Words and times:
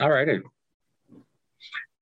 All 0.00 0.08
righty. 0.08 0.40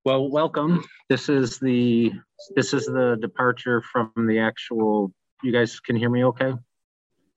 Well, 0.04 0.30
welcome. 0.30 0.84
This 1.08 1.28
is 1.28 1.58
the 1.58 2.12
this 2.54 2.72
is 2.72 2.86
the 2.86 3.18
departure 3.20 3.82
from 3.82 4.12
the 4.14 4.38
actual. 4.38 5.12
You 5.42 5.50
guys 5.50 5.80
can 5.80 5.96
hear 5.96 6.08
me, 6.08 6.24
okay? 6.26 6.52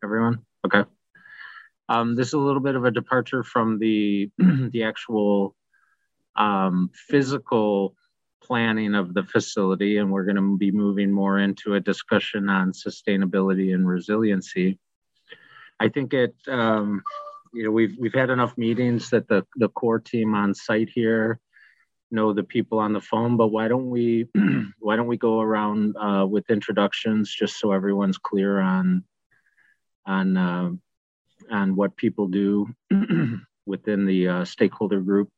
Everyone, 0.04 0.46
okay. 0.64 0.84
Um, 1.90 2.16
this 2.16 2.28
is 2.28 2.34
a 2.34 2.40
little 2.40 2.62
bit 2.62 2.76
of 2.76 2.86
a 2.86 2.92
departure 2.92 3.44
from 3.44 3.80
the 3.80 4.30
the 4.38 4.84
actual 4.84 5.56
um, 6.36 6.92
physical 6.94 7.96
planning 8.44 8.94
of 8.94 9.16
the 9.16 9.24
facility, 9.24 9.98
and 9.98 10.12
we're 10.12 10.26
going 10.26 10.36
to 10.36 10.58
be 10.60 10.70
moving 10.70 11.12
more 11.12 11.40
into 11.40 11.74
a 11.74 11.80
discussion 11.80 12.50
on 12.50 12.72
sustainability 12.72 13.74
and 13.74 13.88
resiliency. 13.88 14.78
I 15.80 15.90
think 15.90 16.14
it, 16.14 16.36
um, 16.48 17.02
you 17.54 17.64
know, 17.64 17.72
we've 17.72 17.96
we've 18.00 18.14
had 18.14 18.30
enough 18.30 18.58
meetings 18.58 19.10
that 19.10 19.28
the 19.28 19.46
the 19.56 19.70
core 19.70 20.00
team 20.00 20.34
on 20.34 20.54
site 20.54 20.90
here 20.90 21.40
know 22.12 22.34
the 22.34 22.44
people 22.44 22.80
on 22.80 22.94
the 22.94 23.02
phone. 23.02 23.38
But 23.38 23.48
why 23.48 23.68
don't 23.68 23.90
we 23.90 24.28
why 24.80 24.96
don't 24.96 25.08
we 25.08 25.18
go 25.18 25.42
around 25.42 25.96
uh, 25.98 26.26
with 26.30 26.50
introductions 26.50 27.34
just 27.34 27.60
so 27.60 27.72
everyone's 27.72 28.18
clear 28.18 28.60
on 28.60 29.04
on 30.06 30.38
uh, 30.38 30.72
on 31.50 31.76
what 31.76 31.98
people 31.98 32.28
do 32.28 32.68
within 33.66 34.06
the 34.06 34.28
uh, 34.28 34.46
stakeholder 34.46 35.02
group, 35.02 35.30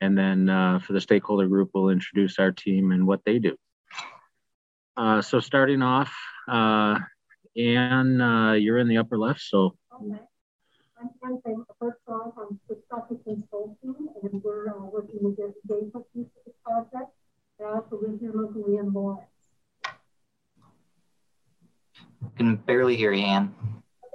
and 0.00 0.16
then 0.16 0.48
uh, 0.48 0.78
for 0.80 0.92
the 0.92 1.00
stakeholder 1.00 1.48
group, 1.48 1.70
we'll 1.74 1.90
introduce 1.90 2.38
our 2.38 2.52
team 2.52 2.92
and 2.92 3.06
what 3.06 3.24
they 3.24 3.38
do. 3.38 3.56
Uh, 4.96 5.22
so 5.22 5.40
starting 5.40 5.82
off. 5.82 6.12
Uh, 6.48 6.98
Anne, 7.56 8.20
uh, 8.20 8.52
you're 8.52 8.78
in 8.78 8.88
the 8.88 8.98
upper 8.98 9.18
left, 9.18 9.40
so. 9.40 9.76
Okay. 9.92 10.20
I'm 11.00 11.10
Anne 11.22 11.40
Fame, 11.44 11.64
first 11.78 11.98
off, 12.08 12.32
I'm 12.36 12.58
with 12.68 12.84
Stockton 12.86 13.20
Consulting, 13.22 14.08
and 14.22 14.42
we're 14.42 14.68
uh, 14.68 14.84
working 14.92 15.18
with 15.20 15.36
the 15.36 15.44
engagement 15.44 16.04
piece 16.12 16.26
of 16.26 16.44
the 16.44 16.52
project. 16.64 17.12
I 17.60 17.64
also 17.64 18.00
live 18.00 18.18
here 18.20 18.32
locally 18.34 18.78
in 18.78 18.92
Lawrence. 18.92 19.22
I 19.84 19.90
can 22.36 22.56
barely 22.56 22.96
hear 22.96 23.12
you, 23.12 23.24
Anne. 23.24 23.54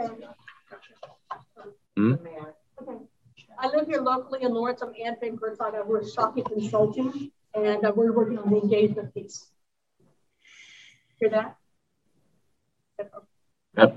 Okay. 0.02 0.14
Hmm? 1.96 2.16
Okay. 2.82 2.98
I 3.60 3.68
live 3.68 3.88
here 3.88 4.02
locally 4.02 4.44
in 4.44 4.54
Lawrence. 4.54 4.82
I'm 4.82 4.94
Anne 5.02 5.16
Fame 5.22 5.38
Kurtzog. 5.38 5.76
I 5.76 5.84
work 5.84 6.02
with 6.02 6.10
Stockton 6.10 6.44
Consulting, 6.44 7.32
and 7.56 7.86
uh, 7.86 7.94
we're 7.96 8.12
working 8.12 8.38
on 8.38 8.50
the 8.50 8.60
engagement 8.60 9.14
piece. 9.14 9.48
Hear 11.20 11.30
that? 11.30 11.56
Yep. 13.78 13.96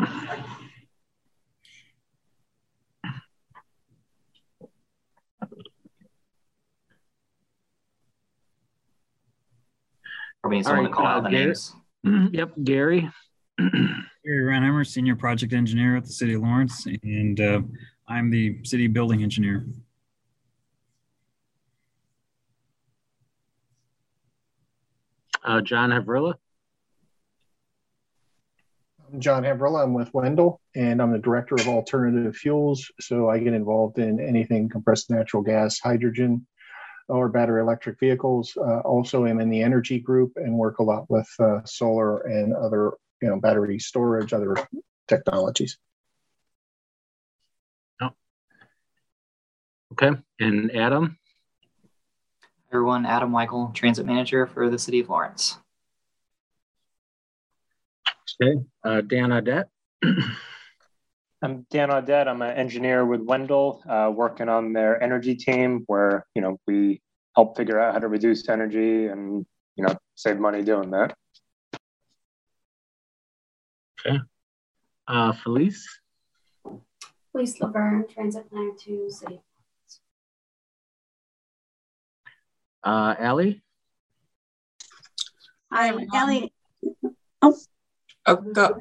Probably 10.46 10.58
need 10.58 10.64
someone 10.64 10.84
right, 10.84 10.90
to 10.90 10.94
call 10.94 11.06
uh, 11.06 11.08
out 11.08 11.24
the 11.24 11.30
Gary- 11.30 11.44
names. 11.46 11.74
Yep, 12.32 12.52
Gary. 12.62 13.10
Gary 13.58 14.44
Renheimer, 14.44 14.86
Senior 14.86 15.16
Project 15.16 15.52
Engineer 15.52 15.96
at 15.96 16.04
the 16.04 16.12
City 16.12 16.34
of 16.34 16.42
Lawrence, 16.42 16.86
and 17.02 17.40
uh, 17.40 17.62
I'm 18.06 18.30
the 18.30 18.60
City 18.62 18.86
Building 18.86 19.24
Engineer. 19.24 19.66
Uh, 25.44 25.60
John 25.62 25.90
Havrilla. 25.90 26.34
I'm 29.12 29.20
John 29.20 29.42
Havrilla. 29.42 29.82
I'm 29.82 29.94
with 29.94 30.14
Wendel, 30.14 30.60
and 30.76 31.02
I'm 31.02 31.10
the 31.10 31.18
director 31.18 31.56
of 31.56 31.66
alternative 31.66 32.36
fuels. 32.36 32.88
So 33.00 33.28
I 33.28 33.40
get 33.40 33.52
involved 33.52 33.98
in 33.98 34.20
anything 34.20 34.68
compressed 34.68 35.10
natural 35.10 35.42
gas, 35.42 35.80
hydrogen, 35.80 36.46
or 37.08 37.28
battery 37.28 37.60
electric 37.60 37.98
vehicles. 37.98 38.56
Uh, 38.56 38.80
also, 38.80 39.26
am 39.26 39.40
in 39.40 39.50
the 39.50 39.62
energy 39.62 39.98
group 39.98 40.32
and 40.36 40.54
work 40.54 40.78
a 40.78 40.82
lot 40.82 41.08
with 41.10 41.28
uh, 41.38 41.60
solar 41.64 42.20
and 42.20 42.54
other, 42.54 42.92
you 43.22 43.28
know, 43.28 43.40
battery 43.40 43.78
storage, 43.78 44.32
other 44.32 44.56
technologies. 45.08 45.78
Okay, 49.92 50.10
and 50.40 50.74
Adam. 50.76 51.16
Everyone, 52.72 53.06
Adam 53.06 53.30
Michael, 53.30 53.70
Transit 53.72 54.04
Manager 54.04 54.46
for 54.46 54.68
the 54.68 54.78
City 54.78 55.00
of 55.00 55.08
Lawrence. 55.08 55.58
Okay, 58.42 58.58
uh, 58.84 59.00
Dan 59.00 59.30
Audette. 59.30 59.66
I'm 61.46 61.64
Dan 61.70 61.90
Audette. 61.90 62.26
I'm 62.26 62.42
an 62.42 62.56
engineer 62.56 63.06
with 63.06 63.20
Wendel, 63.20 63.80
uh, 63.88 64.10
working 64.12 64.48
on 64.48 64.72
their 64.72 65.00
energy 65.00 65.36
team, 65.36 65.84
where 65.86 66.26
you 66.34 66.42
know 66.42 66.58
we 66.66 67.00
help 67.36 67.56
figure 67.56 67.78
out 67.78 67.92
how 67.92 68.00
to 68.00 68.08
reduce 68.08 68.48
energy 68.48 69.06
and 69.06 69.46
you 69.76 69.84
know 69.84 69.94
save 70.16 70.40
money 70.40 70.64
doing 70.64 70.90
that. 70.90 71.14
Okay. 74.04 74.18
Uh, 75.06 75.32
Felice. 75.34 75.86
Felice 77.30 77.60
Laverne, 77.60 78.08
Transit 78.12 78.50
Planner 78.50 78.72
to 78.80 79.08
City. 79.08 79.40
Uh, 82.82 83.14
Allie. 83.20 83.62
Hi, 85.70 85.90
everyone. 85.90 86.08
Ellie. 86.12 86.52
Oh, 87.40 88.34
go. 88.52 88.80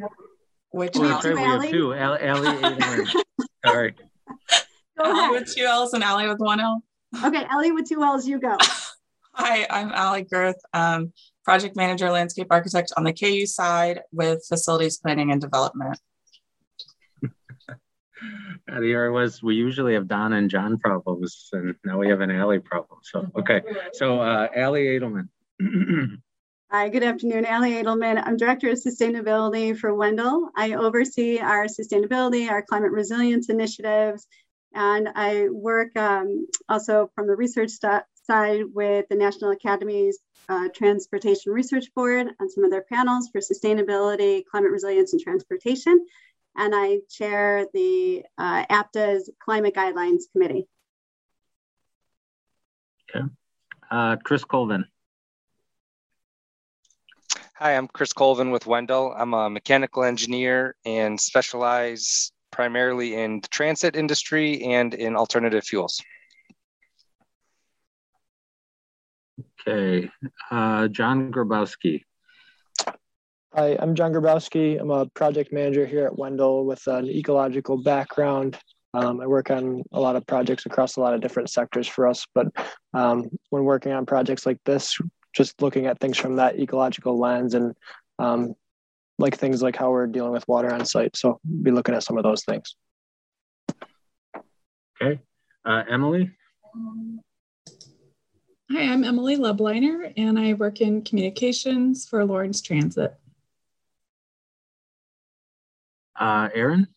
Which 0.75 0.97
Me 0.97 1.07
that's 1.07 1.23
too, 1.23 1.29
right. 1.29 1.35
We 1.37 1.41
have 1.43 1.59
Allie. 1.61 1.71
two. 1.71 1.93
Al- 1.93 2.17
Allie. 2.19 2.47
Adelman. 2.61 3.23
Sorry. 3.65 3.95
Go 4.99 5.05
Allie 5.05 5.39
with 5.39 5.55
two 5.55 5.63
L's 5.63 5.93
and 5.93 6.03
Allie 6.03 6.27
with 6.27 6.39
one 6.39 6.59
L. 6.59 6.83
Okay, 7.23 7.45
Ellie 7.49 7.71
with 7.71 7.87
two 7.87 8.03
L's, 8.03 8.27
you 8.27 8.41
go. 8.41 8.57
Hi, 9.35 9.65
I'm 9.69 9.93
Allie 9.93 10.23
Girth, 10.23 10.57
um, 10.73 11.13
project 11.45 11.77
manager, 11.77 12.11
landscape 12.11 12.47
architect 12.49 12.91
on 12.97 13.05
the 13.05 13.13
KU 13.13 13.45
side 13.45 14.01
with 14.11 14.45
facilities 14.49 14.97
planning 14.97 15.31
and 15.31 15.39
development. 15.39 15.97
Uh, 17.23 18.81
Here 18.81 19.13
was 19.13 19.41
we 19.41 19.55
usually 19.55 19.93
have 19.93 20.09
Don 20.09 20.33
and 20.33 20.49
John 20.49 20.77
problems, 20.77 21.47
and 21.53 21.75
now 21.85 21.97
we 21.97 22.09
have 22.09 22.19
an 22.19 22.31
Allie 22.31 22.59
problem. 22.59 22.99
So 23.01 23.25
okay. 23.39 23.61
So 23.93 24.19
uh, 24.19 24.49
Allie 24.53 24.87
Adelman. 24.87 25.29
Hi, 26.71 26.89
good 26.89 27.03
afternoon. 27.03 27.45
Allie 27.45 27.73
Edelman. 27.73 28.21
I'm 28.25 28.37
Director 28.37 28.69
of 28.71 28.79
Sustainability 28.79 29.77
for 29.77 29.93
Wendel. 29.93 30.49
I 30.57 30.73
oversee 30.73 31.37
our 31.37 31.67
sustainability, 31.67 32.49
our 32.49 32.63
climate 32.63 32.91
resilience 32.91 33.49
initiatives, 33.49 34.27
and 34.73 35.07
I 35.15 35.47
work 35.49 35.95
um, 35.95 36.47
also 36.67 37.11
from 37.13 37.27
the 37.27 37.35
research 37.35 37.69
side 37.79 38.63
with 38.73 39.05
the 39.09 39.15
National 39.15 39.51
Academy's 39.51 40.17
uh, 40.49 40.69
Transportation 40.73 41.53
Research 41.53 41.85
Board 41.95 42.29
on 42.41 42.49
some 42.49 42.63
of 42.63 42.71
their 42.71 42.83
panels 42.91 43.29
for 43.31 43.41
sustainability, 43.41 44.43
climate 44.43 44.71
resilience, 44.71 45.13
and 45.13 45.21
transportation. 45.21 46.03
And 46.57 46.73
I 46.75 47.01
chair 47.11 47.67
the 47.75 48.23
uh, 48.39 48.65
APTA's 48.69 49.29
Climate 49.39 49.75
Guidelines 49.75 50.23
Committee. 50.31 50.67
Uh, 53.91 54.15
Chris 54.23 54.43
Colvin. 54.43 54.85
Hi, 57.65 57.75
I'm 57.75 57.87
Chris 57.87 58.13
Colvin 58.13 58.51
with 58.51 58.67
Wendel. 58.67 59.15
I'm 59.17 59.33
a 59.33 59.49
mechanical 59.49 60.03
engineer 60.03 60.75
and 60.85 61.19
specialize 61.19 62.31
primarily 62.51 63.15
in 63.15 63.41
the 63.41 63.47
transit 63.47 63.95
industry 63.95 64.61
and 64.65 64.93
in 64.93 65.15
alternative 65.15 65.63
fuels. 65.63 65.99
Okay. 69.67 70.11
Uh, 70.51 70.89
John 70.89 71.31
Grabowski. 71.31 72.03
Hi, 73.55 73.75
I'm 73.79 73.95
John 73.95 74.13
Grabowski. 74.13 74.79
I'm 74.79 74.91
a 74.91 75.07
project 75.07 75.51
manager 75.51 75.87
here 75.87 76.05
at 76.05 76.15
Wendel 76.15 76.67
with 76.67 76.85
an 76.85 77.09
ecological 77.09 77.81
background. 77.81 78.59
Um, 78.93 79.19
I 79.19 79.25
work 79.25 79.49
on 79.49 79.81
a 79.91 79.99
lot 79.99 80.15
of 80.15 80.27
projects 80.27 80.67
across 80.67 80.97
a 80.97 81.01
lot 81.01 81.15
of 81.15 81.21
different 81.21 81.49
sectors 81.49 81.87
for 81.87 82.05
us, 82.05 82.27
but 82.35 82.45
um, 82.93 83.27
when 83.49 83.63
working 83.63 83.91
on 83.91 84.05
projects 84.05 84.45
like 84.45 84.59
this, 84.65 84.95
just 85.35 85.61
looking 85.61 85.85
at 85.85 85.99
things 85.99 86.17
from 86.17 86.37
that 86.37 86.59
ecological 86.59 87.19
lens 87.19 87.53
and 87.53 87.75
um, 88.19 88.55
like 89.19 89.37
things 89.37 89.61
like 89.61 89.75
how 89.75 89.91
we're 89.91 90.07
dealing 90.07 90.31
with 90.31 90.47
water 90.47 90.73
on 90.73 90.85
site. 90.85 91.15
So 91.15 91.39
be 91.61 91.71
looking 91.71 91.93
at 91.95 92.03
some 92.03 92.17
of 92.17 92.23
those 92.23 92.43
things. 92.43 92.75
Okay. 95.01 95.19
Uh, 95.65 95.83
Emily. 95.89 96.31
Hi, 98.71 98.81
I'm 98.81 99.03
Emily 99.03 99.37
Lubliner, 99.37 100.11
and 100.17 100.39
I 100.39 100.53
work 100.53 100.81
in 100.81 101.03
communications 101.03 102.07
for 102.07 102.25
Lawrence 102.25 102.61
Transit. 102.61 103.15
Uh, 106.19 106.49
Aaron. 106.53 106.87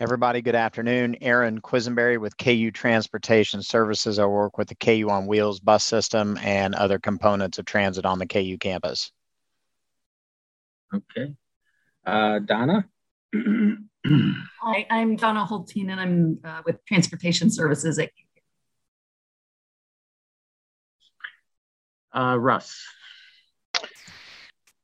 Everybody, 0.00 0.42
good 0.42 0.56
afternoon. 0.56 1.18
Aaron 1.20 1.60
Quisenberry 1.60 2.20
with 2.20 2.36
KU 2.36 2.72
Transportation 2.72 3.62
Services. 3.62 4.18
I 4.18 4.24
work 4.24 4.58
with 4.58 4.66
the 4.66 4.74
KU 4.74 5.08
on 5.08 5.28
Wheels 5.28 5.60
bus 5.60 5.84
system 5.84 6.36
and 6.42 6.74
other 6.74 6.98
components 6.98 7.60
of 7.60 7.64
transit 7.64 8.04
on 8.04 8.18
the 8.18 8.26
KU 8.26 8.58
campus. 8.58 9.12
Okay. 10.92 11.36
Uh, 12.04 12.40
Donna? 12.40 12.88
Hi, 13.36 14.86
I'm 14.90 15.14
Donna 15.14 15.46
Holteen 15.48 15.88
and 15.92 16.00
I'm 16.00 16.40
uh, 16.44 16.62
with 16.66 16.84
Transportation 16.86 17.48
Services 17.48 17.96
at 18.00 18.10
KU. 22.12 22.20
Uh, 22.20 22.36
Russ? 22.36 22.84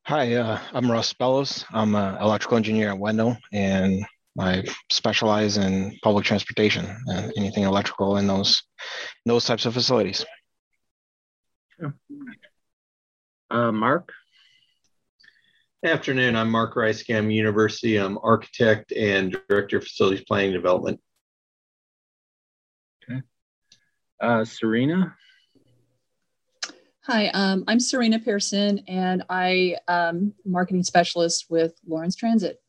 Hi, 0.04 0.34
uh, 0.34 0.60
I'm 0.72 0.88
Russ 0.88 1.12
Bellows. 1.14 1.64
I'm 1.72 1.96
an 1.96 2.16
electrical 2.22 2.58
engineer 2.58 2.90
at 2.90 2.98
Wendel 2.98 3.36
and 3.52 4.06
I 4.38 4.64
specialize 4.90 5.56
in 5.56 5.98
public 6.02 6.24
transportation 6.24 6.86
and 7.06 7.32
anything 7.36 7.64
electrical 7.64 8.16
in 8.16 8.26
those 8.26 8.62
in 9.26 9.30
those 9.30 9.44
types 9.44 9.66
of 9.66 9.74
facilities. 9.74 10.24
Uh, 13.50 13.72
Mark. 13.72 14.12
Afternoon, 15.84 16.36
I'm 16.36 16.50
Mark 16.50 16.74
Ricegam, 16.74 17.32
University. 17.34 17.96
I'm 17.96 18.18
architect 18.22 18.92
and 18.92 19.36
director 19.48 19.78
of 19.78 19.84
facilities 19.84 20.24
planning 20.24 20.52
and 20.52 20.62
development. 20.62 21.00
Okay. 23.02 23.22
Uh, 24.20 24.44
Serena. 24.44 25.16
Hi, 27.04 27.28
um, 27.28 27.64
I'm 27.66 27.80
Serena 27.80 28.18
Pearson, 28.18 28.84
and 28.86 29.24
I 29.30 29.76
am 29.88 30.34
marketing 30.44 30.84
specialist 30.84 31.46
with 31.48 31.72
Lawrence 31.86 32.14
Transit. 32.14 32.60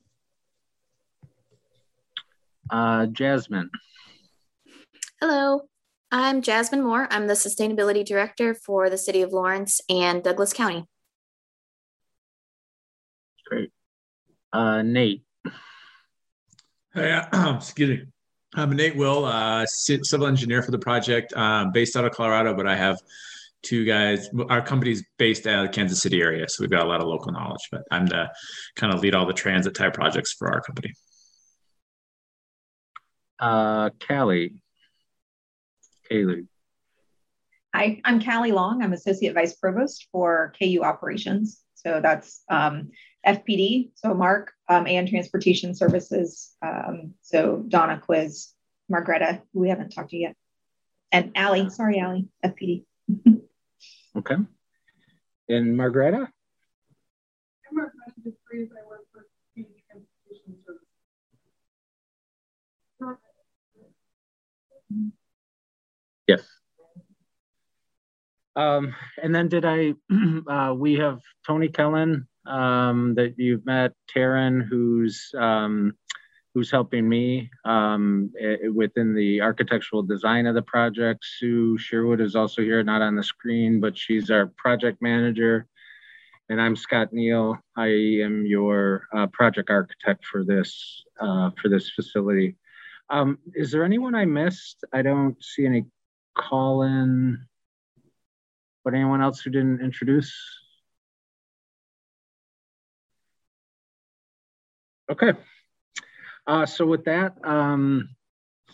Uh, 2.71 3.06
Jasmine. 3.07 3.69
Hello, 5.19 5.63
I'm 6.09 6.41
Jasmine 6.41 6.81
Moore. 6.81 7.06
I'm 7.12 7.27
the 7.27 7.33
Sustainability 7.33 8.06
Director 8.06 8.53
for 8.53 8.89
the 8.89 8.97
City 8.97 9.21
of 9.21 9.33
Lawrence 9.33 9.81
and 9.89 10.23
Douglas 10.23 10.53
County. 10.53 10.85
Great. 13.45 13.71
Uh, 14.53 14.83
Nate. 14.83 15.23
Hey, 16.94 17.21
excuse 17.33 17.89
me. 17.89 18.06
I'm 18.56 18.71
Nate 18.71 18.95
Will, 18.95 19.25
uh, 19.25 19.65
civil 19.65 20.27
engineer 20.27 20.62
for 20.62 20.71
the 20.71 20.79
project, 20.79 21.33
um, 21.33 21.71
based 21.71 21.97
out 21.97 22.06
of 22.06 22.12
Colorado, 22.12 22.53
but 22.53 22.67
I 22.67 22.75
have 22.75 22.97
two 23.63 23.85
guys. 23.85 24.29
Our 24.50 24.62
company's 24.62 25.03
based 25.17 25.45
out 25.45 25.65
of 25.65 25.71
the 25.71 25.75
Kansas 25.75 26.01
City 26.01 26.21
area, 26.21 26.47
so 26.47 26.62
we've 26.62 26.69
got 26.69 26.85
a 26.85 26.89
lot 26.89 27.01
of 27.01 27.07
local 27.07 27.33
knowledge. 27.33 27.67
But 27.69 27.83
I'm 27.91 28.06
the 28.06 28.29
kind 28.75 28.94
of 28.94 29.01
lead 29.01 29.13
all 29.13 29.25
the 29.25 29.33
transit 29.33 29.75
type 29.75 29.94
projects 29.94 30.33
for 30.33 30.50
our 30.50 30.62
company. 30.62 30.94
Uh, 33.41 33.89
Callie. 34.07 34.61
Kaylee. 36.09 36.47
Hi, 37.73 37.99
I'm 38.05 38.21
Callie 38.21 38.51
Long. 38.51 38.83
I'm 38.83 38.93
Associate 38.93 39.33
Vice 39.33 39.55
Provost 39.55 40.07
for 40.11 40.53
KU 40.61 40.81
Operations. 40.83 41.63
So 41.73 41.99
that's 42.03 42.43
um, 42.49 42.91
FPD, 43.25 43.91
so 43.95 44.13
Mark, 44.13 44.51
um, 44.69 44.85
and 44.85 45.07
Transportation 45.07 45.73
Services. 45.73 46.55
Um, 46.61 47.15
so 47.21 47.63
Donna 47.67 47.99
Quiz, 47.99 48.49
Margreta, 48.91 49.41
who 49.53 49.61
we 49.61 49.69
haven't 49.69 49.89
talked 49.89 50.11
to 50.11 50.17
yet, 50.17 50.35
and 51.11 51.31
Allie. 51.33 51.69
Sorry, 51.71 51.99
Allie, 51.99 52.27
FPD. 52.45 52.83
okay. 54.17 54.35
And 55.49 55.75
Margreta? 55.75 56.27
I'm 56.27 57.77
Margreta 57.77 58.21
DeFries. 58.23 58.69
I 58.69 58.88
work 58.88 59.07
for 59.11 59.25
FPD 59.57 59.65
Transportation 59.89 60.57
Services. 60.63 60.80
Yes. 66.27 66.41
Um, 68.55 68.93
and 69.21 69.33
then 69.33 69.47
did 69.47 69.65
I, 69.65 69.93
uh, 70.47 70.73
we 70.73 70.95
have 70.95 71.19
Tony 71.47 71.69
Kellen 71.69 72.27
um, 72.45 73.15
that 73.15 73.35
you've 73.38 73.65
met, 73.65 73.93
Taryn, 74.13 74.65
who's, 74.67 75.31
um, 75.38 75.93
who's 76.53 76.69
helping 76.69 77.07
me 77.07 77.49
um, 77.63 78.31
within 78.73 79.15
the 79.15 79.41
architectural 79.41 80.03
design 80.03 80.45
of 80.47 80.55
the 80.55 80.61
project. 80.61 81.23
Sue 81.38 81.77
Sherwood 81.77 82.19
is 82.19 82.35
also 82.35 82.61
here, 82.61 82.83
not 82.83 83.01
on 83.01 83.15
the 83.15 83.23
screen, 83.23 83.79
but 83.79 83.97
she's 83.97 84.29
our 84.29 84.47
project 84.57 85.01
manager. 85.01 85.67
And 86.49 86.61
I'm 86.61 86.75
Scott 86.75 87.13
Neal. 87.13 87.57
I 87.77 87.88
am 87.88 88.45
your 88.45 89.07
uh, 89.15 89.27
project 89.27 89.69
architect 89.69 90.25
for 90.25 90.43
this, 90.43 91.05
uh, 91.21 91.51
for 91.61 91.69
this 91.69 91.89
facility. 91.91 92.57
Um, 93.11 93.39
is 93.53 93.71
there 93.71 93.83
anyone 93.83 94.15
I 94.15 94.23
missed? 94.23 94.85
I 94.93 95.01
don't 95.01 95.35
see 95.43 95.65
any 95.65 95.85
call 96.33 96.83
in, 96.83 97.45
but 98.85 98.93
anyone 98.93 99.21
else 99.21 99.41
who 99.41 99.49
didn't 99.49 99.81
introduce? 99.81 100.33
Okay. 105.11 105.33
Uh, 106.47 106.65
so 106.65 106.85
with 106.85 107.03
that, 107.03 107.33
um, 107.43 108.07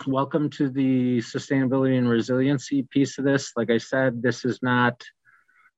welcome 0.06 0.52
to 0.52 0.70
the 0.70 1.18
sustainability 1.18 1.98
and 1.98 2.08
resiliency 2.08 2.84
piece 2.84 3.18
of 3.18 3.26
this. 3.26 3.54
Like 3.56 3.72
I 3.72 3.80
said, 3.80 4.22
this 4.22 4.46
is 4.46 4.60
not 4.62 5.04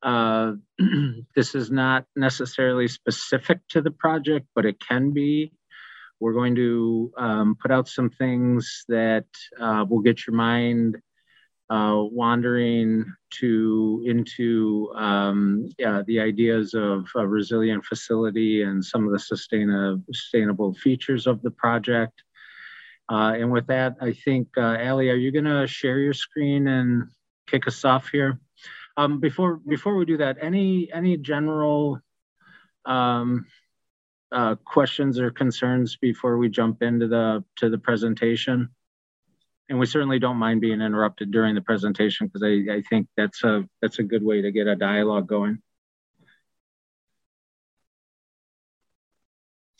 uh, 0.03 0.53
this 1.35 1.55
is 1.55 1.71
not 1.71 2.05
necessarily 2.17 2.89
specific 2.89 3.59
to 3.69 3.81
the 3.81 3.91
project, 3.91 4.47
but 4.53 4.65
it 4.65 4.81
can 4.85 5.11
be. 5.11 5.53
We're 6.19 6.33
going 6.33 6.55
to 6.55 7.13
um, 7.17 7.55
put 7.61 7.71
out 7.71 7.87
some 7.87 8.09
things 8.09 8.83
that 8.89 9.25
uh, 9.59 9.85
will 9.89 10.01
get 10.01 10.27
your 10.27 10.35
mind 10.35 10.97
uh, 11.69 12.01
wandering 12.11 13.05
to 13.29 14.03
into 14.05 14.91
um, 14.95 15.69
yeah, 15.77 16.01
the 16.07 16.19
ideas 16.19 16.73
of 16.73 17.07
a 17.15 17.27
resilient 17.27 17.85
facility 17.85 18.63
and 18.63 18.83
some 18.83 19.05
of 19.05 19.11
the 19.11 19.19
sustainable 19.19 20.03
sustainable 20.11 20.73
features 20.73 21.27
of 21.27 21.41
the 21.41 21.51
project. 21.51 22.23
Uh, 23.07 23.33
and 23.35 23.51
with 23.51 23.67
that, 23.67 23.95
I 24.01 24.13
think 24.13 24.49
uh, 24.57 24.77
Ali, 24.81 25.09
are 25.09 25.15
you 25.15 25.31
going 25.31 25.45
to 25.45 25.67
share 25.67 25.99
your 25.99 26.13
screen 26.13 26.67
and 26.67 27.09
kick 27.47 27.67
us 27.67 27.85
off 27.85 28.09
here? 28.09 28.39
Um, 28.97 29.19
before 29.19 29.57
before 29.57 29.95
we 29.95 30.05
do 30.05 30.17
that, 30.17 30.37
any 30.41 30.91
any 30.91 31.17
general 31.17 31.99
um, 32.85 33.45
uh, 34.31 34.55
questions 34.55 35.19
or 35.19 35.31
concerns 35.31 35.97
before 35.97 36.37
we 36.37 36.49
jump 36.49 36.81
into 36.81 37.07
the 37.07 37.43
to 37.57 37.69
the 37.69 37.77
presentation? 37.77 38.69
And 39.69 39.79
we 39.79 39.85
certainly 39.85 40.17
don't 40.17 40.37
mind 40.37 40.61
being 40.61 40.81
interrupted 40.81 41.31
during 41.31 41.53
the 41.53 41.61
presentation 41.61 42.27
because 42.27 42.43
I, 42.43 42.77
I 42.77 42.81
think 42.89 43.07
that's 43.15 43.43
a 43.43 43.65
that's 43.81 43.99
a 43.99 44.03
good 44.03 44.23
way 44.23 44.41
to 44.41 44.51
get 44.51 44.67
a 44.67 44.75
dialogue 44.75 45.27
going. 45.27 45.61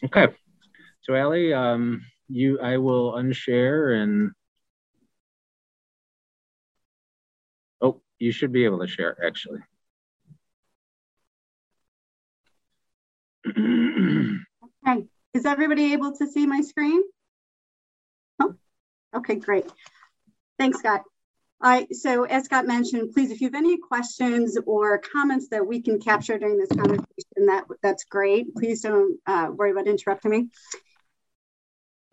Okay, 0.04 0.28
so 1.02 1.16
Ali, 1.16 1.54
um, 1.54 2.06
you 2.28 2.60
I 2.60 2.78
will 2.78 3.14
unshare 3.14 4.02
and 4.02 4.32
oh, 7.82 8.02
you 8.20 8.32
should 8.32 8.52
be 8.52 8.66
able 8.66 8.80
to 8.80 8.88
share 8.88 9.18
actually. 9.26 9.60
okay, 14.88 15.06
is 15.34 15.46
everybody 15.46 15.94
able 15.94 16.16
to 16.18 16.28
see 16.28 16.46
my 16.46 16.62
screen? 16.62 17.02
Oh, 18.40 18.56
okay, 19.16 19.36
great. 19.36 19.66
Thanks, 20.58 20.80
Scott. 20.80 21.04
Right, 21.62 21.94
so 21.94 22.24
as 22.24 22.46
Scott 22.46 22.68
mentioned, 22.68 23.12
please, 23.14 23.32
if 23.32 23.42
you 23.42 23.48
have 23.48 23.56
any 23.56 23.78
questions 23.78 24.58
or 24.66 24.98
comments 24.98 25.50
that 25.50 25.68
we 25.68 25.82
can 25.82 26.00
capture 26.00 26.38
during 26.38 26.58
this 26.58 26.70
conversation, 26.70 27.48
that, 27.48 27.66
that's 27.84 28.06
great. 28.06 28.56
Please 28.56 28.82
don't 28.82 29.20
uh, 29.28 29.50
worry 29.54 29.72
about 29.72 29.88
interrupting 29.88 30.32
me. 30.32 30.48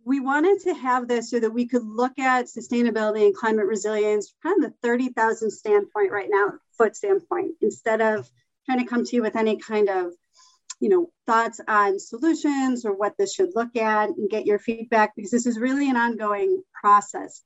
We 0.05 0.19
wanted 0.19 0.61
to 0.63 0.75
have 0.75 1.07
this 1.07 1.31
so 1.31 1.39
that 1.39 1.53
we 1.53 1.67
could 1.67 1.85
look 1.85 2.19
at 2.19 2.47
sustainability 2.47 3.27
and 3.27 3.37
climate 3.37 3.67
resilience 3.67 4.35
kind 4.43 4.65
of 4.65 4.73
the 4.73 4.77
30,000 4.83 5.51
standpoint 5.51 6.11
right 6.11 6.29
now, 6.29 6.55
foot 6.77 6.97
standpoint, 6.97 7.55
instead 7.61 8.01
of 8.01 8.29
trying 8.65 8.79
to 8.79 8.85
come 8.85 9.05
to 9.05 9.17
you 9.17 9.23
with 9.23 9.37
any 9.37 9.59
kind 9.59 9.89
of 9.89 10.13
you 10.81 10.89
know, 10.89 11.11
thoughts 11.27 11.61
on 11.67 11.99
solutions 11.99 12.85
or 12.85 12.93
what 12.93 13.15
this 13.19 13.35
should 13.35 13.51
look 13.55 13.77
at 13.77 14.11
and 14.11 14.31
get 14.31 14.47
your 14.47 14.59
feedback 14.59 15.15
because 15.17 15.31
this 15.31 15.47
is 15.47 15.59
really 15.59 15.89
an 15.89 15.97
ongoing 15.97 16.63
process. 16.81 17.43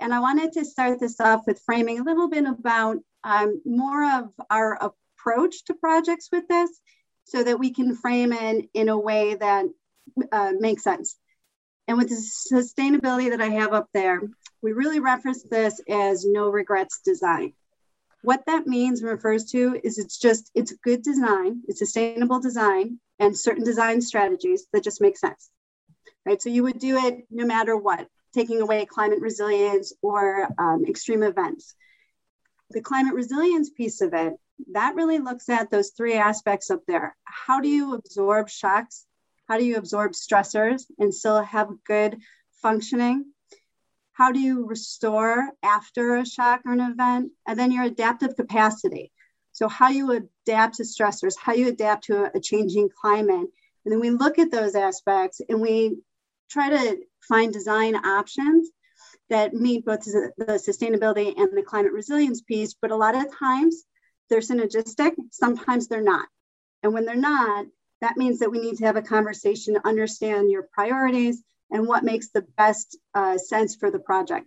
And 0.00 0.12
I 0.12 0.20
wanted 0.20 0.52
to 0.54 0.64
start 0.64 0.98
this 0.98 1.20
off 1.20 1.46
with 1.46 1.62
framing 1.64 2.00
a 2.00 2.04
little 2.04 2.28
bit 2.28 2.44
about 2.44 2.98
um, 3.22 3.62
more 3.64 4.04
of 4.18 4.30
our 4.50 4.74
approach 4.74 5.64
to 5.66 5.74
projects 5.74 6.28
with 6.32 6.48
this 6.48 6.70
so 7.24 7.44
that 7.44 7.58
we 7.58 7.72
can 7.72 7.94
frame 7.94 8.32
it 8.32 8.68
in 8.74 8.88
a 8.88 8.98
way 8.98 9.34
that 9.34 9.66
uh, 10.32 10.52
makes 10.58 10.82
sense. 10.82 11.16
And 11.86 11.98
with 11.98 12.08
the 12.08 12.16
sustainability 12.54 13.30
that 13.30 13.40
I 13.40 13.48
have 13.50 13.72
up 13.72 13.88
there, 13.92 14.20
we 14.60 14.72
really 14.72 15.00
reference 15.00 15.42
this 15.42 15.80
as 15.88 16.24
no 16.24 16.48
regrets 16.48 17.00
design. 17.04 17.52
What 18.22 18.46
that 18.46 18.66
means 18.66 19.00
and 19.00 19.10
refers 19.10 19.44
to 19.46 19.80
is 19.82 19.98
it's 19.98 20.16
just, 20.16 20.50
it's 20.54 20.72
good 20.84 21.02
design, 21.02 21.62
it's 21.66 21.80
sustainable 21.80 22.40
design 22.40 23.00
and 23.18 23.36
certain 23.36 23.64
design 23.64 24.00
strategies 24.00 24.66
that 24.72 24.84
just 24.84 25.00
make 25.00 25.18
sense, 25.18 25.50
right? 26.24 26.40
So 26.40 26.48
you 26.48 26.62
would 26.62 26.78
do 26.78 26.96
it 26.96 27.26
no 27.30 27.44
matter 27.44 27.76
what, 27.76 28.06
taking 28.32 28.60
away 28.60 28.86
climate 28.86 29.20
resilience 29.20 29.92
or 30.02 30.48
um, 30.58 30.84
extreme 30.86 31.22
events. 31.24 31.74
The 32.70 32.80
climate 32.80 33.14
resilience 33.14 33.70
piece 33.70 34.00
of 34.00 34.14
it, 34.14 34.34
that 34.72 34.94
really 34.94 35.18
looks 35.18 35.48
at 35.48 35.70
those 35.70 35.90
three 35.90 36.14
aspects 36.14 36.70
up 36.70 36.80
there. 36.86 37.16
How 37.24 37.60
do 37.60 37.68
you 37.68 37.94
absorb 37.94 38.48
shocks? 38.48 39.04
How 39.48 39.58
do 39.58 39.64
you 39.64 39.76
absorb 39.76 40.12
stressors 40.12 40.84
and 40.98 41.12
still 41.12 41.42
have 41.42 41.68
good 41.84 42.18
functioning? 42.62 43.32
How 44.22 44.30
do 44.30 44.38
you 44.38 44.64
restore 44.66 45.50
after 45.64 46.14
a 46.14 46.24
shock 46.24 46.60
or 46.64 46.72
an 46.74 46.80
event? 46.80 47.32
And 47.44 47.58
then 47.58 47.72
your 47.72 47.82
adaptive 47.82 48.36
capacity. 48.36 49.10
So, 49.50 49.66
how 49.66 49.88
you 49.88 50.12
adapt 50.12 50.76
to 50.76 50.84
stressors, 50.84 51.34
how 51.36 51.54
you 51.54 51.66
adapt 51.66 52.04
to 52.04 52.30
a, 52.32 52.38
changing 52.38 52.90
climate. 53.00 53.48
And 53.84 53.92
then 53.92 53.98
we 53.98 54.10
look 54.10 54.38
at 54.38 54.52
those 54.52 54.76
aspects 54.76 55.40
and 55.48 55.60
we 55.60 55.96
try 56.48 56.70
to 56.70 56.98
find 57.26 57.52
design 57.52 57.96
options 57.96 58.70
that 59.28 59.54
meet 59.54 59.84
both 59.84 60.04
the 60.04 60.30
sustainability 60.38 61.36
and 61.36 61.48
the 61.58 61.64
climate 61.64 61.90
resilience 61.90 62.42
piece. 62.42 62.76
But 62.80 62.92
a 62.92 62.96
lot 62.96 63.16
of 63.16 63.36
times 63.36 63.82
they're 64.30 64.38
synergistic, 64.38 65.14
sometimes 65.32 65.88
they're 65.88 66.00
not. 66.00 66.28
And 66.84 66.94
when 66.94 67.06
they're 67.06 67.16
not, 67.16 67.66
that 68.02 68.16
means 68.16 68.38
that 68.38 68.52
we 68.52 68.60
need 68.60 68.76
to 68.76 68.86
have 68.86 68.94
a 68.94 69.02
conversation 69.02 69.74
to 69.74 69.84
understand 69.84 70.48
your 70.48 70.68
priorities 70.72 71.42
and 71.72 71.88
what 71.88 72.04
makes 72.04 72.28
the 72.28 72.46
best 72.56 72.96
uh, 73.14 73.38
sense 73.38 73.74
for 73.74 73.90
the 73.90 73.98
project. 73.98 74.46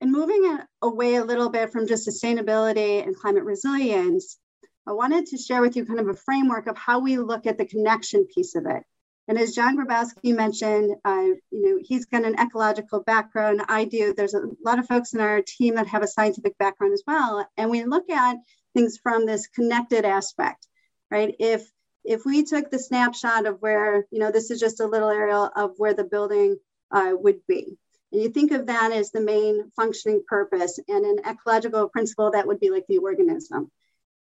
And 0.00 0.10
moving 0.10 0.58
away 0.80 1.16
a 1.16 1.24
little 1.24 1.50
bit 1.50 1.70
from 1.70 1.86
just 1.86 2.08
sustainability 2.08 3.04
and 3.04 3.14
climate 3.14 3.44
resilience, 3.44 4.38
I 4.86 4.92
wanted 4.92 5.26
to 5.26 5.36
share 5.36 5.60
with 5.60 5.76
you 5.76 5.84
kind 5.84 6.00
of 6.00 6.08
a 6.08 6.14
framework 6.14 6.66
of 6.66 6.76
how 6.76 7.00
we 7.00 7.18
look 7.18 7.46
at 7.46 7.58
the 7.58 7.66
connection 7.66 8.26
piece 8.34 8.54
of 8.54 8.64
it. 8.66 8.82
And 9.28 9.38
as 9.38 9.54
John 9.54 9.76
Grabowski 9.76 10.34
mentioned, 10.34 10.96
uh, 11.04 11.26
you 11.52 11.62
know, 11.62 11.78
he's 11.84 12.06
got 12.06 12.24
an 12.24 12.34
ecological 12.40 13.00
background. 13.02 13.62
I 13.68 13.84
do. 13.84 14.12
There's 14.12 14.34
a 14.34 14.48
lot 14.64 14.78
of 14.78 14.88
folks 14.88 15.12
in 15.12 15.20
our 15.20 15.42
team 15.42 15.76
that 15.76 15.86
have 15.88 16.02
a 16.02 16.08
scientific 16.08 16.58
background 16.58 16.94
as 16.94 17.04
well. 17.06 17.46
And 17.56 17.70
we 17.70 17.84
look 17.84 18.10
at 18.10 18.38
things 18.74 18.98
from 19.00 19.26
this 19.26 19.46
connected 19.46 20.04
aspect, 20.04 20.66
right? 21.10 21.34
If 21.38 21.70
if 22.10 22.24
we 22.24 22.42
took 22.42 22.70
the 22.70 22.78
snapshot 22.80 23.46
of 23.46 23.62
where, 23.62 24.04
you 24.10 24.18
know, 24.18 24.32
this 24.32 24.50
is 24.50 24.58
just 24.58 24.80
a 24.80 24.86
little 24.86 25.10
area 25.10 25.36
of 25.36 25.74
where 25.76 25.94
the 25.94 26.02
building 26.02 26.56
uh, 26.90 27.12
would 27.12 27.46
be. 27.46 27.78
And 28.10 28.20
you 28.20 28.30
think 28.30 28.50
of 28.50 28.66
that 28.66 28.90
as 28.90 29.12
the 29.12 29.20
main 29.20 29.70
functioning 29.76 30.24
purpose 30.26 30.80
and 30.88 31.04
an 31.04 31.20
ecological 31.24 31.88
principle 31.88 32.32
that 32.32 32.48
would 32.48 32.58
be 32.58 32.70
like 32.70 32.86
the 32.88 32.98
organism. 32.98 33.70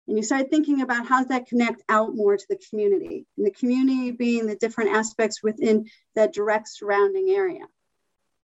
And 0.09 0.17
you 0.17 0.25
start 0.25 0.51
thinking 0.51 0.81
about 0.81 1.07
how 1.07 1.19
does 1.19 1.29
that 1.29 1.47
connect 1.47 1.83
out 1.89 2.13
more 2.13 2.37
to 2.37 2.47
the 2.49 2.59
community, 2.69 3.25
and 3.37 3.47
the 3.47 3.53
community 3.53 4.11
being 4.11 4.47
the 4.47 4.57
different 4.57 4.91
aspects 4.91 5.41
within 5.41 5.87
that 6.17 6.35
direct 6.35 6.69
surrounding 6.69 7.31
area. 7.31 7.67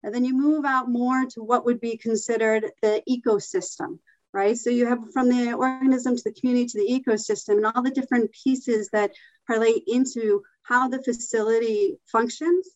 And 0.04 0.14
then 0.14 0.26
you 0.26 0.36
move 0.36 0.66
out 0.66 0.90
more 0.90 1.28
to 1.28 1.42
what 1.42 1.64
would 1.64 1.80
be 1.80 1.96
considered 1.96 2.72
the 2.82 3.02
ecosystem, 3.10 4.00
right? 4.34 4.58
So 4.58 4.70
you 4.70 4.88
have 4.88 5.14
from 5.14 5.30
the 5.30 5.54
organism 5.54 6.16
to 6.16 6.24
the 6.24 6.34
community 6.34 6.68
to 6.68 6.80
the 6.80 7.00
ecosystem 7.00 7.58
and 7.58 7.66
all 7.68 7.84
the 7.84 7.92
different 7.92 8.32
pieces 8.32 8.90
that 8.92 9.12
parlay 9.48 9.80
into 9.88 10.42
how 10.64 10.88
the 10.88 11.04
facility 11.04 11.98
functions, 12.12 12.68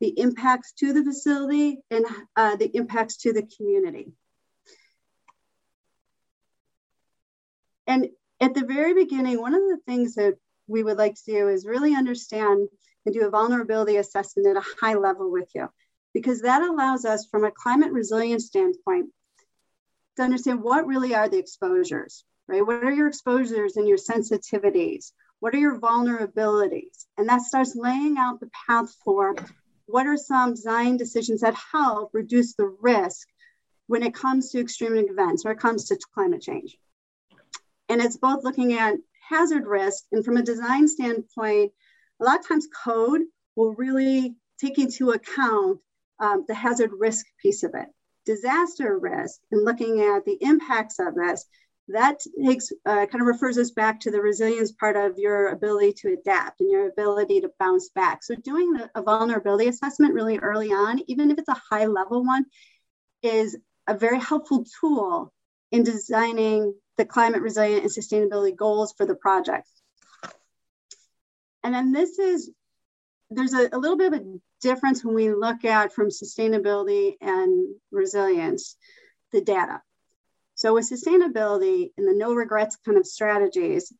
the 0.00 0.18
impacts 0.18 0.72
to 0.74 0.92
the 0.92 1.02
facility, 1.02 1.78
and 1.90 2.06
uh, 2.36 2.56
the 2.56 2.70
impacts 2.76 3.16
to 3.18 3.32
the 3.32 3.42
community. 3.56 4.12
And 7.86 8.08
at 8.40 8.54
the 8.54 8.64
very 8.64 8.94
beginning, 8.94 9.40
one 9.40 9.54
of 9.54 9.62
the 9.62 9.78
things 9.84 10.14
that 10.14 10.36
we 10.68 10.84
would 10.84 10.96
like 10.96 11.16
to 11.16 11.32
do 11.32 11.48
is 11.48 11.66
really 11.66 11.94
understand 11.94 12.68
and 13.04 13.14
do 13.14 13.26
a 13.26 13.30
vulnerability 13.30 13.96
assessment 13.96 14.46
at 14.46 14.56
a 14.56 14.66
high 14.80 14.94
level 14.94 15.32
with 15.32 15.48
you, 15.54 15.68
because 16.14 16.42
that 16.42 16.62
allows 16.62 17.04
us 17.04 17.26
from 17.30 17.44
a 17.44 17.50
climate 17.50 17.90
resilience 17.90 18.46
standpoint 18.46 19.10
to 20.20 20.24
understand 20.24 20.62
what 20.62 20.86
really 20.86 21.14
are 21.14 21.28
the 21.28 21.38
exposures, 21.38 22.24
right? 22.46 22.64
What 22.64 22.84
are 22.84 22.92
your 22.92 23.08
exposures 23.08 23.76
and 23.76 23.88
your 23.88 23.96
sensitivities? 23.96 25.12
What 25.40 25.54
are 25.54 25.58
your 25.58 25.80
vulnerabilities? 25.80 27.06
And 27.16 27.26
that 27.30 27.40
starts 27.40 27.74
laying 27.74 28.18
out 28.18 28.38
the 28.38 28.50
path 28.66 28.94
for 29.02 29.34
what 29.86 30.06
are 30.06 30.18
some 30.18 30.50
design 30.52 30.98
decisions 30.98 31.40
that 31.40 31.54
help 31.54 32.10
reduce 32.12 32.54
the 32.54 32.76
risk 32.82 33.26
when 33.86 34.02
it 34.02 34.14
comes 34.14 34.50
to 34.50 34.60
extreme 34.60 34.94
events 34.94 35.44
or 35.44 35.52
it 35.52 35.58
comes 35.58 35.86
to 35.86 35.98
climate 36.14 36.42
change. 36.42 36.76
And 37.88 38.02
it's 38.02 38.18
both 38.18 38.44
looking 38.44 38.74
at 38.74 38.96
hazard 39.26 39.66
risk 39.66 40.04
and 40.12 40.22
from 40.22 40.36
a 40.36 40.42
design 40.42 40.86
standpoint, 40.86 41.72
a 42.20 42.24
lot 42.24 42.40
of 42.40 42.46
times 42.46 42.68
code 42.84 43.22
will 43.56 43.74
really 43.74 44.36
take 44.60 44.78
into 44.78 45.12
account 45.12 45.80
um, 46.20 46.44
the 46.46 46.54
hazard 46.54 46.90
risk 46.98 47.24
piece 47.40 47.62
of 47.62 47.72
it. 47.74 47.88
Disaster 48.34 48.90
risk 48.98 49.40
and 49.50 49.64
looking 49.64 49.94
at 50.02 50.24
the 50.24 50.38
impacts 50.40 50.98
of 51.00 51.14
this, 51.14 51.46
that 51.88 52.20
takes 52.46 52.70
uh, 52.86 53.06
kind 53.10 53.20
of 53.22 53.26
refers 53.26 53.58
us 53.58 53.72
back 53.72 53.98
to 54.00 54.10
the 54.12 54.20
resilience 54.20 54.70
part 54.70 54.96
of 54.96 55.18
your 55.18 55.48
ability 55.48 55.92
to 56.00 56.16
adapt 56.18 56.60
and 56.60 56.70
your 56.70 56.88
ability 56.88 57.40
to 57.40 57.50
bounce 57.58 57.88
back. 57.88 58.22
So 58.22 58.36
doing 58.36 58.68
a 58.94 59.02
vulnerability 59.02 59.68
assessment 59.68 60.14
really 60.14 60.38
early 60.38 60.68
on, 60.68 61.00
even 61.08 61.32
if 61.32 61.38
it's 61.38 61.48
a 61.48 61.62
high 61.70 61.86
level 61.86 62.24
one, 62.24 62.44
is 63.22 63.58
a 63.88 63.94
very 63.94 64.20
helpful 64.20 64.64
tool 64.80 65.32
in 65.72 65.82
designing 65.82 66.60
the 66.96 67.04
climate 67.04 67.42
resilient 67.42 67.82
and 67.82 67.90
sustainability 67.90 68.54
goals 68.54 68.94
for 68.96 69.06
the 69.06 69.16
project. 69.16 69.68
And 71.64 71.74
then 71.74 71.90
this 71.90 72.18
is, 72.18 72.50
there's 73.30 73.54
a, 73.54 73.68
a 73.72 73.78
little 73.78 73.96
bit 73.96 74.12
of 74.12 74.20
a 74.20 74.24
difference 74.60 75.04
when 75.04 75.14
we 75.14 75.32
look 75.32 75.64
at 75.64 75.92
from 75.92 76.08
sustainability 76.08 77.14
and 77.20 77.74
resilience, 77.90 78.76
the 79.32 79.40
data. 79.40 79.80
So 80.56 80.74
with 80.74 80.90
sustainability 80.90 81.92
and 81.96 82.06
the 82.06 82.14
no 82.14 82.34
regrets 82.34 82.76
kind 82.84 82.98
of 82.98 83.06
strategies, 83.06 83.92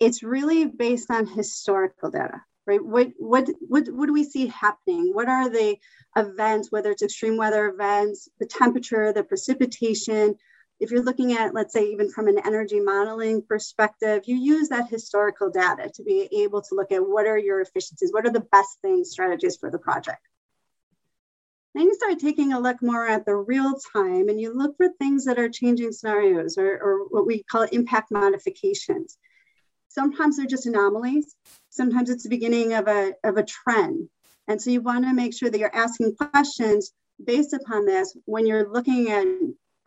it's 0.00 0.22
really 0.22 0.64
based 0.64 1.10
on 1.10 1.26
historical 1.26 2.10
data, 2.10 2.42
right? 2.66 2.84
What, 2.84 3.12
what, 3.18 3.48
what, 3.60 3.88
what 3.88 4.06
do 4.06 4.12
we 4.12 4.24
see 4.24 4.46
happening? 4.46 5.10
What 5.12 5.28
are 5.28 5.48
the 5.48 5.76
events, 6.16 6.72
whether 6.72 6.90
it's 6.90 7.02
extreme 7.02 7.36
weather 7.36 7.68
events, 7.68 8.28
the 8.40 8.46
temperature, 8.46 9.12
the 9.12 9.22
precipitation, 9.22 10.36
if 10.80 10.90
you're 10.90 11.02
looking 11.02 11.34
at, 11.34 11.54
let's 11.54 11.74
say, 11.74 11.92
even 11.92 12.10
from 12.10 12.26
an 12.26 12.40
energy 12.44 12.80
modeling 12.80 13.42
perspective, 13.42 14.22
you 14.24 14.36
use 14.36 14.70
that 14.70 14.88
historical 14.88 15.50
data 15.50 15.90
to 15.94 16.02
be 16.02 16.26
able 16.42 16.62
to 16.62 16.74
look 16.74 16.90
at 16.90 17.06
what 17.06 17.26
are 17.26 17.38
your 17.38 17.60
efficiencies, 17.60 18.12
what 18.12 18.26
are 18.26 18.32
the 18.32 18.46
best 18.50 18.78
things, 18.80 19.10
strategies 19.10 19.58
for 19.58 19.70
the 19.70 19.78
project. 19.78 20.26
Then 21.74 21.84
you 21.84 21.94
start 21.94 22.18
taking 22.18 22.54
a 22.54 22.58
look 22.58 22.82
more 22.82 23.06
at 23.06 23.26
the 23.26 23.36
real 23.36 23.74
time 23.92 24.28
and 24.28 24.40
you 24.40 24.56
look 24.56 24.76
for 24.78 24.88
things 24.98 25.26
that 25.26 25.38
are 25.38 25.50
changing 25.50 25.92
scenarios 25.92 26.56
or, 26.56 26.66
or 26.66 27.04
what 27.10 27.26
we 27.26 27.44
call 27.44 27.62
impact 27.62 28.10
modifications. 28.10 29.18
Sometimes 29.88 30.36
they're 30.36 30.46
just 30.46 30.66
anomalies. 30.66 31.36
Sometimes 31.68 32.10
it's 32.10 32.24
the 32.24 32.30
beginning 32.30 32.72
of 32.72 32.88
a, 32.88 33.12
of 33.22 33.36
a 33.36 33.44
trend. 33.44 34.08
And 34.48 34.60
so 34.60 34.70
you 34.70 34.80
want 34.80 35.04
to 35.04 35.14
make 35.14 35.34
sure 35.34 35.50
that 35.50 35.58
you're 35.58 35.74
asking 35.74 36.16
questions 36.16 36.92
based 37.24 37.52
upon 37.52 37.84
this 37.84 38.16
when 38.24 38.46
you're 38.46 38.72
looking 38.72 39.10
at 39.10 39.26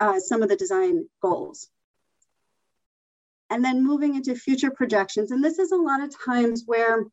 uh, 0.04 0.20
some 0.20 0.42
of 0.42 0.48
the 0.50 0.56
design 0.56 1.08
goals. 1.22 1.68
And 3.48 3.64
then 3.64 3.86
moving 3.90 4.16
into 4.16 4.34
future 4.34 4.70
projections. 4.70 5.30
And 5.30 5.42
this 5.42 5.58
is 5.58 5.72
a 5.72 5.76
lot 5.76 6.02
of 6.02 6.14
times 6.24 6.64
where 6.66 7.04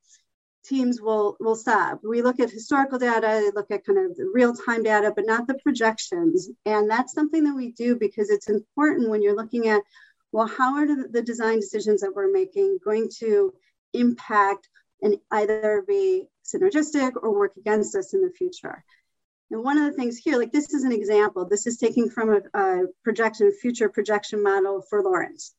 teams 0.65 1.01
will, 1.01 1.37
will 1.39 1.55
stop. 1.55 2.01
We 2.03 2.21
look 2.21 2.39
at 2.39 2.49
historical 2.49 2.99
data, 2.99 3.51
look 3.55 3.71
at 3.71 3.85
kind 3.85 3.99
of 3.99 4.17
real-time 4.33 4.83
data, 4.83 5.13
but 5.15 5.25
not 5.25 5.47
the 5.47 5.59
projections. 5.63 6.49
And 6.65 6.89
that's 6.89 7.13
something 7.13 7.43
that 7.45 7.55
we 7.55 7.71
do 7.71 7.95
because 7.95 8.29
it's 8.29 8.49
important 8.49 9.09
when 9.09 9.21
you're 9.21 9.35
looking 9.35 9.67
at, 9.69 9.81
well, 10.31 10.47
how 10.47 10.75
are 10.75 10.87
the 10.87 11.21
design 11.21 11.59
decisions 11.59 12.01
that 12.01 12.15
we're 12.15 12.31
making 12.31 12.79
going 12.83 13.09
to 13.19 13.53
impact 13.93 14.67
and 15.01 15.17
either 15.31 15.83
be 15.87 16.25
synergistic 16.45 17.11
or 17.21 17.37
work 17.37 17.53
against 17.57 17.95
us 17.95 18.13
in 18.13 18.21
the 18.21 18.31
future? 18.31 18.83
And 19.51 19.63
one 19.63 19.77
of 19.77 19.85
the 19.85 19.97
things 19.97 20.17
here, 20.17 20.37
like 20.37 20.53
this 20.53 20.73
is 20.73 20.85
an 20.85 20.93
example, 20.93 21.45
this 21.45 21.67
is 21.67 21.77
taking 21.77 22.09
from 22.09 22.29
a, 22.29 22.59
a 22.59 22.85
projection, 23.03 23.51
future 23.51 23.89
projection 23.89 24.41
model 24.41 24.81
for 24.89 25.03
Lawrence. 25.03 25.53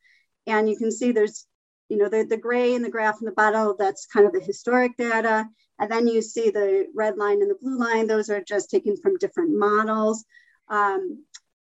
And 0.47 0.69
you 0.69 0.77
can 0.77 0.91
see 0.91 1.13
there's, 1.13 1.47
you 1.91 1.99
know, 1.99 2.09
the, 2.09 2.25
the 2.25 2.39
gray 2.39 2.75
in 2.75 2.81
the 2.81 2.91
graph 2.91 3.21
in 3.21 3.27
the 3.27 3.33
bottom, 3.33 3.75
that's 3.79 4.07
kind 4.07 4.27
of 4.27 4.33
the 4.33 4.41
historic 4.41 4.97
data. 4.97 5.47
And 5.79 5.91
then 5.91 6.09
you 6.09 6.23
see 6.23 6.49
the 6.49 6.87
red 6.95 7.19
line 7.19 7.43
and 7.43 7.51
the 7.51 7.59
blue 7.61 7.79
line, 7.79 8.07
those 8.07 8.31
are 8.31 8.43
just 8.43 8.71
taken 8.71 8.97
from 8.97 9.19
different 9.19 9.57
models. 9.57 10.25
Um, 10.69 11.25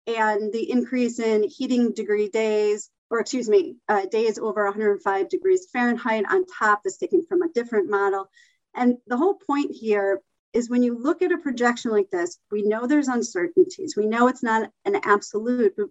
and 0.07 0.53
the 0.53 0.71
increase 0.71 1.19
in 1.19 1.43
heating 1.43 1.93
degree 1.93 2.29
days, 2.29 2.89
or 3.11 3.21
excuse 3.21 3.49
me, 3.49 3.77
uh, 3.89 4.07
days 4.07 4.39
over 4.39 4.65
105 4.65 5.29
degrees 5.29 5.67
Fahrenheit 5.71 6.25
on 6.31 6.47
top 6.47 6.81
is 6.87 6.97
taken 6.97 7.25
from 7.29 7.43
a 7.43 7.53
different 7.53 7.91
model. 7.91 8.31
And 8.75 8.97
the 9.07 9.17
whole 9.17 9.35
point 9.35 9.73
here 9.73 10.23
is 10.57 10.71
when 10.71 10.83
you 10.83 10.99
look 10.99 11.21
at 11.21 11.33
a 11.33 11.39
projection 11.39 11.91
like 11.91 12.09
this, 12.11 12.39
we 12.51 12.63
know 12.63 12.87
there's 12.87 13.09
uncertainties. 13.09 13.95
We 13.95 14.07
know 14.07 14.29
it's 14.29 14.43
not 14.43 14.71
an 14.87 14.99
absolute, 15.05 15.75
but, 15.77 15.87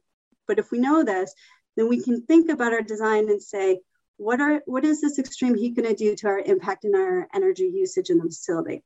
but 0.47 0.57
if 0.57 0.71
we 0.71 0.79
know 0.79 1.03
this, 1.03 1.33
then 1.77 1.87
we 1.87 2.01
can 2.01 2.23
think 2.23 2.49
about 2.49 2.73
our 2.73 2.81
design 2.81 3.29
and 3.29 3.41
say, 3.41 3.81
what 4.17 4.41
are 4.41 4.63
what 4.65 4.83
is 4.83 5.01
this 5.01 5.19
extreme 5.19 5.55
heat 5.55 5.75
going 5.75 5.87
to 5.87 5.95
do 5.95 6.15
to 6.15 6.27
our 6.27 6.39
impact 6.39 6.83
in 6.83 6.95
our 6.95 7.27
energy 7.33 7.69
usage 7.71 8.09
in 8.09 8.17
the 8.17 8.23
facility? 8.23 8.81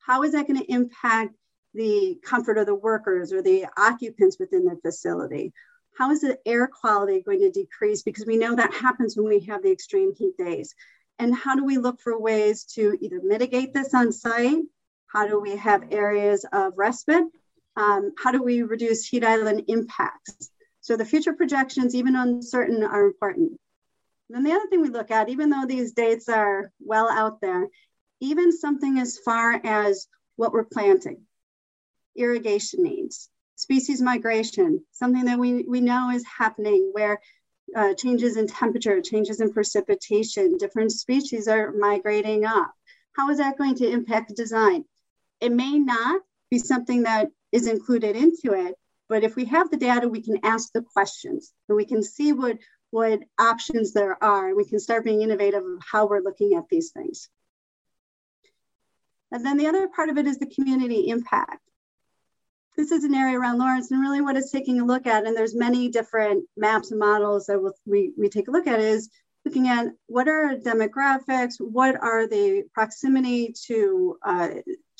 How 0.00 0.24
is 0.24 0.32
that 0.32 0.46
going 0.46 0.58
to 0.58 0.72
impact 0.72 1.34
the 1.74 2.18
comfort 2.22 2.58
of 2.58 2.66
the 2.66 2.74
workers 2.74 3.32
or 3.32 3.40
the 3.40 3.66
occupants 3.78 4.36
within 4.38 4.64
the 4.64 4.76
facility? 4.82 5.52
How 5.96 6.10
is 6.10 6.20
the 6.20 6.38
air 6.44 6.66
quality 6.66 7.22
going 7.22 7.40
to 7.40 7.50
decrease? 7.50 8.02
Because 8.02 8.26
we 8.26 8.36
know 8.36 8.56
that 8.56 8.74
happens 8.74 9.16
when 9.16 9.28
we 9.28 9.40
have 9.46 9.62
the 9.62 9.72
extreme 9.72 10.12
heat 10.14 10.36
days. 10.36 10.74
And 11.18 11.34
how 11.34 11.54
do 11.56 11.64
we 11.64 11.78
look 11.78 12.00
for 12.00 12.20
ways 12.20 12.64
to 12.74 12.96
either 13.00 13.20
mitigate 13.22 13.72
this 13.72 13.94
on 13.94 14.12
site 14.12 14.64
how 15.12 15.26
do 15.26 15.40
we 15.40 15.56
have 15.56 15.88
areas 15.90 16.44
of 16.52 16.72
respite? 16.76 17.24
Um, 17.76 18.12
how 18.18 18.32
do 18.32 18.42
we 18.42 18.62
reduce 18.62 19.06
heat 19.06 19.24
island 19.24 19.64
impacts? 19.68 20.50
So 20.80 20.96
the 20.96 21.04
future 21.04 21.32
projections, 21.32 21.94
even 21.94 22.16
uncertain, 22.16 22.82
are 22.82 23.06
important. 23.06 23.52
And 24.28 24.36
then 24.36 24.44
the 24.44 24.52
other 24.52 24.66
thing 24.68 24.82
we 24.82 24.88
look 24.88 25.10
at, 25.10 25.28
even 25.28 25.50
though 25.50 25.64
these 25.66 25.92
dates 25.92 26.28
are 26.28 26.70
well 26.80 27.10
out 27.10 27.40
there, 27.40 27.68
even 28.20 28.52
something 28.52 28.98
as 28.98 29.18
far 29.18 29.60
as 29.64 30.08
what 30.36 30.52
we're 30.52 30.64
planting, 30.64 31.22
irrigation 32.16 32.82
needs, 32.82 33.30
species 33.56 34.00
migration, 34.00 34.84
something 34.92 35.24
that 35.24 35.38
we, 35.38 35.64
we 35.64 35.80
know 35.80 36.10
is 36.10 36.24
happening 36.26 36.90
where 36.92 37.20
uh, 37.76 37.94
changes 37.94 38.36
in 38.36 38.46
temperature, 38.46 39.00
changes 39.00 39.40
in 39.40 39.52
precipitation, 39.52 40.56
different 40.58 40.92
species 40.92 41.48
are 41.48 41.72
migrating 41.72 42.44
up. 42.44 42.72
How 43.12 43.30
is 43.30 43.38
that 43.38 43.58
going 43.58 43.74
to 43.76 43.90
impact 43.90 44.34
design? 44.36 44.84
It 45.40 45.52
may 45.52 45.78
not 45.78 46.22
be 46.50 46.58
something 46.58 47.04
that 47.04 47.28
is 47.52 47.66
included 47.66 48.16
into 48.16 48.52
it, 48.52 48.74
but 49.08 49.24
if 49.24 49.36
we 49.36 49.46
have 49.46 49.70
the 49.70 49.76
data, 49.76 50.08
we 50.08 50.22
can 50.22 50.38
ask 50.42 50.72
the 50.72 50.82
questions 50.82 51.52
and 51.68 51.76
we 51.76 51.84
can 51.84 52.02
see 52.02 52.32
what, 52.32 52.58
what 52.90 53.20
options 53.38 53.92
there 53.92 54.22
are. 54.22 54.54
We 54.54 54.64
can 54.64 54.80
start 54.80 55.04
being 55.04 55.22
innovative 55.22 55.64
of 55.64 55.82
how 55.90 56.06
we're 56.06 56.20
looking 56.20 56.54
at 56.54 56.68
these 56.68 56.90
things. 56.90 57.28
And 59.30 59.44
then 59.44 59.56
the 59.58 59.66
other 59.66 59.88
part 59.88 60.08
of 60.08 60.18
it 60.18 60.26
is 60.26 60.38
the 60.38 60.46
community 60.46 61.08
impact 61.08 61.60
this 62.78 62.92
is 62.92 63.02
an 63.02 63.12
area 63.12 63.36
around 63.36 63.58
Lawrence 63.58 63.90
and 63.90 64.00
really 64.00 64.20
what 64.20 64.36
it's 64.36 64.52
taking 64.52 64.80
a 64.80 64.84
look 64.84 65.08
at, 65.08 65.26
and 65.26 65.36
there's 65.36 65.54
many 65.54 65.88
different 65.88 66.44
maps 66.56 66.92
and 66.92 67.00
models 67.00 67.46
that 67.46 67.60
we'll, 67.60 67.74
we, 67.84 68.12
we 68.16 68.28
take 68.28 68.46
a 68.46 68.52
look 68.52 68.68
at 68.68 68.78
is 68.78 69.10
looking 69.44 69.66
at 69.66 69.88
what 70.06 70.28
are 70.28 70.54
demographics, 70.54 71.54
what 71.58 71.96
are 72.00 72.28
the 72.28 72.62
proximity 72.72 73.52
to 73.66 74.16
uh, 74.24 74.48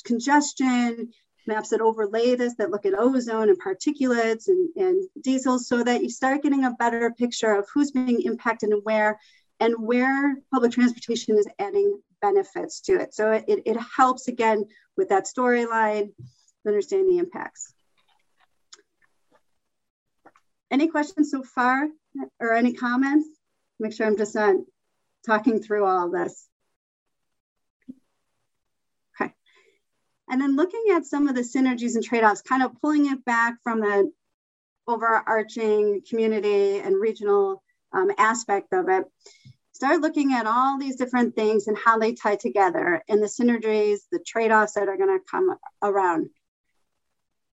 congestion, 0.03 1.11
maps 1.47 1.69
that 1.69 1.81
overlay 1.81 2.35
this, 2.35 2.55
that 2.55 2.69
look 2.69 2.85
at 2.85 2.97
ozone 2.97 3.49
and 3.49 3.61
particulates 3.61 4.47
and, 4.47 4.69
and 4.75 5.09
diesel, 5.21 5.59
so 5.59 5.83
that 5.83 6.03
you 6.03 6.09
start 6.09 6.43
getting 6.43 6.65
a 6.65 6.71
better 6.71 7.11
picture 7.11 7.55
of 7.55 7.67
who's 7.73 7.91
being 7.91 8.21
impacted 8.21 8.69
and 8.69 8.81
where, 8.83 9.19
and 9.59 9.73
where 9.77 10.37
public 10.53 10.71
transportation 10.71 11.37
is 11.37 11.47
adding 11.57 11.99
benefits 12.21 12.81
to 12.81 12.99
it. 12.99 13.13
So 13.13 13.31
it, 13.31 13.45
it 13.47 13.77
helps 13.95 14.27
again 14.27 14.65
with 14.97 15.09
that 15.09 15.25
storyline 15.25 16.11
understand 16.67 17.09
the 17.09 17.17
impacts. 17.17 17.73
Any 20.71 20.87
questions 20.87 21.31
so 21.31 21.41
far 21.41 21.87
or 22.39 22.53
any 22.53 22.73
comments? 22.73 23.27
Make 23.79 23.93
sure 23.93 24.05
I'm 24.05 24.17
just 24.17 24.35
not 24.35 24.55
talking 25.25 25.61
through 25.61 25.85
all 25.85 26.11
this. 26.11 26.47
Okay. 29.19 29.33
And 30.29 30.39
then 30.39 30.55
looking 30.55 30.83
at 30.93 31.05
some 31.05 31.27
of 31.27 31.35
the 31.35 31.41
synergies 31.41 31.95
and 31.95 32.03
trade-offs, 32.03 32.41
kind 32.41 32.63
of 32.63 32.79
pulling 32.81 33.07
it 33.07 33.25
back 33.25 33.55
from 33.63 33.81
the 33.81 34.11
overarching 34.87 36.01
community 36.07 36.79
and 36.79 36.99
regional 36.99 37.63
um, 37.93 38.11
aspect 38.17 38.73
of 38.73 38.89
it, 38.89 39.05
start 39.71 40.01
looking 40.01 40.33
at 40.33 40.45
all 40.45 40.77
these 40.77 40.97
different 40.97 41.35
things 41.35 41.67
and 41.67 41.77
how 41.77 41.97
they 41.97 42.13
tie 42.13 42.35
together 42.35 43.03
and 43.09 43.21
the 43.21 43.27
synergies, 43.27 43.99
the 44.11 44.19
trade-offs 44.19 44.73
that 44.73 44.87
are 44.87 44.97
going 44.97 45.17
to 45.17 45.25
come 45.29 45.55
around 45.81 46.29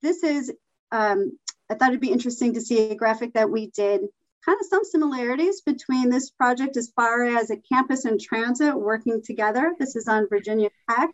this 0.03 0.21
is, 0.21 0.51
um, 0.91 1.39
I 1.69 1.75
thought 1.75 1.89
it'd 1.89 2.01
be 2.01 2.11
interesting 2.11 2.53
to 2.53 2.61
see 2.61 2.91
a 2.91 2.95
graphic 2.95 3.33
that 3.33 3.49
we 3.49 3.67
did, 3.67 4.01
kind 4.45 4.59
of 4.59 4.67
some 4.67 4.83
similarities 4.83 5.61
between 5.61 6.09
this 6.09 6.29
project 6.29 6.77
as 6.77 6.91
far 6.95 7.23
as 7.23 7.49
a 7.49 7.57
campus 7.57 8.05
and 8.05 8.19
transit 8.21 8.75
working 8.75 9.23
together. 9.23 9.73
This 9.79 9.95
is 9.95 10.07
on 10.07 10.27
Virginia 10.29 10.69
Tech. 10.89 11.09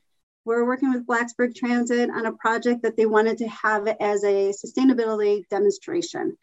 We're 0.45 0.65
working 0.65 0.91
with 0.91 1.05
Blacksburg 1.05 1.55
Transit 1.55 2.09
on 2.09 2.25
a 2.25 2.33
project 2.33 2.83
that 2.83 2.97
they 2.97 3.05
wanted 3.05 3.39
to 3.39 3.47
have 3.49 3.87
as 3.87 4.23
a 4.23 4.51
sustainability 4.51 5.47
demonstration. 5.49 6.37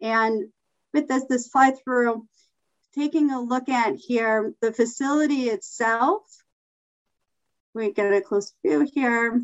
And 0.00 0.48
with 0.92 1.08
this, 1.08 1.24
this 1.28 1.48
fly 1.48 1.72
through, 1.72 2.26
taking 2.94 3.30
a 3.30 3.40
look 3.40 3.68
at 3.68 3.94
here, 3.96 4.52
the 4.60 4.72
facility 4.72 5.48
itself, 5.48 6.22
we 7.74 7.92
get 7.92 8.12
a 8.12 8.20
close 8.20 8.52
view 8.64 8.86
here 8.92 9.40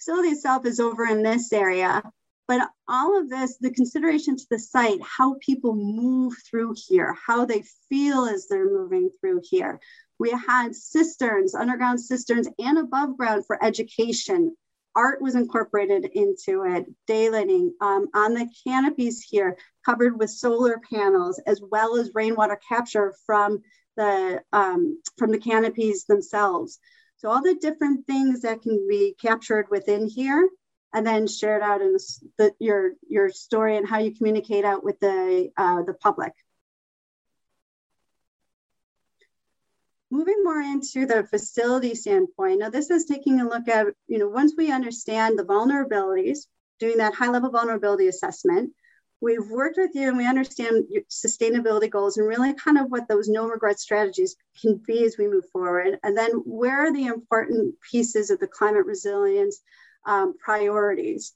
facility 0.00 0.30
itself 0.30 0.64
is 0.64 0.80
over 0.80 1.06
in 1.06 1.22
this 1.22 1.52
area, 1.52 2.02
but 2.48 2.68
all 2.88 3.18
of 3.18 3.28
this, 3.28 3.58
the 3.58 3.70
consideration 3.70 4.36
to 4.36 4.46
the 4.50 4.58
site, 4.58 5.00
how 5.02 5.36
people 5.40 5.74
move 5.74 6.34
through 6.48 6.74
here, 6.88 7.14
how 7.26 7.44
they 7.44 7.62
feel 7.88 8.24
as 8.24 8.48
they're 8.48 8.70
moving 8.70 9.10
through 9.20 9.42
here. 9.44 9.78
We 10.20 10.30
had 10.32 10.76
cisterns, 10.76 11.54
underground 11.54 11.98
cisterns, 11.98 12.46
and 12.58 12.78
above 12.78 13.16
ground 13.16 13.46
for 13.46 13.62
education. 13.64 14.54
Art 14.94 15.22
was 15.22 15.34
incorporated 15.34 16.04
into 16.04 16.64
it, 16.64 16.84
daylighting 17.08 17.70
um, 17.80 18.08
on 18.14 18.34
the 18.34 18.46
canopies 18.66 19.22
here, 19.22 19.56
covered 19.86 20.18
with 20.18 20.28
solar 20.28 20.78
panels, 20.92 21.40
as 21.46 21.62
well 21.70 21.96
as 21.96 22.14
rainwater 22.14 22.60
capture 22.68 23.14
from 23.24 23.62
the 23.96 24.42
um, 24.52 25.00
from 25.16 25.32
the 25.32 25.38
canopies 25.38 26.04
themselves. 26.04 26.78
So 27.16 27.30
all 27.30 27.42
the 27.42 27.54
different 27.54 28.06
things 28.06 28.42
that 28.42 28.60
can 28.60 28.86
be 28.86 29.16
captured 29.20 29.68
within 29.70 30.06
here 30.06 30.46
and 30.92 31.06
then 31.06 31.28
shared 31.28 31.62
out 31.62 31.80
in 31.80 31.96
the, 32.36 32.52
your, 32.58 32.92
your 33.08 33.30
story 33.30 33.78
and 33.78 33.88
how 33.88 34.00
you 34.00 34.14
communicate 34.14 34.64
out 34.64 34.84
with 34.84 35.00
the, 35.00 35.50
uh, 35.56 35.82
the 35.82 35.94
public. 35.94 36.32
Moving 40.12 40.42
more 40.42 40.60
into 40.60 41.06
the 41.06 41.24
facility 41.24 41.94
standpoint, 41.94 42.58
now 42.58 42.68
this 42.68 42.90
is 42.90 43.04
taking 43.04 43.40
a 43.40 43.48
look 43.48 43.68
at, 43.68 43.86
you 44.08 44.18
know, 44.18 44.28
once 44.28 44.54
we 44.56 44.72
understand 44.72 45.38
the 45.38 45.44
vulnerabilities, 45.44 46.46
doing 46.80 46.96
that 46.96 47.14
high 47.14 47.30
level 47.30 47.50
vulnerability 47.50 48.08
assessment, 48.08 48.72
we've 49.20 49.48
worked 49.48 49.76
with 49.76 49.94
you 49.94 50.08
and 50.08 50.16
we 50.16 50.26
understand 50.26 50.86
your 50.90 51.02
sustainability 51.02 51.88
goals 51.88 52.16
and 52.16 52.26
really 52.26 52.54
kind 52.54 52.78
of 52.78 52.90
what 52.90 53.06
those 53.06 53.28
no 53.28 53.46
regret 53.46 53.78
strategies 53.78 54.34
can 54.60 54.80
be 54.84 55.04
as 55.04 55.16
we 55.16 55.28
move 55.28 55.48
forward. 55.52 55.98
And 56.02 56.16
then 56.16 56.32
where 56.44 56.86
are 56.86 56.92
the 56.92 57.06
important 57.06 57.76
pieces 57.80 58.30
of 58.30 58.40
the 58.40 58.48
climate 58.48 58.86
resilience 58.86 59.60
um, 60.06 60.34
priorities? 60.38 61.34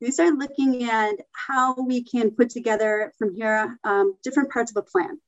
We 0.00 0.10
start 0.12 0.38
looking 0.38 0.84
at 0.84 1.14
how 1.32 1.74
we 1.74 2.04
can 2.04 2.30
put 2.30 2.50
together 2.50 3.12
from 3.18 3.34
here 3.34 3.78
um, 3.84 4.16
different 4.22 4.50
parts 4.50 4.70
of 4.70 4.76
a 4.76 4.82
plan. 4.82 5.20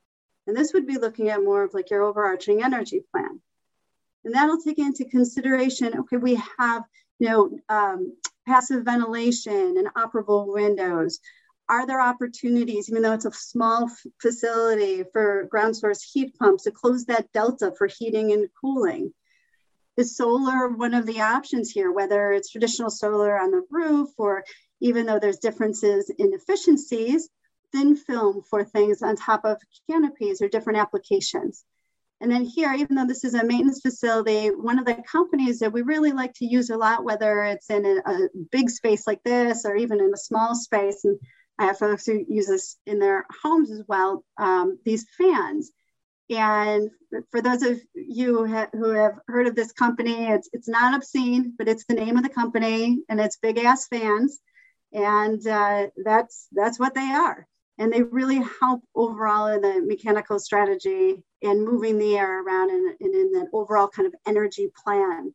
And 0.47 0.57
this 0.57 0.73
would 0.73 0.87
be 0.87 0.99
looking 0.99 1.29
at 1.29 1.43
more 1.43 1.63
of 1.63 1.75
like 1.75 1.91
your 1.91 2.03
overarching 2.03 2.63
energy 2.63 3.03
plan. 3.13 3.41
And 4.25 4.35
that'll 4.35 4.61
take 4.61 4.79
into 4.79 5.05
consideration, 5.05 5.99
okay, 6.01 6.17
we 6.17 6.41
have, 6.59 6.85
you 7.19 7.29
know, 7.29 7.59
um, 7.69 8.17
passive 8.47 8.85
ventilation 8.85 9.77
and 9.77 9.89
operable 9.95 10.53
windows 10.53 11.21
are 11.69 11.87
there 11.87 12.01
opportunities, 12.01 12.89
even 12.89 13.03
though 13.03 13.13
it's 13.13 13.25
a 13.25 13.33
small 13.33 13.91
facility 14.21 15.05
for 15.13 15.45
ground 15.51 15.77
source 15.77 16.03
heat 16.03 16.37
pumps, 16.39 16.65
to 16.65 16.71
close 16.71 17.07
that 17.07 17.33
delta 17.33 17.73
for 17.77 17.89
heating 17.89 18.33
and 18.33 18.49
cooling? 18.61 19.13
Is 19.97 20.17
solar 20.17 20.69
one 20.69 20.95
of 20.95 21.07
the 21.07 21.23
options 21.23 21.71
here, 21.71 21.91
whether 21.91 22.33
it's 22.33 22.51
traditional 22.51 22.91
solar 22.91 23.39
on 23.39 23.51
the 23.51 23.63
roof 23.71 24.11
or 24.19 24.45
even 24.81 25.07
though 25.07 25.19
there's 25.19 25.39
differences 25.39 26.11
in 26.11 26.35
efficiencies, 26.35 27.29
thin 27.73 27.97
film 27.97 28.43
for 28.49 28.65
things 28.65 29.03
on 29.03 29.17
top 29.17 29.45
of 29.45 29.61
canopies 29.91 30.41
or 30.41 30.49
different 30.49 30.79
applications. 30.79 31.65
And 32.21 32.31
then 32.31 32.45
here, 32.45 32.73
even 32.73 32.97
though 32.97 33.07
this 33.07 33.25
is 33.25 33.35
a 33.35 33.45
maintenance 33.45 33.83
facility, 33.83 34.49
one 34.49 34.79
of 34.79 34.87
the 34.87 35.03
companies 35.11 35.59
that 35.59 35.73
we 35.73 35.83
really 35.83 36.13
like 36.13 36.33
to 36.35 36.47
use 36.47 36.71
a 36.71 36.77
lot, 36.77 37.05
whether 37.05 37.45
it's 37.45 37.69
in 37.69 37.85
a, 37.85 38.11
a 38.11 38.29
big 38.51 38.71
space 38.71 39.07
like 39.07 39.23
this 39.23 39.67
or 39.67 39.77
even 39.77 40.01
in 40.01 40.13
a 40.15 40.19
small 40.19 40.55
space, 40.55 41.05
and 41.05 41.19
I 41.59 41.67
have 41.67 41.79
folks 41.79 42.07
who 42.07 42.25
use 42.27 42.47
this 42.47 42.77
in 42.87 42.99
their 42.99 43.27
homes 43.43 43.71
as 43.71 43.83
well, 43.87 44.25
um, 44.39 44.79
these 44.85 45.07
fans. 45.19 45.71
And 46.31 46.91
for 47.31 47.41
those 47.41 47.63
of 47.63 47.81
you 47.95 48.47
who 48.73 48.91
have 48.91 49.19
heard 49.29 49.47
of 49.47 49.55
this 49.55 49.73
company, 49.73 50.27
it's, 50.29 50.49
it's 50.53 50.69
not 50.69 50.95
obscene, 50.95 51.55
but 51.57 51.69
it's 51.69 51.85
the 51.85 51.95
name 51.95 52.17
of 52.17 52.23
the 52.23 52.31
company 52.31 52.99
and 53.09 53.21
it's 53.21 53.37
big 53.37 53.59
ass 53.59 53.87
fans. 53.89 54.41
And 54.93 55.47
uh, 55.47 55.89
that's, 56.03 56.49
that's 56.53 56.79
what 56.81 56.95
they 56.95 57.13
are. 57.13 57.47
And 57.79 57.93
they 57.93 58.03
really 58.03 58.43
help 58.61 58.83
overall 58.95 59.49
in 59.49 59.61
the 59.61 59.83
mechanical 59.87 60.39
strategy 60.39 61.23
and 61.43 61.65
moving 61.65 61.99
the 61.99 62.17
air 62.17 62.43
around 62.43 62.71
and, 62.71 62.97
in 63.01 63.33
that 63.33 63.49
overall 63.53 63.89
kind 63.89 64.07
of 64.07 64.15
energy 64.27 64.71
plan. 64.83 65.35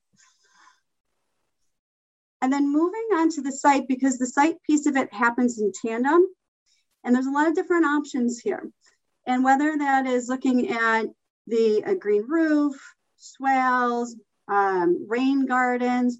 And 2.42 2.52
then 2.52 2.72
moving 2.72 3.08
on 3.14 3.30
to 3.32 3.42
the 3.42 3.52
site, 3.52 3.88
because 3.88 4.18
the 4.18 4.26
site 4.26 4.56
piece 4.64 4.88
of 4.88 4.96
it 4.96 5.14
happens 5.14 5.62
in 5.62 5.72
tandem. 5.86 6.26
And 7.04 7.14
there's 7.14 7.28
a 7.28 7.32
lot 7.32 7.48
of 7.48 7.54
different 7.54 7.86
options 7.86 8.40
here. 8.40 8.68
And 9.28 9.44
whether 9.44 9.78
that 9.78 10.08
is 10.08 10.28
looking 10.28 10.72
at 10.72 11.06
the 11.46 11.98
green 12.00 12.26
roof, 12.28 12.76
swales, 13.18 14.16
um, 14.48 15.06
rain 15.08 15.46
gardens, 15.46 16.18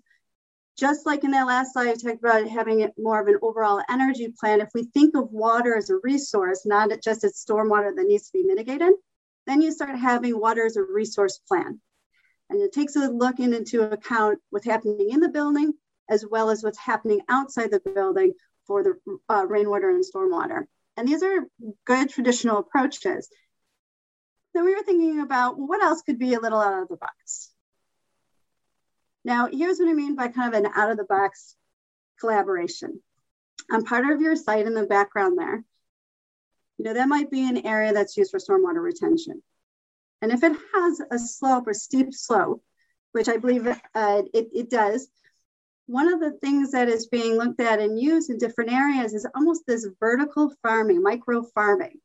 just 0.82 1.06
like 1.06 1.24
in 1.24 1.30
that 1.32 1.46
last 1.46 1.74
slide, 1.74 1.90
I 1.90 1.94
talked 1.94 2.24
about 2.24 2.48
having 2.48 2.80
it 2.80 2.92
more 2.98 3.22
of 3.22 3.28
an 3.28 3.38
overall 3.44 3.84
energy 3.88 4.34
plan. 4.40 4.62
If 4.62 4.70
we 4.74 4.86
think 4.86 5.16
of 5.16 5.32
water 5.32 5.78
as 5.78 5.92
a 5.92 6.00
resource, 6.02 6.66
not 6.66 6.90
just 7.04 7.24
as 7.24 7.34
stormwater 7.34 7.96
that 7.96 8.08
needs 8.08 8.26
to 8.26 8.34
be 8.34 8.44
mitigated, 8.44 8.94
then 9.46 9.62
you 9.62 9.72
start 9.72 9.96
having 9.96 10.40
water 10.40 10.66
as 10.66 10.78
a 10.78 10.82
resource 10.82 11.40
plan. 11.48 11.80
And 12.50 12.60
it 12.60 12.74
takes 12.74 12.96
a 12.96 13.08
look 13.08 13.40
into 13.40 13.84
account 13.84 14.40
what's 14.50 14.66
happening 14.66 15.12
in 15.12 15.20
the 15.20 15.30
building, 15.30 15.74
as 16.10 16.26
well 16.26 16.50
as 16.50 16.64
what's 16.64 16.80
happening 16.80 17.22
outside 17.30 17.70
the 17.70 17.80
building 17.80 18.34
for 18.66 18.82
the 18.82 18.96
uh, 19.30 19.46
rainwater 19.48 19.92
and 19.92 20.04
stormwater. 20.04 20.64
And 20.98 21.08
these 21.08 21.22
are 21.22 21.46
good 21.86 22.10
traditional 22.10 22.58
approaches. 22.58 23.30
So 24.56 24.66
we 24.66 24.74
were 24.74 24.84
thinking 24.84 25.22
about 25.22 25.60
well, 25.60 25.68
what 25.68 25.84
else 25.84 26.02
could 26.02 26.18
be 26.18 26.34
a 26.34 26.40
little 26.40 26.60
out 26.60 26.82
of 26.82 26.88
the 26.88 26.98
box. 26.98 27.51
Now, 29.24 29.48
here's 29.52 29.80
what 29.80 29.90
I 29.90 29.94
mean 29.94 30.16
by 30.16 30.28
kind 30.30 30.54
of 30.54 30.60
an 30.60 30.72
out 30.74 30.92
of 30.92 30.98
the 30.98 31.04
box 31.04 31.56
collaboration. 32.20 33.02
On 33.72 33.84
part 33.84 34.10
of 34.10 34.22
your 34.22 34.36
site 34.36 34.66
in 34.66 34.74
the 34.74 34.86
background 34.86 35.38
there, 35.38 35.64
you 36.78 36.86
know, 36.86 36.94
that 36.94 37.08
might 37.08 37.30
be 37.30 37.48
an 37.48 37.66
area 37.66 37.94
that's 37.94 38.18
used 38.18 38.32
for 38.32 38.40
stormwater 38.40 38.82
retention. 38.82 39.42
And 40.22 40.32
if 40.32 40.44
it 40.44 40.54
has 40.74 41.02
a 41.12 41.20
slope 41.20 41.68
or 41.68 41.74
steep 41.74 42.14
slope, 42.14 42.64
which 43.12 43.28
I 43.30 43.38
believe 43.38 43.68
uh, 43.68 44.22
it, 44.34 44.50
it 44.54 44.70
does, 44.70 45.08
one 45.88 46.12
of 46.12 46.20
the 46.20 46.32
things 46.32 46.72
that 46.72 46.88
is 46.90 47.08
being 47.08 47.38
looked 47.38 47.60
at 47.60 47.80
and 47.80 48.00
used 48.00 48.30
in 48.30 48.38
different 48.38 48.72
areas 48.72 49.14
is 49.14 49.28
almost 49.36 49.64
this 49.68 49.88
vertical 50.00 50.54
farming, 50.62 51.04
micro 51.04 51.44
farming. 51.54 52.00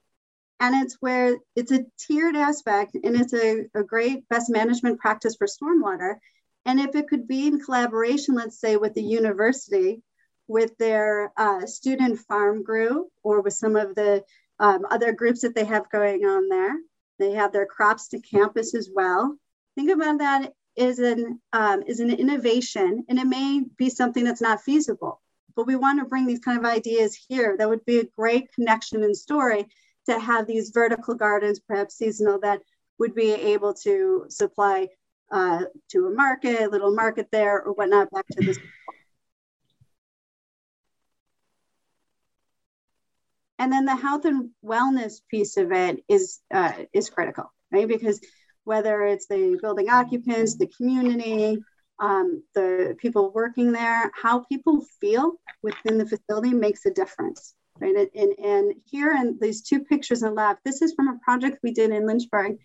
And 0.59 0.75
it's 0.83 0.97
where 1.01 1.37
it's 1.55 1.73
a 1.73 1.85
tiered 1.99 2.35
aspect 2.35 2.97
and 3.03 3.15
it's 3.15 3.35
a, 3.35 3.67
a 3.75 3.85
great 3.85 4.29
best 4.29 4.51
management 4.51 4.99
practice 4.99 5.37
for 5.37 5.47
stormwater. 5.47 6.17
And 6.67 6.81
if 6.81 6.97
it 6.97 7.09
could 7.09 7.29
be 7.29 7.47
in 7.47 7.61
collaboration, 7.61 8.35
let's 8.35 8.59
say 8.61 8.77
with 8.77 8.95
the 8.95 9.03
university, 9.03 10.03
with 10.49 10.77
their 10.79 11.33
uh, 11.37 11.65
student 11.65 12.19
farm 12.19 12.65
group 12.65 13.07
or 13.23 13.41
with 13.41 13.55
some 13.55 13.77
of 13.77 13.95
the 13.95 14.25
um, 14.59 14.85
other 14.91 15.13
groups 15.13 15.43
that 15.43 15.55
they 15.55 15.65
have 15.65 15.91
going 15.91 16.25
on 16.25 16.49
there, 16.49 16.75
they 17.21 17.33
have 17.33 17.53
their 17.53 17.67
crops 17.67 18.09
to 18.09 18.21
campus 18.21 18.75
as 18.75 18.91
well. 18.93 19.37
Think 19.77 19.93
about 19.93 20.19
that 20.19 20.53
is 20.75 20.99
an 20.99 21.41
um, 21.53 21.83
is 21.87 22.01
an 22.01 22.11
innovation, 22.11 23.05
and 23.09 23.19
it 23.19 23.27
may 23.27 23.63
be 23.79 23.89
something 23.89 24.25
that's 24.25 24.43
not 24.43 24.61
feasible. 24.61 25.23
But 25.55 25.67
we 25.67 25.77
want 25.77 26.01
to 26.01 26.05
bring 26.05 26.27
these 26.27 26.41
kind 26.41 26.59
of 26.59 26.65
ideas 26.65 27.17
here. 27.29 27.57
That 27.57 27.69
would 27.69 27.85
be 27.85 28.01
a 28.01 28.11
great 28.19 28.53
connection 28.53 29.05
and 29.05 29.17
story 29.17 29.67
to 30.07 30.19
have 30.19 30.47
these 30.47 30.71
vertical 30.71 31.15
gardens, 31.15 31.61
perhaps 31.61 31.97
seasonal, 31.97 32.41
that 32.41 32.61
would 32.99 33.15
be 33.15 33.33
able 33.33 33.73
to 33.75 34.27
supply 34.29 34.89
uh, 35.31 35.65
to 35.91 36.07
a 36.07 36.11
market, 36.11 36.61
a 36.61 36.69
little 36.69 36.95
market 36.95 37.29
there, 37.31 37.63
or 37.63 37.73
whatnot, 37.73 38.11
back 38.11 38.27
to 38.33 38.45
this. 38.45 38.59
And 43.59 43.73
then 43.73 43.87
the 43.87 43.97
health 43.97 44.25
and 44.27 44.51
wellness 44.65 45.21
piece 45.31 45.57
of 45.57 45.73
it 45.73 46.05
is 46.09 46.41
uh, 46.53 46.73
is 46.93 47.09
critical, 47.11 47.53
right? 47.73 47.89
Because 47.89 48.21
whether 48.65 49.03
it's 49.03 49.27
the 49.29 49.59
building 49.63 49.89
occupants, 49.89 50.57
the 50.57 50.67
community, 50.77 51.59
um, 51.99 52.43
the 52.55 52.97
people 52.99 53.33
working 53.33 53.73
there, 53.73 54.11
how 54.21 54.41
people 54.41 54.85
feel 55.01 55.35
within 55.63 55.99
the 55.99 56.07
facility 56.07 56.53
makes 56.53 56.85
a 56.85 56.91
difference, 56.91 57.55
right? 57.79 58.09
And, 58.15 58.33
and 58.39 58.75
here 58.85 59.13
in 59.13 59.39
these 59.41 59.63
two 59.63 59.81
pictures 59.81 60.23
on 60.23 60.31
the 60.31 60.35
left, 60.35 60.65
this 60.65 60.83
is 60.83 60.95
from 60.95 61.09
a 61.09 61.19
project 61.25 61.61
we 61.63 61.73
did 61.73 61.91
in 61.91 62.07
Lynchburg. 62.07 62.59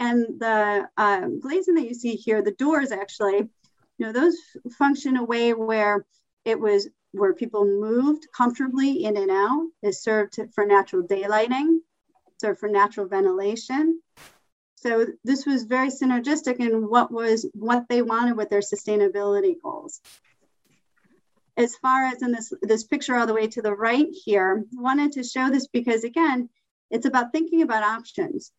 And 0.00 0.40
the 0.40 0.88
um, 0.96 1.38
glazing 1.38 1.74
that 1.74 1.86
you 1.86 1.94
see 1.94 2.16
here, 2.16 2.42
the 2.42 2.50
doors 2.52 2.90
actually, 2.90 3.48
you 3.98 4.06
know, 4.06 4.12
those 4.12 4.36
function 4.76 5.16
a 5.16 5.24
way 5.24 5.54
where 5.54 6.04
it 6.44 6.58
was 6.58 6.88
where 7.12 7.34
people 7.34 7.64
moved 7.64 8.26
comfortably 8.36 9.04
in 9.04 9.16
and 9.16 9.30
out. 9.30 9.68
It 9.82 9.94
served 9.94 10.40
for 10.54 10.66
natural 10.66 11.06
daylighting, 11.06 11.78
served 12.40 12.58
for 12.58 12.68
natural 12.68 13.06
ventilation, 13.06 14.00
so 14.82 15.06
this 15.24 15.44
was 15.44 15.64
very 15.64 15.90
synergistic 15.90 16.58
in 16.58 16.88
what 16.88 17.12
was 17.12 17.46
what 17.52 17.86
they 17.90 18.00
wanted 18.00 18.38
with 18.38 18.48
their 18.48 18.60
sustainability 18.60 19.56
goals. 19.62 20.00
As 21.58 21.76
far 21.76 22.06
as 22.06 22.22
in 22.22 22.32
this, 22.32 22.50
this 22.62 22.84
picture 22.84 23.14
all 23.14 23.26
the 23.26 23.34
way 23.34 23.46
to 23.48 23.60
the 23.60 23.74
right 23.74 24.08
here, 24.24 24.64
wanted 24.72 25.12
to 25.12 25.22
show 25.22 25.50
this 25.50 25.66
because 25.66 26.04
again, 26.04 26.48
it's 26.90 27.04
about 27.04 27.30
thinking 27.30 27.60
about 27.60 27.82
options. 27.82 28.52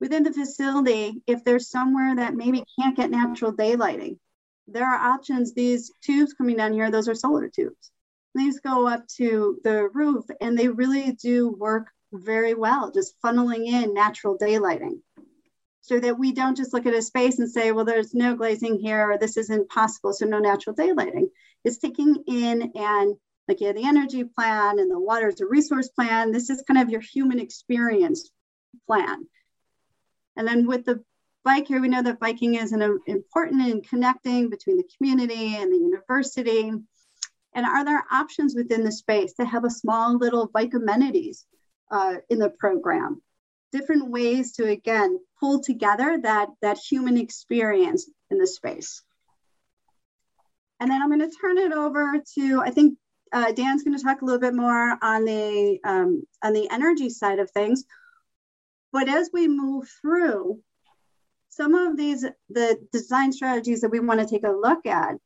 Within 0.00 0.22
the 0.22 0.32
facility, 0.32 1.22
if 1.26 1.44
there's 1.44 1.70
somewhere 1.70 2.16
that 2.16 2.34
maybe 2.34 2.64
can't 2.78 2.96
get 2.96 3.10
natural 3.10 3.52
daylighting, 3.52 4.18
there 4.66 4.86
are 4.86 5.12
options. 5.12 5.52
These 5.52 5.92
tubes 6.02 6.32
coming 6.32 6.56
down 6.56 6.72
here, 6.72 6.90
those 6.90 7.08
are 7.08 7.14
solar 7.14 7.48
tubes. 7.48 7.90
These 8.34 8.60
go 8.60 8.86
up 8.86 9.06
to 9.18 9.58
the 9.64 9.88
roof 9.88 10.24
and 10.40 10.58
they 10.58 10.68
really 10.68 11.12
do 11.12 11.50
work 11.50 11.88
very 12.12 12.54
well, 12.54 12.90
just 12.90 13.20
funneling 13.22 13.66
in 13.66 13.94
natural 13.94 14.38
daylighting 14.38 15.00
so 15.82 15.98
that 15.98 16.18
we 16.18 16.32
don't 16.32 16.56
just 16.56 16.72
look 16.72 16.86
at 16.86 16.94
a 16.94 17.02
space 17.02 17.38
and 17.38 17.50
say, 17.50 17.72
well, 17.72 17.84
there's 17.84 18.14
no 18.14 18.36
glazing 18.36 18.78
here, 18.78 19.10
or 19.10 19.18
this 19.18 19.36
isn't 19.36 19.70
possible, 19.70 20.12
so 20.12 20.26
no 20.26 20.38
natural 20.38 20.76
daylighting. 20.76 21.30
It's 21.64 21.78
taking 21.78 22.22
in 22.26 22.72
and 22.74 23.16
like 23.48 23.60
yeah, 23.60 23.72
the 23.72 23.84
energy 23.84 24.22
plan 24.22 24.78
and 24.78 24.90
the 24.90 25.00
water 25.00 25.28
as 25.28 25.40
a 25.40 25.46
resource 25.46 25.88
plan. 25.88 26.30
This 26.30 26.50
is 26.50 26.62
kind 26.66 26.80
of 26.80 26.90
your 26.90 27.00
human 27.00 27.40
experience 27.40 28.30
plan. 28.86 29.26
And 30.40 30.48
then 30.48 30.66
with 30.66 30.86
the 30.86 31.04
bike 31.44 31.68
here, 31.68 31.82
we 31.82 31.88
know 31.88 32.02
that 32.02 32.18
biking 32.18 32.54
is 32.54 32.72
an, 32.72 32.98
important 33.06 33.68
in 33.68 33.82
connecting 33.82 34.48
between 34.48 34.78
the 34.78 34.88
community 34.96 35.54
and 35.56 35.70
the 35.70 35.76
university. 35.76 36.70
And 37.52 37.66
are 37.66 37.84
there 37.84 38.06
options 38.10 38.54
within 38.54 38.82
the 38.82 38.90
space 38.90 39.34
to 39.34 39.44
have 39.44 39.64
a 39.64 39.70
small 39.70 40.16
little 40.16 40.46
bike 40.46 40.72
amenities 40.72 41.44
uh, 41.90 42.14
in 42.30 42.38
the 42.38 42.48
program? 42.48 43.20
different 43.70 44.10
ways 44.10 44.50
to 44.50 44.66
again 44.66 45.16
pull 45.38 45.62
together 45.62 46.18
that 46.20 46.48
that 46.60 46.76
human 46.76 47.16
experience 47.16 48.10
in 48.28 48.36
the 48.36 48.46
space 48.46 49.04
and 50.80 50.90
then 50.90 51.00
i'm 51.00 51.08
going 51.08 51.20
to 51.20 51.36
turn 51.40 51.56
it 51.56 51.72
over 51.72 52.14
to 52.34 52.60
i 52.62 52.70
think 52.70 52.98
uh, 53.32 53.52
dan's 53.52 53.84
going 53.84 53.96
to 53.96 54.02
talk 54.02 54.22
a 54.22 54.24
little 54.24 54.40
bit 54.40 54.54
more 54.54 54.98
on 55.02 55.24
the 55.24 55.78
um, 55.84 56.24
on 56.42 56.52
the 56.52 56.68
energy 56.68 57.08
side 57.08 57.38
of 57.38 57.48
things 57.52 57.84
but 58.92 59.08
as 59.08 59.30
we 59.32 59.48
move 59.48 59.88
through 60.00 60.60
some 61.48 61.74
of 61.74 61.96
these 61.96 62.24
the 62.48 62.78
design 62.92 63.32
strategies 63.32 63.80
that 63.80 63.90
we 63.90 64.00
want 64.00 64.20
to 64.20 64.26
take 64.26 64.44
a 64.44 64.50
look 64.50 64.86
at 64.86 65.16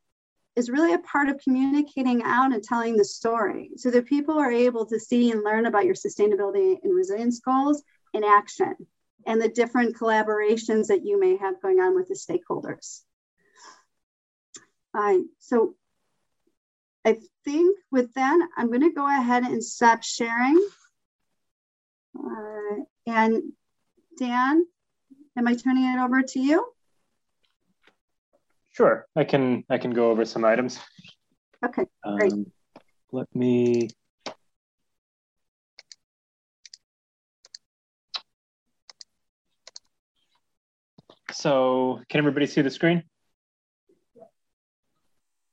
is 0.57 0.70
really 0.70 0.94
a 0.94 0.98
part 0.98 1.29
of 1.29 1.40
communicating 1.42 2.22
out 2.22 2.53
and 2.53 2.62
telling 2.62 2.96
the 2.96 3.05
story 3.05 3.70
so 3.77 3.90
that 3.90 4.07
people 4.07 4.38
are 4.38 4.53
able 4.53 4.87
to 4.87 5.00
see 5.00 5.33
and 5.33 5.42
learn 5.42 5.66
about 5.66 5.85
your 5.85 5.94
sustainability 5.94 6.77
and 6.83 6.94
resilience 6.94 7.40
goals 7.40 7.83
in 8.12 8.22
action 8.22 8.74
and 9.27 9.40
the 9.40 9.48
different 9.48 9.96
collaborations 9.96 10.87
that 10.87 11.05
you 11.05 11.18
may 11.18 11.37
have 11.37 11.61
going 11.61 11.81
on 11.81 11.94
with 11.94 12.09
the 12.09 12.14
stakeholders. 12.14 13.00
Uh, 14.96 15.18
so 15.40 15.74
I 17.05 17.18
think 17.44 17.77
with 17.90 18.14
that, 18.14 18.48
I'm 18.57 18.68
going 18.68 18.83
to 18.83 18.92
go 18.92 19.07
ahead 19.07 19.42
and 19.42 19.62
stop 19.62 20.03
sharing. 20.03 20.64
Uh, 22.16 22.85
and 23.07 23.43
Dan, 24.19 24.67
am 25.37 25.49
I 25.49 25.55
turning 25.55 25.85
it 25.85 25.99
over 25.99 26.23
to 26.23 26.40
you? 26.40 26.67
Sure, 28.73 29.07
I 29.14 29.25
can 29.25 29.64
I 29.71 29.79
can 29.79 29.93
go 29.93 30.11
over 30.11 30.25
some 30.25 30.45
items. 30.45 30.81
Okay, 31.64 31.85
great. 32.17 32.33
Um, 32.33 32.47
let 33.12 33.27
me 33.35 33.88
So 41.35 42.01
can 42.09 42.19
everybody 42.19 42.47
see 42.47 42.62
the 42.62 42.71
screen? 42.71 43.03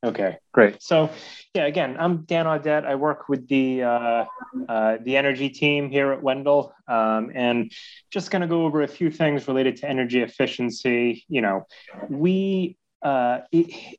Okay, 0.03 0.37
great. 0.51 0.81
So, 0.81 1.11
yeah, 1.53 1.67
again, 1.67 1.95
I'm 1.99 2.23
Dan 2.23 2.47
Audette. 2.47 2.85
I 2.85 2.95
work 2.95 3.29
with 3.29 3.47
the 3.47 3.83
uh, 3.83 4.25
uh, 4.67 4.97
the 5.03 5.15
energy 5.15 5.49
team 5.49 5.91
here 5.91 6.11
at 6.11 6.23
Wendel, 6.23 6.73
um, 6.87 7.31
and 7.35 7.71
just 8.09 8.31
going 8.31 8.41
to 8.41 8.47
go 8.47 8.65
over 8.65 8.81
a 8.81 8.87
few 8.87 9.11
things 9.11 9.47
related 9.47 9.77
to 9.77 9.89
energy 9.89 10.21
efficiency. 10.23 11.23
You 11.27 11.41
know, 11.41 11.67
we, 12.09 12.77
uh, 13.03 13.41
it, 13.51 13.97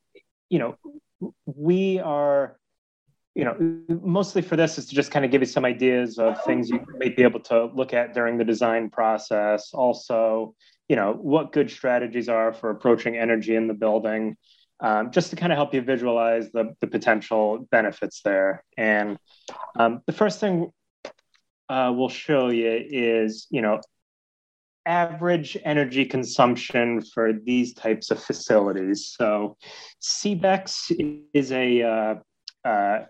you 0.49 0.59
know, 0.59 0.77
we 1.47 2.01
are, 2.01 2.57
you 3.37 3.45
know, 3.45 3.57
mostly 4.03 4.43
for 4.43 4.57
this 4.57 4.79
is 4.79 4.87
to 4.87 4.97
just 4.97 5.13
kind 5.13 5.25
of 5.25 5.31
give 5.31 5.41
you 5.41 5.47
some 5.47 5.65
ideas 5.65 6.19
of 6.19 6.43
things 6.45 6.69
you 6.69 6.85
may 6.97 7.11
be 7.11 7.23
able 7.23 7.41
to 7.41 7.67
look 7.67 7.95
at 7.95 8.13
during 8.13 8.39
the 8.39 8.45
design 8.45 8.91
process. 8.91 9.73
Also, 9.73 10.57
you 10.89 10.97
know 10.97 11.13
what 11.13 11.53
good 11.53 11.71
strategies 11.71 12.29
are 12.29 12.53
for 12.53 12.71
approaching 12.71 13.17
energy 13.17 13.55
in 13.55 13.69
the 13.69 13.73
building 13.73 14.37
um, 14.83 15.11
just 15.13 15.31
to 15.31 15.37
kind 15.37 15.53
of 15.53 15.57
help 15.57 15.73
you 15.73 15.81
visualize 15.81 16.51
the, 16.51 16.75
the 16.81 16.87
potential 16.87 17.67
benefits 17.71 18.21
there. 18.23 18.65
And 18.77 19.17
um, 19.79 20.03
the 20.07 20.13
first 20.13 20.41
thing 20.41 20.71
uh, 21.69 21.93
we'll 21.95 22.09
show 22.11 22.51
you 22.51 22.85
is 22.91 23.47
you 23.51 23.63
know 23.63 23.81
average 24.85 25.57
energy 25.65 26.05
consumption 26.05 27.01
for 27.01 27.33
these 27.33 27.73
types 27.73 28.11
of 28.11 28.23
facilities. 28.23 29.15
So 29.17 29.57
CBECS 30.03 31.23
is 31.33 31.53
a 31.53 31.83
uh, 31.83 32.15
uh, 32.69 33.05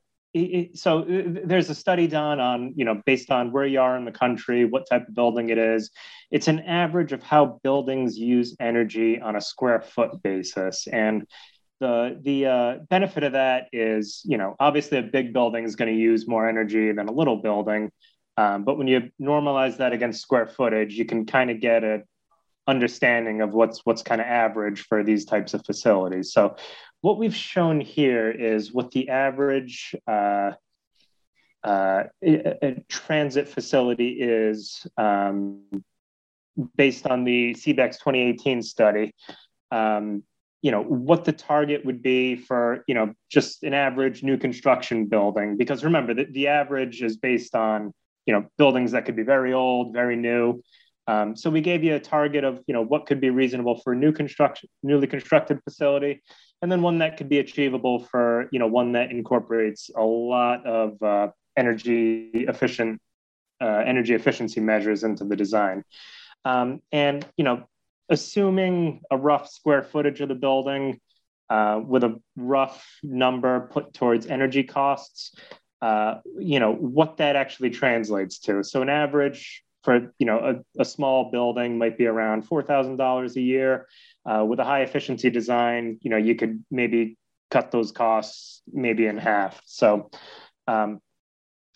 so 0.75 1.05
there's 1.07 1.69
a 1.69 1.75
study 1.75 2.07
done 2.07 2.41
on 2.41 2.73
you 2.75 2.85
know 2.85 3.03
based 3.05 3.31
on 3.31 3.53
where 3.53 3.67
you 3.67 3.81
are 3.81 3.97
in 3.97 4.07
the 4.07 4.13
country 4.13 4.65
what 4.65 4.89
type 4.89 5.09
of 5.09 5.15
building 5.15 5.51
it 5.51 5.59
is. 5.59 5.91
It's 6.31 6.49
an 6.49 6.61
average 6.61 7.13
of 7.13 7.23
how 7.23 7.61
buildings 7.63 8.17
use 8.17 8.57
energy 8.61 9.21
on 9.21 9.37
a 9.37 9.41
square 9.41 9.81
foot 9.83 10.23
basis. 10.23 10.87
And 10.87 11.27
the 11.83 12.19
the 12.23 12.47
uh, 12.47 12.79
benefit 12.89 13.25
of 13.25 13.33
that 13.33 13.67
is 13.73 14.23
you 14.25 14.39
know 14.39 14.55
obviously 14.61 14.99
a 14.99 15.03
big 15.03 15.33
building 15.33 15.65
is 15.65 15.75
going 15.77 15.93
to 15.93 16.01
use 16.01 16.29
more 16.29 16.49
energy 16.49 16.93
than 16.93 17.09
a 17.09 17.13
little 17.13 17.37
building 17.37 17.91
Um, 18.37 18.65
but 18.65 18.79
when 18.79 18.87
you 18.87 19.11
normalize 19.21 19.77
that 19.79 19.93
against 19.93 20.23
square 20.23 20.47
footage, 20.47 20.95
you 20.95 21.05
can 21.05 21.27
kind 21.27 21.51
of 21.51 21.61
get 21.61 21.85
a 21.85 22.03
understanding 22.67 23.43
of 23.43 23.53
what's 23.53 23.85
what's 23.85 24.03
kind 24.03 24.21
of 24.21 24.27
average 24.27 24.81
for 24.89 25.03
these 25.03 25.25
types 25.25 25.55
of 25.55 25.61
facilities. 25.67 26.33
So 26.33 26.57
what 27.01 27.19
we've 27.19 27.35
shown 27.35 27.81
here 27.81 28.31
is 28.31 28.73
what 28.73 28.93
the 28.93 29.09
average 29.09 29.95
uh, 30.07 30.53
uh, 31.65 32.05
a 32.23 32.85
transit 32.89 33.49
facility 33.49 34.11
is 34.21 34.87
um, 34.97 35.63
based 36.77 37.07
on 37.07 37.25
the 37.25 37.55
CBECS 37.55 37.99
2018 37.99 38.63
study. 38.63 39.15
Um, 39.71 40.23
you 40.63 40.71
know 40.71 40.83
what 40.83 41.25
the 41.25 41.33
target 41.33 41.85
would 41.85 42.03
be 42.03 42.37
for 42.37 42.85
you 42.87 42.95
know 42.95 43.13
just 43.31 43.63
an 43.63 43.75
average 43.75 44.23
new 44.23 44.39
construction 44.39 45.07
building. 45.07 45.57
Because 45.57 45.85
remember 45.85 46.15
that 46.15 46.33
the 46.33 46.49
average 46.49 47.03
is 47.03 47.17
based 47.17 47.55
on 47.55 47.93
you 48.27 48.33
know 48.33 48.47
buildings 48.59 48.93
that 48.93 49.05
could 49.05 49.17
be 49.17 49.25
very 49.25 49.53
old 49.53 49.93
very 49.93 50.17
new. 50.17 50.63
Um, 51.09 51.37
so 51.37 51.51
we 51.51 51.61
gave 51.61 51.83
you 51.83 51.97
a 51.97 52.01
target 52.01 52.45
of 52.45 52.61
you 52.67 52.75
know 52.75 52.83
what 52.83 53.07
could 53.07 53.21
be 53.21 53.31
reasonable 53.31 53.81
for 53.81 53.93
a 53.93 53.97
new 53.97 54.13
construction 54.13 54.69
newly 54.83 55.09
constructed 55.09 55.61
facility 55.65 56.23
and 56.63 56.71
then 56.71 56.81
one 56.81 56.99
that 56.99 57.17
could 57.17 57.29
be 57.29 57.41
achievable 57.41 57.99
for 57.99 58.49
you 58.53 58.59
know 58.59 58.69
one 58.69 58.93
that 58.93 59.11
incorporates 59.11 59.91
a 59.97 60.03
lot 60.03 60.65
of 60.65 61.03
uh, 61.03 61.29
energy 61.57 62.31
efficient 62.35 63.01
uh, 63.61 63.83
energy 63.85 64.15
efficiency 64.15 64.61
measures 64.61 65.05
into 65.05 65.25
the 65.25 65.37
design. 65.37 65.85
Um, 66.45 66.81
and 66.93 67.27
you 67.37 67.45
know 67.45 67.65
assuming 68.09 69.01
a 69.11 69.17
rough 69.17 69.49
square 69.49 69.83
footage 69.83 70.21
of 70.21 70.29
the 70.29 70.35
building 70.35 71.01
uh, 71.51 71.81
with 71.85 72.05
a 72.05 72.21
rough 72.37 72.87
number 73.03 73.69
put 73.73 73.93
towards 73.93 74.27
energy 74.27 74.63
costs, 74.63 75.35
uh, 75.81 76.17
you 76.39 76.61
know, 76.61 76.73
what 76.73 77.19
that 77.19 77.37
actually 77.37 77.71
translates 77.71 78.39
to. 78.39 78.63
So 78.63 78.83
an 78.83 78.89
average 78.89 79.63
for, 79.83 80.13
you 80.19 80.27
know, 80.27 80.39
a, 80.39 80.83
a 80.83 80.85
small 80.85 81.31
building 81.31 81.77
might 81.77 81.99
be 81.99 82.07
around 82.07 82.49
$4,000 82.49 83.37
a 83.37 83.41
year. 83.41 83.87
Uh, 84.25 84.45
with 84.45 84.61
a 84.61 84.65
high 84.65 84.83
efficiency 84.83 85.31
design, 85.31 85.99
you 86.01 86.11
know, 86.11 86.17
you 86.17 86.37
could 86.37 86.65
maybe 86.71 87.19
cut 87.51 87.71
those 87.71 87.91
costs 87.91 88.63
maybe 88.73 89.07
in 89.07 89.19
half. 89.19 89.61
So 89.67 90.11
um, 90.69 91.01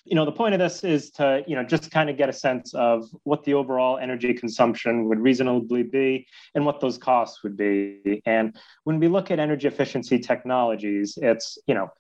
you 0.07 0.15
know 0.15 0.25
the 0.25 0.33
point 0.33 0.55
of 0.55 0.61
this 0.61 0.85
is 0.85 1.11
to 1.11 1.43
you 1.47 1.57
know 1.57 1.65
just 1.65 1.91
kind 1.91 2.09
of 2.09 2.17
get 2.17 2.29
a 2.29 2.33
sense 2.33 2.75
of 2.75 3.05
what 3.25 3.45
the 3.45 3.55
overall 3.55 3.99
energy 3.99 4.33
consumption 4.33 5.09
would 5.09 5.19
reasonably 5.19 5.83
be 5.83 6.27
and 6.55 6.65
what 6.65 6.81
those 6.81 6.97
costs 6.97 7.43
would 7.43 7.57
be. 7.57 8.23
And 8.25 8.57
when 8.85 8.99
we 9.01 9.09
look 9.09 9.31
at 9.31 9.39
energy 9.39 9.69
efficiency 9.69 10.19
technologies 10.19 11.19
it's 11.21 11.59
you 11.67 11.75
know 11.75 11.91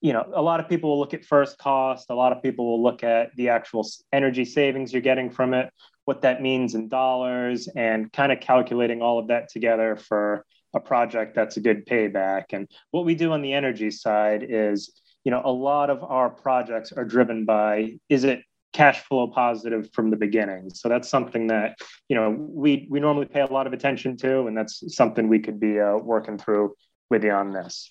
you 0.00 0.12
know 0.12 0.24
a 0.34 0.42
lot 0.42 0.60
of 0.60 0.68
people 0.68 0.90
will 0.90 0.98
look 0.98 1.14
at 1.14 1.24
first 1.24 1.58
cost 1.58 2.10
a 2.10 2.14
lot 2.14 2.32
of 2.32 2.42
people 2.42 2.66
will 2.66 2.82
look 2.82 3.04
at 3.04 3.34
the 3.36 3.50
actual 3.50 3.86
energy 4.12 4.44
savings 4.44 4.92
you're 4.92 5.02
getting 5.02 5.30
from 5.30 5.54
it 5.54 5.70
what 6.04 6.22
that 6.22 6.42
means 6.42 6.74
in 6.74 6.88
dollars 6.88 7.68
and 7.76 8.12
kind 8.12 8.32
of 8.32 8.40
calculating 8.40 9.02
all 9.02 9.18
of 9.18 9.28
that 9.28 9.48
together 9.48 9.96
for 9.96 10.44
a 10.74 10.80
project 10.80 11.34
that's 11.34 11.56
a 11.56 11.60
good 11.60 11.86
payback. 11.86 12.46
And 12.50 12.68
what 12.90 13.04
we 13.04 13.14
do 13.14 13.32
on 13.32 13.42
the 13.42 13.52
energy 13.52 13.90
side 13.90 14.44
is 14.46 14.92
you 15.24 15.30
know, 15.30 15.42
a 15.44 15.50
lot 15.50 15.90
of 15.90 16.04
our 16.04 16.30
projects 16.30 16.92
are 16.92 17.04
driven 17.04 17.44
by 17.44 17.98
is 18.08 18.24
it 18.24 18.42
cash 18.74 19.00
flow 19.00 19.28
positive 19.28 19.88
from 19.92 20.10
the 20.10 20.16
beginning. 20.16 20.68
So 20.74 20.88
that's 20.88 21.08
something 21.08 21.46
that 21.46 21.78
you 22.08 22.16
know 22.16 22.30
we 22.30 22.86
we 22.90 23.00
normally 23.00 23.26
pay 23.26 23.40
a 23.40 23.46
lot 23.46 23.66
of 23.66 23.72
attention 23.72 24.16
to, 24.18 24.46
and 24.46 24.56
that's 24.56 24.94
something 24.94 25.28
we 25.28 25.38
could 25.38 25.58
be 25.58 25.80
uh, 25.80 25.96
working 25.96 26.36
through 26.36 26.74
with 27.10 27.24
you 27.24 27.30
on 27.30 27.52
this. 27.52 27.90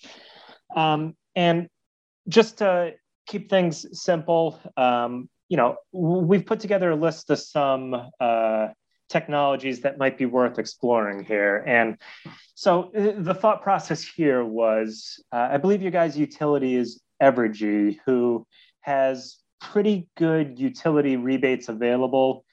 Um, 0.76 1.16
and 1.34 1.68
just 2.28 2.58
to 2.58 2.92
keep 3.26 3.50
things 3.50 3.86
simple, 4.00 4.60
um, 4.76 5.28
you 5.48 5.56
know, 5.56 5.76
we've 5.92 6.46
put 6.46 6.60
together 6.60 6.90
a 6.90 6.96
list 6.96 7.30
of 7.30 7.38
some 7.38 8.10
uh, 8.20 8.68
technologies 9.08 9.80
that 9.82 9.98
might 9.98 10.18
be 10.18 10.26
worth 10.26 10.58
exploring 10.58 11.24
here. 11.24 11.62
And 11.66 11.96
so 12.54 12.90
uh, 12.96 13.12
the 13.18 13.34
thought 13.34 13.62
process 13.62 14.02
here 14.02 14.44
was, 14.44 15.22
uh, 15.32 15.48
I 15.52 15.58
believe 15.58 15.82
your 15.82 15.90
guys' 15.90 16.16
utility 16.16 16.76
is 16.76 17.00
Evergy, 17.24 17.98
who 18.04 18.46
has 18.80 19.38
pretty 19.60 20.08
good 20.16 20.58
utility 20.58 21.16
rebates 21.16 21.68
available 21.68 22.44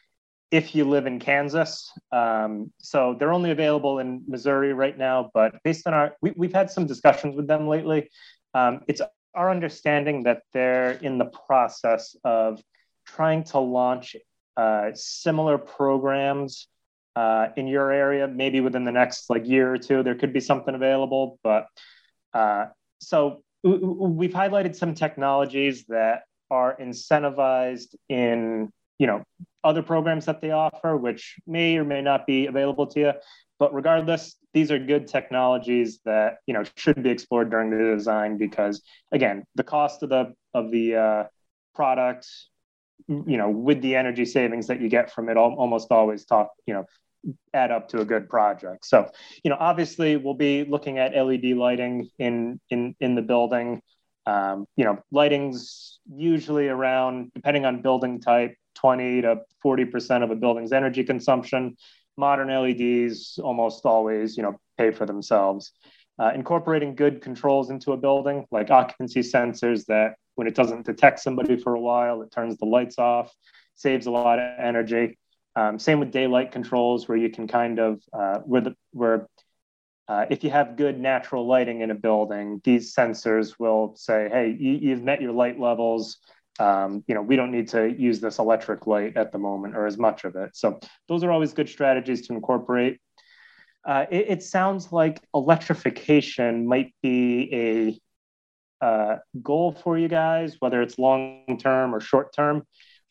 if 0.49 0.75
you 0.75 0.85
live 0.85 1.07
in 1.07 1.19
Kansas. 1.19 1.91
Um, 2.11 2.71
so 2.79 3.15
they're 3.17 3.33
only 3.33 3.51
available 3.51 3.99
in 3.99 4.23
Missouri 4.27 4.73
right 4.73 4.97
now, 4.97 5.29
but 5.33 5.55
based 5.63 5.87
on 5.87 5.93
our, 5.93 6.15
we, 6.21 6.33
have 6.47 6.53
had 6.53 6.71
some 6.71 6.85
discussions 6.85 7.35
with 7.35 7.47
them 7.47 7.67
lately. 7.67 8.09
Um, 8.53 8.81
it's 8.87 9.01
our 9.33 9.49
understanding 9.49 10.23
that 10.23 10.41
they're 10.53 10.91
in 10.91 11.17
the 11.17 11.31
process 11.47 12.15
of 12.23 12.61
trying 13.05 13.43
to 13.45 13.59
launch 13.59 14.15
uh, 14.57 14.91
similar 14.93 15.57
programs 15.57 16.67
uh, 17.15 17.47
in 17.55 17.67
your 17.67 17.91
area, 17.91 18.27
maybe 18.27 18.59
within 18.61 18.83
the 18.83 18.91
next 18.91 19.29
like 19.29 19.47
year 19.47 19.73
or 19.73 19.77
two. 19.77 20.03
There 20.03 20.15
could 20.15 20.33
be 20.33 20.39
something 20.39 20.75
available, 20.75 21.39
but 21.43 21.67
uh, 22.33 22.67
so 22.99 23.43
we've 23.63 24.31
highlighted 24.33 24.75
some 24.75 24.93
technologies 24.93 25.85
that 25.87 26.23
are 26.49 26.75
incentivized 26.79 27.95
in 28.09 28.71
you 28.99 29.07
know 29.07 29.23
other 29.63 29.81
programs 29.81 30.25
that 30.25 30.41
they 30.41 30.51
offer 30.51 30.97
which 30.97 31.35
may 31.47 31.77
or 31.77 31.83
may 31.83 32.01
not 32.01 32.25
be 32.25 32.47
available 32.47 32.87
to 32.87 32.99
you. 32.99 33.11
But 33.59 33.73
regardless 33.73 34.35
these 34.53 34.71
are 34.71 34.79
good 34.79 35.07
technologies 35.07 35.99
that 36.05 36.37
you 36.47 36.53
know 36.53 36.63
should 36.75 37.01
be 37.01 37.09
explored 37.09 37.49
during 37.51 37.69
the 37.69 37.95
design 37.95 38.37
because 38.37 38.81
again 39.11 39.43
the 39.55 39.63
cost 39.63 40.03
of 40.03 40.09
the 40.09 40.33
of 40.53 40.71
the 40.71 40.95
uh, 40.95 41.23
product 41.75 42.27
you 43.07 43.37
know 43.37 43.49
with 43.49 43.81
the 43.81 43.95
energy 43.95 44.25
savings 44.25 44.67
that 44.67 44.81
you 44.81 44.89
get 44.89 45.11
from 45.11 45.29
it 45.29 45.37
almost 45.37 45.91
always 45.91 46.25
talk 46.25 46.51
you 46.65 46.73
know 46.73 46.85
add 47.53 47.71
up 47.71 47.89
to 47.89 48.01
a 48.01 48.05
good 48.05 48.29
project. 48.29 48.85
So, 48.85 49.09
you 49.43 49.49
know, 49.49 49.57
obviously 49.59 50.17
we'll 50.17 50.33
be 50.33 50.63
looking 50.63 50.97
at 50.97 51.15
LED 51.15 51.55
lighting 51.55 52.09
in 52.17 52.59
in 52.69 52.95
in 52.99 53.15
the 53.15 53.21
building. 53.21 53.81
Um, 54.25 54.65
you 54.75 54.85
know, 54.85 54.99
lighting's 55.11 55.99
usually 56.13 56.67
around, 56.67 57.31
depending 57.33 57.65
on 57.65 57.81
building 57.81 58.21
type, 58.21 58.55
20 58.75 59.21
to 59.21 59.41
40% 59.63 60.23
of 60.23 60.31
a 60.31 60.35
building's 60.35 60.71
energy 60.71 61.03
consumption. 61.03 61.75
Modern 62.17 62.49
LEDs 62.49 63.39
almost 63.41 63.85
always, 63.85 64.37
you 64.37 64.43
know, 64.43 64.59
pay 64.77 64.91
for 64.91 65.05
themselves. 65.05 65.71
Uh, 66.19 66.31
incorporating 66.35 66.93
good 66.93 67.21
controls 67.21 67.69
into 67.71 67.93
a 67.93 67.97
building, 67.97 68.45
like 68.51 68.69
occupancy 68.69 69.21
sensors 69.21 69.85
that 69.85 70.15
when 70.35 70.47
it 70.47 70.55
doesn't 70.55 70.85
detect 70.85 71.19
somebody 71.19 71.57
for 71.57 71.73
a 71.73 71.79
while, 71.79 72.21
it 72.21 72.31
turns 72.31 72.57
the 72.57 72.65
lights 72.65 72.99
off, 72.99 73.33
saves 73.75 74.05
a 74.05 74.11
lot 74.11 74.37
of 74.37 74.59
energy. 74.59 75.17
Um, 75.55 75.79
same 75.79 75.99
with 75.99 76.11
daylight 76.11 76.51
controls, 76.51 77.07
where 77.07 77.17
you 77.17 77.29
can 77.29 77.47
kind 77.47 77.79
of 77.79 78.01
uh, 78.13 78.39
where 78.39 78.61
the 78.61 78.75
where 78.91 79.27
uh, 80.07 80.25
if 80.29 80.43
you 80.43 80.49
have 80.49 80.75
good 80.75 80.99
natural 80.99 81.45
lighting 81.45 81.81
in 81.81 81.91
a 81.91 81.95
building, 81.95 82.61
these 82.63 82.93
sensors 82.95 83.55
will 83.59 83.95
say, 83.95 84.29
"Hey, 84.29 84.55
you, 84.57 84.91
have 84.91 85.03
met 85.03 85.21
your 85.21 85.33
light 85.33 85.59
levels. 85.59 86.17
Um, 86.59 87.03
you 87.07 87.15
know, 87.15 87.21
we 87.21 87.35
don't 87.35 87.51
need 87.51 87.69
to 87.69 87.91
use 87.91 88.19
this 88.19 88.39
electric 88.39 88.87
light 88.87 89.15
at 89.17 89.31
the 89.31 89.37
moment 89.37 89.75
or 89.75 89.85
as 89.85 89.97
much 89.97 90.23
of 90.23 90.35
it." 90.35 90.55
So 90.55 90.79
those 91.07 91.23
are 91.23 91.31
always 91.31 91.53
good 91.53 91.69
strategies 91.69 92.27
to 92.27 92.33
incorporate. 92.33 92.99
Uh, 93.83 94.05
it, 94.11 94.25
it, 94.29 94.43
sounds 94.43 94.91
like 94.91 95.19
electrification 95.33 96.67
might 96.67 96.93
be 97.01 97.99
a 98.81 98.85
uh, 98.85 99.17
goal 99.41 99.71
for 99.71 99.97
you 99.97 100.07
guys, 100.07 100.57
whether 100.59 100.81
it's 100.81 100.99
long 100.99 101.57
term 101.59 101.95
or 101.95 101.99
short 101.99 102.33
term. 102.33 102.63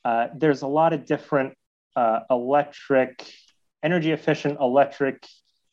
Uh, 0.04 0.28
there's 0.36 0.62
a 0.62 0.66
lot 0.66 0.92
of 0.92 1.06
different 1.06 1.54
uh, 1.96 2.20
electric, 2.30 3.32
energy 3.82 4.12
efficient 4.12 4.58
electric 4.60 5.26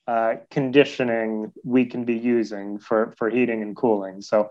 uh, 0.07 0.35
conditioning 0.49 1.51
we 1.63 1.85
can 1.85 2.05
be 2.05 2.15
using 2.15 2.79
for, 2.79 3.13
for 3.17 3.29
heating 3.29 3.61
and 3.61 3.75
cooling. 3.75 4.21
So 4.21 4.49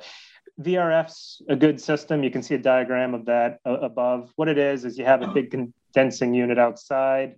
VRF's 0.60 1.42
a 1.48 1.56
good 1.56 1.80
system. 1.80 2.22
You 2.22 2.30
can 2.30 2.42
see 2.42 2.54
a 2.54 2.58
diagram 2.58 3.14
of 3.14 3.26
that 3.26 3.60
uh, 3.66 3.78
above. 3.80 4.32
What 4.36 4.48
it 4.48 4.58
is, 4.58 4.84
is 4.84 4.98
you 4.98 5.04
have 5.04 5.22
a 5.22 5.28
big 5.28 5.50
condensing 5.50 6.34
unit 6.34 6.58
outside. 6.58 7.36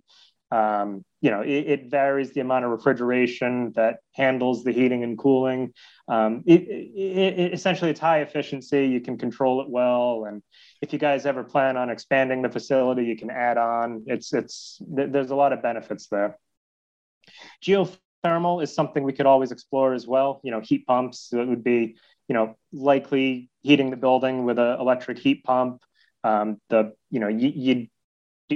Um, 0.51 1.05
you 1.21 1.29
know, 1.29 1.41
it, 1.41 1.67
it, 1.67 1.91
varies 1.91 2.33
the 2.33 2.41
amount 2.41 2.65
of 2.65 2.71
refrigeration 2.71 3.71
that 3.75 3.97
handles 4.13 4.63
the 4.63 4.71
heating 4.71 5.03
and 5.03 5.17
cooling. 5.17 5.73
Um, 6.07 6.43
it, 6.47 6.61
it, 6.61 7.53
essentially, 7.53 7.91
it's 7.91 7.99
high 7.99 8.21
efficiency. 8.21 8.87
You 8.87 8.99
can 8.99 9.17
control 9.17 9.61
it 9.61 9.69
well, 9.69 10.25
and 10.25 10.41
if 10.81 10.91
you 10.91 10.97
guys 10.97 11.25
ever 11.25 11.43
plan 11.43 11.77
on 11.77 11.89
expanding 11.89 12.41
the 12.41 12.49
facility, 12.49 13.03
you 13.03 13.15
can 13.15 13.29
add 13.29 13.57
on. 13.57 14.05
It's 14.07 14.33
it's 14.33 14.81
there's 14.87 15.29
a 15.29 15.35
lot 15.35 15.53
of 15.53 15.61
benefits 15.61 16.07
there. 16.07 16.39
Geothermal 17.63 18.63
is 18.63 18.73
something 18.73 19.03
we 19.03 19.13
could 19.13 19.27
always 19.27 19.51
explore 19.51 19.93
as 19.93 20.07
well. 20.07 20.41
You 20.43 20.51
know, 20.51 20.61
heat 20.61 20.87
pumps. 20.87 21.27
So 21.29 21.41
it 21.41 21.47
would 21.47 21.63
be 21.63 21.97
you 22.27 22.33
know 22.33 22.55
likely 22.71 23.49
heating 23.61 23.91
the 23.91 23.97
building 23.97 24.45
with 24.45 24.57
an 24.57 24.79
electric 24.79 25.19
heat 25.19 25.43
pump. 25.43 25.83
Um, 26.23 26.59
the 26.69 26.93
you 27.11 27.19
know 27.19 27.27
you, 27.27 27.75
would 27.75 27.89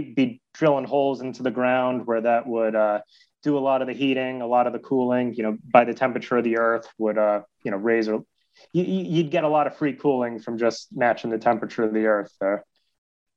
be 0.01 0.41
drilling 0.53 0.85
holes 0.85 1.21
into 1.21 1.43
the 1.43 1.51
ground 1.51 2.05
where 2.05 2.21
that 2.21 2.47
would 2.47 2.75
uh, 2.75 2.99
do 3.43 3.57
a 3.57 3.59
lot 3.59 3.81
of 3.81 3.87
the 3.87 3.93
heating, 3.93 4.41
a 4.41 4.47
lot 4.47 4.67
of 4.67 4.73
the 4.73 4.79
cooling. 4.79 5.33
You 5.33 5.43
know, 5.43 5.57
by 5.71 5.85
the 5.85 5.93
temperature 5.93 6.37
of 6.37 6.43
the 6.43 6.57
earth 6.57 6.87
would 6.97 7.17
uh, 7.17 7.41
you 7.63 7.71
know 7.71 7.77
raise 7.77 8.07
or 8.07 8.23
you, 8.71 9.23
would 9.23 9.31
get 9.31 9.43
a 9.43 9.49
lot 9.49 9.67
of 9.67 9.77
free 9.77 9.93
cooling 9.93 10.39
from 10.39 10.57
just 10.57 10.87
matching 10.91 11.29
the 11.29 11.37
temperature 11.37 11.83
of 11.83 11.93
the 11.93 12.05
earth 12.05 12.31
there. 12.39 12.65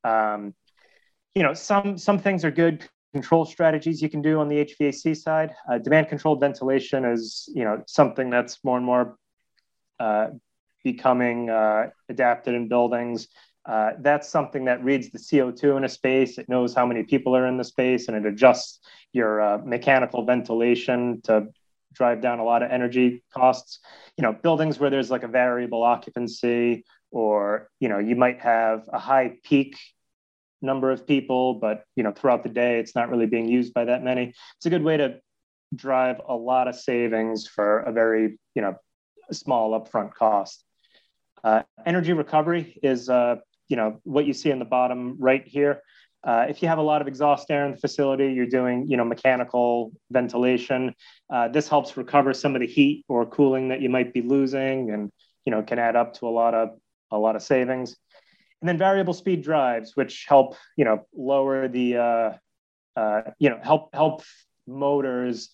Um, 0.05 0.55
you 1.35 1.43
know, 1.43 1.55
some 1.55 1.99
some 1.99 2.19
things 2.19 2.45
are 2.45 2.51
good 2.51 2.89
control 3.13 3.45
strategies 3.45 4.03
you 4.03 4.11
can 4.11 4.23
do 4.23 4.41
on 4.41 4.49
the 4.49 4.65
HVAC 4.65 5.17
side. 5.17 5.51
Uh, 5.71 5.79
demand 5.79 6.09
controlled 6.09 6.41
ventilation 6.41 7.05
is, 7.05 7.49
you 7.55 7.65
know, 7.65 7.83
something 7.87 8.29
that's 8.31 8.59
more 8.63 8.77
and 8.77 8.85
more 8.85 9.17
uh, 9.99 10.29
becoming 10.85 11.49
uh, 11.49 11.89
adapted 12.09 12.55
in 12.55 12.69
buildings. 12.69 13.29
Uh, 13.67 13.93
that's 13.99 14.29
something 14.29 14.67
that 14.67 14.83
reads 14.85 15.11
the 15.11 15.19
CO2 15.19 15.77
in 15.77 15.85
a 15.85 15.89
space. 15.89 16.39
It 16.39 16.49
knows 16.49 16.73
how 16.73 16.87
many 16.87 17.03
people 17.03 17.37
are 17.37 17.47
in 17.47 17.57
the 17.57 17.65
space 17.65 18.07
and 18.07 18.17
it 18.17 18.25
adjusts 18.25 18.79
your 19.13 19.41
uh, 19.41 19.59
mechanical 19.59 20.25
ventilation 20.25 21.21
to 21.25 21.49
drive 21.93 22.21
down 22.21 22.39
a 22.39 22.45
lot 22.45 22.63
of 22.63 22.71
energy 22.71 23.25
costs. 23.35 23.81
You 24.17 24.23
know, 24.23 24.33
buildings 24.33 24.79
where 24.79 24.91
there's 24.91 25.11
like 25.11 25.25
a 25.25 25.29
variable 25.29 25.83
occupancy 25.83 26.85
or, 27.11 27.69
you 27.81 27.89
know, 27.89 27.99
you 27.99 28.15
might 28.15 28.41
have 28.41 28.89
a 28.93 29.01
high 29.01 29.39
peak 29.43 29.77
number 30.63 30.93
of 30.93 31.07
people, 31.07 31.55
but, 31.55 31.85
you 31.97 32.05
know, 32.05 32.13
throughout 32.13 32.45
the 32.45 32.49
day, 32.49 32.79
it's 32.79 32.95
not 32.95 33.11
really 33.11 33.27
being 33.27 33.49
used 33.49 33.75
by 33.75 33.85
that 33.87 34.03
many. 34.03 34.33
It's 34.57 34.67
a 34.67 34.71
good 34.71 34.83
way 34.85 34.97
to 34.97 35.21
drive 35.75 36.21
a 36.27 36.35
lot 36.35 36.69
of 36.69 36.77
savings 36.77 37.49
for 37.49 37.81
a 37.81 37.93
very, 37.93 38.39
you 38.55 38.63
know, 38.63 38.77
small 39.33 39.79
upfront 39.79 40.15
cost. 40.15 40.63
Uh, 41.43 41.63
energy 41.85 42.13
recovery 42.13 42.79
is, 42.83 43.09
uh, 43.09 43.37
you 43.69 43.77
know, 43.77 44.01
what 44.05 44.27
you 44.27 44.33
see 44.33 44.51
in 44.51 44.59
the 44.59 44.65
bottom 44.65 45.17
right 45.19 45.47
here. 45.47 45.81
Uh, 46.25 46.47
if 46.49 46.61
you 46.61 46.69
have 46.69 46.79
a 46.79 46.83
lot 46.83 47.01
of 47.01 47.07
exhaust 47.07 47.51
air 47.51 47.65
in 47.67 47.73
the 47.73 47.77
facility, 47.77 48.33
you're 48.33 48.47
doing, 48.47 48.87
you 48.89 48.97
know, 48.97 49.05
mechanical 49.05 49.93
ventilation. 50.11 50.95
Uh, 51.31 51.47
this 51.49 51.69
helps 51.69 51.97
recover 51.97 52.35
some 52.35 52.57
of 52.57 52.61
the 52.61 52.67
heat 52.67 53.05
or 53.09 53.25
cooling 53.27 53.69
that 53.69 53.81
you 53.81 53.89
might 53.89 54.13
be 54.13 54.23
losing, 54.23 54.91
and 54.91 55.13
you 55.45 55.53
know, 55.53 55.63
can 55.63 55.79
add 55.79 55.95
up 55.95 56.15
to 56.15 56.27
a 56.27 56.31
lot 56.31 56.55
of 56.55 56.71
a 57.11 57.19
lot 57.19 57.37
of 57.37 57.43
savings. 57.43 57.97
And 58.61 58.69
then 58.69 58.79
variable 58.79 59.15
speed 59.15 59.43
drives, 59.43 59.93
which 59.95 60.25
help, 60.27 60.57
you 60.77 60.85
know, 60.85 61.07
lower 61.15 61.69
the, 61.69 61.97
uh, 61.97 62.33
uh, 62.97 63.23
you 63.39 63.51
know, 63.51 63.61
help 63.63 63.95
help 63.95 64.23
motors 64.67 65.51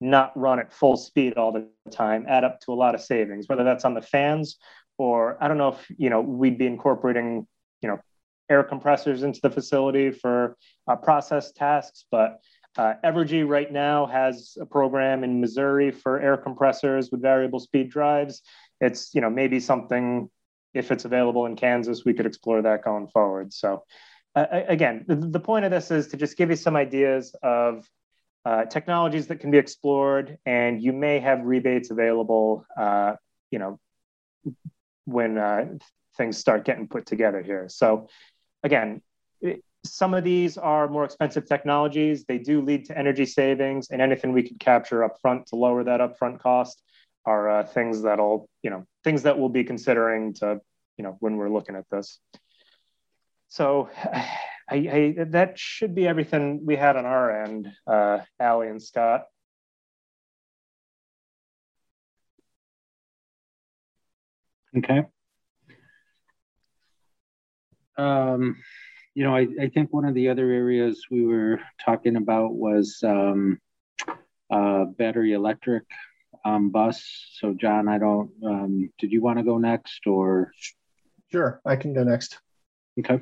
not 0.00 0.36
run 0.36 0.58
at 0.58 0.72
full 0.72 0.96
speed 0.96 1.34
all 1.34 1.52
the 1.52 1.68
time, 1.90 2.26
add 2.28 2.42
up 2.42 2.60
to 2.60 2.72
a 2.72 2.74
lot 2.74 2.94
of 2.94 3.00
savings, 3.00 3.48
whether 3.48 3.64
that's 3.64 3.84
on 3.84 3.94
the 3.94 4.02
fans 4.02 4.58
or 4.98 5.42
I 5.42 5.48
don't 5.48 5.58
know 5.58 5.68
if 5.68 5.86
you 5.96 6.10
know 6.10 6.20
we'd 6.20 6.58
be 6.58 6.66
incorporating 6.66 7.46
you 7.82 7.88
know 7.88 8.00
air 8.48 8.62
compressors 8.62 9.22
into 9.22 9.40
the 9.42 9.50
facility 9.50 10.10
for 10.10 10.56
uh, 10.88 10.96
process 10.96 11.52
tasks, 11.52 12.04
but 12.10 12.40
uh, 12.78 12.94
Evergy 13.04 13.46
right 13.46 13.70
now 13.70 14.06
has 14.06 14.56
a 14.60 14.66
program 14.66 15.24
in 15.24 15.40
Missouri 15.40 15.90
for 15.90 16.20
air 16.20 16.36
compressors 16.36 17.10
with 17.10 17.22
variable 17.22 17.58
speed 17.58 17.90
drives. 17.90 18.42
It's 18.80 19.14
you 19.14 19.20
know 19.20 19.30
maybe 19.30 19.60
something 19.60 20.30
if 20.74 20.90
it's 20.90 21.06
available 21.06 21.46
in 21.46 21.56
Kansas, 21.56 22.04
we 22.04 22.12
could 22.12 22.26
explore 22.26 22.60
that 22.62 22.84
going 22.84 23.08
forward. 23.08 23.52
So 23.54 23.84
uh, 24.34 24.44
again, 24.68 25.06
the, 25.08 25.16
the, 25.16 25.40
point 25.40 25.64
of 25.64 25.70
this 25.70 25.90
is 25.90 26.08
to 26.08 26.18
just 26.18 26.36
give 26.36 26.50
you 26.50 26.56
some 26.56 26.76
ideas 26.76 27.34
of 27.42 27.88
uh, 28.44 28.66
technologies 28.66 29.28
that 29.28 29.40
can 29.40 29.50
be 29.50 29.56
explored, 29.56 30.36
and 30.44 30.82
you 30.82 30.92
may 30.92 31.18
have 31.18 31.40
rebates 31.44 31.90
available. 31.90 32.66
Uh, 32.76 33.14
you 33.50 33.58
know 33.58 33.78
when 35.06 35.38
uh, 35.38 35.66
things 36.16 36.38
start 36.38 36.64
getting 36.64 36.88
put 36.88 37.06
together 37.06 37.42
here. 37.42 37.68
So 37.68 38.08
again, 38.62 39.02
some 39.84 40.14
of 40.14 40.24
these 40.24 40.58
are 40.58 40.88
more 40.88 41.04
expensive 41.04 41.46
technologies. 41.46 42.24
They 42.24 42.38
do 42.38 42.60
lead 42.60 42.86
to 42.86 42.98
energy 42.98 43.26
savings, 43.26 43.90
and 43.90 44.02
anything 44.02 44.32
we 44.32 44.42
could 44.42 44.58
capture 44.58 45.08
upfront 45.08 45.46
to 45.46 45.56
lower 45.56 45.84
that 45.84 46.00
upfront 46.00 46.40
cost 46.40 46.82
are 47.24 47.48
uh, 47.50 47.64
things 47.64 48.02
that'll, 48.02 48.48
you 48.62 48.70
know, 48.70 48.84
things 49.04 49.22
that 49.22 49.38
we'll 49.38 49.48
be 49.48 49.64
considering 49.64 50.34
to, 50.34 50.60
you 50.96 51.04
know, 51.04 51.16
when 51.20 51.36
we're 51.36 51.48
looking 51.50 51.76
at 51.76 51.84
this. 51.90 52.20
So, 53.48 53.90
I, 54.68 55.14
I, 55.18 55.24
that 55.28 55.60
should 55.60 55.94
be 55.94 56.08
everything 56.08 56.66
we 56.66 56.74
had 56.74 56.96
on 56.96 57.06
our 57.06 57.44
end, 57.44 57.70
uh, 57.86 58.18
Allie 58.40 58.66
and 58.66 58.82
Scott. 58.82 59.26
Okay. 64.76 65.04
Um, 67.96 68.56
you 69.14 69.24
know, 69.24 69.34
I, 69.34 69.46
I 69.60 69.68
think 69.68 69.92
one 69.92 70.04
of 70.04 70.14
the 70.14 70.28
other 70.28 70.50
areas 70.50 71.06
we 71.10 71.24
were 71.24 71.60
talking 71.82 72.16
about 72.16 72.54
was 72.54 72.98
um, 73.02 73.58
uh, 74.50 74.84
battery 74.84 75.32
electric 75.32 75.84
um, 76.44 76.70
bus. 76.70 77.02
So, 77.34 77.54
John, 77.54 77.88
I 77.88 77.98
don't, 77.98 78.30
um, 78.44 78.90
did 78.98 79.12
you 79.12 79.22
want 79.22 79.38
to 79.38 79.44
go 79.44 79.58
next 79.58 80.06
or? 80.06 80.52
Sure, 81.32 81.60
I 81.64 81.76
can 81.76 81.94
go 81.94 82.04
next. 82.04 82.38
Okay. 82.98 83.20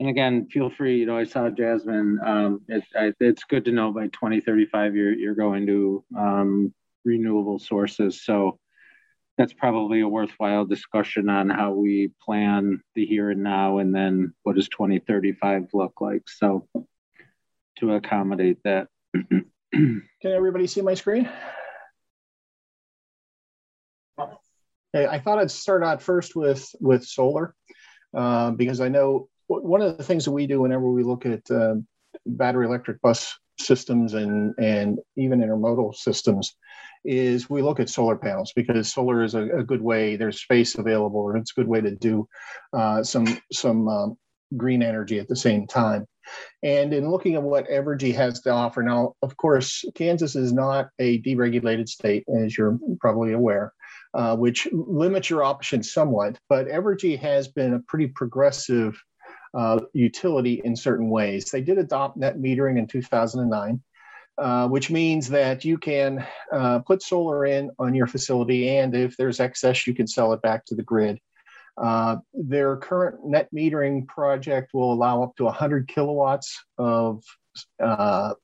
And 0.00 0.08
again, 0.08 0.48
feel 0.50 0.70
free, 0.70 0.98
you 0.98 1.06
know, 1.06 1.16
I 1.16 1.24
saw 1.24 1.50
Jasmine, 1.50 2.18
um, 2.24 2.60
it, 2.68 2.84
I, 2.96 3.12
it's 3.20 3.44
good 3.44 3.64
to 3.66 3.72
know 3.72 3.92
by 3.92 4.08
2035 4.08 4.96
you're, 4.96 5.12
you're 5.12 5.34
going 5.34 5.66
to 5.66 6.04
um, 6.16 6.74
renewable 7.04 7.58
sources. 7.58 8.24
So, 8.24 8.58
that's 9.36 9.52
probably 9.52 10.00
a 10.00 10.08
worthwhile 10.08 10.64
discussion 10.64 11.28
on 11.28 11.50
how 11.50 11.72
we 11.72 12.12
plan 12.24 12.80
the 12.94 13.04
here 13.04 13.30
and 13.30 13.42
now 13.42 13.78
and 13.78 13.94
then 13.94 14.32
what 14.44 14.56
does 14.56 14.68
2035 14.68 15.68
look 15.72 16.00
like. 16.00 16.22
So 16.28 16.68
to 17.78 17.94
accommodate 17.94 18.58
that. 18.64 18.88
Can 19.72 20.02
everybody 20.24 20.66
see 20.66 20.82
my 20.82 20.94
screen? 20.94 21.28
Okay, 24.20 25.08
i 25.08 25.18
thought 25.18 25.40
i'd 25.40 25.50
start 25.50 25.82
out 25.82 26.00
first 26.00 26.36
with 26.36 26.72
with 26.80 27.04
solar 27.04 27.52
uh, 28.16 28.52
because 28.52 28.80
i 28.80 28.88
know 28.88 29.28
one 29.48 29.82
of 29.82 29.98
the 29.98 30.04
things 30.04 30.24
that 30.24 30.30
we 30.30 30.46
do 30.46 30.60
whenever 30.60 30.88
we 30.88 31.02
look 31.02 31.26
at 31.26 31.50
uh, 31.50 31.74
battery 32.24 32.66
electric 32.66 33.00
bus 33.02 33.36
systems 33.58 34.14
and 34.14 34.54
and 34.58 34.98
even 35.16 35.40
intermodal 35.40 35.94
systems 35.94 36.54
is 37.04 37.50
we 37.50 37.62
look 37.62 37.80
at 37.80 37.88
solar 37.88 38.16
panels 38.16 38.52
because 38.56 38.92
solar 38.92 39.22
is 39.22 39.34
a, 39.34 39.58
a 39.58 39.62
good 39.62 39.82
way. 39.82 40.16
There's 40.16 40.40
space 40.40 40.74
available, 40.76 41.30
and 41.30 41.40
it's 41.40 41.52
a 41.52 41.60
good 41.60 41.68
way 41.68 41.80
to 41.80 41.94
do 41.94 42.26
uh, 42.72 43.02
some 43.02 43.38
some 43.52 43.88
um, 43.88 44.16
green 44.56 44.82
energy 44.82 45.18
at 45.18 45.28
the 45.28 45.36
same 45.36 45.66
time. 45.66 46.06
And 46.62 46.94
in 46.94 47.10
looking 47.10 47.34
at 47.34 47.42
what 47.42 47.68
Evergy 47.68 48.14
has 48.14 48.40
to 48.42 48.50
offer 48.50 48.82
now, 48.82 49.14
of 49.20 49.36
course, 49.36 49.84
Kansas 49.94 50.34
is 50.34 50.52
not 50.52 50.88
a 50.98 51.20
deregulated 51.20 51.88
state, 51.88 52.24
as 52.42 52.56
you're 52.56 52.78
probably 53.00 53.32
aware, 53.32 53.74
uh, 54.14 54.34
which 54.34 54.66
limits 54.72 55.28
your 55.28 55.44
options 55.44 55.92
somewhat. 55.92 56.38
But 56.48 56.68
Evergy 56.68 57.18
has 57.18 57.48
been 57.48 57.74
a 57.74 57.80
pretty 57.80 58.06
progressive 58.06 58.98
uh, 59.54 59.80
utility 59.92 60.60
in 60.64 60.76
certain 60.76 61.08
ways. 61.10 61.50
They 61.50 61.62
did 61.62 61.78
adopt 61.78 62.16
net 62.16 62.38
metering 62.38 62.78
in 62.78 62.86
2009. 62.86 63.82
Uh, 64.36 64.66
which 64.66 64.90
means 64.90 65.28
that 65.28 65.64
you 65.64 65.78
can 65.78 66.26
uh, 66.52 66.80
put 66.80 67.00
solar 67.00 67.46
in 67.46 67.70
on 67.78 67.94
your 67.94 68.08
facility, 68.08 68.78
and 68.78 68.92
if 68.92 69.16
there's 69.16 69.38
excess, 69.38 69.86
you 69.86 69.94
can 69.94 70.08
sell 70.08 70.32
it 70.32 70.42
back 70.42 70.64
to 70.64 70.74
the 70.74 70.82
grid. 70.82 71.20
Uh, 71.76 72.16
their 72.32 72.76
current 72.76 73.24
net 73.24 73.48
metering 73.54 74.08
project 74.08 74.74
will 74.74 74.92
allow 74.92 75.22
up 75.22 75.36
to 75.36 75.44
100 75.44 75.86
kilowatts 75.86 76.64
of 76.78 77.22
uh, 77.80 78.34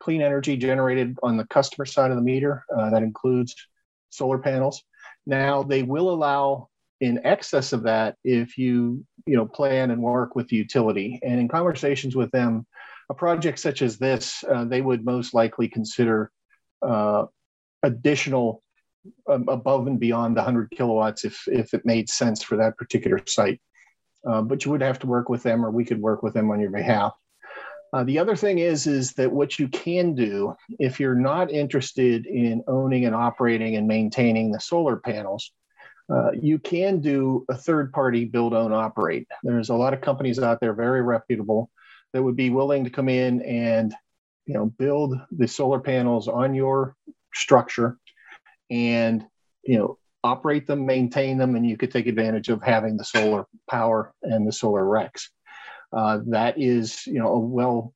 clean 0.00 0.20
energy 0.20 0.56
generated 0.56 1.16
on 1.22 1.36
the 1.36 1.46
customer 1.46 1.84
side 1.84 2.10
of 2.10 2.16
the 2.16 2.22
meter. 2.22 2.64
Uh, 2.76 2.90
that 2.90 3.02
includes 3.02 3.54
solar 4.10 4.38
panels. 4.38 4.82
Now, 5.26 5.62
they 5.62 5.82
will 5.82 6.10
allow 6.10 6.68
in 7.04 7.24
excess 7.24 7.72
of 7.72 7.82
that 7.82 8.16
if 8.24 8.56
you 8.56 9.04
you 9.26 9.36
know 9.36 9.46
plan 9.46 9.90
and 9.90 10.02
work 10.02 10.34
with 10.34 10.48
the 10.48 10.56
utility 10.56 11.20
and 11.22 11.38
in 11.40 11.48
conversations 11.48 12.16
with 12.16 12.30
them 12.30 12.66
a 13.10 13.14
project 13.14 13.58
such 13.58 13.82
as 13.82 13.98
this, 13.98 14.44
uh, 14.44 14.64
they 14.64 14.80
would 14.80 15.04
most 15.04 15.34
likely 15.34 15.68
consider 15.68 16.30
uh, 16.82 17.26
additional 17.82 18.62
um, 19.28 19.48
above 19.48 19.86
and 19.86 20.00
beyond 20.00 20.36
the 20.36 20.40
100 20.40 20.70
kilowatts 20.70 21.24
if, 21.24 21.46
if 21.48 21.74
it 21.74 21.84
made 21.84 22.08
sense 22.08 22.42
for 22.42 22.56
that 22.56 22.76
particular 22.76 23.20
site. 23.26 23.60
Uh, 24.26 24.40
but 24.40 24.64
you 24.64 24.70
would 24.70 24.80
have 24.80 24.98
to 25.00 25.06
work 25.06 25.28
with 25.28 25.42
them, 25.42 25.64
or 25.64 25.70
we 25.70 25.84
could 25.84 26.00
work 26.00 26.22
with 26.22 26.32
them 26.32 26.50
on 26.50 26.60
your 26.60 26.70
behalf. 26.70 27.12
Uh, 27.92 28.02
the 28.04 28.18
other 28.18 28.34
thing 28.34 28.58
is, 28.58 28.86
is 28.86 29.12
that 29.12 29.30
what 29.30 29.58
you 29.58 29.68
can 29.68 30.14
do 30.14 30.54
if 30.80 30.98
you're 30.98 31.14
not 31.14 31.52
interested 31.52 32.26
in 32.26 32.64
owning 32.66 33.04
and 33.04 33.14
operating 33.14 33.76
and 33.76 33.86
maintaining 33.86 34.50
the 34.50 34.58
solar 34.58 34.96
panels, 34.96 35.52
uh, 36.12 36.32
you 36.32 36.58
can 36.58 37.00
do 37.00 37.44
a 37.48 37.56
third 37.56 37.92
party 37.92 38.24
build, 38.24 38.52
own, 38.52 38.72
operate. 38.72 39.26
There's 39.42 39.70
a 39.70 39.74
lot 39.74 39.94
of 39.94 40.00
companies 40.00 40.38
out 40.38 40.60
there, 40.60 40.74
very 40.74 41.02
reputable, 41.02 41.70
that 42.12 42.22
would 42.22 42.36
be 42.36 42.50
willing 42.50 42.84
to 42.84 42.90
come 42.90 43.08
in 43.08 43.42
and 43.42 43.94
you 44.46 44.54
know 44.54 44.66
build 44.66 45.14
the 45.30 45.48
solar 45.48 45.80
panels 45.80 46.28
on 46.28 46.54
your 46.54 46.96
structure 47.34 47.98
and 48.70 49.24
you 49.64 49.78
know 49.78 49.98
operate 50.22 50.66
them 50.66 50.86
maintain 50.86 51.38
them 51.38 51.56
and 51.56 51.66
you 51.66 51.76
could 51.76 51.90
take 51.90 52.06
advantage 52.06 52.48
of 52.48 52.62
having 52.62 52.96
the 52.96 53.04
solar 53.04 53.46
power 53.68 54.12
and 54.22 54.46
the 54.46 54.52
solar 54.52 54.84
RECs 54.84 55.28
uh, 55.94 56.18
that 56.26 56.60
is 56.60 57.06
you 57.06 57.14
know 57.14 57.28
a 57.28 57.38
well 57.38 57.94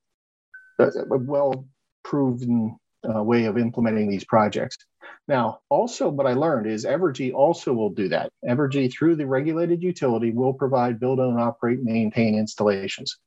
a 0.78 0.90
well 1.18 1.66
proven 2.04 2.78
uh, 3.08 3.22
way 3.22 3.44
of 3.44 3.58
implementing 3.58 4.08
these 4.08 4.24
projects. 4.24 4.78
Now, 5.26 5.60
also 5.68 6.08
what 6.08 6.26
I 6.26 6.32
learned 6.32 6.66
is 6.66 6.84
Evergy 6.84 7.34
also 7.34 7.72
will 7.72 7.90
do 7.90 8.08
that. 8.08 8.30
Evergy, 8.48 8.92
through 8.92 9.16
the 9.16 9.26
regulated 9.26 9.82
utility, 9.82 10.30
will 10.30 10.54
provide 10.54 11.00
build, 11.00 11.20
own, 11.20 11.38
operate, 11.38 11.82
maintain 11.82 12.34
installations. 12.34 13.18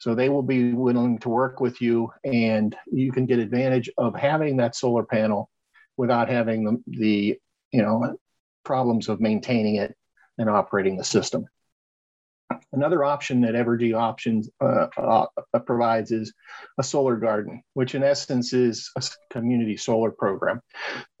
So 0.00 0.14
they 0.14 0.28
will 0.28 0.42
be 0.42 0.72
willing 0.72 1.18
to 1.20 1.28
work 1.28 1.60
with 1.60 1.80
you 1.80 2.10
and 2.24 2.76
you 2.90 3.12
can 3.12 3.26
get 3.26 3.38
advantage 3.38 3.90
of 3.96 4.16
having 4.16 4.56
that 4.56 4.74
solar 4.74 5.04
panel 5.04 5.48
without 5.96 6.28
having 6.28 6.64
the, 6.64 6.82
the 6.86 7.38
you 7.70 7.82
know, 7.82 8.16
problems 8.64 9.08
of 9.08 9.20
maintaining 9.20 9.76
it 9.76 9.94
and 10.38 10.50
operating 10.50 10.96
the 10.96 11.04
system. 11.04 11.46
Another 12.72 13.04
option 13.04 13.40
that 13.42 13.54
Evergy 13.54 13.94
options 13.94 14.50
uh, 14.60 14.88
uh, 14.96 15.26
provides 15.64 16.10
is 16.10 16.32
a 16.78 16.82
solar 16.82 17.16
garden, 17.16 17.62
which 17.74 17.94
in 17.94 18.02
essence 18.02 18.52
is 18.52 18.90
a 18.96 19.02
community 19.30 19.76
solar 19.76 20.10
program. 20.10 20.60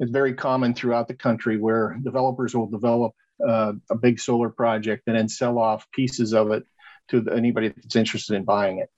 It's 0.00 0.10
very 0.10 0.34
common 0.34 0.74
throughout 0.74 1.08
the 1.08 1.14
country 1.14 1.56
where 1.56 1.96
developers 2.02 2.54
will 2.54 2.66
develop 2.66 3.12
uh, 3.46 3.72
a 3.90 3.94
big 3.94 4.18
solar 4.20 4.50
project 4.50 5.04
and 5.06 5.16
then 5.16 5.28
sell 5.28 5.58
off 5.58 5.90
pieces 5.92 6.34
of 6.34 6.50
it 6.50 6.64
to 7.08 7.24
anybody 7.30 7.68
that's 7.68 7.96
interested 7.96 8.34
in 8.34 8.44
buying 8.44 8.78
it. 8.78 8.90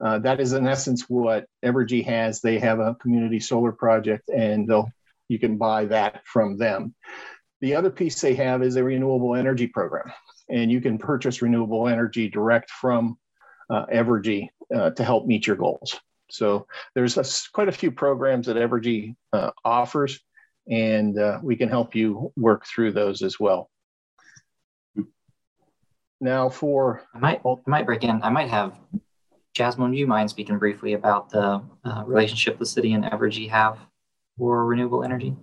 Uh, 0.00 0.18
that 0.18 0.40
is 0.40 0.52
in 0.52 0.66
essence 0.66 1.04
what 1.08 1.46
Evergy 1.64 2.04
has. 2.04 2.40
They 2.40 2.58
have 2.58 2.78
a 2.78 2.96
community 2.96 3.40
solar 3.40 3.72
project, 3.72 4.28
and 4.28 4.68
they'll 4.68 4.90
you 5.28 5.38
can 5.38 5.56
buy 5.56 5.86
that 5.86 6.26
from 6.26 6.58
them. 6.58 6.94
The 7.60 7.76
other 7.76 7.90
piece 7.90 8.20
they 8.20 8.34
have 8.34 8.62
is 8.62 8.76
a 8.76 8.84
renewable 8.84 9.34
energy 9.34 9.66
program 9.66 10.12
and 10.48 10.70
you 10.70 10.80
can 10.80 10.98
purchase 10.98 11.42
renewable 11.42 11.88
energy 11.88 12.28
direct 12.28 12.70
from 12.70 13.18
uh, 13.70 13.86
Evergy 13.86 14.48
uh, 14.74 14.90
to 14.90 15.04
help 15.04 15.26
meet 15.26 15.46
your 15.46 15.56
goals. 15.56 15.98
So 16.30 16.66
there's 16.94 17.16
a, 17.16 17.24
quite 17.52 17.68
a 17.68 17.72
few 17.72 17.90
programs 17.90 18.46
that 18.46 18.56
Evergy 18.56 19.14
uh, 19.32 19.50
offers, 19.64 20.20
and 20.68 21.18
uh, 21.18 21.38
we 21.42 21.56
can 21.56 21.68
help 21.68 21.94
you 21.94 22.32
work 22.36 22.66
through 22.66 22.92
those 22.92 23.22
as 23.22 23.38
well. 23.38 23.70
Now, 26.20 26.48
for 26.48 27.02
I 27.14 27.18
might 27.18 27.42
I 27.44 27.56
might 27.66 27.86
break 27.86 28.02
in. 28.04 28.22
I 28.22 28.30
might 28.30 28.48
have 28.48 28.78
Jasmine. 29.54 29.92
Do 29.92 29.98
you 29.98 30.06
mind 30.06 30.30
speaking 30.30 30.58
briefly 30.58 30.94
about 30.94 31.30
the 31.30 31.62
uh, 31.84 32.02
relationship 32.06 32.58
the 32.58 32.66
city 32.66 32.94
and 32.94 33.04
Evergy 33.04 33.48
have 33.50 33.78
for 34.38 34.64
renewable 34.64 35.04
energy? 35.04 35.36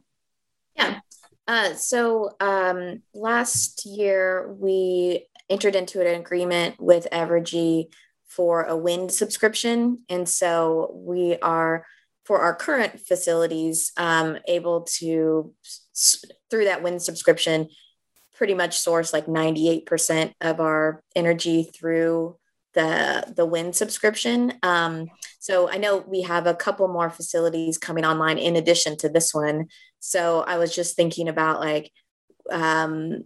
Yeah. 0.76 0.99
Uh, 1.48 1.74
so 1.74 2.32
um, 2.39 3.02
last 3.14 3.86
year 3.86 4.52
we 4.54 5.28
entered 5.50 5.76
into 5.76 6.00
an 6.02 6.20
agreement 6.20 6.80
with 6.80 7.08
Evergy 7.12 7.88
for 8.28 8.64
a 8.64 8.78
wind 8.78 9.12
subscription, 9.12 10.00
and 10.08 10.28
so 10.28 10.92
we 10.94 11.38
are 11.42 11.86
for 12.24 12.39
our 12.39 12.56
current 12.56 13.00
facilities 13.00 13.92
um, 13.98 14.38
able 14.48 14.82
to 14.82 15.54
through 16.50 16.66
that 16.66 16.84
wind 16.84 17.02
subscription 17.02 17.68
pretty 18.42 18.54
much 18.56 18.80
source 18.80 19.14
like 19.14 19.28
98% 19.28 20.34
of 20.42 20.60
our 20.60 21.04
energy 21.16 21.70
through 21.76 22.38
the 22.74 23.34
the 23.36 23.45
wind 23.45 23.76
subscription. 23.76 24.53
Um, 24.63 25.07
so 25.39 25.69
i 25.69 25.78
know 25.78 25.97
we 25.97 26.22
have 26.22 26.45
a 26.45 26.53
couple 26.53 26.88
more 26.88 27.09
facilities 27.09 27.78
coming 27.78 28.05
online 28.05 28.38
in 28.38 28.55
addition 28.55 28.97
to 28.97 29.09
this 29.09 29.34
one. 29.34 29.67
So 29.99 30.41
I 30.41 30.57
was 30.57 30.74
just 30.74 30.95
thinking 30.95 31.28
about 31.28 31.59
like 31.59 31.91
um, 32.49 33.24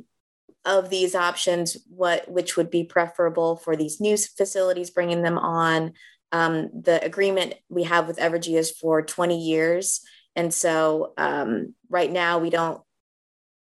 of 0.65 0.89
these 0.89 1.15
options, 1.15 1.77
what 1.87 2.29
which 2.29 2.57
would 2.57 2.69
be 2.69 2.83
preferable 2.83 3.57
for 3.57 3.75
these 3.75 4.01
new 4.01 4.17
facilities, 4.17 4.89
bringing 4.89 5.21
them 5.21 5.37
on. 5.37 5.93
Um, 6.31 6.69
the 6.73 7.01
agreement 7.03 7.53
we 7.69 7.83
have 7.83 8.07
with 8.07 8.17
Evergy 8.17 8.57
is 8.57 8.71
for 8.71 9.01
20 9.01 9.39
years, 9.39 10.01
and 10.35 10.53
so 10.53 11.13
um, 11.17 11.75
right 11.89 12.11
now 12.11 12.39
we 12.39 12.49
don't 12.49 12.81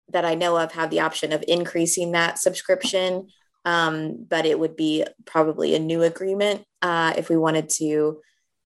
that 0.10 0.26
I 0.26 0.36
know 0.36 0.58
of 0.58 0.74
have 0.74 0.90
the 0.90 1.00
option 1.00 1.34
of 1.34 1.44
increasing 1.48 2.12
that 2.12 2.38
subscription, 2.38 3.28
um, 3.66 4.26
but 4.28 4.46
it 4.46 4.60
would 4.60 4.76
be 4.76 5.06
probably 5.26 5.76
a 5.76 5.80
new 5.80 6.02
agreement 6.04 6.64
uh, 6.82 7.14
if 7.18 7.30
we 7.30 7.38
wanted 7.38 7.70
to 7.70 8.22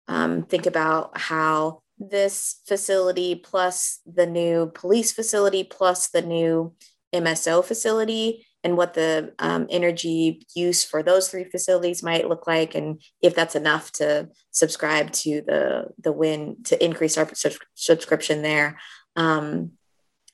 um, 0.08 0.44
think 0.44 0.66
about 0.66 1.18
how 1.18 1.80
this 1.98 2.60
facility 2.66 3.34
plus 3.34 4.00
the 4.06 4.26
new 4.26 4.70
police 4.74 5.12
facility 5.12 5.64
plus 5.64 6.08
the 6.08 6.22
new 6.22 6.74
MSO 7.14 7.64
facility 7.64 8.46
and 8.62 8.76
what 8.76 8.94
the 8.94 9.32
um, 9.38 9.66
energy 9.70 10.44
use 10.54 10.84
for 10.84 11.02
those 11.02 11.28
three 11.28 11.44
facilities 11.44 12.02
might 12.02 12.28
look 12.28 12.46
like 12.46 12.74
and 12.74 13.00
if 13.22 13.34
that's 13.34 13.54
enough 13.54 13.92
to 13.92 14.28
subscribe 14.50 15.12
to 15.12 15.42
the 15.42 15.86
the 16.02 16.12
win 16.12 16.56
to 16.64 16.84
increase 16.84 17.16
our 17.16 17.28
subscription 17.74 18.42
there. 18.42 18.78
Um, 19.14 19.72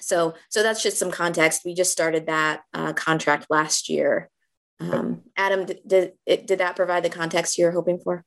so 0.01 0.35
so 0.49 0.63
that's 0.63 0.83
just 0.83 0.99
some 0.99 1.11
context. 1.11 1.63
We 1.65 1.75
just 1.75 1.93
started 1.93 2.27
that 2.27 2.63
uh, 2.73 2.93
contract 2.95 3.47
last 3.51 3.89
year 3.89 4.31
um, 4.81 5.23
adam 5.37 5.65
did, 5.65 5.81
did, 5.87 6.13
did 6.27 6.59
that 6.59 6.77
provide 6.77 7.03
the 7.03 7.11
context 7.11 7.59
you're 7.59 7.73
hoping 7.73 7.99
for 7.99 8.25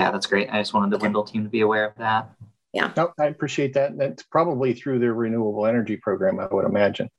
yeah, 0.00 0.10
that's 0.10 0.26
great. 0.26 0.48
I 0.50 0.60
just 0.60 0.72
wanted 0.72 0.90
the 0.90 0.96
okay. 0.96 1.04
Wendel 1.04 1.24
team 1.24 1.44
to 1.44 1.50
be 1.50 1.60
aware 1.60 1.86
of 1.86 1.94
that. 1.96 2.30
Yeah. 2.72 2.90
No, 2.96 3.12
I 3.18 3.26
appreciate 3.26 3.74
that. 3.74 3.98
That's 3.98 4.22
probably 4.22 4.72
through 4.72 4.98
their 5.00 5.12
renewable 5.12 5.66
energy 5.66 5.98
program, 5.98 6.38
I 6.40 6.46
would 6.46 6.64
imagine. 6.64 7.10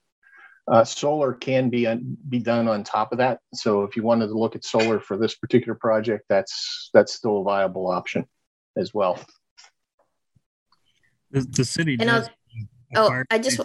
Uh, 0.67 0.83
solar 0.83 1.33
can 1.33 1.69
be 1.69 1.87
be 2.27 2.39
done 2.39 2.67
on 2.67 2.83
top 2.83 3.11
of 3.11 3.19
that. 3.19 3.39
So 3.53 3.83
if 3.83 3.95
you 3.95 4.01
wanted 4.01 4.27
to 4.27 4.33
look 4.33 4.55
at 4.55 4.63
solar 4.63 4.99
for 4.99 5.15
this 5.15 5.35
particular 5.35 5.75
project, 5.75 6.25
that's 6.29 6.89
that's 6.93 7.13
still 7.13 7.41
a 7.41 7.43
viable 7.43 7.87
option 7.87 8.25
as 8.75 8.93
well. 8.93 9.19
The, 11.29 11.41
the 11.41 11.65
city. 11.65 11.97
And 11.99 12.09
I'll, 12.09 12.29
oh, 12.95 13.23
I 13.29 13.37
just. 13.37 13.59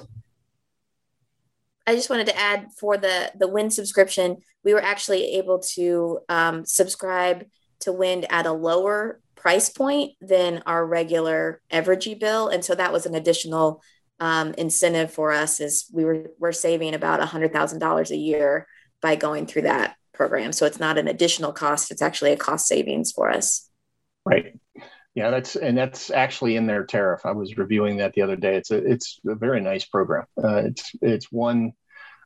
I 1.86 1.94
just 1.94 2.10
wanted 2.10 2.26
to 2.26 2.38
add 2.38 2.68
for 2.78 2.96
the 2.96 3.30
the 3.38 3.48
wind 3.48 3.72
subscription, 3.72 4.38
we 4.64 4.74
were 4.74 4.82
actually 4.82 5.36
able 5.36 5.60
to 5.74 6.20
um, 6.28 6.64
subscribe 6.64 7.46
to 7.80 7.92
wind 7.92 8.26
at 8.30 8.46
a 8.46 8.52
lower 8.52 9.20
price 9.34 9.68
point 9.68 10.12
than 10.20 10.62
our 10.66 10.84
regular 10.84 11.60
Evergy 11.70 12.18
bill. 12.18 12.48
And 12.48 12.64
so 12.64 12.74
that 12.74 12.92
was 12.92 13.06
an 13.06 13.14
additional 13.14 13.82
um, 14.18 14.54
incentive 14.54 15.12
for 15.12 15.30
us 15.30 15.60
as 15.60 15.84
we 15.92 16.04
were 16.04 16.30
we're 16.38 16.52
saving 16.52 16.94
about 16.94 17.22
a 17.22 17.26
$100,000 17.26 18.10
a 18.10 18.16
year 18.16 18.66
by 19.00 19.14
going 19.14 19.46
through 19.46 19.62
that 19.62 19.96
program. 20.14 20.52
So 20.52 20.66
it's 20.66 20.80
not 20.80 20.98
an 20.98 21.06
additional 21.06 21.52
cost, 21.52 21.90
it's 21.90 22.02
actually 22.02 22.32
a 22.32 22.36
cost 22.36 22.66
savings 22.66 23.12
for 23.12 23.30
us. 23.30 23.68
Right. 24.24 24.58
Yeah, 25.16 25.30
that's 25.30 25.56
and 25.56 25.76
that's 25.76 26.10
actually 26.10 26.54
in 26.54 26.68
their 26.68 26.84
tariff. 26.84 27.26
I 27.26 27.32
was 27.32 27.56
reviewing 27.56 27.96
that 27.96 28.12
the 28.12 28.22
other 28.22 28.36
day. 28.36 28.56
It's 28.56 28.70
a 28.70 28.76
it's 28.76 29.18
a 29.26 29.34
very 29.34 29.60
nice 29.60 29.84
program. 29.84 30.26
Uh, 30.42 30.58
it's 30.66 30.92
it's 31.02 31.32
one 31.32 31.72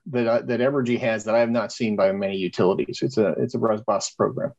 that 0.06 0.26
uh, 0.26 0.42
that 0.42 0.60
Evergy 0.60 0.98
has 0.98 1.24
that 1.24 1.34
I 1.34 1.38
have 1.38 1.50
not 1.50 1.72
seen 1.72 1.96
by 1.96 2.12
many 2.12 2.36
utilities. 2.36 2.98
It's 3.00 3.16
a 3.16 3.28
it's 3.38 3.54
a 3.54 3.58
robust 3.58 4.18
program. 4.18 4.52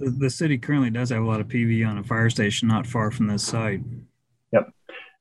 the, 0.00 0.10
the 0.10 0.30
city 0.30 0.58
currently 0.58 0.90
does 0.90 1.10
have 1.10 1.22
a 1.22 1.26
lot 1.26 1.40
of 1.40 1.46
PV 1.46 1.86
on 1.86 1.98
a 1.98 2.02
fire 2.02 2.30
station 2.30 2.66
not 2.66 2.86
far 2.86 3.10
from 3.10 3.28
this 3.28 3.44
site. 3.44 3.82
Yep. 4.52 4.72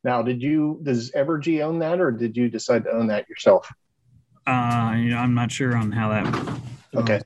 Now, 0.04 0.22
did 0.22 0.42
you 0.42 0.80
does 0.82 1.12
Evergy 1.12 1.62
own 1.62 1.80
that, 1.80 2.00
or 2.00 2.12
did 2.12 2.36
you 2.36 2.50
decide 2.50 2.86
to 2.86 2.92
own 2.92 3.08
that 3.08 3.30
yourself? 3.30 3.70
Uh, 4.48 4.96
you 4.98 5.10
know, 5.10 5.18
I'm 5.18 5.36
not 5.36 5.52
sure 5.52 5.76
on 5.76 5.92
how 5.92 6.10
that. 6.10 6.60
Okay, 6.96 7.20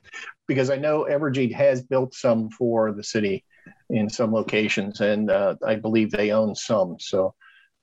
because 0.46 0.70
I 0.70 0.76
know 0.76 1.06
Evergy 1.08 1.52
has 1.54 1.82
built 1.82 2.14
some 2.14 2.50
for 2.50 2.92
the 2.92 3.04
city 3.04 3.44
in 3.90 4.08
some 4.08 4.32
locations, 4.32 5.00
and 5.00 5.30
uh, 5.30 5.56
I 5.66 5.76
believe 5.76 6.10
they 6.10 6.32
own 6.32 6.54
some. 6.54 6.96
So, 6.98 7.34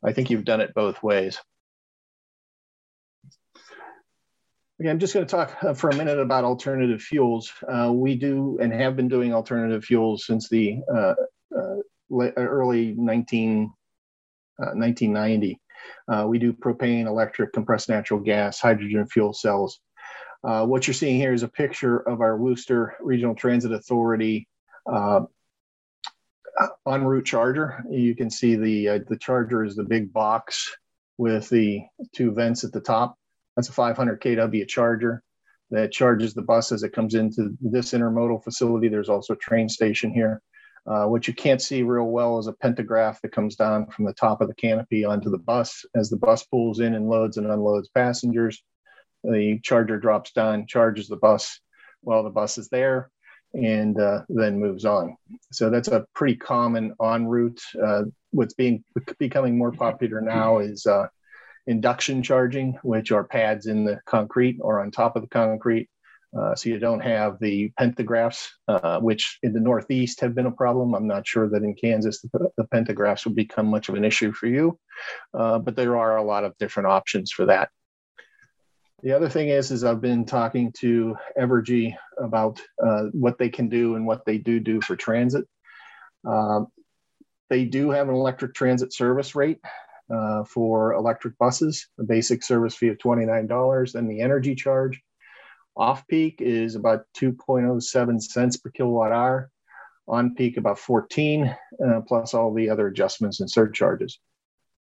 I 0.03 0.14
think 0.14 0.30
you've 0.30 0.45
done 0.45 0.62
it 0.62 0.74
both 0.74 1.01
ways. 1.03 1.39
Okay, 4.82 4.89
I'm 4.89 4.97
just 4.97 5.14
going 5.14 5.26
to 5.26 5.30
talk 5.30 5.64
uh, 5.64 5.76
for 5.76 5.91
a 5.91 5.95
minute 5.95 6.18
about 6.18 6.43
alternative 6.43 7.03
fuels. 7.03 7.51
Uh, 7.72 7.91
we 7.93 8.16
do 8.16 8.57
and 8.59 8.74
have 8.74 8.95
been 8.95 9.07
doing 9.07 9.32
alternative 9.32 9.86
fuels 9.86 10.26
since 10.26 10.49
the 10.49 10.80
uh, 10.91 11.14
uh, 11.55 12.32
early 12.36 12.95
19, 12.97 13.72
1990. 14.57 15.59
Uh, 16.07 16.26
we 16.28 16.39
do 16.39 16.51
propane, 16.51 17.05
electric, 17.05 17.53
compressed 17.53 17.89
natural 17.89 18.20
gas, 18.20 18.59
hydrogen 18.59 19.05
fuel 19.05 19.34
cells. 19.34 19.80
Uh, 20.43 20.65
what 20.65 20.87
you're 20.87 20.93
seeing 20.93 21.17
here 21.17 21.33
is 21.33 21.43
a 21.43 21.47
picture 21.47 21.97
of 21.97 22.21
our 22.21 22.37
Worcester 22.37 22.95
Regional 22.99 23.35
Transit 23.35 23.71
Authority 23.71 24.47
en 26.87 27.03
route 27.03 27.25
charger. 27.25 27.83
You 27.89 28.15
can 28.15 28.29
see 28.29 28.55
the 28.55 29.03
the 29.07 29.17
charger 29.17 29.63
is 29.63 29.75
the 29.75 29.83
big 29.83 30.11
box 30.11 30.75
with 31.17 31.49
the 31.49 31.81
two 32.15 32.31
vents 32.31 32.63
at 32.63 32.71
the 32.71 32.81
top. 32.81 33.15
That's 33.55 33.69
a 33.69 33.73
500 33.73 34.21
kW 34.21 34.67
charger 34.67 35.23
that 35.69 35.91
charges 35.91 36.33
the 36.33 36.41
bus 36.41 36.71
as 36.71 36.83
it 36.83 36.93
comes 36.93 37.15
into 37.15 37.55
this 37.61 37.91
intermodal 37.91 38.43
facility. 38.43 38.87
There's 38.87 39.09
also 39.09 39.33
a 39.33 39.37
train 39.37 39.69
station 39.69 40.11
here. 40.11 40.41
Uh, 40.87 41.05
what 41.05 41.27
you 41.27 41.33
can't 41.33 41.61
see 41.61 41.83
real 41.83 42.05
well 42.05 42.39
is 42.39 42.47
a 42.47 42.53
pantograph 42.53 43.21
that 43.21 43.31
comes 43.31 43.55
down 43.55 43.85
from 43.87 44.05
the 44.05 44.13
top 44.13 44.41
of 44.41 44.47
the 44.47 44.55
canopy 44.55 45.05
onto 45.05 45.29
the 45.29 45.37
bus. 45.37 45.85
As 45.95 46.09
the 46.09 46.17
bus 46.17 46.43
pulls 46.43 46.79
in 46.79 46.95
and 46.95 47.07
loads 47.07 47.37
and 47.37 47.45
unloads 47.45 47.89
passengers, 47.89 48.63
the 49.24 49.59
charger 49.63 49.99
drops 49.99 50.32
down, 50.32 50.67
charges 50.67 51.07
the 51.07 51.17
bus 51.17 51.59
while 52.01 52.24
the 52.24 52.30
bus 52.30 52.57
is 52.57 52.69
there. 52.69 53.09
and 53.53 53.99
uh, 53.99 54.22
then 54.30 54.59
moves 54.59 54.86
on. 54.86 55.17
So 55.51 55.69
that's 55.69 55.89
a 55.89 56.05
pretty 56.13 56.36
common 56.36 56.93
en 57.01 57.28
route. 57.28 57.61
Uh, 57.82 58.03
what's 58.32 58.53
being 58.53 58.84
becoming 59.19 59.57
more 59.57 59.72
popular 59.72 60.22
now 60.22 60.59
is 60.59 60.86
uh, 60.86 61.07
induction 61.67 62.24
charging, 62.24 62.78
which 62.84 63.11
are 63.11 63.24
pads 63.24 63.67
in 63.67 63.84
the 63.84 63.99
concrete 64.05 64.57
or 64.61 64.80
on 64.80 64.91
top 64.91 65.15
of 65.15 65.22
the 65.22 65.28
concrete. 65.28 65.89
Uh, 66.38 66.55
so 66.55 66.69
you 66.69 66.80
don't 66.80 67.01
have 67.01 67.38
the 67.41 67.69
pantographs, 67.78 68.47
uh, 68.69 68.97
which 69.01 69.38
in 69.43 69.51
the 69.51 69.59
Northeast 69.59 70.22
have 70.22 70.34
been 70.34 70.45
a 70.45 70.51
problem. 70.51 70.95
I'm 70.95 71.07
not 71.07 71.28
sure 71.28 71.49
that 71.49 71.61
in 71.61 71.76
Kansas 71.76 72.22
the, 72.22 72.49
the 72.55 72.63
pantographs 72.74 73.26
will 73.26 73.34
become 73.34 73.67
much 73.67 73.89
of 73.89 73.95
an 73.95 74.05
issue 74.05 74.32
for 74.32 74.47
you, 74.47 74.80
uh, 75.34 75.59
but 75.59 75.76
there 75.76 75.97
are 75.97 76.15
a 76.15 76.24
lot 76.24 76.45
of 76.45 76.57
different 76.57 76.88
options 76.88 77.34
for 77.34 77.47
that. 77.47 77.69
The 79.03 79.13
other 79.13 79.29
thing 79.29 79.49
is, 79.49 79.71
is 79.71 79.83
I've 79.83 80.01
been 80.01 80.25
talking 80.25 80.71
to 80.79 81.15
Evergy 81.39 81.95
about 82.19 82.61
uh, 82.83 83.05
what 83.13 83.39
they 83.39 83.49
can 83.49 83.67
do 83.67 83.95
and 83.95 84.05
what 84.05 84.25
they 84.25 84.37
do 84.37 84.59
do 84.59 84.79
for 84.81 84.95
transit. 84.95 85.45
Um, 86.25 86.67
they 87.49 87.65
do 87.65 87.89
have 87.89 88.09
an 88.09 88.15
electric 88.15 88.53
transit 88.53 88.93
service 88.93 89.33
rate 89.33 89.59
uh, 90.13 90.43
for 90.43 90.93
electric 90.93 91.37
buses, 91.39 91.87
a 91.99 92.03
basic 92.03 92.43
service 92.43 92.75
fee 92.75 92.89
of 92.89 92.97
$29, 92.99 93.95
and 93.95 94.09
the 94.09 94.21
energy 94.21 94.53
charge 94.53 95.01
off 95.75 96.05
peak 96.07 96.35
is 96.39 96.75
about 96.75 97.05
2.07 97.17 98.21
cents 98.21 98.57
per 98.57 98.69
kilowatt 98.69 99.11
hour. 99.11 99.49
On 100.07 100.35
peak, 100.35 100.57
about 100.57 100.79
14, 100.79 101.55
uh, 101.85 102.01
plus 102.07 102.33
all 102.33 102.53
the 102.53 102.69
other 102.69 102.87
adjustments 102.87 103.39
and 103.39 103.49
surcharges. 103.49 104.19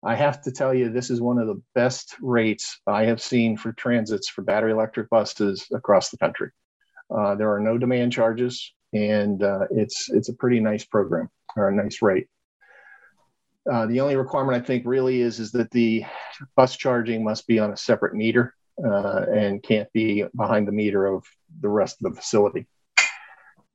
I 0.03 0.15
have 0.15 0.41
to 0.43 0.51
tell 0.51 0.73
you, 0.73 0.89
this 0.89 1.09
is 1.09 1.19
one 1.19 1.39
of 1.39 1.47
the 1.47 1.61
best 1.75 2.15
rates 2.21 2.79
I 2.87 3.03
have 3.05 3.21
seen 3.21 3.57
for 3.57 3.73
transits 3.73 4.29
for 4.29 4.41
battery 4.43 4.71
electric 4.71 5.09
buses 5.09 5.67
across 5.73 6.09
the 6.09 6.17
country. 6.17 6.51
Uh, 7.09 7.35
there 7.35 7.51
are 7.53 7.59
no 7.59 7.77
demand 7.77 8.13
charges, 8.13 8.73
and 8.93 9.43
uh, 9.43 9.65
it's 9.71 10.09
it's 10.09 10.29
a 10.29 10.33
pretty 10.33 10.59
nice 10.59 10.85
program 10.85 11.29
or 11.57 11.67
a 11.67 11.75
nice 11.75 12.01
rate. 12.01 12.27
Uh, 13.69 13.87
the 13.87 13.99
only 13.99 14.15
requirement 14.15 14.61
I 14.61 14.65
think 14.65 14.83
really 14.85 15.21
is 15.21 15.39
is 15.39 15.51
that 15.51 15.71
the 15.71 16.05
bus 16.55 16.77
charging 16.77 17.23
must 17.23 17.45
be 17.45 17.59
on 17.59 17.71
a 17.71 17.77
separate 17.77 18.15
meter 18.15 18.55
uh, 18.83 19.25
and 19.31 19.61
can't 19.61 19.91
be 19.91 20.23
behind 20.35 20.67
the 20.67 20.71
meter 20.71 21.05
of 21.05 21.25
the 21.59 21.69
rest 21.69 21.97
of 22.01 22.13
the 22.13 22.21
facility. 22.21 22.67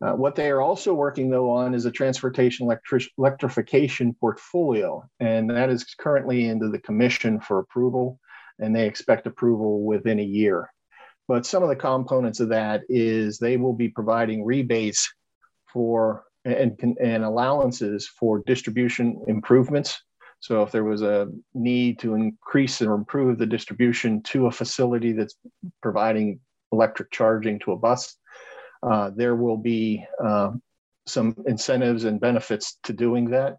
Uh, 0.03 0.13
what 0.13 0.35
they 0.35 0.51
are 0.51 0.61
also 0.61 0.93
working 0.93 1.31
though 1.31 1.51
on 1.51 1.75
is 1.75 1.85
a 1.85 1.91
transportation 1.91 2.67
electri- 2.67 3.09
electrification 3.17 4.15
portfolio, 4.15 5.03
and 5.21 5.49
that 5.51 5.71
is 5.71 5.85
currently 5.99 6.49
into 6.49 6.69
the 6.69 6.81
commission 6.81 7.41
for 7.41 7.59
approval, 7.59 8.19
and 8.59 8.75
they 8.75 8.87
expect 8.87 9.27
approval 9.27 9.83
within 9.85 10.19
a 10.19 10.25
year. 10.25 10.71
But 11.27 11.47
some 11.47 11.63
of 11.63 11.69
the 11.69 11.77
components 11.77 12.41
of 12.41 12.51
that 12.51 12.83
is 12.89 13.39
they 13.39 13.57
will 13.57 13.73
be 13.73 13.89
providing 13.89 14.45
rebates 14.45 15.11
for 15.73 16.25
and, 16.45 16.79
and 17.01 17.25
allowances 17.25 18.07
for 18.07 18.43
distribution 18.45 19.23
improvements 19.29 20.03
so 20.45 20.63
if 20.63 20.73
there 20.73 20.85
was 20.85 21.01
a 21.01 21.29
need 21.55 21.99
to 22.01 22.15
increase 22.15 22.83
or 22.83 22.93
improve 22.93 23.39
the 23.39 23.47
distribution 23.47 24.23
to 24.25 24.47
a 24.47 24.51
facility 24.51 25.13
that's 25.13 25.37
providing 25.81 26.39
electric 26.71 27.11
charging 27.11 27.59
to 27.61 27.73
a 27.73 27.79
bus, 27.79 28.19
uh, 28.85 29.11
there 29.15 29.35
will 29.35 29.57
be 29.57 30.05
uh, 30.23 30.51
some 31.07 31.35
incentives 31.47 32.05
and 32.05 32.21
benefits 32.21 32.79
to 32.85 32.93
doing 32.93 33.31
that. 33.31 33.57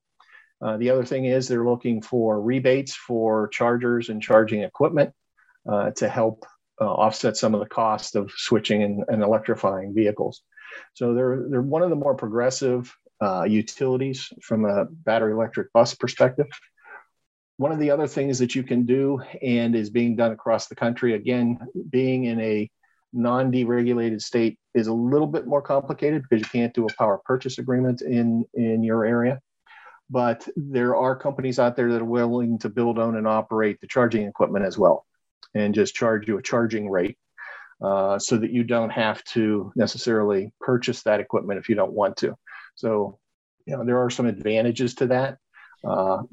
Uh, 0.62 0.78
the 0.78 0.90
other 0.90 1.04
thing 1.04 1.26
is 1.26 1.48
they're 1.48 1.66
looking 1.66 2.02
for 2.02 2.42
rebates 2.42 2.96
for 2.96 3.48
chargers 3.50 4.10
and 4.10 4.22
charging 4.22 4.62
equipment 4.62 5.12
uh, 5.70 5.92
to 5.92 6.08
help 6.08 6.46
uh, 6.80 6.86
offset 6.86 7.36
some 7.36 7.54
of 7.54 7.60
the 7.60 7.66
cost 7.66 8.16
of 8.16 8.32
switching 8.36 8.84
and, 8.84 9.04
and, 9.08 9.24
electrifying 9.24 9.94
vehicles. 9.94 10.42
So 10.94 11.14
they're, 11.14 11.46
they're 11.50 11.62
one 11.62 11.82
of 11.82 11.90
the 11.90 11.96
more 11.96 12.16
progressive 12.16 12.96
utilities 13.48 14.30
from 14.42 14.66
a 14.66 14.86
battery 14.86 15.34
electric 15.34 15.74
bus 15.74 15.96
perspective. 15.96 16.48
One 17.58 17.72
of 17.72 17.80
the 17.80 17.92
other 17.92 18.08
things 18.08 18.40
that 18.40 18.54
you 18.54 18.64
can 18.64 18.86
do 18.86 19.22
and 19.42 19.76
is 19.76 19.90
being 19.90 20.16
done 20.16 20.34
across 20.34 20.68
the 20.68 20.76
country, 20.76 21.14
again, 21.14 21.58
being 21.90 22.26
in 22.26 22.40
a 22.42 22.70
non 23.16 23.52
deregulated 23.52 24.22
state 24.22 24.60
is 24.74 24.88
a 24.88 24.94
little 24.94 25.28
bit 25.28 25.48
more 25.48 25.62
complicated 25.62 26.24
because 26.24 26.42
you 26.42 26.50
can't 26.50 26.74
do 26.74 26.86
a 26.86 26.94
power 26.94 27.20
purchase 27.26 27.58
agreement 27.58 28.02
in, 28.02 28.46
in 28.54 28.84
your 28.84 29.06
area. 29.06 29.40
But 30.10 30.48
there 30.56 30.96
are 30.96 31.16
companies 31.16 31.58
out 31.58 31.76
there 31.76 31.92
that 31.94 32.02
are 32.02 32.06
willing 32.06 32.60
to 32.60 32.70
build, 32.70 33.00
own, 33.00 33.16
and 33.16 33.28
operate 33.28 33.82
the 33.82 33.88
charging 33.88 34.28
equipment 34.28 34.66
as 34.66 34.78
well 34.78 35.06
and 35.56 35.74
just 35.74 35.96
charge 35.96 36.28
you 36.28 36.38
a 36.38 36.44
charging 36.44 36.90
rate 36.90 37.18
uh, 37.82 38.20
so 38.20 38.38
that 38.38 38.52
you 38.52 38.64
don't 38.64 38.92
have 38.92 39.24
to 39.24 39.72
necessarily 39.76 40.52
purchase 40.60 41.04
that 41.04 41.20
equipment 41.20 41.60
if 41.60 41.70
you 41.70 41.76
don't 41.76 41.94
want 41.94 42.18
to. 42.18 42.36
So, 42.76 43.20
you 43.66 43.76
know, 43.76 43.86
there 43.86 44.04
are 44.04 44.10
some 44.10 44.28
advantages 44.28 44.96
to 44.96 45.08
that. 45.08 45.38
Uh, 45.84 46.24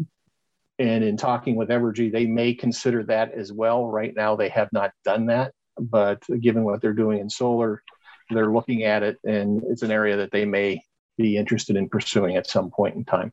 and 0.78 1.04
in 1.04 1.16
talking 1.16 1.56
with 1.56 1.68
Evergy, 1.68 2.10
they 2.10 2.26
may 2.26 2.54
consider 2.54 3.04
that 3.04 3.32
as 3.32 3.52
well. 3.52 3.86
Right 3.86 4.12
now, 4.14 4.36
they 4.36 4.48
have 4.48 4.72
not 4.72 4.92
done 5.04 5.26
that, 5.26 5.52
but 5.78 6.22
given 6.40 6.64
what 6.64 6.80
they're 6.80 6.92
doing 6.92 7.20
in 7.20 7.30
solar, 7.30 7.82
they're 8.30 8.52
looking 8.52 8.84
at 8.84 9.02
it, 9.02 9.18
and 9.24 9.62
it's 9.68 9.82
an 9.82 9.90
area 9.90 10.16
that 10.16 10.30
they 10.30 10.44
may 10.44 10.82
be 11.18 11.36
interested 11.36 11.76
in 11.76 11.88
pursuing 11.88 12.36
at 12.36 12.46
some 12.46 12.70
point 12.70 12.96
in 12.96 13.04
time. 13.04 13.32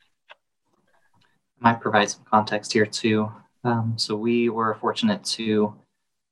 I 1.61 1.71
might 1.71 1.81
provide 1.81 2.09
some 2.09 2.23
context 2.29 2.73
here 2.73 2.85
too. 2.85 3.31
Um, 3.63 3.93
so 3.97 4.15
we 4.15 4.49
were 4.49 4.75
fortunate 4.75 5.23
to 5.25 5.75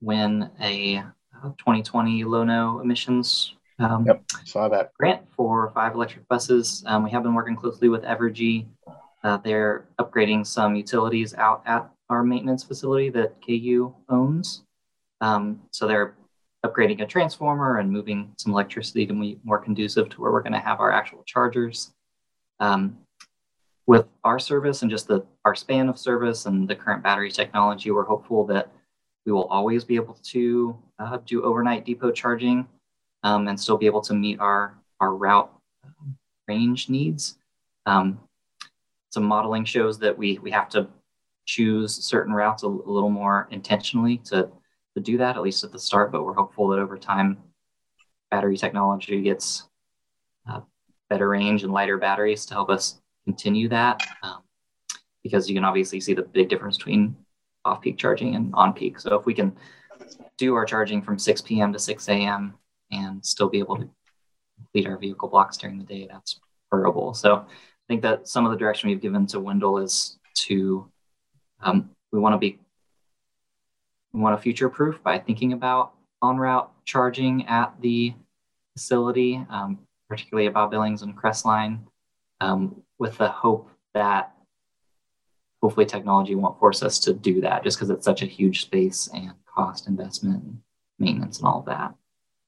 win 0.02 0.50
a 0.62 1.04
2020 1.44 2.24
low 2.24 2.44
no 2.44 2.80
emissions 2.80 3.54
um, 3.80 4.06
yep, 4.08 4.24
saw 4.44 4.68
that 4.70 4.94
grant 4.94 5.22
for 5.36 5.70
five 5.72 5.94
electric 5.94 6.28
buses. 6.28 6.84
Um, 6.88 7.04
we 7.04 7.12
have 7.12 7.24
been 7.24 7.36
working 7.36 7.56
closely 7.56 7.90
with 7.90 8.04
Evergy 8.04 8.66
uh, 9.24 9.38
they're 9.38 9.86
upgrading 10.00 10.46
some 10.46 10.76
utilities 10.76 11.34
out 11.34 11.62
at 11.66 11.90
our 12.10 12.24
maintenance 12.24 12.64
facility 12.64 13.10
that 13.10 13.36
KU 13.46 13.94
owns. 14.10 14.64
Um, 15.22 15.62
so 15.72 15.88
they're 15.88 16.16
upgrading 16.66 17.02
a 17.02 17.06
transformer 17.06 17.78
and 17.78 17.92
moving 17.92 18.34
some 18.38 18.52
electricity 18.52 19.06
to 19.06 19.14
be 19.14 19.40
more 19.44 19.60
conducive 19.60 20.10
to 20.10 20.22
where 20.22 20.32
we're 20.32 20.42
going 20.42 20.54
to 20.54 20.60
have 20.60 20.80
our 20.80 20.92
actual 20.92 21.24
chargers. 21.26 21.94
Um, 22.60 22.98
with 23.86 24.06
our 24.24 24.38
service 24.38 24.82
and 24.82 24.92
just 24.92 25.08
the 25.08 25.26
our 25.46 25.56
span 25.56 25.88
of 25.88 25.98
service 25.98 26.46
and 26.46 26.68
the 26.68 26.76
current 26.76 27.04
battery 27.04 27.32
technology, 27.32 27.90
we're 27.90 28.04
hopeful 28.04 28.46
that 28.48 28.70
we 29.26 29.32
will 29.32 29.46
always 29.46 29.84
be 29.86 29.96
able 29.96 30.18
to 30.24 30.78
uh, 31.00 31.20
do 31.26 31.44
overnight 31.44 31.86
depot 31.86 32.12
charging 32.12 32.68
um, 33.24 33.48
and 33.48 33.60
still 33.60 33.78
be 33.78 33.86
able 33.86 34.02
to 34.02 34.14
meet 34.14 34.40
our 34.40 34.78
our 35.00 35.16
route 35.16 35.52
range 36.48 36.90
needs. 36.90 37.38
Um, 37.86 38.20
some 39.10 39.24
modeling 39.24 39.64
shows 39.64 40.00
that 40.00 40.18
we 40.18 40.38
we 40.40 40.52
have 40.52 40.70
to 40.70 40.88
choose 41.46 41.96
certain 41.96 42.34
routes 42.34 42.64
a, 42.64 42.68
a 42.68 42.92
little 42.92 43.10
more 43.10 43.48
intentionally 43.52 44.18
to 44.26 44.50
to 44.98 45.04
do 45.04 45.18
that 45.18 45.36
at 45.36 45.42
least 45.42 45.64
at 45.64 45.72
the 45.72 45.80
start 45.80 46.12
but 46.12 46.24
we're 46.24 46.34
hopeful 46.34 46.68
that 46.68 46.80
over 46.80 46.98
time 46.98 47.38
battery 48.32 48.58
technology 48.58 49.22
gets 49.22 49.68
uh, 50.50 50.62
better 51.10 51.30
range 51.30 51.64
and 51.64 51.72
lighter 51.72 51.98
batteries 51.98 52.46
to 52.46 52.54
help 52.54 52.70
us 52.70 53.00
continue 53.26 53.70
that 53.70 54.02
um, 54.24 54.42
because 55.24 55.48
you 55.50 55.56
can 55.56 55.64
obviously 55.64 56.00
see 56.00 56.14
the 56.14 56.24
big 56.24 56.50
difference 56.50 56.78
between 56.78 57.16
off 57.66 57.82
peak 57.82 57.98
charging 57.98 58.36
and 58.36 58.54
on 58.54 58.74
peak 58.74 59.00
so 59.00 59.16
if 59.16 59.26
we 59.26 59.34
can 59.34 59.56
do 60.38 60.56
our 60.56 60.66
charging 60.66 61.02
from 61.02 61.20
6 61.20 61.42
p.m 61.42 61.72
to 61.72 61.80
6 61.80 62.10
a.m 62.10 62.54
and 62.92 63.24
still 63.26 63.50
be 63.50 63.60
able 63.60 63.78
to 63.78 63.90
complete 64.58 64.88
our 64.88 64.98
vehicle 64.98 65.30
blocks 65.30 65.58
during 65.58 65.78
the 65.78 65.84
day 65.84 66.08
that's 66.10 66.40
preferable. 66.70 67.14
So 67.14 67.36
I 67.36 67.46
think 67.88 68.02
that 68.02 68.28
some 68.28 68.46
of 68.46 68.52
the 68.52 68.58
direction 68.58 68.90
we've 68.90 69.02
given 69.02 69.26
to 69.28 69.40
Wendel 69.40 69.78
is 69.80 70.18
to 70.36 70.90
um, 71.62 71.90
we 72.12 72.20
want 72.20 72.34
to 72.34 72.38
be 72.38 72.60
we 74.18 74.24
want 74.24 74.36
to 74.36 74.42
future 74.42 74.68
proof 74.68 75.02
by 75.04 75.20
thinking 75.20 75.54
about 75.54 75.94
on 76.24 76.38
route 76.38 76.72
charging 76.86 77.46
at 77.46 77.72
the 77.82 78.14
facility, 78.74 79.46
um, 79.50 79.78
particularly 80.10 80.48
at 80.48 80.54
Bob 80.54 80.72
Billings 80.72 81.04
and 81.04 81.16
Crestline, 81.16 81.82
um, 82.42 82.82
with 82.98 83.18
the 83.20 83.28
hope 83.28 83.70
that 83.94 84.34
hopefully 85.62 85.86
technology 85.86 86.34
won't 86.34 86.58
force 86.60 86.82
us 86.82 86.98
to 87.00 87.14
do 87.14 87.42
that 87.42 87.64
just 87.64 87.78
because 87.78 87.92
it's 87.92 88.06
such 88.06 88.24
a 88.24 88.26
huge 88.26 88.62
space 88.62 89.08
and 89.14 89.34
cost 89.46 89.88
investment 89.88 90.44
and 90.44 90.60
maintenance 90.98 91.38
and 91.38 91.48
all 91.48 91.60
of 91.60 91.66
that. 91.66 91.94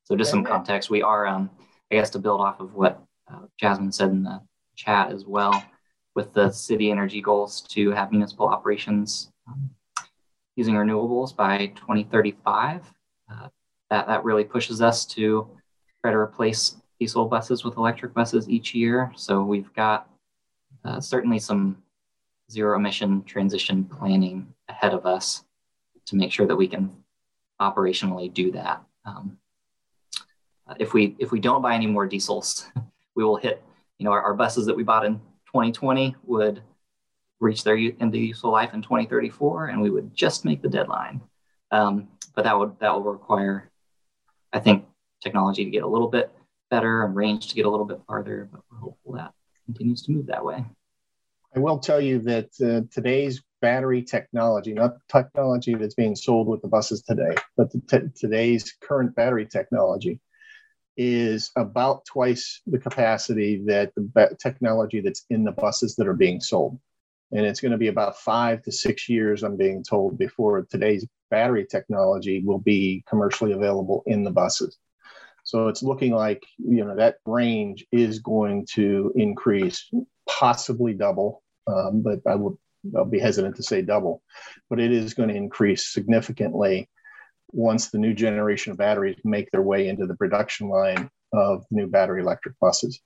So 0.06 0.16
just 0.16 0.32
some 0.32 0.44
context, 0.44 0.90
we 0.90 1.04
are, 1.04 1.28
um, 1.28 1.52
I 1.92 1.96
guess 1.96 2.10
to 2.12 2.20
build 2.20 2.42
off 2.42 2.60
of 2.60 2.74
what 2.74 3.00
uh, 3.32 3.46
Jasmine 3.60 3.92
said 3.92 4.10
in 4.10 4.24
the 4.24 4.42
chat 4.76 5.12
as 5.12 5.26
well 5.26 5.64
with 6.16 6.34
the 6.34 6.50
city 6.50 6.90
energy 6.90 7.22
goals 7.22 7.62
to 7.62 7.92
have 7.92 8.12
municipal 8.12 8.48
operations 8.48 9.32
um, 9.48 9.70
using 10.60 10.76
renewables 10.76 11.34
by 11.34 11.68
2035. 11.78 12.82
Uh, 13.32 13.48
that, 13.90 14.08
that 14.08 14.26
really 14.26 14.44
pushes 14.44 14.82
us 14.82 15.06
to 15.06 15.48
try 16.02 16.12
to 16.12 16.18
replace 16.18 16.76
diesel 17.00 17.26
buses 17.26 17.64
with 17.64 17.78
electric 17.78 18.14
buses 18.14 18.50
each 18.50 18.76
year. 18.76 19.10
So 19.16 19.42
we've 19.42 19.74
got 19.74 20.10
uh, 20.84 21.00
certainly 21.00 21.40
some 21.40 21.82
zero 22.52 22.76
emission 22.76 23.24
transition 23.24 23.86
planning 23.86 24.54
ahead 24.68 24.94
of 24.94 25.06
us 25.06 25.46
to 26.08 26.18
make 26.18 26.34
sure 26.34 26.46
that 26.46 26.58
we 26.58 26.68
can 26.68 26.94
operationally 27.62 28.32
do 28.34 28.52
that. 28.52 28.84
Um, 29.06 29.38
if 30.78 30.94
we 30.94 31.16
if 31.20 31.32
we 31.32 31.40
don't 31.40 31.62
buy 31.62 31.74
any 31.74 31.88
more 31.88 32.06
diesels, 32.06 32.68
we 33.16 33.24
will 33.24 33.38
hit 33.38 33.64
you 33.98 34.04
know 34.04 34.12
our, 34.12 34.22
our 34.22 34.34
buses 34.34 34.66
that 34.66 34.76
we 34.76 34.84
bought 34.84 35.06
in 35.06 35.16
2020 35.48 36.16
would 36.26 36.62
reach 37.40 37.64
their 37.64 37.78
end 37.78 38.02
of 38.02 38.16
useful 38.16 38.52
life 38.52 38.74
in 38.74 38.82
2034, 38.82 39.68
and 39.68 39.82
we 39.82 39.90
would 39.90 40.14
just 40.16 40.46
make 40.46 40.62
the 40.62 40.70
deadline. 40.70 41.22
Um, 41.72 42.10
but 42.36 42.44
that 42.44 42.58
would 42.58 42.80
that 42.80 42.94
will 42.94 43.12
require, 43.12 43.70
I 44.54 44.60
think, 44.60 44.86
technology 45.22 45.64
to 45.66 45.72
get 45.72 45.84
a 45.84 45.88
little 45.88 46.08
bit 46.08 46.32
better 46.70 47.04
and 47.04 47.16
range 47.16 47.48
to 47.48 47.56
get 47.56 47.66
a 47.66 47.70
little 47.70 47.86
bit 47.86 48.02
farther. 48.08 48.50
But 48.52 48.62
we're 48.72 48.78
hopeful 48.80 49.14
that 49.14 49.34
continues 49.66 50.02
to 50.04 50.12
move 50.12 50.28
that 50.28 50.44
way. 50.44 50.66
I 51.56 51.60
will 51.60 51.80
tell 51.80 52.00
you 52.00 52.20
that 52.20 52.50
uh, 52.62 52.88
today's 52.94 53.42
battery 53.62 54.04
technology, 54.04 54.74
not 54.74 54.98
technology 55.12 55.76
that's 55.76 55.96
being 55.96 56.16
sold 56.16 56.48
with 56.48 56.62
the 56.62 56.68
buses 56.68 57.02
today, 57.02 57.36
but 57.58 57.72
today's 58.16 58.74
current 58.82 59.16
battery 59.16 59.46
technology 59.46 60.20
is 60.96 61.52
about 61.56 62.06
twice 62.06 62.62
the 62.68 62.78
capacity 62.78 63.64
that 63.66 63.94
the 63.96 64.38
technology 64.42 65.02
that's 65.02 65.26
in 65.30 65.44
the 65.44 65.52
buses 65.52 65.96
that 65.96 66.08
are 66.08 66.14
being 66.14 66.40
sold. 66.40 66.80
And 67.32 67.46
it's 67.46 67.62
going 67.62 67.72
to 67.72 67.78
be 67.78 67.88
about 67.88 68.20
five 68.20 68.64
to 68.64 68.72
six 68.72 69.08
years, 69.08 69.44
I'm 69.44 69.58
being 69.58 69.84
told, 69.84 70.18
before 70.18 70.66
today's 70.70 71.06
battery 71.30 71.66
technology 71.66 72.42
will 72.44 72.60
be 72.60 73.04
commercially 73.08 73.52
available 73.52 74.04
in 74.08 74.24
the 74.24 74.32
buses. 74.32 74.78
So 75.44 75.68
it's 75.68 75.84
looking 75.84 76.12
like 76.12 76.44
you 76.58 76.86
know 76.86 76.96
that 76.96 77.18
range 77.26 77.86
is 77.92 78.20
going 78.20 78.68
to 78.74 79.12
increase, 79.16 79.90
possibly 80.28 80.94
double, 80.94 81.42
um, 81.68 82.02
but 82.02 82.20
I 82.28 82.36
would 82.36 82.56
I'll 82.96 83.06
be 83.06 83.20
hesitant 83.20 83.56
to 83.56 83.64
say 83.64 83.82
double, 83.82 84.22
but 84.70 84.80
it 84.80 84.92
is 84.92 85.14
going 85.14 85.30
to 85.30 85.36
increase 85.36 85.92
significantly 85.92 86.90
once 87.52 87.90
the 87.90 87.98
new 87.98 88.14
generation 88.14 88.72
of 88.72 88.78
batteries 88.78 89.18
make 89.24 89.50
their 89.52 89.62
way 89.62 89.88
into 89.88 90.06
the 90.06 90.16
production 90.16 90.70
line 90.70 91.10
of 91.34 91.66
new 91.72 91.88
battery 91.88 92.22
electric 92.22 92.58
buses. 92.60 93.00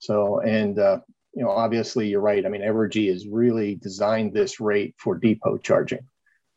So, 0.00 0.40
and 0.40 0.78
uh, 0.78 0.98
you 1.34 1.42
know, 1.42 1.50
obviously 1.50 2.08
you're 2.08 2.20
right. 2.20 2.46
I 2.46 2.48
mean, 2.48 2.62
Evergy 2.62 3.10
has 3.10 3.26
really 3.26 3.74
designed 3.74 4.32
this 4.32 4.60
rate 4.60 4.94
for 4.98 5.16
depot 5.16 5.58
charging. 5.58 6.06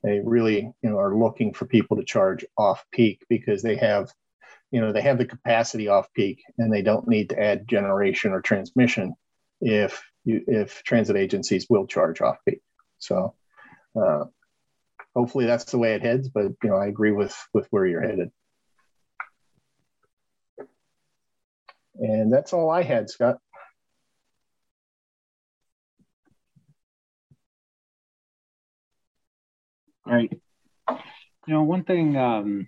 They 0.03 0.19
really, 0.23 0.71
you 0.81 0.89
know, 0.89 0.99
are 0.99 1.17
looking 1.17 1.53
for 1.53 1.65
people 1.65 1.97
to 1.97 2.03
charge 2.03 2.45
off 2.57 2.85
peak 2.91 3.25
because 3.27 3.63
they 3.63 3.75
have, 3.77 4.11
you 4.71 4.79
know, 4.79 4.91
they 4.91 5.01
have 5.01 5.17
the 5.17 5.25
capacity 5.25 5.87
off 5.87 6.13
peak 6.13 6.43
and 6.59 6.71
they 6.71 6.83
don't 6.83 7.07
need 7.07 7.29
to 7.29 7.41
add 7.41 7.67
generation 7.67 8.31
or 8.31 8.41
transmission 8.41 9.15
if 9.59 10.03
you, 10.23 10.43
if 10.47 10.83
transit 10.83 11.15
agencies 11.15 11.65
will 11.69 11.87
charge 11.87 12.21
off 12.21 12.37
peak. 12.47 12.61
So 12.99 13.33
uh, 13.99 14.25
hopefully 15.15 15.47
that's 15.47 15.65
the 15.65 15.79
way 15.79 15.95
it 15.95 16.03
heads. 16.03 16.29
But 16.29 16.51
you 16.63 16.69
know, 16.69 16.75
I 16.75 16.85
agree 16.85 17.11
with 17.11 17.35
with 17.53 17.67
where 17.71 17.87
you're 17.87 18.01
headed. 18.01 18.29
And 21.99 22.31
that's 22.31 22.53
all 22.53 22.69
I 22.69 22.83
had, 22.83 23.09
Scott. 23.09 23.39
Right. 30.07 30.31
You 30.89 31.53
know, 31.53 31.63
one 31.63 31.83
thing 31.83 32.17
um, 32.17 32.67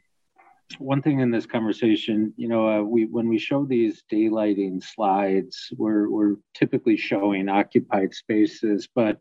one 0.77 1.01
thing 1.01 1.19
in 1.19 1.31
this 1.31 1.45
conversation, 1.45 2.33
you 2.37 2.47
know, 2.47 2.69
uh, 2.69 2.81
we 2.81 3.05
when 3.05 3.27
we 3.27 3.39
show 3.39 3.65
these 3.65 4.03
daylighting 4.11 4.83
slides, 4.83 5.69
we're 5.75 6.09
we're 6.09 6.35
typically 6.53 6.97
showing 6.97 7.49
occupied 7.49 8.13
spaces, 8.13 8.87
but 8.93 9.17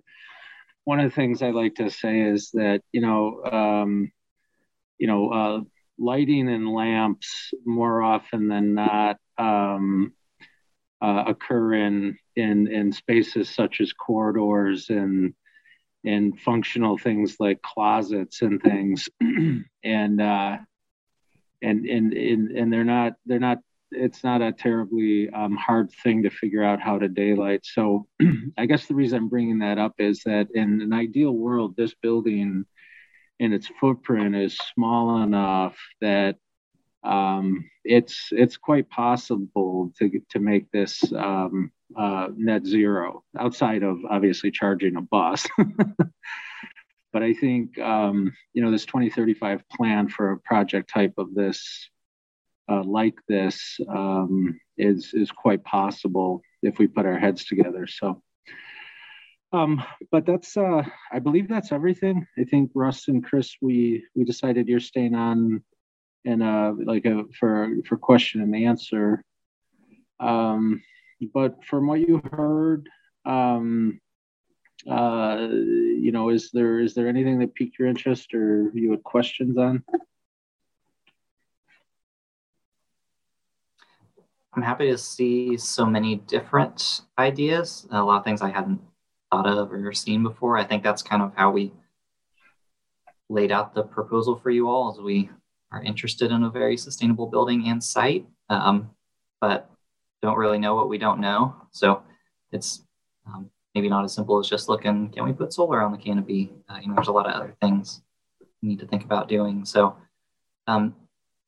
one 0.84 1.00
of 1.00 1.10
the 1.10 1.14
things 1.14 1.42
I 1.42 1.50
like 1.50 1.76
to 1.76 1.90
say 1.90 2.20
is 2.20 2.50
that 2.52 2.82
you 2.92 3.00
know, 3.00 3.42
um, 3.44 4.12
you 4.98 5.06
know, 5.06 5.30
uh, 5.30 5.60
lighting 5.98 6.48
and 6.48 6.72
lamps 6.72 7.52
more 7.64 8.02
often 8.02 8.48
than 8.48 8.74
not 8.74 9.16
um, 9.38 10.12
uh, 11.00 11.24
occur 11.26 11.74
in 11.74 12.18
in 12.36 12.66
in 12.68 12.92
spaces 12.92 13.48
such 13.48 13.80
as 13.80 13.92
corridors 13.92 14.90
and 14.90 15.34
and 16.04 16.38
functional 16.40 16.98
things 16.98 17.36
like 17.40 17.62
closets 17.62 18.42
and 18.42 18.62
things, 18.62 19.08
and 19.84 20.20
uh, 20.20 20.58
and 21.62 21.86
and 21.86 22.12
and, 22.12 22.50
and 22.52 22.72
they're 22.72 22.84
not 22.84 23.14
they're 23.26 23.38
not 23.38 23.58
it's 23.90 24.22
not 24.22 24.42
a 24.42 24.52
terribly 24.52 25.30
um, 25.30 25.56
hard 25.56 25.90
thing 26.02 26.22
to 26.22 26.30
figure 26.30 26.62
out 26.62 26.80
how 26.80 26.98
to 26.98 27.08
daylight. 27.08 27.60
So 27.64 28.06
I 28.58 28.66
guess 28.66 28.86
the 28.86 28.94
reason 28.94 29.18
I'm 29.18 29.28
bringing 29.28 29.60
that 29.60 29.78
up 29.78 29.94
is 29.98 30.22
that 30.24 30.48
in 30.54 30.80
an 30.82 30.92
ideal 30.92 31.32
world, 31.32 31.74
this 31.76 31.94
building 31.94 32.66
and 33.40 33.54
its 33.54 33.68
footprint 33.80 34.36
is 34.36 34.58
small 34.74 35.22
enough 35.22 35.78
that 36.00 36.36
um, 37.04 37.68
it's 37.84 38.28
it's 38.32 38.56
quite 38.56 38.88
possible 38.90 39.92
to 39.98 40.20
to 40.30 40.38
make 40.38 40.70
this 40.70 41.02
um, 41.12 41.70
uh, 41.96 42.28
net 42.36 42.66
zero 42.66 43.22
outside 43.38 43.82
of 43.82 43.98
obviously 44.08 44.50
charging 44.50 44.96
a 44.96 45.02
bus. 45.02 45.46
But 47.12 47.22
I 47.22 47.32
think 47.32 47.78
um, 47.78 48.32
you 48.52 48.62
know 48.62 48.70
this 48.70 48.84
2035 48.84 49.68
plan 49.70 50.08
for 50.08 50.32
a 50.32 50.38
project 50.38 50.90
type 50.90 51.14
of 51.16 51.34
this, 51.34 51.88
uh, 52.70 52.82
like 52.84 53.14
this, 53.28 53.80
um, 53.88 54.60
is 54.76 55.14
is 55.14 55.30
quite 55.30 55.64
possible 55.64 56.42
if 56.62 56.78
we 56.78 56.86
put 56.86 57.06
our 57.06 57.18
heads 57.18 57.46
together. 57.46 57.86
So, 57.86 58.22
um, 59.52 59.82
but 60.10 60.26
that's 60.26 60.56
uh, 60.56 60.82
I 61.10 61.18
believe 61.18 61.48
that's 61.48 61.72
everything. 61.72 62.26
I 62.38 62.44
think 62.44 62.72
Russ 62.74 63.08
and 63.08 63.24
Chris, 63.24 63.56
we 63.62 64.04
we 64.14 64.24
decided 64.24 64.68
you're 64.68 64.78
staying 64.78 65.14
on, 65.14 65.62
and 66.28 66.42
uh, 66.42 66.74
like 66.84 67.06
a 67.06 67.24
for 67.38 67.74
for 67.86 67.96
question 67.96 68.42
and 68.42 68.54
answer. 68.54 69.24
Um, 70.20 70.82
but 71.32 71.64
from 71.64 71.86
what 71.86 72.00
you 72.00 72.20
heard, 72.30 72.88
um, 73.24 74.00
uh, 74.88 75.48
you 75.50 76.12
know, 76.12 76.28
is 76.28 76.50
there 76.52 76.80
is 76.80 76.94
there 76.94 77.08
anything 77.08 77.38
that 77.38 77.54
piqued 77.54 77.78
your 77.78 77.88
interest 77.88 78.34
or 78.34 78.70
you 78.74 78.90
had 78.90 79.02
questions 79.02 79.56
on? 79.56 79.82
I'm 84.54 84.62
happy 84.62 84.90
to 84.90 84.98
see 84.98 85.56
so 85.56 85.86
many 85.86 86.16
different 86.16 87.02
ideas. 87.18 87.86
A 87.90 88.02
lot 88.02 88.18
of 88.18 88.24
things 88.24 88.42
I 88.42 88.50
hadn't 88.50 88.80
thought 89.30 89.46
of 89.46 89.72
or 89.72 89.92
seen 89.92 90.22
before. 90.22 90.58
I 90.58 90.64
think 90.64 90.82
that's 90.82 91.02
kind 91.02 91.22
of 91.22 91.32
how 91.36 91.52
we 91.52 91.72
laid 93.30 93.52
out 93.52 93.74
the 93.74 93.82
proposal 93.82 94.36
for 94.36 94.50
you 94.50 94.68
all 94.68 94.90
as 94.90 94.98
we 94.98 95.30
are 95.70 95.82
interested 95.82 96.30
in 96.30 96.42
a 96.42 96.50
very 96.50 96.76
sustainable 96.76 97.26
building 97.26 97.68
and 97.68 97.82
site, 97.82 98.26
um, 98.48 98.90
but 99.40 99.70
don't 100.22 100.36
really 100.36 100.58
know 100.58 100.74
what 100.74 100.88
we 100.88 100.98
don't 100.98 101.20
know. 101.20 101.54
So 101.70 102.02
it's 102.52 102.82
um, 103.26 103.50
maybe 103.74 103.88
not 103.88 104.04
as 104.04 104.14
simple 104.14 104.38
as 104.38 104.48
just 104.48 104.68
looking, 104.68 105.10
can 105.10 105.24
we 105.24 105.32
put 105.32 105.52
solar 105.52 105.82
on 105.82 105.92
the 105.92 105.98
canopy? 105.98 106.50
Uh, 106.68 106.78
you 106.80 106.88
know, 106.88 106.94
there's 106.94 107.08
a 107.08 107.12
lot 107.12 107.26
of 107.26 107.32
other 107.32 107.54
things 107.60 108.02
we 108.62 108.70
need 108.70 108.80
to 108.80 108.86
think 108.86 109.04
about 109.04 109.28
doing. 109.28 109.64
So 109.64 109.96
um, 110.66 110.94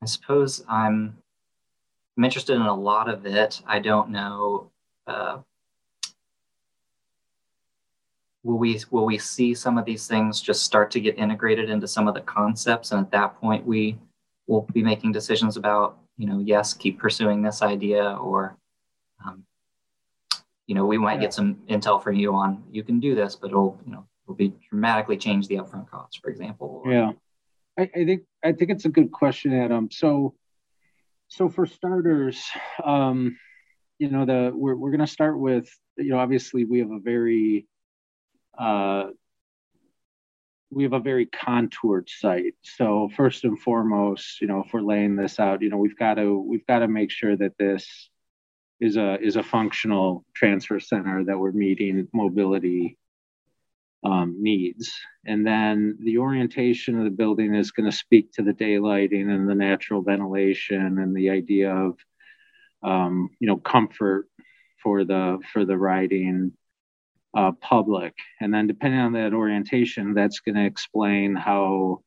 I 0.03 0.07
suppose 0.07 0.65
I'm, 0.69 1.17
I'm 2.17 2.25
interested 2.25 2.55
in 2.55 2.63
a 2.63 2.75
lot 2.75 3.09
of 3.09 3.25
it. 3.27 3.63
I 3.67 3.79
don't 3.79 4.11
know. 4.11 4.71
Uh, 5.07 5.39
will 8.43 8.59
we 8.59 8.81
will 8.91 9.05
we 9.05 9.19
see 9.19 9.55
some 9.55 9.79
of 9.79 9.85
these 9.85 10.07
things 10.07 10.41
just 10.41 10.63
start 10.63 10.91
to 10.91 11.01
get 11.01 11.19
integrated 11.19 11.69
into 11.69 11.89
some 11.89 12.09
of 12.09 12.15
the 12.15 12.21
concepts, 12.21 12.93
and 12.93 13.01
at 13.01 13.11
that 13.11 13.41
point 13.41 13.67
we 13.67 13.99
will 14.51 14.67
be 14.73 14.83
making 14.83 15.13
decisions 15.13 15.57
about 15.57 15.99
you 16.19 16.27
know 16.27 16.39
yes 16.41 16.75
keep 16.75 16.99
pursuing 16.99 17.43
this 17.43 17.63
idea 17.63 18.05
or 18.29 18.57
um, 19.25 19.45
you 20.71 20.77
know, 20.77 20.87
we 20.87 20.99
might 20.99 21.15
yeah. 21.15 21.23
get 21.23 21.35
some 21.35 21.57
intel 21.69 22.01
from 22.01 22.15
you 22.15 22.33
on 22.33 22.63
you 22.71 22.85
can 22.85 23.01
do 23.01 23.17
this, 23.17 23.35
but 23.35 23.49
it'll, 23.51 23.77
you 23.85 23.91
know, 23.91 24.07
it'll 24.25 24.37
be 24.37 24.55
dramatically 24.71 25.17
change 25.17 25.49
the 25.49 25.57
upfront 25.57 25.91
costs, 25.91 26.17
for 26.23 26.31
example. 26.31 26.85
Yeah. 26.87 27.11
I, 27.77 27.91
I 27.93 28.05
think 28.05 28.23
I 28.45 28.53
think 28.53 28.71
it's 28.71 28.85
a 28.85 28.89
good 28.89 29.11
question, 29.11 29.53
Adam. 29.53 29.91
So 29.91 30.37
so 31.27 31.49
for 31.49 31.67
starters, 31.67 32.41
um, 32.85 33.37
you 33.99 34.11
know, 34.11 34.25
the 34.25 34.53
we're 34.55 34.77
we're 34.77 34.93
gonna 34.93 35.09
start 35.09 35.41
with, 35.41 35.69
you 35.99 36.11
know, 36.11 36.21
obviously 36.21 36.65
we 36.65 36.79
have 36.79 36.93
a 36.93 37.01
very 37.01 37.67
uh 38.57 39.09
we 40.71 40.85
have 40.85 40.93
a 40.93 41.01
very 41.01 41.27
contoured 41.27 42.09
site. 42.09 42.55
So 42.63 43.11
first 43.17 43.45
and 43.45 43.59
foremost, 43.59 44.41
you 44.41 44.47
know, 44.47 44.63
if 44.65 44.73
we're 44.73 44.83
laying 44.83 45.17
this 45.17 45.41
out, 45.41 45.63
you 45.63 45.69
know, 45.69 45.77
we've 45.77 45.99
got 45.99 46.15
to 46.15 46.39
we've 46.39 46.67
got 46.67 46.81
to 46.81 46.89
make 46.89 47.11
sure 47.11 47.37
that 47.37 47.59
this 47.59 48.09
is 48.81 48.97
a 48.97 49.21
is 49.21 49.37
a 49.37 49.43
functional 49.43 50.25
transfer 50.35 50.81
center 50.81 51.25
that 51.25 51.39
we're 51.39 51.53
meeting 51.53 52.09
mobility 52.15 52.97
um, 54.05 54.37
needs. 54.39 54.93
And 55.27 55.47
then 55.47 55.99
the 56.01 56.19
orientation 56.19 56.99
of 56.99 57.05
the 57.05 57.11
building 57.11 57.55
is 57.55 57.73
going 57.73 57.91
to 57.91 57.97
speak 57.97 58.33
to 58.33 58.43
the 58.43 58.53
daylighting 58.53 59.29
and 59.29 59.49
the 59.49 59.55
natural 59.55 60.03
ventilation 60.03 60.99
and 60.99 61.15
the 61.15 61.31
idea 61.31 61.75
of 61.75 61.99
um, 62.83 63.31
you 63.41 63.47
know 63.47 63.57
comfort 63.57 64.29
for 64.83 65.05
the 65.05 65.39
for 65.53 65.65
the 65.65 65.77
riding 65.77 66.53
uh, 67.35 67.53
public. 67.61 68.15
And 68.41 68.53
then 68.53 68.67
depending 68.67 69.01
on 69.01 69.13
that 69.13 69.35
orientation, 69.35 70.15
that's 70.15 70.41
going 70.41 70.57
to 70.57 70.65
explain 70.65 71.35
how 71.35 72.03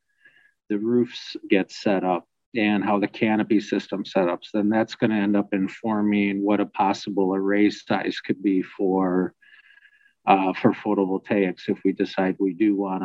the 0.69 0.77
roofs 0.77 1.35
get 1.49 1.71
set 1.71 2.03
up 2.03 2.27
and 2.55 2.83
how 2.83 2.99
the 2.99 3.07
canopy 3.07 3.59
system 3.59 4.03
setups, 4.03 4.51
then 4.53 4.69
that's 4.69 4.95
going 4.95 5.09
to 5.09 5.15
end 5.17 5.35
up 5.35 5.53
informing 5.53 6.43
what 6.43 6.59
a 6.59 6.65
possible 6.65 7.33
array 7.33 7.69
size 7.69 8.19
could 8.19 8.41
be 8.43 8.61
for 8.61 9.33
uh, 10.25 10.53
for 10.53 10.71
photovoltaics 10.71 11.67
if 11.67 11.79
we 11.83 11.91
decide 11.91 12.35
we 12.39 12.53
do 12.53 12.75
want 12.77 13.03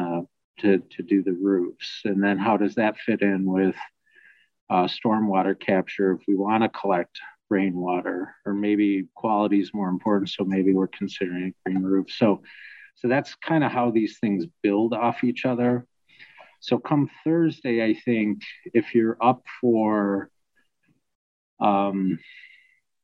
to 0.60 0.78
to 0.78 1.02
do 1.02 1.22
the 1.22 1.32
roofs. 1.32 2.02
And 2.04 2.22
then 2.22 2.38
how 2.38 2.56
does 2.56 2.74
that 2.74 2.98
fit 2.98 3.22
in 3.22 3.44
with 3.44 3.76
uh, 4.70 4.86
stormwater 4.86 5.58
capture 5.58 6.12
if 6.12 6.20
we 6.28 6.36
want 6.36 6.62
to 6.62 6.68
collect 6.68 7.18
rainwater, 7.50 8.34
or 8.44 8.54
maybe 8.54 9.08
quality 9.14 9.60
is 9.60 9.74
more 9.74 9.88
important, 9.88 10.30
so 10.30 10.44
maybe 10.44 10.74
we're 10.74 10.88
considering 10.88 11.54
a 11.66 11.70
green 11.70 11.82
roof. 11.82 12.06
So, 12.10 12.42
so 12.94 13.08
that's 13.08 13.34
kind 13.36 13.64
of 13.64 13.72
how 13.72 13.90
these 13.90 14.18
things 14.18 14.46
build 14.62 14.92
off 14.92 15.24
each 15.24 15.44
other. 15.44 15.86
So 16.60 16.78
come 16.78 17.08
Thursday, 17.24 17.84
I 17.84 17.94
think 18.04 18.42
if 18.74 18.94
you're 18.94 19.16
up 19.22 19.44
for, 19.60 20.30
um, 21.60 22.18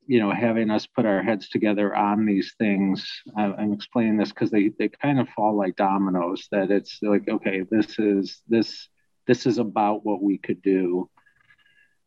you 0.07 0.21
know, 0.21 0.33
having 0.33 0.71
us 0.71 0.87
put 0.87 1.07
our 1.07 1.23
heads 1.23 1.49
together 1.49 1.95
on 1.95 2.27
these 2.27 2.55
things, 2.59 3.09
I'm 3.37 3.73
explaining 3.73 4.17
this 4.17 4.31
because 4.31 4.51
they 4.51 4.71
they 4.79 4.89
kind 4.89 5.19
of 5.19 5.29
fall 5.31 5.57
like 5.57 5.77
dominoes. 5.77 6.47
That 6.51 6.71
it's 6.71 6.99
like, 7.01 7.29
okay, 7.29 7.63
this 7.71 7.99
is 7.99 8.43
this 8.49 8.89
this 9.27 9.47
is 9.47 9.59
about 9.59 10.05
what 10.05 10.23
we 10.23 10.37
could 10.37 10.61
do 10.61 11.09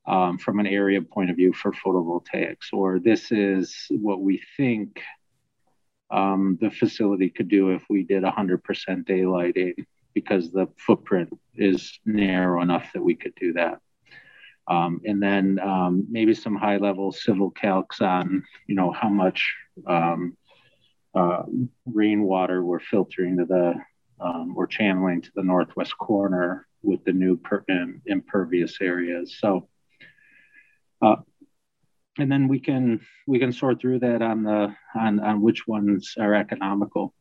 um, 0.08 0.38
from 0.38 0.60
an 0.60 0.68
area 0.68 1.02
point 1.02 1.30
of 1.30 1.36
view 1.36 1.54
for 1.54 1.72
photovoltaics, 1.74 2.72
or 2.74 3.00
this 3.00 3.32
is 3.32 3.76
what 3.92 4.22
we 4.22 4.42
think 4.56 5.02
um, 6.10 6.58
the 6.62 6.72
facility 6.72 7.30
could 7.30 7.50
do 7.50 7.72
if 7.72 7.84
we 7.90 8.04
did 8.04 8.24
100% 8.24 8.62
daylighting 9.06 9.86
because 10.14 10.52
the 10.52 10.68
footprint 10.78 11.30
is 11.56 12.00
narrow 12.06 12.62
enough 12.62 12.92
that 12.94 13.04
we 13.04 13.16
could 13.16 13.36
do 13.36 13.54
that. 13.54 13.80
Um, 14.70 15.02
and 15.06 15.22
then 15.22 15.60
um, 15.60 16.08
maybe 16.10 16.34
some 16.34 16.56
high 16.56 16.78
level 16.78 17.12
civil 17.12 17.52
calcs 17.52 18.02
on, 18.02 18.44
you 18.68 18.76
know, 18.76 18.92
how 18.92 19.10
much 19.10 19.54
um, 19.86 20.36
uh, 21.14 21.44
rainwater 21.86 22.64
we're 22.64 22.80
filtering 22.80 23.38
to 23.38 23.46
the 23.46 23.76
um, 24.20 24.56
or 24.58 24.68
channeling 24.68 25.22
to 25.22 25.32
the 25.36 25.44
northwest 25.44 25.98
corner 25.98 26.68
with 26.82 27.04
the 27.06 27.14
new 27.14 27.38
per- 27.38 27.66
impervious 28.06 28.78
areas. 28.82 29.38
So, 29.40 29.68
uh, 31.02 31.18
and 32.18 32.32
then 32.32 32.48
we 32.48 32.60
can 32.60 33.00
we 33.28 33.40
can 33.40 33.52
sort 33.52 33.80
through 33.80 34.00
that 34.00 34.22
on 34.22 34.44
the 34.44 34.76
on 34.96 35.20
on 35.20 35.42
which 35.42 35.68
ones 35.68 36.16
are 36.20 36.34
economical. 36.34 37.14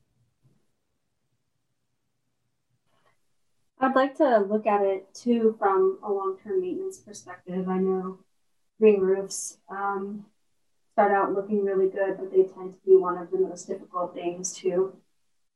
I'd 3.79 3.95
like 3.95 4.16
to 4.16 4.39
look 4.39 4.66
at 4.66 4.83
it 4.83 5.12
too 5.14 5.55
from 5.59 5.99
a 6.03 6.11
long-term 6.11 6.62
maintenance 6.62 6.99
perspective. 6.99 7.68
I 7.68 7.77
know 7.77 8.18
green 8.81 9.01
roofs 9.01 9.59
um, 9.68 10.24
start 10.93 11.12
out 11.12 11.35
looking 11.35 11.62
really 11.62 11.91
good, 11.91 12.16
but 12.16 12.31
they 12.31 12.45
tend 12.45 12.72
to 12.72 12.81
be 12.87 12.97
one 12.97 13.18
of 13.18 13.31
the 13.31 13.39
most 13.39 13.68
difficult 13.68 14.14
things 14.14 14.55
to 14.55 14.97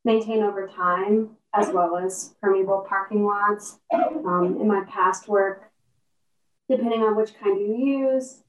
maintain 0.05 0.43
over 0.43 0.67
time, 0.67 1.31
as 1.55 1.69
well 1.69 1.97
as 1.97 2.35
permeable 2.41 2.85
parking 2.87 3.25
lots. 3.25 3.79
Um, 3.91 4.57
in 4.61 4.67
my 4.67 4.83
past 4.87 5.27
work, 5.27 5.70
depending 6.69 7.01
on 7.01 7.15
which 7.15 7.37
kind 7.39 7.59
you 7.59 7.75
use, 7.75 8.43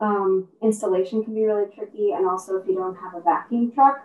um, 0.00 0.48
installation 0.62 1.24
can 1.24 1.34
be 1.34 1.44
really 1.44 1.70
tricky. 1.74 2.12
And 2.12 2.26
also, 2.26 2.56
if 2.56 2.66
you 2.66 2.74
don't 2.74 2.96
have 2.96 3.14
a 3.14 3.20
vacuum 3.20 3.72
truck, 3.72 4.00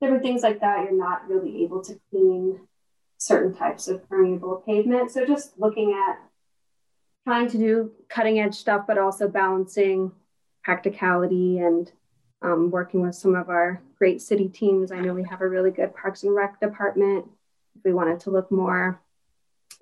different 0.00 0.22
things 0.22 0.42
like 0.42 0.60
that, 0.60 0.84
you're 0.84 0.96
not 0.96 1.28
really 1.28 1.64
able 1.64 1.82
to 1.84 1.98
clean 2.10 2.60
certain 3.18 3.54
types 3.54 3.88
of 3.88 4.08
permeable 4.08 4.62
pavement. 4.66 5.10
So 5.10 5.26
just 5.26 5.58
looking 5.58 5.92
at 5.92 6.18
trying 7.24 7.48
to 7.48 7.58
do 7.58 7.92
cutting 8.08 8.38
edge 8.40 8.54
stuff, 8.54 8.86
but 8.86 8.98
also 8.98 9.28
balancing 9.28 10.12
practicality 10.62 11.58
and 11.58 11.90
um, 12.42 12.70
working 12.70 13.00
with 13.00 13.14
some 13.14 13.34
of 13.34 13.48
our 13.48 13.80
great 13.96 14.20
city 14.20 14.48
teams. 14.48 14.92
I 14.92 15.00
know 15.00 15.14
we 15.14 15.24
have 15.24 15.40
a 15.40 15.48
really 15.48 15.70
good 15.70 15.94
Parks 15.94 16.22
and 16.22 16.34
Rec 16.34 16.60
department. 16.60 17.26
If 17.76 17.84
we 17.84 17.94
wanted 17.94 18.20
to 18.20 18.30
look 18.30 18.50
more 18.52 19.00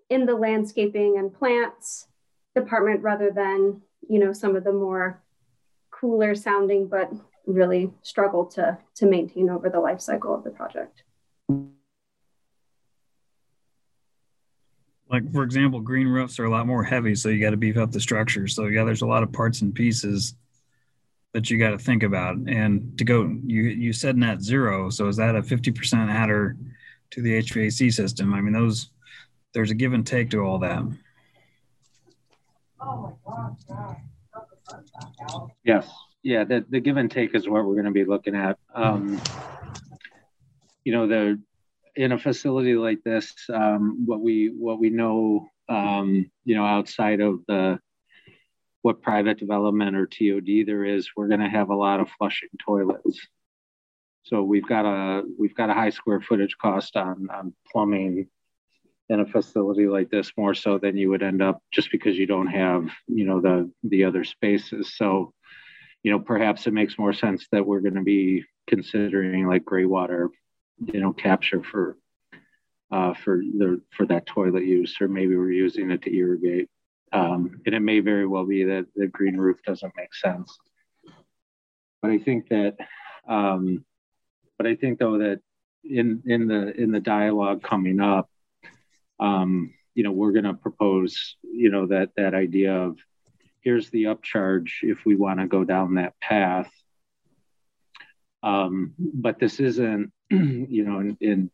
in 0.09 0.27
the 0.27 0.35
landscaping 0.35 1.19
and 1.19 1.33
plants 1.33 2.07
department 2.55 3.03
rather 3.03 3.31
than, 3.31 3.83
you 4.09 4.19
know, 4.19 4.33
some 4.33 4.57
of 4.57 4.65
the 4.65 4.73
more 4.73 5.23
cooler 5.91 6.35
sounding, 6.35 6.87
but 6.89 7.13
really 7.47 7.91
struggle 8.03 8.47
to, 8.47 8.79
to 8.97 9.07
maintain 9.07 9.51
over 9.51 9.69
the 9.69 9.81
life 9.81 10.01
cycle 10.01 10.35
of 10.35 10.45
the 10.45 10.51
project. 10.51 11.03
like 15.13 15.31
for 15.31 15.43
example, 15.43 15.79
green 15.79 16.09
roofs 16.09 16.41
are 16.41 16.47
a 16.47 16.51
lot 16.51 16.67
more 16.67 16.83
heavy, 16.83 17.15
so 17.15 17.29
you 17.29 17.39
got 17.39 17.51
to 17.51 17.57
beef 17.57 17.77
up 17.77 17.93
the 17.93 18.01
structure. 18.01 18.49
So 18.49 18.67
yeah, 18.67 18.83
there's 18.83 19.03
a 19.03 19.07
lot 19.07 19.23
of 19.23 19.31
parts 19.31 19.61
and 19.61 19.75
pieces 19.75 20.35
that 21.35 21.51
you 21.51 21.59
got 21.59 21.71
to 21.71 21.79
think 21.79 22.03
about. 22.03 22.37
And 22.49 22.97
to 22.99 23.05
go, 23.05 23.25
you 23.47 23.63
you 23.65 23.93
said 23.93 24.17
net 24.17 24.41
zero, 24.41 24.89
so 24.89 25.09
is 25.09 25.17
that 25.17 25.37
a 25.37 25.43
50% 25.43 26.11
adder 26.11 26.57
to 27.11 27.23
the 27.23 27.43
HVAC 27.43 27.93
system? 27.93 28.33
I 28.33 28.41
mean, 28.41 28.55
those 28.55 28.89
there's 29.53 29.71
a 29.71 29.75
give 29.75 29.93
and 29.93 30.07
take 30.07 30.31
to 30.31 30.41
all 30.41 30.59
that. 30.61 30.83
Yes, 35.65 35.89
yeah, 36.23 36.45
the 36.45 36.65
the 36.69 36.81
give 36.81 36.97
and 36.97 37.11
take 37.11 37.35
is 37.35 37.49
what 37.49 37.65
we're 37.65 37.75
going 37.75 37.85
to 37.87 37.91
be 37.91 38.05
looking 38.05 38.35
at. 38.35 38.59
Um, 38.75 39.21
you 40.85 40.93
know, 40.93 41.07
the 41.07 41.41
in 41.95 42.13
a 42.13 42.19
facility 42.19 42.75
like 42.75 43.03
this, 43.05 43.33
um, 43.53 44.07
what 44.07 44.21
we 44.21 44.49
what 44.49 44.79
we 44.79 44.91
know, 44.91 45.49
um, 45.69 46.31
you 46.45 46.55
know, 46.55 46.65
outside 46.65 47.21
of 47.21 47.41
the 47.47 47.79
what 48.83 49.03
private 49.03 49.39
development 49.39 49.97
or 49.97 50.07
TOD 50.07 50.67
there 50.67 50.85
is, 50.85 51.11
we're 51.17 51.29
going 51.29 51.41
to 51.41 51.49
have 51.49 51.71
a 51.71 51.75
lot 51.75 52.01
of 52.01 52.11
flushing 52.19 52.49
toilets. 52.65 53.29
So 54.25 54.43
we've 54.43 54.67
got 54.67 54.85
a 54.85 55.23
we've 55.39 55.55
got 55.55 55.71
a 55.71 55.75
high 55.75 55.91
square 55.91 56.21
footage 56.21 56.57
cost 56.59 56.97
on 56.97 57.29
on 57.31 57.55
plumbing 57.71 58.29
in 59.13 59.21
a 59.21 59.27
facility 59.27 59.87
like 59.87 60.11
this 60.11 60.33
more 60.37 60.55
so 60.55 60.79
than 60.79 60.97
you 60.97 61.11
would 61.11 61.23
end 61.23 61.43
up 61.43 61.63
just 61.71 61.91
because 61.93 62.17
you 62.17 62.27
don't 62.27 62.47
have 62.47 62.89
you 63.07 63.25
know 63.25 63.41
the 63.41 63.71
the 63.85 64.05
other 64.05 64.25
spaces. 64.25 64.95
So 64.97 65.33
you 66.03 66.11
know 66.11 66.19
perhaps 66.19 66.67
it 66.67 66.73
makes 66.73 66.99
more 66.99 67.13
sense 67.13 67.47
that 67.53 67.67
we're 67.67 67.81
going 67.81 67.95
to 67.95 68.03
be 68.03 68.45
considering 68.67 69.47
like 69.47 69.65
gray 69.65 69.85
water 69.85 70.31
you 70.87 71.01
know 71.01 71.13
capture 71.13 71.63
for 71.63 71.97
uh, 72.91 73.15
for 73.15 73.39
the 73.39 73.81
for 73.91 74.07
that 74.07 74.27
toilet 74.27 74.65
use, 74.65 74.97
or 75.01 75.09
maybe 75.09 75.37
we're 75.37 75.51
using 75.51 75.91
it 75.91 76.03
to 76.03 76.15
irrigate. 76.15 76.69
Um, 77.13 77.61
and 77.67 77.75
it 77.75 77.81
may 77.81 78.01
very 78.01 78.27
well 78.27 78.47
be 78.47 78.65
that 78.65 78.87
the 78.97 79.07
green 79.07 79.37
roof 79.37 79.59
doesn't 79.67 79.93
make 79.97 80.15
sense. 80.15 80.59
But 82.01 82.11
I 82.11 82.19
think 82.19 82.49
that, 82.49 82.77
um, 83.29 83.85
but 84.57 84.67
I 84.67 84.77
think 84.77 84.99
though 84.99 85.19
that 85.19 85.41
in 85.85 86.23
in 86.27 86.49
the 86.49 86.75
in 86.81 86.91
the 86.91 87.01
dialogue 87.01 87.63
coming 87.63 88.01
up, 88.01 88.29
um, 89.21 89.75
you 89.95 90.03
know, 90.03 90.13
we're 90.13 90.33
going 90.33 90.45
to 90.45 90.55
propose, 90.55 91.37
you 91.43 91.71
know, 91.71 91.87
that 91.87 92.11
that 92.17 92.35
idea 92.35 92.75
of 92.75 92.99
here's 93.61 93.91
the 93.91 94.05
upcharge 94.05 94.71
if 94.83 95.05
we 95.05 95.15
want 95.15 95.41
to 95.41 95.47
go 95.47 95.65
down 95.65 95.95
that 95.95 96.19
path. 96.21 96.71
Um, 98.43 98.95
but 98.99 99.39
this 99.39 99.61
isn't 99.61 100.13
you 100.31 100.85
know, 100.85 101.01
in, 101.01 101.17
in, 101.21 101.51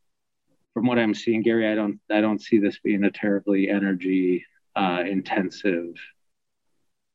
from 0.73 0.87
what 0.87 0.99
I'm 0.99 1.15
seeing, 1.15 1.43
Gary, 1.43 1.71
I 1.71 1.75
don't 1.75 2.01
I 2.11 2.21
don't 2.21 2.41
see 2.41 2.59
this 2.59 2.79
being 2.79 3.05
a 3.05 3.11
terribly 3.11 3.69
energy 3.69 4.47
uh, 4.77 5.03
intensive, 5.07 5.95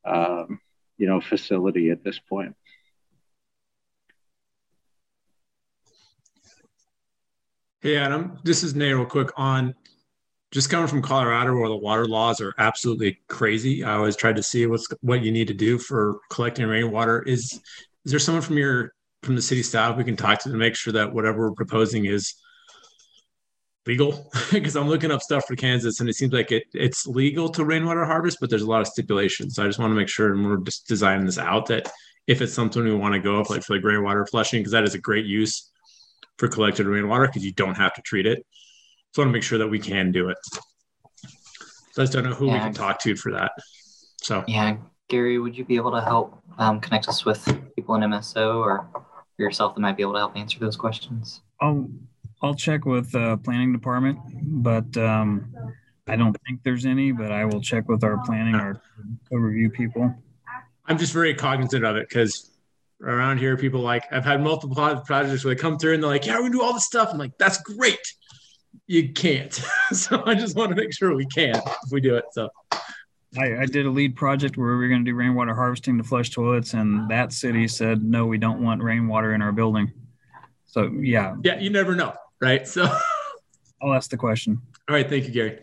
um, 0.05 0.59
you 0.97 1.07
know, 1.07 1.21
facility 1.21 1.89
at 1.89 2.03
this 2.03 2.19
point. 2.19 2.55
Hey, 7.79 7.97
Adam, 7.97 8.37
this 8.43 8.63
is 8.63 8.75
Nate 8.75 8.93
real 8.93 9.05
quick 9.05 9.29
on 9.37 9.75
just 10.53 10.69
coming 10.69 10.87
from 10.87 11.01
Colorado 11.01 11.55
where 11.55 11.67
the 11.67 11.75
water 11.75 12.05
laws 12.05 12.39
are 12.39 12.53
absolutely 12.59 13.19
crazy. 13.27 13.83
I 13.83 13.95
always 13.95 14.15
tried 14.15 14.35
to 14.35 14.43
see 14.43 14.67
what's 14.67 14.87
what 15.01 15.23
you 15.23 15.31
need 15.31 15.47
to 15.47 15.53
do 15.53 15.79
for 15.79 16.19
collecting 16.29 16.67
rainwater. 16.67 17.23
Is 17.23 17.59
is 18.05 18.11
there 18.11 18.19
someone 18.19 18.43
from 18.43 18.57
your 18.57 18.93
from 19.23 19.35
the 19.35 19.41
city 19.41 19.63
staff 19.63 19.97
we 19.97 20.03
can 20.03 20.15
talk 20.15 20.39
to 20.39 20.49
to 20.49 20.55
make 20.55 20.75
sure 20.75 20.93
that 20.93 21.11
whatever 21.11 21.49
we're 21.49 21.55
proposing 21.55 22.05
is 22.05 22.35
legal 23.87 24.29
because 24.51 24.75
i'm 24.75 24.87
looking 24.87 25.11
up 25.11 25.21
stuff 25.21 25.45
for 25.45 25.55
kansas 25.55 25.99
and 25.99 26.09
it 26.09 26.13
seems 26.13 26.33
like 26.33 26.51
it, 26.51 26.63
it's 26.73 27.07
legal 27.07 27.49
to 27.49 27.65
rainwater 27.65 28.05
harvest 28.05 28.37
but 28.39 28.49
there's 28.49 28.61
a 28.61 28.69
lot 28.69 28.81
of 28.81 28.87
stipulations 28.87 29.55
so 29.55 29.63
i 29.63 29.67
just 29.67 29.79
want 29.79 29.91
to 29.91 29.95
make 29.95 30.09
sure 30.09 30.33
and 30.33 30.45
we're 30.45 30.57
just 30.57 30.87
designing 30.87 31.25
this 31.25 31.37
out 31.37 31.65
that 31.65 31.89
if 32.27 32.41
it's 32.41 32.53
something 32.53 32.83
we 32.83 32.93
want 32.93 33.13
to 33.13 33.19
go 33.19 33.39
up 33.39 33.49
like 33.49 33.63
for 33.63 33.75
like 33.75 33.83
rainwater 33.83 34.25
flushing 34.25 34.59
because 34.59 34.71
that 34.71 34.83
is 34.83 34.93
a 34.93 34.99
great 34.99 35.25
use 35.25 35.69
for 36.37 36.47
collected 36.47 36.85
rainwater 36.85 37.27
because 37.27 37.43
you 37.43 37.53
don't 37.53 37.75
have 37.75 37.93
to 37.93 38.01
treat 38.01 38.25
it 38.25 38.45
so 39.13 39.21
i 39.21 39.25
want 39.25 39.29
to 39.29 39.33
make 39.33 39.43
sure 39.43 39.57
that 39.57 39.67
we 39.67 39.79
can 39.79 40.11
do 40.11 40.29
it 40.29 40.37
so 41.91 42.01
i 42.01 42.03
just 42.03 42.13
don't 42.13 42.23
know 42.23 42.33
who 42.33 42.47
yeah. 42.47 42.53
we 42.53 42.59
can 42.59 42.73
talk 42.73 42.99
to 42.99 43.15
for 43.15 43.31
that 43.31 43.51
so 44.17 44.43
yeah 44.47 44.75
gary 45.09 45.39
would 45.39 45.57
you 45.57 45.63
be 45.65 45.75
able 45.75 45.91
to 45.91 46.01
help 46.01 46.39
um, 46.57 46.79
connect 46.79 47.07
us 47.07 47.25
with 47.25 47.43
people 47.75 47.95
in 47.95 48.01
mso 48.01 48.57
or 48.57 48.87
yourself 49.37 49.75
that 49.75 49.81
might 49.81 49.97
be 49.97 50.03
able 50.03 50.13
to 50.13 50.19
help 50.19 50.35
answer 50.35 50.59
those 50.59 50.75
questions? 50.75 51.41
I'll 51.61 51.89
I'll 52.41 52.55
check 52.55 52.85
with 52.85 53.13
uh, 53.15 53.37
planning 53.37 53.71
department, 53.71 54.19
but 54.43 54.95
um, 54.97 55.53
I 56.07 56.15
don't 56.15 56.35
think 56.45 56.61
there's 56.63 56.85
any. 56.85 57.11
But 57.11 57.31
I 57.31 57.45
will 57.45 57.61
check 57.61 57.87
with 57.87 58.03
our 58.03 58.23
planning, 58.25 58.55
our 58.55 58.81
review 59.31 59.69
people. 59.69 60.13
I'm 60.85 60.97
just 60.97 61.13
very 61.13 61.33
cognizant 61.33 61.85
of 61.85 61.95
it 61.95 62.09
because 62.09 62.51
around 63.01 63.37
here, 63.37 63.55
people 63.55 63.79
like 63.79 64.03
I've 64.11 64.25
had 64.25 64.41
multiple 64.41 64.75
projects 64.75 65.45
where 65.45 65.55
they 65.55 65.61
come 65.61 65.77
through 65.77 65.93
and 65.93 66.03
they're 66.03 66.09
like, 66.09 66.25
"Yeah, 66.25 66.41
we 66.41 66.49
do 66.49 66.61
all 66.61 66.73
this 66.73 66.85
stuff." 66.85 67.09
I'm 67.11 67.17
like, 67.17 67.37
"That's 67.37 67.61
great." 67.61 68.13
You 68.87 69.13
can't, 69.13 69.53
so 69.91 70.23
I 70.25 70.35
just 70.35 70.55
want 70.55 70.69
to 70.69 70.75
make 70.75 70.93
sure 70.93 71.15
we 71.15 71.25
can 71.25 71.55
if 71.55 71.91
we 71.91 72.01
do 72.01 72.15
it. 72.15 72.25
So. 72.31 72.49
I, 73.35 73.61
I 73.61 73.65
did 73.65 73.87
a 73.87 73.89
LEED 73.89 74.15
project 74.15 74.57
where 74.57 74.67
we 74.67 74.75
were 74.75 74.87
going 74.89 75.03
to 75.03 75.09
do 75.09 75.15
rainwater 75.15 75.55
harvesting 75.55 75.97
to 75.97 76.03
flush 76.03 76.29
toilets, 76.29 76.75
and 76.75 77.09
that 77.09 77.33
city 77.33 77.67
said, 77.67 78.03
no, 78.03 78.27
we 78.27 78.37
don't 78.37 78.61
want 78.61 78.83
rainwater 78.83 79.33
in 79.33 79.41
our 79.41 79.51
building. 79.51 79.91
So, 80.67 80.91
yeah. 81.01 81.35
Yeah, 81.43 81.59
you 81.59 81.71
never 81.71 81.95
know, 81.95 82.13
right? 82.39 82.67
So, 82.67 82.83
I'll 83.81 83.93
ask 83.93 84.09
the 84.09 84.17
question. 84.17 84.61
All 84.87 84.95
right. 84.95 85.07
Thank 85.07 85.25
you, 85.25 85.31
Gary. 85.31 85.59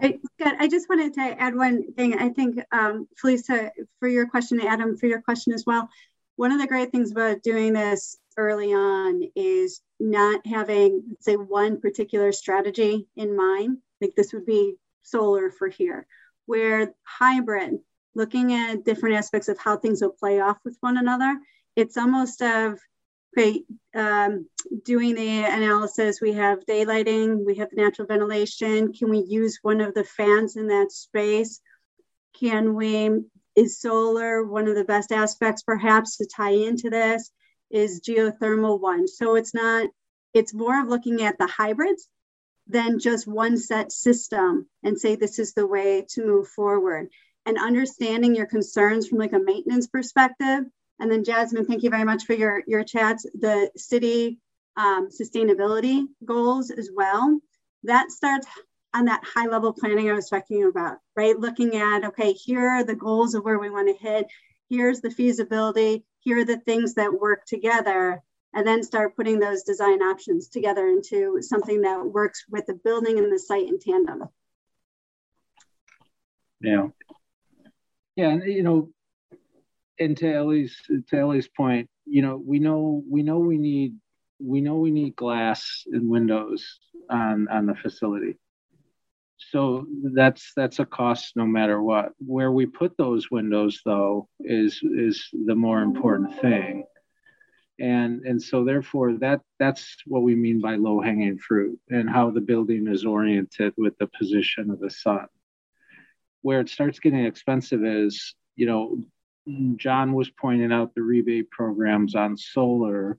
Hey, 0.00 0.18
Scott, 0.38 0.56
I 0.58 0.68
just 0.68 0.88
wanted 0.90 1.14
to 1.14 1.20
add 1.20 1.56
one 1.56 1.92
thing. 1.94 2.18
I 2.18 2.28
think, 2.28 2.58
um, 2.70 3.08
Felisa, 3.22 3.70
for 3.98 4.08
your 4.08 4.28
question, 4.28 4.60
Adam, 4.60 4.96
for 4.96 5.06
your 5.06 5.22
question 5.22 5.54
as 5.54 5.64
well. 5.66 5.88
One 6.36 6.52
of 6.52 6.60
the 6.60 6.66
great 6.66 6.92
things 6.92 7.12
about 7.12 7.42
doing 7.42 7.72
this 7.72 8.18
early 8.36 8.72
on 8.72 9.22
is 9.34 9.80
not 9.98 10.46
having, 10.46 11.16
say, 11.20 11.36
one 11.36 11.80
particular 11.80 12.32
strategy 12.32 13.06
in 13.16 13.36
mind. 13.36 13.78
Like 14.00 14.14
this 14.16 14.32
would 14.32 14.46
be 14.46 14.74
solar 15.02 15.50
for 15.50 15.68
here, 15.68 16.06
where 16.46 16.94
hybrid, 17.04 17.78
looking 18.14 18.52
at 18.52 18.84
different 18.84 19.16
aspects 19.16 19.48
of 19.48 19.58
how 19.58 19.76
things 19.76 20.02
will 20.02 20.10
play 20.10 20.40
off 20.40 20.58
with 20.64 20.76
one 20.80 20.98
another, 20.98 21.38
it's 21.76 21.96
almost 21.96 22.42
of 22.42 22.78
okay, 23.36 23.62
um, 23.94 24.46
doing 24.84 25.14
the 25.14 25.44
analysis, 25.44 26.20
we 26.20 26.32
have 26.32 26.64
daylighting, 26.66 27.44
we 27.44 27.56
have 27.56 27.68
natural 27.72 28.06
ventilation. 28.06 28.92
Can 28.92 29.10
we 29.10 29.18
use 29.18 29.58
one 29.62 29.80
of 29.80 29.94
the 29.94 30.04
fans 30.04 30.56
in 30.56 30.68
that 30.68 30.90
space? 30.90 31.60
Can 32.38 32.74
we, 32.74 33.10
is 33.54 33.78
solar 33.78 34.44
one 34.44 34.68
of 34.68 34.74
the 34.74 34.84
best 34.84 35.12
aspects 35.12 35.62
perhaps 35.62 36.16
to 36.16 36.26
tie 36.26 36.50
into 36.50 36.88
this? 36.88 37.30
Is 37.70 38.00
geothermal 38.00 38.80
one? 38.80 39.08
So 39.08 39.36
it's 39.36 39.54
not, 39.54 39.88
it's 40.34 40.54
more 40.54 40.80
of 40.80 40.88
looking 40.88 41.22
at 41.22 41.38
the 41.38 41.46
hybrids 41.46 42.08
than 42.66 42.98
just 42.98 43.26
one 43.26 43.56
set 43.58 43.92
system 43.92 44.68
and 44.82 44.98
say 44.98 45.16
this 45.16 45.38
is 45.38 45.54
the 45.54 45.66
way 45.66 46.04
to 46.10 46.26
move 46.26 46.48
forward. 46.48 47.08
And 47.44 47.58
understanding 47.58 48.34
your 48.34 48.46
concerns 48.46 49.08
from 49.08 49.18
like 49.18 49.32
a 49.32 49.38
maintenance 49.38 49.86
perspective. 49.86 50.64
And 50.98 51.10
then 51.10 51.24
jasmine 51.24 51.66
thank 51.66 51.82
you 51.82 51.90
very 51.90 52.04
much 52.04 52.24
for 52.24 52.32
your 52.32 52.62
your 52.66 52.82
chats. 52.82 53.24
The 53.34 53.70
city 53.76 54.38
um, 54.76 55.08
sustainability 55.10 56.06
goals 56.24 56.70
as 56.70 56.90
well. 56.94 57.40
That 57.84 58.10
starts 58.10 58.46
on 58.94 59.04
that 59.04 59.22
high 59.24 59.46
level 59.46 59.72
planning 59.72 60.08
i 60.10 60.14
was 60.14 60.28
talking 60.28 60.64
about 60.64 60.98
right? 61.16 61.38
Looking 61.38 61.76
at 61.76 62.04
okay 62.04 62.32
here 62.32 62.68
are 62.68 62.84
the 62.84 62.96
goals 62.96 63.34
of 63.34 63.44
where 63.44 63.58
we 63.58 63.70
want 63.70 63.88
to 63.88 64.02
hit 64.02 64.26
here's 64.68 65.00
the 65.00 65.10
feasibility 65.10 66.04
here 66.26 66.40
are 66.40 66.44
the 66.44 66.58
things 66.58 66.94
that 66.94 67.20
work 67.20 67.46
together 67.46 68.20
and 68.52 68.66
then 68.66 68.82
start 68.82 69.14
putting 69.14 69.38
those 69.38 69.62
design 69.62 70.02
options 70.02 70.48
together 70.48 70.88
into 70.88 71.40
something 71.40 71.82
that 71.82 72.04
works 72.04 72.44
with 72.50 72.66
the 72.66 72.74
building 72.74 73.18
and 73.18 73.32
the 73.32 73.38
site 73.38 73.68
in 73.68 73.78
tandem. 73.78 74.24
Yeah. 76.60 76.88
Yeah, 78.16 78.30
and 78.30 78.42
you 78.42 78.64
know, 78.64 78.88
and 80.00 80.16
to 80.16 80.34
Ellie's 80.34 80.74
to 81.10 81.16
Ellie's 81.16 81.48
point, 81.48 81.88
you 82.06 82.22
know, 82.22 82.42
we 82.44 82.58
know 82.58 83.04
we 83.08 83.22
know 83.22 83.38
we 83.38 83.58
need 83.58 83.94
we 84.40 84.60
know 84.60 84.76
we 84.76 84.90
need 84.90 85.14
glass 85.14 85.84
and 85.92 86.08
windows 86.08 86.80
on 87.08 87.46
on 87.48 87.66
the 87.66 87.74
facility. 87.76 88.36
So 89.38 89.86
that's 90.14 90.52
that's 90.56 90.78
a 90.78 90.86
cost 90.86 91.36
no 91.36 91.46
matter 91.46 91.82
what. 91.82 92.12
Where 92.18 92.50
we 92.50 92.66
put 92.66 92.96
those 92.96 93.30
windows 93.30 93.80
though 93.84 94.28
is 94.40 94.80
is 94.82 95.28
the 95.32 95.54
more 95.54 95.82
important 95.82 96.40
thing. 96.40 96.84
And 97.78 98.22
and 98.22 98.42
so 98.42 98.64
therefore 98.64 99.14
that 99.18 99.42
that's 99.58 99.96
what 100.06 100.22
we 100.22 100.34
mean 100.34 100.60
by 100.60 100.76
low 100.76 101.00
hanging 101.00 101.38
fruit 101.38 101.78
and 101.90 102.08
how 102.08 102.30
the 102.30 102.40
building 102.40 102.88
is 102.88 103.04
oriented 103.04 103.74
with 103.76 103.98
the 103.98 104.06
position 104.06 104.70
of 104.70 104.80
the 104.80 104.90
sun. 104.90 105.26
Where 106.40 106.60
it 106.60 106.70
starts 106.70 106.98
getting 106.98 107.26
expensive 107.26 107.84
is 107.84 108.34
you 108.54 108.66
know 108.66 108.98
john 109.76 110.12
was 110.14 110.28
pointing 110.30 110.72
out 110.72 110.94
the 110.94 111.02
rebate 111.02 111.50
programs 111.50 112.14
on 112.14 112.36
solar. 112.36 113.18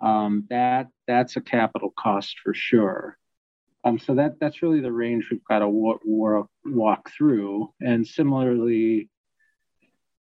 Um, 0.00 0.46
that 0.50 0.88
that's 1.06 1.36
a 1.36 1.40
capital 1.40 1.92
cost 1.96 2.36
for 2.42 2.54
sure 2.54 3.18
um, 3.86 3.98
so 3.98 4.14
that 4.14 4.40
that's 4.40 4.62
really 4.62 4.80
the 4.80 4.92
range 4.92 5.28
we've 5.30 5.44
got 5.44 5.60
to 5.60 5.68
walk, 5.68 6.00
walk 6.64 7.10
through 7.16 7.72
and 7.80 8.06
similarly 8.06 9.08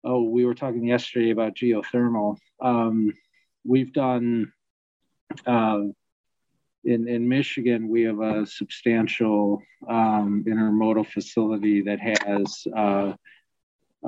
oh 0.04 0.22
we 0.22 0.44
were 0.44 0.54
talking 0.54 0.84
yesterday 0.84 1.30
about 1.30 1.54
geothermal 1.54 2.36
um, 2.60 3.12
we've 3.64 3.92
done 3.92 4.52
uh, 5.46 5.80
in 6.86 7.08
in 7.08 7.28
Michigan. 7.28 7.88
We 7.88 8.02
have 8.02 8.20
a 8.20 8.46
substantial 8.46 9.62
um, 9.88 10.44
intermodal 10.46 11.06
facility 11.06 11.82
that 11.82 12.00
has 12.00 12.66
uh, 12.74 13.12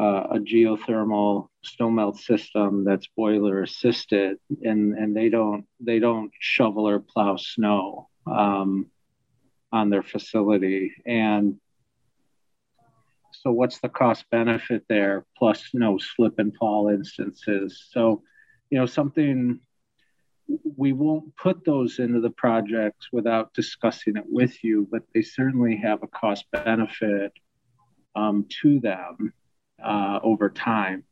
uh, 0.01 0.22
a 0.30 0.38
geothermal 0.38 1.49
snowmelt 1.66 2.18
system 2.18 2.84
that's 2.84 3.09
boiler 3.16 3.62
assisted, 3.62 4.38
and 4.62 4.94
and 4.94 5.14
they 5.14 5.28
don't 5.28 5.66
they 5.80 5.99
don't 5.99 6.30
shovel 6.38 6.88
or 6.88 7.01
plow 7.01 7.36
snow 7.36 8.09
um, 8.26 8.86
on 9.73 9.91
their 9.91 10.03
facility 10.03 10.93
and 11.07 11.57
so 13.33 13.53
what's 13.53 13.79
the 13.81 13.89
cost 13.89 14.25
benefit 14.31 14.85
there 14.89 15.25
plus 15.37 15.71
no 15.75 15.99
slip 15.99 16.39
and 16.39 16.55
fall 16.57 16.89
instances 16.89 17.87
so 17.91 18.23
you 18.71 18.79
know 18.79 18.87
something 18.87 19.61
we 20.77 20.93
won't 20.93 21.37
put 21.37 21.64
those 21.64 21.99
into 21.99 22.21
the 22.21 22.31
projects 22.31 23.09
without 23.12 23.53
discussing 23.55 24.16
it 24.16 24.25
with 24.27 24.62
you, 24.64 24.89
but 24.91 25.03
they 25.14 25.23
certainly 25.23 25.77
have 25.77 26.03
a 26.03 26.09
cost 26.09 26.47
benefit 26.51 27.33
um, 28.16 28.47
to 28.62 28.81
them 28.81 29.33
uh, 29.83 30.19
over 30.23 30.49
time. 30.49 31.05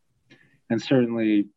And 0.70 0.80
certainly, 0.80 1.48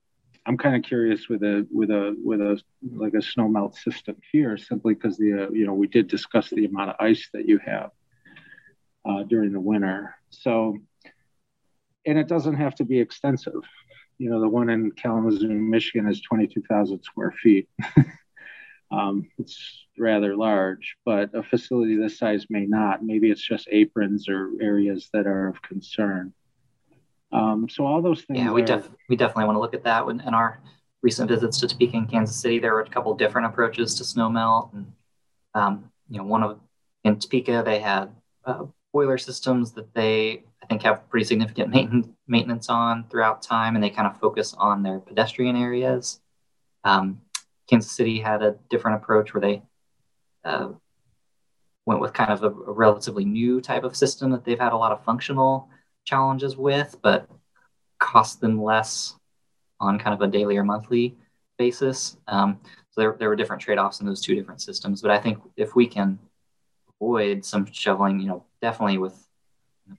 I'm 0.45 0.57
kind 0.57 0.75
of 0.75 0.83
curious 0.83 1.29
with 1.29 1.43
a 1.43 1.67
with 1.71 1.91
a 1.91 2.15
with 2.23 2.41
a 2.41 2.61
like 2.95 3.13
a 3.13 3.21
snow 3.21 3.47
melt 3.47 3.75
system 3.75 4.15
here, 4.31 4.57
simply 4.57 4.93
because 4.93 5.17
the 5.17 5.47
uh, 5.47 5.51
you 5.51 5.65
know 5.65 5.73
we 5.73 5.87
did 5.87 6.07
discuss 6.07 6.49
the 6.49 6.65
amount 6.65 6.91
of 6.91 6.95
ice 6.99 7.29
that 7.33 7.47
you 7.47 7.59
have 7.59 7.91
uh, 9.05 9.23
during 9.23 9.51
the 9.51 9.59
winter. 9.59 10.15
So, 10.29 10.77
and 12.05 12.17
it 12.17 12.27
doesn't 12.27 12.55
have 12.55 12.75
to 12.75 12.85
be 12.85 12.99
extensive 12.99 13.63
you 14.19 14.29
know, 14.29 14.41
the 14.41 14.49
one 14.49 14.69
in 14.69 14.91
Kalamazoo, 14.91 15.47
Michigan 15.47 16.07
is 16.07 16.21
22,000 16.21 17.01
square 17.01 17.33
feet. 17.41 17.69
um, 18.91 19.29
it's 19.39 19.85
rather 19.97 20.35
large, 20.35 20.97
but 21.05 21.33
a 21.33 21.41
facility 21.41 21.95
this 21.95 22.19
size 22.19 22.45
may 22.49 22.65
not. 22.65 23.03
Maybe 23.03 23.31
it's 23.31 23.45
just 23.45 23.69
aprons 23.71 24.27
or 24.27 24.51
areas 24.61 25.09
that 25.13 25.25
are 25.25 25.47
of 25.47 25.61
concern. 25.61 26.33
Um, 27.31 27.67
so 27.69 27.85
all 27.85 28.01
those 28.01 28.21
things. 28.23 28.39
Yeah, 28.39 28.51
we, 28.51 28.63
are, 28.63 28.65
def- 28.65 28.89
we 29.07 29.15
definitely 29.15 29.45
want 29.45 29.55
to 29.55 29.59
look 29.59 29.73
at 29.73 29.83
that. 29.83 30.05
When, 30.05 30.19
in 30.21 30.33
our 30.33 30.61
recent 31.01 31.29
visits 31.29 31.59
to 31.59 31.67
Topeka 31.67 31.97
and 31.97 32.09
Kansas 32.09 32.39
City, 32.39 32.59
there 32.59 32.73
were 32.73 32.81
a 32.81 32.89
couple 32.89 33.13
different 33.15 33.47
approaches 33.47 33.95
to 33.95 34.03
snow 34.03 34.29
melt. 34.29 34.71
And, 34.73 34.91
um, 35.53 35.91
you 36.09 36.17
know, 36.17 36.23
one 36.23 36.43
of, 36.43 36.59
in 37.03 37.19
Topeka, 37.19 37.63
they 37.65 37.79
had 37.79 38.09
uh, 38.45 38.65
boiler 38.91 39.17
systems 39.17 39.71
that 39.73 39.93
they 39.93 40.43
I 40.61 40.65
think 40.65 40.83
have 40.83 41.09
pretty 41.09 41.25
significant 41.25 41.69
maintenance 42.27 42.69
on 42.69 43.05
throughout 43.09 43.41
time, 43.41 43.75
and 43.75 43.83
they 43.83 43.89
kind 43.89 44.07
of 44.07 44.19
focus 44.19 44.53
on 44.57 44.83
their 44.83 44.99
pedestrian 44.99 45.55
areas. 45.55 46.19
Um, 46.83 47.21
Kansas 47.69 47.91
City 47.91 48.19
had 48.19 48.41
a 48.41 48.55
different 48.69 48.97
approach 48.97 49.33
where 49.33 49.41
they 49.41 49.61
uh, 50.43 50.69
went 51.85 52.01
with 52.01 52.13
kind 52.13 52.31
of 52.31 52.43
a, 52.43 52.47
a, 52.47 52.71
relatively 52.71 53.25
new 53.25 53.61
type 53.61 53.83
of 53.83 53.95
system 53.95 54.31
that 54.31 54.45
they've 54.45 54.59
had 54.59 54.73
a 54.73 54.77
lot 54.77 54.91
of 54.91 55.03
functional 55.03 55.69
challenges 56.09 56.57
with, 56.57 56.95
but 57.03 57.29
cost 57.99 58.41
them 58.41 58.61
less 58.61 59.15
on 59.79 59.99
kind 59.99 60.13
of 60.13 60.21
a 60.27 60.31
daily 60.31 60.57
or 60.57 60.63
monthly 60.63 61.15
basis. 61.57 62.17
Um, 62.27 62.59
so 62.89 63.01
there, 63.01 63.15
there 63.19 63.29
were 63.29 63.35
different 63.35 63.61
trade-offs 63.61 63.99
in 63.99 64.07
those 64.07 64.21
two 64.21 64.33
different 64.33 64.61
systems. 64.61 65.01
But 65.01 65.11
I 65.11 65.19
think 65.19 65.37
if 65.55 65.75
we 65.75 65.85
can 65.85 66.17
avoid 66.95 67.45
some 67.45 67.71
shoveling, 67.71 68.19
you 68.19 68.27
know, 68.27 68.43
definitely 68.61 68.97
with 68.97 69.15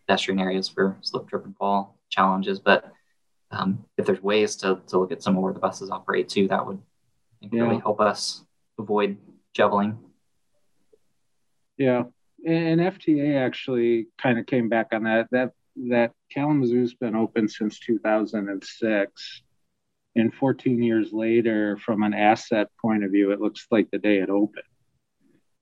pedestrian 0.07 0.41
areas 0.41 0.69
for 0.69 0.97
slip, 1.01 1.29
trip, 1.29 1.45
and 1.45 1.57
fall 1.57 1.97
challenges. 2.09 2.59
But 2.59 2.93
um, 3.53 3.85
if 3.97 4.07
there's 4.07 4.23
ways 4.23 4.57
to, 4.57 4.81
to 4.89 4.99
look 4.99 5.13
at 5.13 5.23
some 5.23 5.37
of 5.37 5.43
where 5.43 5.53
the 5.53 5.61
buses 5.61 5.91
operate 5.91 6.29
too, 6.29 6.49
that 6.49 6.67
would 6.67 6.81
yeah. 7.41 7.63
really 7.63 7.79
help 7.79 8.01
us 8.01 8.45
avoid 8.79 9.17
shoveling. 9.57 9.99
Yeah, 11.77 12.05
and 12.45 12.81
FTA 12.81 13.41
actually 13.41 14.09
kind 14.19 14.39
of 14.39 14.47
came 14.47 14.69
back 14.69 14.89
on 14.93 15.05
that. 15.05 15.29
That 15.31 15.53
that 15.89 16.13
Kalamazoo's 16.35 16.95
been 16.95 17.17
open 17.17 17.49
since 17.49 17.79
2006, 17.81 19.43
and 20.17 20.35
14 20.35 20.83
years 20.83 21.13
later, 21.13 21.77
from 21.79 22.03
an 22.03 22.15
asset 22.15 22.69
point 22.81 23.05
of 23.05 23.13
view, 23.13 23.31
it 23.31 23.41
looks 23.41 23.67
like 23.71 23.91
the 23.91 23.99
day 23.99 24.19
it 24.19 24.29
opened. 24.29 24.65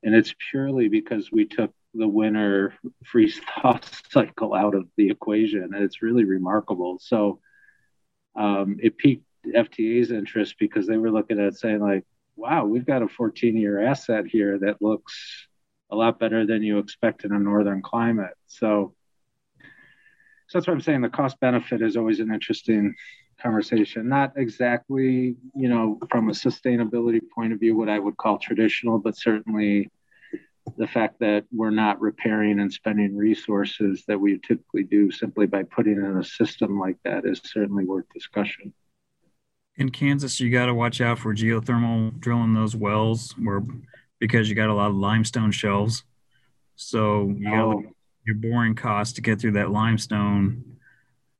And 0.02 0.14
it's 0.14 0.34
purely 0.50 0.88
because 0.88 1.30
we 1.30 1.44
took 1.44 1.72
the 1.94 2.08
winter 2.08 2.74
freeze 3.04 3.40
thaw 3.40 3.78
cycle 4.10 4.54
out 4.54 4.74
of 4.74 4.88
the 4.96 5.10
equation. 5.10 5.64
And 5.64 5.74
it's 5.74 6.02
really 6.02 6.24
remarkable. 6.24 6.98
So 7.00 7.40
um, 8.36 8.78
it 8.80 8.96
piqued 8.96 9.24
FTA's 9.46 10.10
interest 10.10 10.56
because 10.58 10.86
they 10.86 10.96
were 10.96 11.10
looking 11.10 11.40
at 11.40 11.56
saying 11.56 11.80
like, 11.80 12.04
wow, 12.36 12.64
we've 12.64 12.86
got 12.86 13.02
a 13.02 13.08
14 13.08 13.56
year 13.56 13.84
asset 13.84 14.26
here 14.26 14.58
that 14.60 14.80
looks 14.80 15.46
a 15.90 15.96
lot 15.96 16.18
better 16.18 16.46
than 16.46 16.62
you 16.62 16.78
expect 16.78 17.24
in 17.24 17.32
a 17.32 17.38
northern 17.38 17.82
climate. 17.82 18.34
So, 18.46 18.94
so 20.48 20.58
that's 20.58 20.66
why 20.66 20.72
I'm 20.72 20.80
saying 20.80 21.02
the 21.02 21.10
cost 21.10 21.38
benefit 21.40 21.82
is 21.82 21.96
always 21.96 22.20
an 22.20 22.32
interesting 22.32 22.94
conversation. 23.40 24.08
Not 24.08 24.32
exactly, 24.36 25.36
you 25.54 25.68
know, 25.68 25.98
from 26.10 26.30
a 26.30 26.32
sustainability 26.32 27.20
point 27.34 27.52
of 27.52 27.60
view, 27.60 27.76
what 27.76 27.90
I 27.90 27.98
would 27.98 28.16
call 28.16 28.38
traditional, 28.38 28.98
but 28.98 29.16
certainly 29.16 29.90
the 30.78 30.86
fact 30.86 31.20
that 31.20 31.44
we're 31.52 31.70
not 31.70 32.00
repairing 32.00 32.60
and 32.60 32.72
spending 32.72 33.14
resources 33.14 34.04
that 34.08 34.18
we 34.18 34.38
typically 34.38 34.84
do 34.84 35.10
simply 35.10 35.46
by 35.46 35.62
putting 35.64 35.96
in 35.96 36.16
a 36.16 36.24
system 36.24 36.78
like 36.78 36.96
that 37.04 37.26
is 37.26 37.40
certainly 37.44 37.84
worth 37.84 38.06
discussion. 38.14 38.72
In 39.76 39.90
Kansas, 39.90 40.40
you 40.40 40.50
got 40.50 40.66
to 40.66 40.74
watch 40.74 41.00
out 41.00 41.18
for 41.18 41.34
geothermal 41.34 42.18
drilling 42.18 42.54
those 42.54 42.74
wells 42.74 43.34
where 43.38 43.62
because 44.18 44.48
you 44.48 44.54
got 44.54 44.70
a 44.70 44.74
lot 44.74 44.90
of 44.90 44.96
limestone 44.96 45.52
shelves. 45.52 46.04
So 46.74 47.34
you 47.36 47.50
got 47.50 47.64
oh. 47.64 47.82
Your 48.28 48.36
boring 48.36 48.74
cost 48.74 49.16
to 49.16 49.22
get 49.22 49.40
through 49.40 49.52
that 49.52 49.70
limestone 49.70 50.62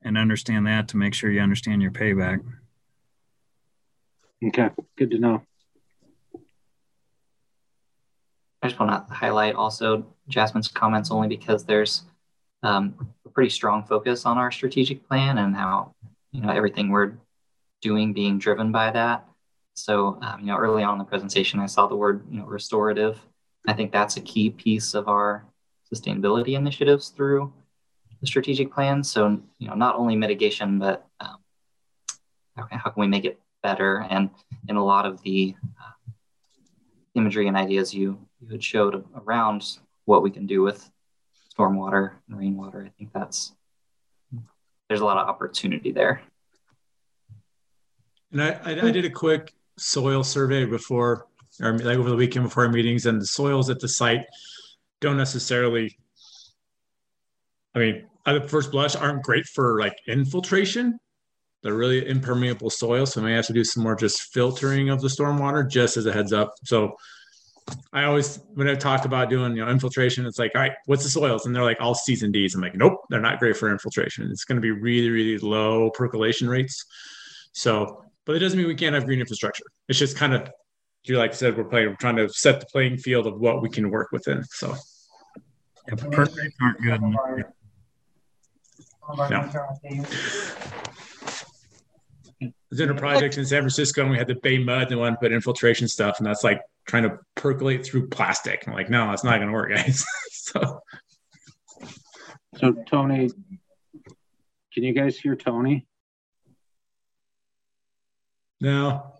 and 0.00 0.16
understand 0.16 0.66
that 0.66 0.88
to 0.88 0.96
make 0.96 1.12
sure 1.12 1.30
you 1.30 1.38
understand 1.40 1.82
your 1.82 1.90
payback. 1.90 2.42
Okay, 4.42 4.70
good 4.96 5.10
to 5.10 5.18
know. 5.18 5.42
I 8.62 8.68
just 8.68 8.80
want 8.80 9.06
to 9.06 9.14
highlight 9.14 9.54
also 9.54 10.06
Jasmine's 10.28 10.68
comments 10.68 11.10
only 11.10 11.28
because 11.28 11.64
there's 11.64 12.04
um, 12.62 13.12
a 13.26 13.28
pretty 13.28 13.50
strong 13.50 13.84
focus 13.84 14.24
on 14.24 14.38
our 14.38 14.50
strategic 14.50 15.06
plan 15.06 15.36
and 15.36 15.54
how 15.54 15.94
you 16.32 16.40
know 16.40 16.48
everything 16.48 16.88
we're 16.88 17.12
doing 17.82 18.14
being 18.14 18.38
driven 18.38 18.72
by 18.72 18.90
that. 18.92 19.26
So 19.74 20.18
um, 20.22 20.40
you 20.40 20.46
know 20.46 20.56
early 20.56 20.82
on 20.82 20.94
in 20.94 20.98
the 20.98 21.04
presentation, 21.04 21.60
I 21.60 21.66
saw 21.66 21.86
the 21.86 21.96
word 21.96 22.24
you 22.30 22.40
know 22.40 22.46
restorative. 22.46 23.20
I 23.66 23.74
think 23.74 23.92
that's 23.92 24.16
a 24.16 24.22
key 24.22 24.48
piece 24.48 24.94
of 24.94 25.08
our 25.08 25.44
sustainability 25.92 26.54
initiatives 26.54 27.08
through 27.08 27.52
the 28.20 28.26
strategic 28.26 28.72
plan. 28.72 29.02
So 29.02 29.40
you 29.58 29.68
know 29.68 29.74
not 29.74 29.96
only 29.96 30.16
mitigation, 30.16 30.78
but 30.78 31.06
um, 31.20 31.36
how, 32.56 32.64
can, 32.64 32.92
we 32.96 33.06
make 33.06 33.24
it 33.24 33.40
better? 33.62 34.06
And 34.10 34.30
in 34.68 34.76
a 34.76 34.84
lot 34.84 35.06
of 35.06 35.22
the 35.22 35.54
uh, 35.80 36.12
imagery 37.14 37.48
and 37.48 37.56
ideas 37.56 37.94
you 37.94 38.18
you 38.40 38.48
had 38.48 38.62
showed 38.62 39.04
around 39.14 39.64
what 40.04 40.22
we 40.22 40.30
can 40.30 40.46
do 40.46 40.62
with 40.62 40.90
stormwater 41.54 42.12
and 42.28 42.38
rainwater. 42.38 42.84
I 42.84 42.90
think 42.96 43.12
that's 43.12 43.52
there's 44.88 45.00
a 45.00 45.04
lot 45.04 45.18
of 45.18 45.28
opportunity 45.28 45.92
there. 45.92 46.22
And 48.32 48.42
I, 48.42 48.60
I, 48.64 48.86
I 48.86 48.90
did 48.90 49.04
a 49.04 49.10
quick 49.10 49.54
soil 49.78 50.22
survey 50.22 50.64
before, 50.64 51.26
or 51.60 51.78
like 51.78 51.98
over 51.98 52.10
the 52.10 52.16
weekend 52.16 52.44
before 52.44 52.64
our 52.64 52.72
meetings, 52.72 53.06
and 53.06 53.20
the 53.20 53.26
soils 53.26 53.70
at 53.70 53.80
the 53.80 53.88
site 53.88 54.24
don't 55.00 55.16
necessarily. 55.16 55.96
I 57.74 57.78
mean, 57.78 58.06
at 58.26 58.50
first 58.50 58.70
blush, 58.70 58.96
aren't 58.96 59.22
great 59.22 59.46
for 59.46 59.78
like 59.78 59.96
infiltration. 60.06 60.98
They're 61.62 61.74
really 61.74 62.06
impermeable 62.08 62.70
soil, 62.70 63.04
so 63.04 63.20
I 63.20 63.24
may 63.24 63.32
have 63.32 63.46
to 63.46 63.52
do 63.52 63.64
some 63.64 63.82
more 63.82 63.96
just 63.96 64.32
filtering 64.32 64.90
of 64.90 65.00
the 65.00 65.08
stormwater, 65.08 65.68
just 65.68 65.96
as 65.96 66.06
a 66.06 66.12
heads 66.12 66.32
up. 66.32 66.54
So 66.64 66.96
I 67.92 68.04
always, 68.04 68.40
when 68.54 68.68
I 68.68 68.74
talk 68.74 69.04
about 69.04 69.28
doing, 69.28 69.56
you 69.56 69.64
know, 69.64 69.70
infiltration, 69.70 70.24
it's 70.24 70.38
like, 70.38 70.52
all 70.54 70.60
right, 70.60 70.72
what's 70.86 71.02
the 71.02 71.10
soils? 71.10 71.46
And 71.46 71.54
they're 71.54 71.64
like 71.64 71.80
all 71.80 71.94
C's 71.94 72.22
and 72.22 72.32
D's. 72.32 72.54
I'm 72.54 72.60
like, 72.60 72.76
nope, 72.76 73.00
they're 73.10 73.20
not 73.20 73.38
great 73.38 73.56
for 73.56 73.70
infiltration. 73.70 74.30
It's 74.30 74.44
going 74.44 74.56
to 74.56 74.62
be 74.62 74.70
really, 74.70 75.10
really 75.10 75.38
low 75.38 75.90
percolation 75.90 76.48
rates. 76.48 76.84
So, 77.52 78.04
but 78.24 78.36
it 78.36 78.38
doesn't 78.38 78.58
mean 78.58 78.68
we 78.68 78.74
can't 78.74 78.94
have 78.94 79.04
green 79.04 79.20
infrastructure. 79.20 79.64
It's 79.88 79.98
just 79.98 80.16
kind 80.16 80.34
of, 80.34 80.48
you 81.08 81.18
like 81.18 81.32
I 81.32 81.34
said, 81.34 81.56
we're 81.56 81.64
playing, 81.64 81.88
we're 81.88 81.96
trying 81.96 82.16
to 82.16 82.28
set 82.28 82.60
the 82.60 82.66
playing 82.66 82.98
field 82.98 83.26
of 83.26 83.40
what 83.40 83.62
we 83.62 83.68
can 83.68 83.90
work 83.90 84.08
within. 84.12 84.44
So, 84.44 84.74
yeah, 85.88 85.94
perk 85.94 86.34
rates 86.36 86.56
aren't 86.60 86.82
good. 86.82 87.44
Yeah 89.30 90.04
was 92.70 92.80
in 92.80 92.90
a 92.90 92.94
project 92.94 93.38
in 93.38 93.46
San 93.46 93.62
Francisco 93.62 94.02
and 94.02 94.10
we 94.10 94.18
had 94.18 94.26
the 94.26 94.34
bay 94.36 94.58
mud 94.58 94.82
and 94.82 94.90
they 94.90 94.96
wanted 94.96 95.12
to 95.12 95.20
put 95.20 95.32
infiltration 95.32 95.88
stuff. 95.88 96.18
And 96.18 96.26
that's 96.26 96.44
like 96.44 96.60
trying 96.86 97.04
to 97.04 97.18
percolate 97.34 97.84
through 97.84 98.08
plastic. 98.08 98.64
I'm 98.66 98.74
like, 98.74 98.90
no, 98.90 99.08
that's 99.08 99.24
not 99.24 99.36
going 99.36 99.48
to 99.48 99.52
work, 99.52 99.70
guys. 99.70 100.04
so, 100.30 100.80
so 102.56 102.72
Tony, 102.86 103.30
can 104.72 104.82
you 104.82 104.92
guys 104.92 105.18
hear 105.18 105.36
Tony? 105.36 105.86
No. 108.60 109.17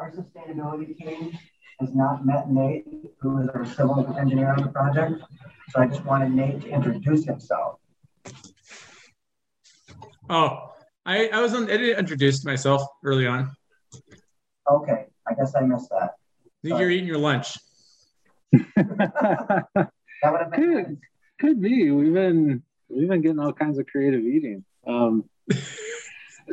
Our 0.00 0.10
sustainability 0.12 0.96
team 0.96 1.38
has 1.78 1.94
not 1.94 2.24
met 2.24 2.50
Nate, 2.50 2.86
who 3.20 3.42
is 3.42 3.48
our 3.48 3.66
civil 3.66 4.16
engineer 4.18 4.50
on 4.50 4.62
the 4.62 4.68
project. 4.70 5.22
So 5.68 5.82
I 5.82 5.88
just 5.88 6.02
wanted 6.06 6.32
Nate 6.32 6.62
to 6.62 6.68
introduce 6.70 7.26
himself. 7.26 7.78
Oh, 10.30 10.72
I, 11.04 11.28
I 11.28 11.42
was 11.42 11.52
on, 11.52 11.64
I 11.64 11.76
didn't 11.76 11.98
introduce 11.98 12.46
myself 12.46 12.80
early 13.04 13.26
on. 13.26 13.50
Okay, 14.70 15.04
I 15.28 15.34
guess 15.34 15.54
I 15.54 15.60
missed 15.66 15.90
that. 15.90 16.14
You're 16.62 16.88
eating 16.88 17.06
your 17.06 17.18
lunch. 17.18 17.58
that 18.52 19.88
would 20.24 20.40
have 20.40 20.50
been 20.50 20.62
could, 20.62 20.98
could 21.40 21.60
be. 21.60 21.90
We've 21.90 22.14
been 22.14 22.62
we've 22.88 23.08
been 23.08 23.20
getting 23.20 23.38
all 23.38 23.52
kinds 23.52 23.78
of 23.78 23.86
creative 23.86 24.24
eating. 24.24 24.64
Um, 24.86 25.28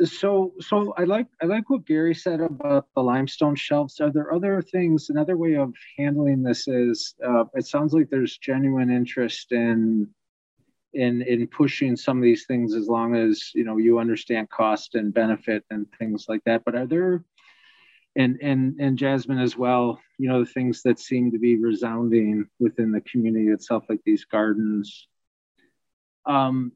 so 0.04 0.52
so 0.60 0.94
I 0.96 1.04
like 1.04 1.26
I 1.42 1.46
like 1.46 1.70
what 1.70 1.86
Gary 1.86 2.14
said 2.14 2.40
about 2.40 2.86
the 2.94 3.02
limestone 3.02 3.56
shelves. 3.56 4.00
Are 4.00 4.12
there 4.12 4.32
other 4.32 4.62
things? 4.62 5.10
Another 5.10 5.36
way 5.36 5.54
of 5.54 5.74
handling 5.96 6.42
this 6.42 6.68
is 6.68 7.14
uh, 7.26 7.44
it 7.54 7.66
sounds 7.66 7.92
like 7.92 8.10
there's 8.10 8.38
genuine 8.38 8.90
interest 8.90 9.52
in 9.52 10.08
in 10.94 11.22
in 11.22 11.46
pushing 11.46 11.96
some 11.96 12.16
of 12.16 12.22
these 12.22 12.46
things 12.46 12.74
as 12.74 12.88
long 12.88 13.14
as 13.14 13.50
you 13.54 13.64
know 13.64 13.76
you 13.76 13.98
understand 13.98 14.48
cost 14.50 14.94
and 14.94 15.12
benefit 15.12 15.64
and 15.70 15.86
things 15.98 16.26
like 16.28 16.42
that 16.44 16.64
but 16.64 16.74
are 16.74 16.86
there 16.86 17.24
and 18.16 18.38
and 18.40 18.80
and 18.80 18.96
jasmine 18.96 19.38
as 19.38 19.56
well 19.56 20.00
you 20.18 20.28
know 20.28 20.42
the 20.42 20.50
things 20.50 20.82
that 20.82 20.98
seem 20.98 21.30
to 21.30 21.38
be 21.38 21.56
resounding 21.56 22.48
within 22.58 22.90
the 22.90 23.02
community 23.02 23.48
itself 23.48 23.84
like 23.90 24.00
these 24.06 24.24
gardens 24.24 25.08
um 26.24 26.72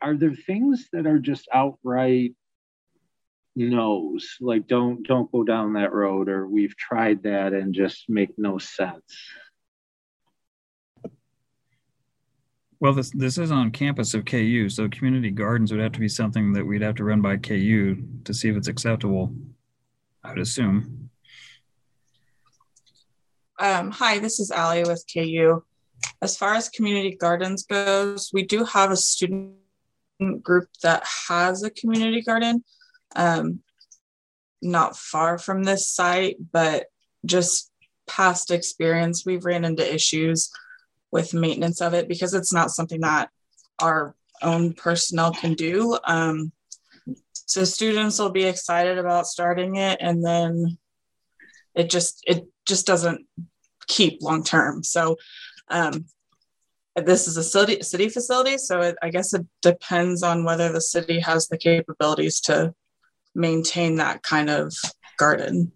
are 0.00 0.14
there 0.14 0.34
things 0.34 0.88
that 0.92 1.06
are 1.06 1.18
just 1.18 1.48
outright 1.52 2.34
no's 3.56 4.36
like 4.40 4.66
don't 4.68 5.06
don't 5.06 5.30
go 5.32 5.42
down 5.42 5.72
that 5.72 5.92
road 5.92 6.28
or 6.28 6.46
we've 6.46 6.76
tried 6.76 7.22
that 7.22 7.52
and 7.52 7.74
just 7.74 8.08
make 8.08 8.30
no 8.38 8.58
sense 8.58 9.02
Well, 12.80 12.94
this 12.94 13.10
this 13.10 13.36
is 13.36 13.50
on 13.50 13.72
campus 13.72 14.14
of 14.14 14.24
KU, 14.24 14.70
so 14.70 14.88
community 14.88 15.30
gardens 15.30 15.70
would 15.70 15.82
have 15.82 15.92
to 15.92 16.00
be 16.00 16.08
something 16.08 16.54
that 16.54 16.64
we'd 16.64 16.80
have 16.80 16.94
to 16.94 17.04
run 17.04 17.20
by 17.20 17.36
KU 17.36 18.02
to 18.24 18.34
see 18.34 18.48
if 18.48 18.56
it's 18.56 18.68
acceptable. 18.68 19.34
I 20.24 20.30
would 20.30 20.38
assume. 20.38 21.10
Um, 23.58 23.90
hi, 23.90 24.18
this 24.18 24.40
is 24.40 24.50
ali 24.50 24.82
with 24.84 25.04
KU. 25.12 25.62
As 26.22 26.38
far 26.38 26.54
as 26.54 26.70
community 26.70 27.14
gardens 27.14 27.64
goes, 27.64 28.30
we 28.32 28.44
do 28.44 28.64
have 28.64 28.90
a 28.90 28.96
student 28.96 29.52
group 30.42 30.68
that 30.82 31.04
has 31.28 31.62
a 31.62 31.70
community 31.70 32.22
garden, 32.22 32.64
um, 33.16 33.60
not 34.62 34.96
far 34.96 35.38
from 35.38 35.62
this 35.62 35.90
site, 35.90 36.36
but 36.52 36.86
just 37.24 37.70
past 38.06 38.50
experience, 38.50 39.24
we've 39.24 39.44
ran 39.44 39.64
into 39.64 39.94
issues 39.94 40.50
with 41.10 41.34
maintenance 41.34 41.80
of 41.80 41.94
it 41.94 42.08
because 42.08 42.34
it's 42.34 42.52
not 42.52 42.70
something 42.70 43.00
that 43.00 43.30
our 43.80 44.14
own 44.42 44.72
personnel 44.72 45.32
can 45.32 45.54
do. 45.54 45.98
Um, 46.04 46.52
so 47.32 47.64
students 47.64 48.18
will 48.18 48.30
be 48.30 48.44
excited 48.44 48.98
about 48.98 49.26
starting 49.26 49.76
it 49.76 49.98
and 50.00 50.24
then 50.24 50.78
it 51.74 51.90
just 51.90 52.22
it 52.26 52.46
just 52.66 52.86
doesn't 52.86 53.26
keep 53.86 54.22
long 54.22 54.44
term. 54.44 54.82
So 54.82 55.16
um, 55.68 56.06
this 56.96 57.26
is 57.28 57.36
a 57.36 57.44
city, 57.44 57.82
city 57.82 58.08
facility, 58.08 58.58
so 58.58 58.80
it, 58.80 58.96
I 59.02 59.10
guess 59.10 59.34
it 59.34 59.46
depends 59.62 60.22
on 60.22 60.44
whether 60.44 60.72
the 60.72 60.80
city 60.80 61.20
has 61.20 61.48
the 61.48 61.58
capabilities 61.58 62.40
to 62.42 62.74
maintain 63.34 63.96
that 63.96 64.22
kind 64.22 64.50
of 64.50 64.74
garden. 65.16 65.72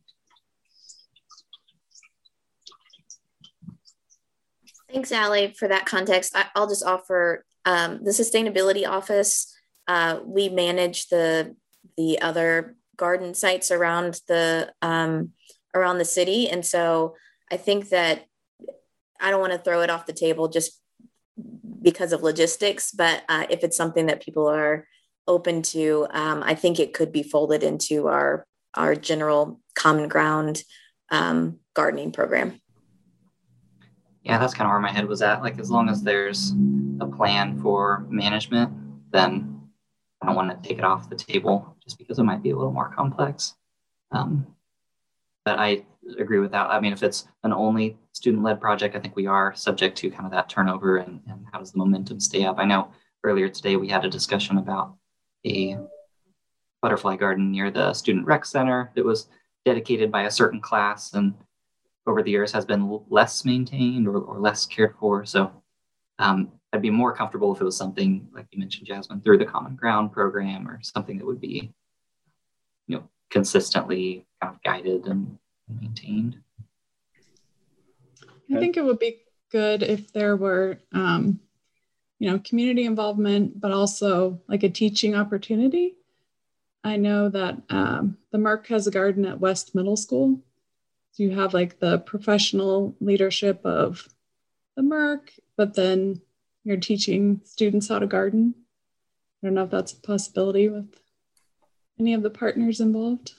Thanks, 4.92 5.10
Allie, 5.10 5.52
for 5.58 5.66
that 5.66 5.86
context. 5.86 6.36
I, 6.36 6.46
will 6.54 6.68
just 6.68 6.84
offer 6.84 7.44
um, 7.64 8.04
the 8.04 8.12
sustainability 8.12 8.86
office. 8.86 9.52
Uh, 9.88 10.20
we 10.24 10.48
manage 10.48 11.08
the 11.08 11.56
the 11.96 12.20
other 12.22 12.76
garden 12.96 13.34
sites 13.34 13.70
around 13.70 14.20
the 14.28 14.72
um, 14.82 15.32
around 15.74 15.98
the 15.98 16.04
city, 16.04 16.48
and 16.48 16.64
so 16.64 17.16
I 17.50 17.56
think 17.56 17.88
that 17.88 18.26
I 19.20 19.30
don't 19.30 19.40
want 19.40 19.52
to 19.52 19.58
throw 19.58 19.82
it 19.82 19.90
off 19.90 20.06
the 20.06 20.12
table 20.12 20.48
just 20.48 20.80
because 21.82 22.12
of 22.12 22.22
logistics, 22.22 22.92
but 22.92 23.22
uh, 23.28 23.46
if 23.50 23.64
it's 23.64 23.76
something 23.76 24.06
that 24.06 24.22
people 24.22 24.46
are 24.48 24.86
open 25.26 25.62
to, 25.62 26.06
um, 26.10 26.42
I 26.44 26.54
think 26.54 26.78
it 26.78 26.92
could 26.92 27.12
be 27.12 27.22
folded 27.22 27.62
into 27.62 28.08
our 28.08 28.46
our 28.74 28.96
general 28.96 29.60
common 29.74 30.08
ground 30.08 30.62
um, 31.10 31.60
gardening 31.74 32.10
program. 32.10 32.60
Yeah, 34.22 34.38
that's 34.38 34.54
kind 34.54 34.66
of 34.66 34.72
where 34.72 34.80
my 34.80 34.90
head 34.90 35.06
was 35.06 35.22
at. 35.22 35.42
Like, 35.42 35.60
as 35.60 35.70
long 35.70 35.88
as 35.88 36.02
there's 36.02 36.52
a 37.00 37.06
plan 37.06 37.60
for 37.60 38.06
management, 38.08 38.72
then 39.12 39.60
I 40.20 40.26
don't 40.26 40.34
want 40.34 40.50
to 40.50 40.68
take 40.68 40.78
it 40.78 40.84
off 40.84 41.08
the 41.10 41.14
table 41.14 41.76
just 41.84 41.98
because 41.98 42.18
it 42.18 42.24
might 42.24 42.42
be 42.42 42.50
a 42.50 42.56
little 42.56 42.72
more 42.72 42.92
complex. 42.94 43.54
Um, 44.10 44.46
but 45.44 45.58
I 45.58 45.84
agree 46.18 46.38
with 46.38 46.52
that. 46.52 46.70
I 46.70 46.80
mean, 46.80 46.92
if 46.92 47.02
it's 47.02 47.28
an 47.44 47.52
only 47.52 47.98
student-led 48.12 48.60
project, 48.60 48.96
I 48.96 49.00
think 49.00 49.14
we 49.14 49.26
are 49.26 49.54
subject 49.54 49.98
to 49.98 50.10
kind 50.10 50.24
of 50.24 50.32
that 50.32 50.48
turnover 50.48 50.96
and, 50.96 51.20
and 51.28 51.44
how 51.52 51.58
does 51.58 51.72
the 51.72 51.78
momentum 51.78 52.18
stay 52.18 52.44
up. 52.44 52.58
I 52.58 52.64
know 52.64 52.90
earlier 53.22 53.48
today 53.48 53.76
we 53.76 53.88
had 53.88 54.04
a 54.04 54.10
discussion 54.10 54.58
about 54.58 54.96
a 55.46 55.78
butterfly 56.82 57.16
garden 57.16 57.50
near 57.50 57.70
the 57.70 57.92
student 57.92 58.26
rec 58.26 58.44
center 58.44 58.90
that 58.94 59.04
was 59.04 59.28
dedicated 59.64 60.12
by 60.12 60.24
a 60.24 60.30
certain 60.30 60.60
class 60.60 61.14
and 61.14 61.34
over 62.06 62.22
the 62.22 62.30
years 62.30 62.52
has 62.52 62.64
been 62.64 63.00
less 63.08 63.44
maintained 63.44 64.06
or, 64.06 64.18
or 64.18 64.38
less 64.38 64.66
cared 64.66 64.94
for. 64.98 65.24
So 65.24 65.50
um, 66.18 66.52
I'd 66.72 66.82
be 66.82 66.90
more 66.90 67.14
comfortable 67.14 67.54
if 67.54 67.60
it 67.60 67.64
was 67.64 67.76
something 67.76 68.28
like 68.32 68.46
you 68.50 68.58
mentioned, 68.58 68.86
Jasmine, 68.86 69.20
through 69.22 69.38
the 69.38 69.44
Common 69.44 69.76
Ground 69.76 70.12
program 70.12 70.68
or 70.68 70.80
something 70.82 71.18
that 71.18 71.26
would 71.26 71.40
be, 71.40 71.72
you 72.86 72.96
know, 72.96 73.08
consistently 73.30 74.26
kind 74.42 74.54
of 74.54 74.62
guided 74.62 75.06
and 75.06 75.38
maintained. 75.80 76.36
I 78.54 78.58
think 78.58 78.76
it 78.76 78.84
would 78.84 78.98
be 78.98 79.22
good 79.50 79.82
if 79.82 80.12
there 80.12 80.36
were, 80.36 80.78
um, 80.92 81.40
you 82.24 82.30
know, 82.30 82.38
community 82.38 82.86
involvement, 82.86 83.60
but 83.60 83.70
also 83.70 84.40
like 84.48 84.62
a 84.62 84.70
teaching 84.70 85.14
opportunity. 85.14 85.94
I 86.82 86.96
know 86.96 87.28
that 87.28 87.60
um, 87.68 88.16
the 88.32 88.38
Merc 88.38 88.66
has 88.68 88.86
a 88.86 88.90
garden 88.90 89.26
at 89.26 89.40
West 89.40 89.74
Middle 89.74 89.94
School. 89.94 90.40
So 91.12 91.22
you 91.22 91.32
have 91.32 91.52
like 91.52 91.80
the 91.80 91.98
professional 91.98 92.96
leadership 92.98 93.60
of 93.66 94.08
the 94.74 94.82
Merc, 94.82 95.34
but 95.58 95.74
then 95.74 96.22
you're 96.64 96.78
teaching 96.78 97.42
students 97.44 97.90
how 97.90 97.98
to 97.98 98.06
garden. 98.06 98.54
I 99.42 99.46
don't 99.46 99.54
know 99.54 99.64
if 99.64 99.70
that's 99.70 99.92
a 99.92 100.00
possibility 100.00 100.70
with 100.70 100.98
any 102.00 102.14
of 102.14 102.22
the 102.22 102.30
partners 102.30 102.80
involved. 102.80 103.34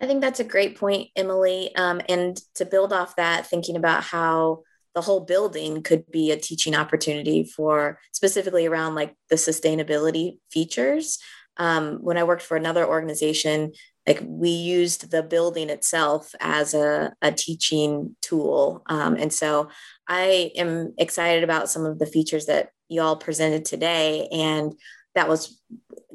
I 0.00 0.08
think 0.08 0.22
that's 0.22 0.40
a 0.40 0.44
great 0.44 0.76
point, 0.76 1.10
Emily. 1.14 1.72
Um, 1.76 2.00
and 2.08 2.36
to 2.56 2.64
build 2.64 2.92
off 2.92 3.14
that, 3.14 3.46
thinking 3.46 3.76
about 3.76 4.02
how 4.02 4.64
the 4.94 5.00
whole 5.00 5.20
building 5.20 5.82
could 5.82 6.10
be 6.10 6.30
a 6.30 6.36
teaching 6.36 6.74
opportunity 6.74 7.44
for 7.44 7.98
specifically 8.12 8.66
around 8.66 8.94
like 8.94 9.14
the 9.28 9.36
sustainability 9.36 10.38
features. 10.50 11.18
Um, 11.56 11.98
when 12.00 12.16
I 12.16 12.24
worked 12.24 12.42
for 12.42 12.56
another 12.56 12.86
organization, 12.86 13.72
like 14.06 14.20
we 14.24 14.50
used 14.50 15.10
the 15.10 15.22
building 15.22 15.70
itself 15.70 16.34
as 16.40 16.74
a, 16.74 17.12
a 17.20 17.32
teaching 17.32 18.16
tool. 18.22 18.82
Um, 18.86 19.14
and 19.14 19.32
so 19.32 19.68
I 20.08 20.52
am 20.56 20.94
excited 20.98 21.44
about 21.44 21.70
some 21.70 21.84
of 21.84 21.98
the 21.98 22.06
features 22.06 22.46
that 22.46 22.70
y'all 22.88 23.16
presented 23.16 23.64
today. 23.64 24.28
And 24.32 24.74
that 25.14 25.28
was 25.28 25.60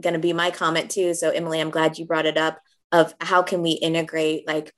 going 0.02 0.14
to 0.14 0.20
be 0.20 0.34
my 0.34 0.52
comment 0.52 0.92
too. 0.92 1.14
So, 1.14 1.30
Emily, 1.30 1.62
I'm 1.62 1.70
glad 1.70 1.98
you 1.98 2.06
brought 2.06 2.26
it 2.26 2.38
up 2.38 2.60
of 2.92 3.14
how 3.20 3.44
can 3.44 3.62
we 3.62 3.72
integrate 3.72 4.48
like 4.48 4.74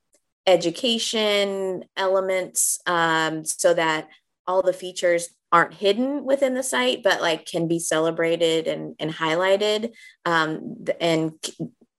education 0.48 1.84
elements 1.96 2.80
um, 2.88 3.46
so 3.46 3.74
that 3.74 4.08
all 4.48 4.64
the 4.64 4.74
features 4.74 5.30
aren't 5.52 5.74
hidden 5.74 6.26
within 6.26 6.54
the 6.54 6.64
site 6.64 7.04
but 7.04 7.22
like 7.22 7.46
can 7.46 7.68
be 7.68 7.80
celebrated 7.80 8.68
and, 8.68 8.96
and 9.00 9.14
highlighted 9.14 9.92
um, 10.26 10.84
and 11.00 11.34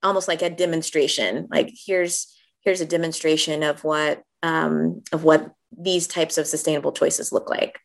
almost 0.03 0.27
like 0.27 0.41
a 0.41 0.49
demonstration. 0.49 1.47
Like 1.49 1.71
here's 1.85 2.35
here's 2.61 2.81
a 2.81 2.85
demonstration 2.85 3.63
of 3.63 3.83
what 3.83 4.23
um, 4.43 5.01
of 5.11 5.23
what 5.23 5.51
these 5.77 6.07
types 6.07 6.37
of 6.37 6.47
sustainable 6.47 6.91
choices 6.91 7.31
look 7.31 7.49
like. 7.49 7.79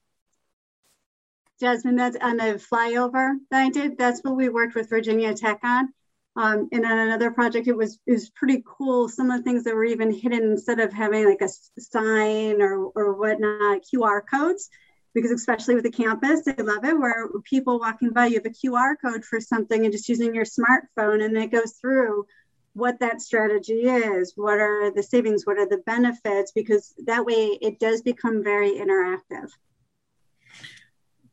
Jasmine 1.61 1.97
that's 1.97 2.17
on 2.21 2.37
the 2.37 2.61
flyover 2.73 3.35
that 3.53 3.61
i 3.63 3.71
did 3.71 3.97
that's 3.97 4.21
what 4.23 4.35
we 4.35 4.49
worked 4.49 4.75
with 4.75 4.91
virginia 4.91 5.33
tech 5.35 5.61
on 5.63 5.89
um, 6.37 6.69
and 6.73 6.85
on 6.85 6.99
another 6.99 7.31
project, 7.31 7.69
it 7.69 7.77
was 7.77 7.99
it 8.07 8.13
was 8.13 8.31
pretty 8.31 8.63
cool. 8.67 9.09
Some 9.09 9.31
of 9.31 9.39
the 9.39 9.45
things 9.45 9.65
that 9.65 9.75
were 9.75 9.85
even 9.85 10.13
hidden 10.13 10.53
instead 10.53 10.81
of 10.81 10.93
having 10.93 11.25
like 11.27 11.43
a 11.43 11.49
sign 11.79 12.61
or 12.61 12.87
or 12.97 13.15
whatnot, 13.15 13.83
QR 13.83 14.21
codes, 14.29 14.69
because 15.15 15.31
especially 15.31 15.77
with 15.77 15.85
the 15.85 15.91
campus, 15.91 16.43
they 16.45 16.55
love 16.61 16.85
it. 16.85 16.99
Where 16.99 17.29
people 17.45 17.79
walking 17.79 18.11
by, 18.11 18.27
you 18.27 18.35
have 18.35 18.47
a 18.47 18.51
QR 18.51 18.95
code 19.01 19.25
for 19.25 19.41
something 19.41 19.85
and 19.85 19.93
just 19.93 20.09
using 20.09 20.35
your 20.35 20.45
smartphone, 20.45 21.25
and 21.25 21.37
it 21.37 21.53
goes 21.53 21.75
through 21.81 22.27
what 22.73 22.99
that 22.99 23.21
strategy 23.21 23.83
is, 23.83 24.33
what 24.35 24.59
are 24.59 24.91
the 24.93 25.03
savings, 25.05 25.47
what 25.47 25.59
are 25.59 25.69
the 25.69 25.83
benefits, 25.87 26.51
because 26.53 26.95
that 27.07 27.25
way 27.25 27.57
it 27.63 27.79
does 27.79 28.03
become 28.03 28.43
very 28.43 28.73
interactive. 28.73 29.49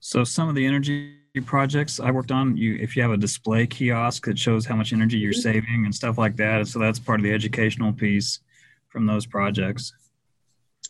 So 0.01 0.23
some 0.23 0.49
of 0.49 0.55
the 0.55 0.65
energy 0.65 1.15
projects 1.45 1.99
I 1.99 2.09
worked 2.09 2.31
on, 2.31 2.57
you 2.57 2.75
if 2.81 2.95
you 2.95 3.03
have 3.03 3.11
a 3.11 3.17
display 3.17 3.67
kiosk 3.67 4.25
that 4.25 4.37
shows 4.37 4.65
how 4.65 4.75
much 4.75 4.93
energy 4.93 5.17
you're 5.17 5.31
mm-hmm. 5.31 5.41
saving 5.41 5.85
and 5.85 5.93
stuff 5.93 6.17
like 6.17 6.35
that, 6.37 6.67
so 6.67 6.79
that's 6.79 6.97
part 6.99 7.19
of 7.19 7.23
the 7.23 7.31
educational 7.31 7.93
piece 7.93 8.39
from 8.89 9.05
those 9.05 9.27
projects. 9.27 9.93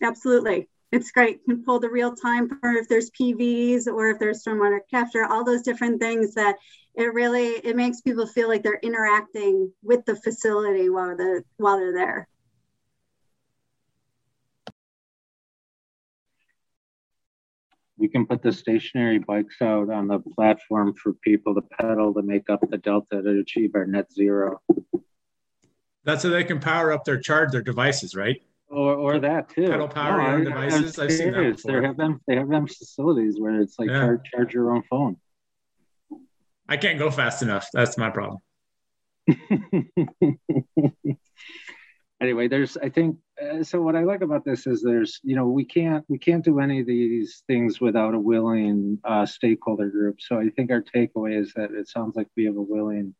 Absolutely. 0.01 0.69
It's 0.93 1.11
great. 1.11 1.41
You 1.45 1.55
can 1.55 1.63
pull 1.65 1.79
the 1.79 1.89
real 1.89 2.15
time 2.15 2.47
for 2.47 2.71
if 2.71 2.87
there's 2.87 3.11
PVs 3.11 3.87
or 3.87 4.09
if 4.09 4.19
there's 4.19 4.43
stormwater 4.43 4.79
capture, 4.89 5.25
all 5.25 5.43
those 5.43 5.61
different 5.61 5.99
things 5.99 6.33
that 6.35 6.55
it 6.95 7.13
really 7.13 7.47
it 7.65 7.75
makes 7.75 7.99
people 7.99 8.25
feel 8.25 8.47
like 8.47 8.63
they're 8.63 8.79
interacting 8.81 9.73
with 9.83 10.05
the 10.05 10.15
facility 10.15 10.89
while 10.89 11.17
the 11.17 11.43
while 11.57 11.77
they're 11.77 11.93
there. 11.93 12.27
We 18.01 18.07
can 18.07 18.25
put 18.25 18.41
the 18.41 18.51
stationary 18.51 19.19
bikes 19.19 19.61
out 19.61 19.91
on 19.91 20.07
the 20.07 20.17
platform 20.35 20.95
for 20.95 21.13
people 21.13 21.53
to 21.53 21.61
pedal 21.61 22.11
to 22.15 22.23
make 22.23 22.49
up 22.49 22.59
the 22.71 22.79
delta 22.79 23.21
to 23.21 23.39
achieve 23.39 23.75
our 23.75 23.85
net 23.85 24.11
zero. 24.11 24.59
That's 26.03 26.23
so 26.23 26.29
they 26.29 26.43
can 26.43 26.59
power 26.59 26.91
up 26.91 27.05
their 27.05 27.19
charge 27.19 27.51
their 27.51 27.61
devices, 27.61 28.15
right? 28.15 28.41
Or, 28.69 28.95
or 28.95 29.19
that 29.19 29.49
too. 29.49 29.67
Pedal 29.67 29.87
power 29.87 30.39
no, 30.39 30.45
devices. 30.45 30.97
I've 30.97 31.11
seen 31.11 31.31
that 31.33 31.57
before. 31.57 31.79
They 31.79 31.87
have 31.87 31.97
them. 31.97 32.19
They 32.25 32.35
have 32.37 32.49
them 32.49 32.65
facilities 32.65 33.35
where 33.37 33.61
it's 33.61 33.77
like 33.77 33.89
yeah. 33.89 33.99
charge, 33.99 34.21
charge 34.33 34.53
your 34.55 34.73
own 34.73 34.81
phone. 34.89 35.17
I 36.67 36.77
can't 36.77 36.97
go 36.97 37.11
fast 37.11 37.43
enough. 37.43 37.67
That's 37.71 37.99
my 37.99 38.09
problem. 38.09 38.39
anyway, 42.19 42.47
there's 42.47 42.77
I 42.77 42.89
think 42.89 43.17
so. 43.63 43.81
What 43.81 43.95
I 43.95 44.03
like 44.03 44.21
about 44.21 44.45
this 44.45 44.67
is 44.67 44.81
there's 44.81 45.19
you 45.23 45.35
know 45.35 45.47
we 45.47 45.65
can't 45.65 46.05
we 46.07 46.17
can't 46.17 46.43
do 46.43 46.59
any 46.59 46.81
of 46.81 46.87
these 46.87 47.43
things 47.47 47.79
without 47.81 48.13
a 48.13 48.19
willing 48.19 48.99
uh, 49.03 49.25
stakeholder 49.25 49.89
group. 49.89 50.21
So 50.21 50.39
I 50.39 50.49
think 50.49 50.71
our 50.71 50.81
takeaway 50.81 51.39
is 51.39 51.53
that 51.55 51.71
it 51.71 51.87
sounds 51.87 52.15
like 52.15 52.27
we 52.35 52.45
have 52.45 52.57
a 52.57 52.61
willing 52.61 53.15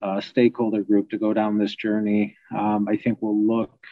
uh, 0.00 0.20
stakeholder 0.20 0.82
group 0.82 1.10
to 1.10 1.18
go 1.18 1.32
down 1.32 1.58
this 1.58 1.74
journey. 1.74 2.36
Um, 2.56 2.86
I 2.88 2.96
think 2.96 3.18
we'll 3.20 3.46
look. 3.46 3.84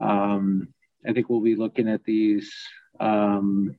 Um, 0.00 0.68
I 1.06 1.12
think 1.12 1.28
we'll 1.28 1.40
be 1.40 1.56
looking 1.56 1.88
at 1.88 2.04
these, 2.04 2.52
um, 3.00 3.76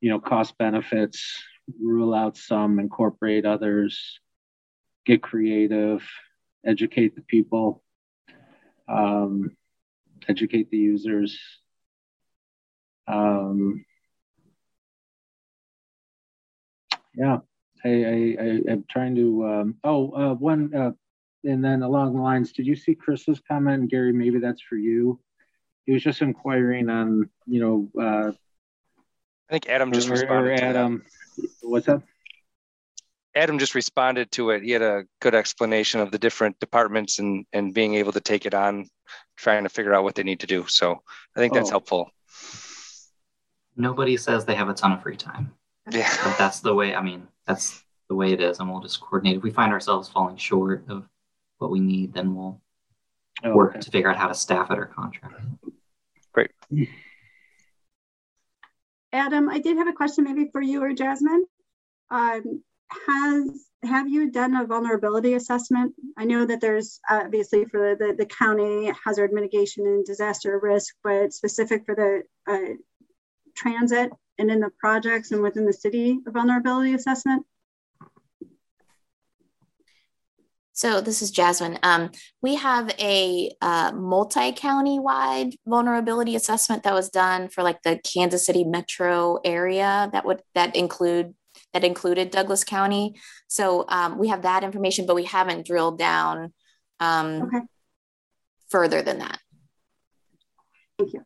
you 0.00 0.10
know, 0.10 0.20
cost 0.20 0.58
benefits, 0.58 1.42
rule 1.80 2.14
out 2.14 2.36
some, 2.36 2.78
incorporate 2.78 3.46
others, 3.46 4.20
get 5.06 5.22
creative, 5.22 6.06
educate 6.64 7.14
the 7.14 7.22
people 7.22 7.82
um, 8.88 9.56
educate 10.28 10.70
the 10.70 10.76
users. 10.76 11.38
Um, 13.06 13.84
yeah, 17.14 17.38
I, 17.84 17.88
I, 17.88 18.36
I, 18.40 18.72
am 18.72 18.84
trying 18.90 19.14
to, 19.16 19.46
um, 19.46 19.74
oh, 19.82 20.10
uh, 20.10 20.34
one, 20.34 20.74
uh, 20.74 20.92
and 21.44 21.64
then 21.64 21.82
along 21.82 22.14
the 22.14 22.20
lines, 22.20 22.52
did 22.52 22.66
you 22.66 22.76
see 22.76 22.94
Chris's 22.94 23.40
comment? 23.48 23.90
Gary, 23.90 24.12
maybe 24.12 24.38
that's 24.38 24.60
for 24.60 24.76
you. 24.76 25.20
He 25.86 25.92
was 25.92 26.02
just 26.02 26.20
inquiring 26.20 26.90
on, 26.90 27.30
you 27.46 27.60
know, 27.60 28.02
uh, 28.02 28.32
I 29.48 29.52
think 29.52 29.68
Adam 29.68 29.92
just 29.92 30.10
responded. 30.10 30.60
Adam, 30.60 31.04
what's 31.62 31.88
up? 31.88 32.02
Adam 33.34 33.58
just 33.58 33.74
responded 33.74 34.30
to 34.32 34.50
it. 34.50 34.62
He 34.62 34.72
had 34.72 34.82
a 34.82 35.04
good 35.20 35.34
explanation 35.34 36.00
of 36.00 36.10
the 36.10 36.18
different 36.18 36.58
departments 36.60 37.18
and 37.18 37.46
and 37.52 37.72
being 37.72 37.94
able 37.94 38.12
to 38.12 38.20
take 38.20 38.44
it 38.44 38.52
on, 38.52 38.90
trying 39.38 39.62
to 39.62 39.68
figure 39.68 39.94
out 39.94 40.04
what 40.04 40.14
they 40.16 40.24
need 40.24 40.40
to 40.40 40.46
do. 40.46 40.66
So 40.66 41.00
I 41.34 41.40
think 41.40 41.54
that's 41.54 41.68
oh. 41.68 41.72
helpful. 41.72 42.10
Nobody 43.76 44.16
says 44.16 44.44
they 44.44 44.56
have 44.56 44.68
a 44.68 44.74
ton 44.74 44.92
of 44.92 45.02
free 45.02 45.16
time. 45.16 45.54
Yeah. 45.90 46.12
But 46.24 46.36
that's 46.36 46.60
the 46.60 46.74
way, 46.74 46.94
I 46.94 47.00
mean, 47.00 47.28
that's 47.46 47.82
the 48.08 48.16
way 48.16 48.32
it 48.32 48.40
is. 48.40 48.58
And 48.58 48.70
we'll 48.70 48.80
just 48.80 49.00
coordinate. 49.00 49.36
If 49.36 49.42
we 49.42 49.50
find 49.50 49.72
ourselves 49.72 50.08
falling 50.08 50.36
short 50.36 50.84
of 50.88 51.08
what 51.58 51.70
we 51.70 51.78
need, 51.80 52.12
then 52.12 52.34
we'll 52.34 52.60
oh, 53.44 53.54
work 53.54 53.70
okay. 53.70 53.80
to 53.80 53.90
figure 53.90 54.10
out 54.10 54.16
how 54.16 54.28
to 54.28 54.34
staff 54.34 54.70
it 54.70 54.78
or 54.78 54.86
contract. 54.86 55.40
Great. 56.32 56.50
Adam, 59.12 59.48
I 59.48 59.60
did 59.60 59.78
have 59.78 59.88
a 59.88 59.92
question 59.92 60.24
maybe 60.24 60.50
for 60.50 60.60
you 60.60 60.82
or 60.82 60.92
Jasmine. 60.92 61.46
Um, 62.10 62.62
has 63.06 63.68
have 63.84 64.08
you 64.08 64.30
done 64.30 64.56
a 64.56 64.66
vulnerability 64.66 65.34
assessment? 65.34 65.94
I 66.16 66.24
know 66.24 66.44
that 66.44 66.60
there's 66.60 67.00
obviously 67.08 67.64
for 67.66 67.94
the, 67.94 68.14
the 68.16 68.26
county 68.26 68.92
hazard 69.04 69.32
mitigation 69.32 69.86
and 69.86 70.04
disaster 70.04 70.58
risk, 70.60 70.94
but 71.04 71.32
specific 71.32 71.84
for 71.86 71.94
the 71.94 72.52
uh, 72.52 72.74
transit 73.56 74.10
and 74.38 74.50
in 74.50 74.60
the 74.60 74.70
projects 74.80 75.30
and 75.30 75.42
within 75.42 75.64
the 75.64 75.72
city, 75.72 76.18
vulnerability 76.26 76.94
assessment? 76.94 77.44
So 80.72 81.00
this 81.00 81.22
is 81.22 81.32
Jasmine. 81.32 81.80
Um, 81.82 82.12
we 82.40 82.54
have 82.54 82.94
a 83.00 83.50
uh, 83.60 83.90
multi-county 83.92 85.00
wide 85.00 85.54
vulnerability 85.66 86.36
assessment 86.36 86.84
that 86.84 86.94
was 86.94 87.08
done 87.08 87.48
for 87.48 87.64
like 87.64 87.82
the 87.82 87.98
Kansas 87.98 88.46
City 88.46 88.62
metro 88.62 89.40
area 89.44 90.08
that 90.12 90.24
would 90.24 90.40
that 90.54 90.76
include 90.76 91.34
that 91.78 91.86
included 91.86 92.30
Douglas 92.32 92.64
County. 92.64 93.14
So 93.46 93.84
um, 93.88 94.18
we 94.18 94.28
have 94.28 94.42
that 94.42 94.64
information, 94.64 95.06
but 95.06 95.14
we 95.14 95.24
haven't 95.24 95.64
drilled 95.64 95.98
down 95.98 96.52
um, 96.98 97.42
okay. 97.42 97.60
further 98.68 99.00
than 99.00 99.20
that. 99.20 99.38
Thank 100.98 101.12
you. 101.12 101.22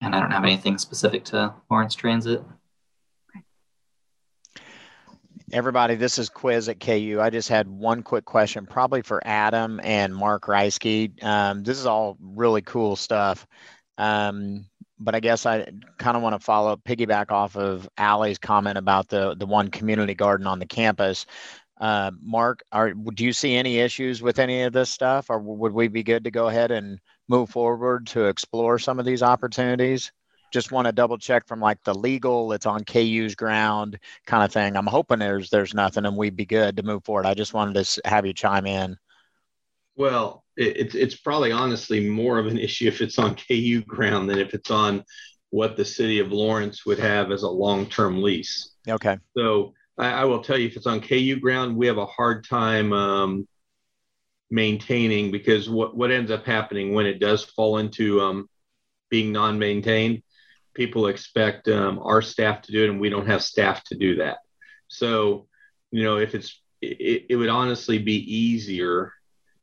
And 0.00 0.14
I 0.14 0.20
don't 0.20 0.30
have 0.30 0.44
anything 0.44 0.78
specific 0.78 1.24
to 1.26 1.54
Lawrence 1.68 1.96
Transit. 1.96 2.42
Everybody, 5.52 5.96
this 5.96 6.18
is 6.18 6.28
Quiz 6.28 6.68
at 6.68 6.80
KU. 6.80 7.18
I 7.20 7.28
just 7.28 7.48
had 7.48 7.68
one 7.68 8.02
quick 8.02 8.24
question, 8.24 8.66
probably 8.66 9.02
for 9.02 9.20
Adam 9.26 9.80
and 9.82 10.14
Mark 10.14 10.46
Reisky. 10.46 11.22
Um, 11.22 11.62
this 11.62 11.78
is 11.78 11.86
all 11.86 12.16
really 12.20 12.62
cool 12.62 12.96
stuff. 12.96 13.46
Um, 13.98 14.64
but 15.04 15.14
I 15.14 15.20
guess 15.20 15.46
I 15.46 15.66
kind 15.98 16.16
of 16.16 16.22
want 16.22 16.34
to 16.38 16.44
follow 16.44 16.76
piggyback 16.76 17.30
off 17.30 17.56
of 17.56 17.88
Allie's 17.98 18.38
comment 18.38 18.78
about 18.78 19.08
the 19.08 19.34
the 19.34 19.46
one 19.46 19.68
community 19.68 20.14
garden 20.14 20.46
on 20.46 20.58
the 20.58 20.66
campus. 20.66 21.26
Uh, 21.80 22.12
Mark, 22.20 22.62
are 22.70 22.92
do 22.94 23.24
you 23.24 23.32
see 23.32 23.56
any 23.56 23.78
issues 23.78 24.22
with 24.22 24.38
any 24.38 24.62
of 24.62 24.72
this 24.72 24.90
stuff, 24.90 25.30
or 25.30 25.38
would 25.38 25.72
we 25.72 25.88
be 25.88 26.02
good 26.02 26.24
to 26.24 26.30
go 26.30 26.48
ahead 26.48 26.70
and 26.70 27.00
move 27.28 27.50
forward 27.50 28.06
to 28.08 28.26
explore 28.26 28.78
some 28.78 28.98
of 28.98 29.04
these 29.04 29.22
opportunities? 29.22 30.12
Just 30.52 30.70
want 30.70 30.86
to 30.86 30.92
double 30.92 31.18
check 31.18 31.46
from 31.48 31.60
like 31.60 31.82
the 31.82 31.94
legal, 31.94 32.52
it's 32.52 32.66
on 32.66 32.84
KU's 32.84 33.34
ground 33.34 33.98
kind 34.26 34.44
of 34.44 34.52
thing. 34.52 34.76
I'm 34.76 34.86
hoping 34.86 35.18
there's 35.18 35.50
there's 35.50 35.74
nothing, 35.74 36.04
and 36.06 36.16
we'd 36.16 36.36
be 36.36 36.46
good 36.46 36.76
to 36.76 36.82
move 36.82 37.04
forward. 37.04 37.26
I 37.26 37.34
just 37.34 37.54
wanted 37.54 37.84
to 37.84 38.00
have 38.04 38.26
you 38.26 38.32
chime 38.32 38.66
in. 38.66 38.96
Well, 39.96 40.41
it's 40.56 40.94
it's 40.94 41.16
probably 41.16 41.52
honestly 41.52 42.08
more 42.08 42.38
of 42.38 42.46
an 42.46 42.58
issue 42.58 42.88
if 42.88 43.00
it's 43.00 43.18
on 43.18 43.34
KU 43.48 43.82
ground 43.82 44.28
than 44.28 44.38
if 44.38 44.54
it's 44.54 44.70
on 44.70 45.04
what 45.50 45.76
the 45.76 45.84
city 45.84 46.18
of 46.18 46.32
Lawrence 46.32 46.86
would 46.86 46.98
have 46.98 47.30
as 47.30 47.42
a 47.42 47.48
long-term 47.48 48.22
lease. 48.22 48.70
Okay. 48.88 49.18
So 49.36 49.74
I, 49.98 50.12
I 50.12 50.24
will 50.24 50.42
tell 50.42 50.56
you, 50.56 50.66
if 50.66 50.76
it's 50.76 50.86
on 50.86 51.00
KU 51.00 51.36
ground, 51.40 51.76
we 51.76 51.86
have 51.86 51.98
a 51.98 52.06
hard 52.06 52.46
time 52.48 52.92
um, 52.92 53.46
maintaining 54.50 55.30
because 55.30 55.68
what 55.68 55.96
what 55.96 56.10
ends 56.10 56.30
up 56.30 56.44
happening 56.44 56.94
when 56.94 57.06
it 57.06 57.18
does 57.18 57.44
fall 57.44 57.78
into 57.78 58.20
um, 58.20 58.48
being 59.10 59.32
non-maintained, 59.32 60.22
people 60.74 61.06
expect 61.06 61.68
um, 61.68 61.98
our 62.02 62.22
staff 62.22 62.62
to 62.62 62.72
do 62.72 62.84
it, 62.84 62.90
and 62.90 63.00
we 63.00 63.10
don't 63.10 63.26
have 63.26 63.42
staff 63.42 63.84
to 63.84 63.94
do 63.94 64.16
that. 64.16 64.38
So 64.88 65.46
you 65.90 66.02
know, 66.02 66.16
if 66.16 66.34
it's 66.34 66.60
it, 66.80 67.26
it 67.30 67.36
would 67.36 67.48
honestly 67.48 67.98
be 67.98 68.16
easier 68.16 69.12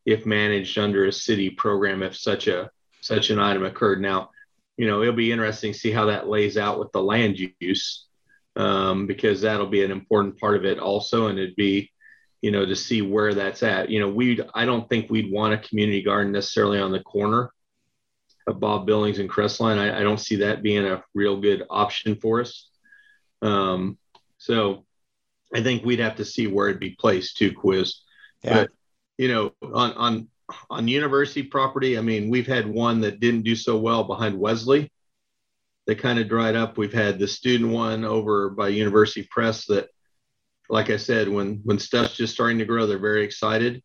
if 0.09 0.25
managed 0.25 0.77
under 0.77 1.05
a 1.05 1.11
city 1.11 1.51
program 1.51 2.01
if 2.01 2.17
such 2.17 2.47
a 2.47 2.71
such 3.01 3.29
an 3.29 3.39
item 3.39 3.63
occurred. 3.63 4.01
Now, 4.01 4.31
you 4.75 4.87
know, 4.87 5.01
it'll 5.01 5.13
be 5.13 5.31
interesting 5.31 5.71
to 5.71 5.77
see 5.77 5.91
how 5.91 6.05
that 6.05 6.27
lays 6.27 6.57
out 6.57 6.79
with 6.79 6.91
the 6.91 7.01
land 7.01 7.37
use 7.59 8.07
um, 8.55 9.07
because 9.07 9.41
that'll 9.41 9.67
be 9.67 9.83
an 9.83 9.91
important 9.91 10.39
part 10.39 10.55
of 10.55 10.65
it 10.65 10.79
also, 10.79 11.27
and 11.27 11.37
it'd 11.37 11.55
be 11.55 11.91
you 12.41 12.51
know 12.51 12.65
to 12.65 12.75
see 12.75 13.01
where 13.01 13.33
that's 13.35 13.61
at. 13.61 13.89
You 13.89 13.99
know, 13.99 14.09
we 14.09 14.41
I 14.53 14.65
don't 14.65 14.89
think 14.89 15.09
we'd 15.09 15.31
want 15.31 15.53
a 15.53 15.59
community 15.59 16.01
garden 16.01 16.31
necessarily 16.31 16.79
on 16.79 16.91
the 16.91 17.03
corner 17.03 17.51
of 18.47 18.59
Bob 18.59 18.87
Billings 18.87 19.19
and 19.19 19.29
Crestline. 19.29 19.77
I, 19.77 19.99
I 19.99 20.03
don't 20.03 20.19
see 20.19 20.37
that 20.37 20.63
being 20.63 20.85
a 20.85 21.03
real 21.13 21.39
good 21.39 21.63
option 21.69 22.15
for 22.15 22.41
us. 22.41 22.67
Um, 23.43 23.97
so 24.39 24.85
I 25.53 25.61
think 25.61 25.85
we'd 25.85 25.99
have 25.99 26.15
to 26.15 26.25
see 26.25 26.47
where 26.47 26.67
it'd 26.67 26.79
be 26.79 26.95
placed 26.99 27.37
too, 27.37 27.53
quiz. 27.53 28.01
Yeah. 28.43 28.53
But 28.53 28.71
you 29.19 29.27
know, 29.27 29.53
on 29.61 29.91
on 29.93 30.27
on 30.69 30.87
university 30.87 31.43
property, 31.43 31.97
I 31.97 32.01
mean, 32.01 32.29
we've 32.29 32.47
had 32.47 32.65
one 32.65 33.01
that 33.01 33.19
didn't 33.19 33.43
do 33.43 33.55
so 33.55 33.77
well 33.77 34.05
behind 34.05 34.39
Wesley. 34.39 34.91
That 35.87 35.99
kind 35.99 36.19
of 36.19 36.29
dried 36.29 36.55
up. 36.55 36.77
We've 36.77 36.93
had 36.93 37.19
the 37.19 37.27
student 37.27 37.71
one 37.71 38.05
over 38.05 38.49
by 38.49 38.69
University 38.69 39.27
Press 39.29 39.65
that, 39.65 39.89
like 40.69 40.89
I 40.89 40.95
said, 40.95 41.27
when 41.27 41.59
when 41.65 41.79
stuff's 41.79 42.15
just 42.15 42.33
starting 42.33 42.59
to 42.59 42.65
grow, 42.65 42.87
they're 42.87 42.97
very 42.97 43.25
excited. 43.25 43.83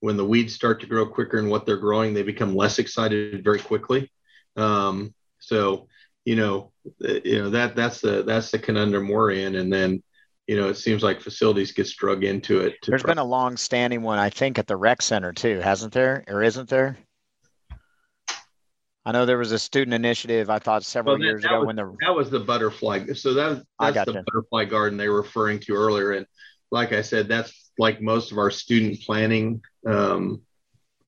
When 0.00 0.18
the 0.18 0.26
weeds 0.26 0.54
start 0.54 0.80
to 0.80 0.86
grow 0.86 1.06
quicker 1.06 1.38
in 1.38 1.48
what 1.48 1.64
they're 1.64 1.78
growing, 1.78 2.12
they 2.12 2.22
become 2.22 2.54
less 2.54 2.78
excited 2.78 3.42
very 3.42 3.60
quickly. 3.60 4.12
Um, 4.56 5.14
so, 5.38 5.88
you 6.26 6.36
know, 6.36 6.72
you 7.00 7.38
know 7.38 7.50
that 7.50 7.76
that's 7.76 8.02
the 8.02 8.24
that's 8.24 8.50
the 8.50 8.58
conundrum 8.58 9.08
we're 9.08 9.30
in. 9.30 9.54
And 9.54 9.72
then 9.72 10.02
you 10.46 10.56
know, 10.56 10.68
it 10.68 10.76
seems 10.76 11.02
like 11.02 11.20
facilities 11.20 11.72
gets 11.72 11.92
drug 11.92 12.24
into 12.24 12.60
it. 12.60 12.76
There's 12.86 13.02
try- 13.02 13.12
been 13.12 13.18
a 13.18 13.24
long 13.24 13.56
standing 13.56 14.02
one, 14.02 14.18
I 14.18 14.30
think, 14.30 14.58
at 14.58 14.66
the 14.66 14.76
rec 14.76 15.02
center 15.02 15.32
too, 15.32 15.60
hasn't 15.60 15.92
there? 15.92 16.24
Or 16.28 16.42
isn't 16.42 16.68
there? 16.68 16.96
I 19.04 19.12
know 19.12 19.24
there 19.24 19.38
was 19.38 19.52
a 19.52 19.58
student 19.58 19.94
initiative. 19.94 20.50
I 20.50 20.58
thought 20.58 20.82
several 20.82 21.14
well, 21.14 21.20
that, 21.20 21.24
years 21.24 21.42
that 21.42 21.48
ago 21.48 21.58
was, 21.60 21.66
when 21.66 21.76
the 21.76 21.96
that 22.00 22.14
was 22.14 22.28
the 22.28 22.40
butterfly. 22.40 23.06
So 23.14 23.34
that 23.34 23.62
that's 23.78 24.04
the 24.04 24.24
butterfly 24.26 24.64
garden 24.64 24.98
they 24.98 25.08
were 25.08 25.22
referring 25.22 25.60
to 25.60 25.74
earlier. 25.74 26.12
And 26.12 26.26
like 26.72 26.92
I 26.92 27.02
said, 27.02 27.28
that's 27.28 27.70
like 27.78 28.00
most 28.00 28.32
of 28.32 28.38
our 28.38 28.50
student 28.50 29.00
planning 29.02 29.62
um, 29.86 30.42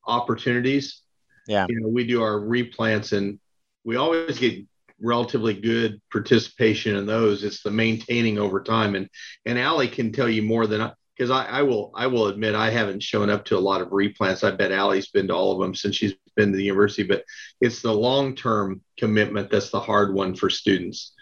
opportunities. 0.07 1.03
Yeah, 1.49 1.67
you 1.69 1.81
know, 1.81 1.89
we 1.89 2.07
do 2.07 2.23
our 2.23 2.39
replants, 2.39 3.17
and 3.17 3.41
we 3.83 3.97
always 3.97 4.39
get 4.39 4.65
relatively 5.01 5.55
good 5.55 6.01
participation 6.11 6.97
in 6.97 7.07
those. 7.07 7.45
It's 7.45 7.63
the 7.63 7.71
maintaining 7.71 8.39
over 8.39 8.63
time. 8.63 8.95
And 8.95 9.09
and 9.47 9.59
Allie 9.59 9.89
can 9.89 10.13
tell 10.13 10.29
you 10.29 10.43
more 10.43 10.67
than 10.67 10.81
I 10.81 10.93
because 11.17 11.31
I, 11.31 11.45
I 11.45 11.63
will 11.63 11.91
I 11.95 12.07
will 12.07 12.29
admit 12.29 12.55
I 12.55 12.71
haven't 12.71 13.03
shown 13.03 13.31
up 13.31 13.45
to 13.47 13.59
a 13.59 13.61
lot 13.61 13.81
of 13.81 13.89
replants. 13.89 14.45
I 14.45 14.55
bet 14.55 14.73
Allie's 14.73 15.09
been 15.09 15.29
to 15.29 15.35
all 15.35 15.53
of 15.53 15.61
them 15.61 15.75
since 15.75 15.97
she's 15.97 16.15
been 16.37 16.53
to 16.53 16.57
the 16.57 16.65
university, 16.65 17.03
but 17.03 17.25
it's 17.61 17.83
the 17.83 17.93
long 17.93 18.35
term 18.37 18.83
commitment 18.97 19.51
that's 19.51 19.71
the 19.71 19.81
hard 19.81 20.15
one 20.15 20.35
for 20.35 20.49
students. 20.49 21.13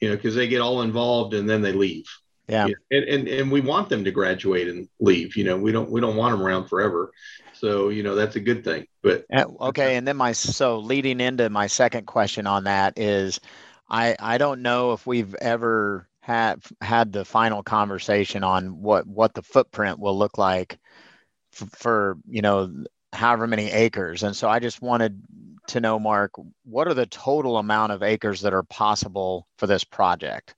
You 0.00 0.10
know, 0.10 0.16
because 0.16 0.34
they 0.34 0.46
get 0.46 0.60
all 0.60 0.82
involved 0.82 1.34
and 1.34 1.48
then 1.48 1.62
they 1.62 1.72
leave. 1.72 2.06
Yeah. 2.48 2.68
And, 2.90 3.04
and 3.04 3.28
and 3.28 3.50
we 3.50 3.60
want 3.60 3.88
them 3.88 4.04
to 4.04 4.10
graduate 4.10 4.68
and 4.68 4.88
leave. 5.00 5.36
You 5.36 5.44
know, 5.44 5.56
we 5.56 5.72
don't 5.72 5.90
we 5.90 6.00
don't 6.00 6.16
want 6.16 6.32
them 6.32 6.46
around 6.46 6.68
forever. 6.68 7.10
So, 7.58 7.88
you 7.88 8.02
know, 8.02 8.14
that's 8.14 8.36
a 8.36 8.40
good 8.40 8.64
thing. 8.64 8.86
But 9.02 9.24
okay. 9.32 9.96
And 9.96 10.06
then 10.06 10.16
my, 10.16 10.32
so 10.32 10.78
leading 10.78 11.20
into 11.20 11.50
my 11.50 11.66
second 11.66 12.06
question 12.06 12.46
on 12.46 12.64
that 12.64 12.98
is 12.98 13.40
I, 13.88 14.16
I 14.20 14.38
don't 14.38 14.62
know 14.62 14.92
if 14.92 15.06
we've 15.06 15.34
ever 15.36 16.08
had, 16.20 16.62
had 16.80 17.12
the 17.12 17.24
final 17.24 17.62
conversation 17.62 18.44
on 18.44 18.80
what, 18.80 19.06
what 19.06 19.34
the 19.34 19.42
footprint 19.42 19.98
will 19.98 20.16
look 20.16 20.38
like 20.38 20.78
for, 21.52 21.66
for 21.66 22.18
you 22.28 22.42
know, 22.42 22.84
however 23.12 23.46
many 23.46 23.70
acres. 23.70 24.22
And 24.22 24.36
so 24.36 24.48
I 24.48 24.58
just 24.60 24.82
wanted 24.82 25.20
to 25.68 25.80
know, 25.80 25.98
Mark, 25.98 26.32
what 26.64 26.86
are 26.86 26.94
the 26.94 27.06
total 27.06 27.58
amount 27.58 27.92
of 27.92 28.02
acres 28.02 28.42
that 28.42 28.54
are 28.54 28.62
possible 28.62 29.48
for 29.56 29.66
this 29.66 29.84
project? 29.84 30.54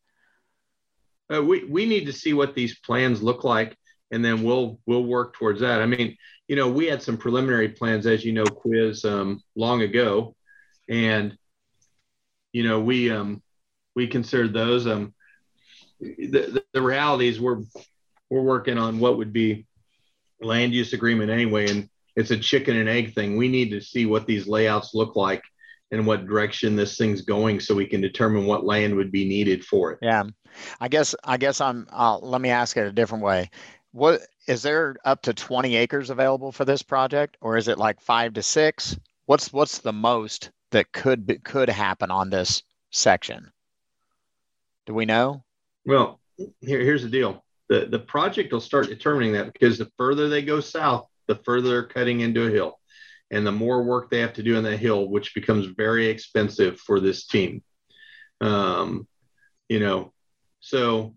Uh, 1.33 1.43
we, 1.43 1.65
we 1.65 1.87
need 1.87 2.07
to 2.07 2.13
see 2.13 2.33
what 2.33 2.55
these 2.55 2.79
plans 2.81 3.23
look 3.23 3.45
like 3.45 3.77
and 4.11 4.25
then 4.25 4.43
we'll 4.43 4.81
we'll 4.87 5.05
work 5.05 5.35
towards 5.35 5.61
that. 5.61 5.81
I 5.81 5.87
mean, 5.87 6.17
you 6.51 6.57
know, 6.57 6.69
we 6.69 6.87
had 6.87 7.01
some 7.01 7.17
preliminary 7.17 7.69
plans, 7.69 8.09
as 8.09 8.25
you 8.25 8.33
know, 8.33 8.45
quiz 8.45 9.05
um, 9.05 9.41
long 9.55 9.83
ago, 9.83 10.35
and 10.89 11.39
you 12.53 12.65
know, 12.65 12.81
we 12.81 13.09
um, 13.09 13.41
we 13.95 14.09
considered 14.09 14.53
those. 14.53 14.85
Um, 14.85 15.15
the, 16.01 16.61
the 16.73 16.83
reality 16.83 17.29
is 17.29 17.41
we're 17.41 17.61
we're 18.31 18.43
working 18.43 18.79
on 18.79 18.99
what 18.99 19.17
would 19.17 19.33
be 19.33 19.65
land 20.41 20.75
use 20.75 20.93
agreement 20.93 21.31
anyway, 21.31 21.71
and 21.71 21.89
it's 22.17 22.33
a 22.33 22.37
chicken 22.37 22.77
and 22.79 22.89
egg 22.89 23.15
thing. 23.15 23.37
We 23.37 23.47
need 23.47 23.71
to 23.71 23.81
see 23.81 24.07
what 24.07 24.27
these 24.27 24.49
layouts 24.49 24.93
look 24.93 25.15
like 25.15 25.45
and 25.93 26.05
what 26.05 26.27
direction 26.27 26.75
this 26.75 26.97
thing's 26.97 27.23
going, 27.23 27.61
so 27.61 27.77
we 27.77 27.87
can 27.87 28.01
determine 28.01 28.47
what 28.47 28.65
land 28.65 28.97
would 28.97 29.13
be 29.13 29.25
needed 29.25 29.65
for 29.65 29.93
it. 29.93 30.01
Yeah, 30.03 30.25
I 30.81 30.89
guess 30.89 31.15
I 31.23 31.37
guess 31.37 31.61
I'm. 31.61 31.87
Uh, 31.93 32.19
let 32.19 32.41
me 32.41 32.51
ask 32.51 32.77
it 32.77 32.89
a 32.89 32.93
different 32.93 33.23
way 33.23 33.51
what 33.93 34.23
is 34.47 34.63
there 34.63 34.97
up 35.05 35.23
to 35.23 35.35
20 35.35 35.77
acres 35.77 36.11
available 36.11 36.53
for 36.53 36.65
this 36.65 36.83
project? 36.83 37.37
Or 37.41 37.57
is 37.57 37.69
it 37.69 37.79
like 37.79 38.01
five 38.01 38.35
to 38.35 38.43
six? 38.43 38.97
What's 39.27 39.53
what's 39.53 39.79
the 39.79 39.93
most 39.93 40.51
that 40.71 40.93
could 40.93 41.27
be, 41.27 41.39
could 41.39 41.69
happen 41.69 42.11
on 42.11 42.31
this 42.31 42.63
section? 42.91 43.53
Do 44.87 44.95
we 44.95 45.07
know? 45.07 45.45
Well 45.85 46.21
here, 46.61 46.81
here's 46.81 47.03
the 47.03 47.09
deal. 47.09 47.45
The 47.69 47.87
the 47.87 47.99
project 47.99 48.53
will 48.53 48.61
start 48.61 48.89
determining 48.89 49.33
that 49.33 49.53
because 49.53 49.79
the 49.79 49.91
further 49.97 50.29
they 50.29 50.43
go 50.43 50.61
south 50.61 51.07
the 51.27 51.37
further 51.37 51.69
they're 51.69 51.85
cutting 51.85 52.21
into 52.21 52.47
a 52.47 52.51
hill 52.51 52.79
and 53.31 53.47
the 53.47 53.53
more 53.53 53.85
work 53.85 54.11
they 54.11 54.19
have 54.19 54.33
to 54.33 54.43
do 54.43 54.57
on 54.57 54.65
that 54.65 54.79
hill 54.79 55.09
which 55.09 55.35
becomes 55.35 55.67
very 55.67 56.09
expensive 56.09 56.79
for 56.81 56.99
this 56.99 57.27
team. 57.27 57.63
Um, 58.41 59.07
you 59.69 59.79
know, 59.79 60.13
so 60.61 61.15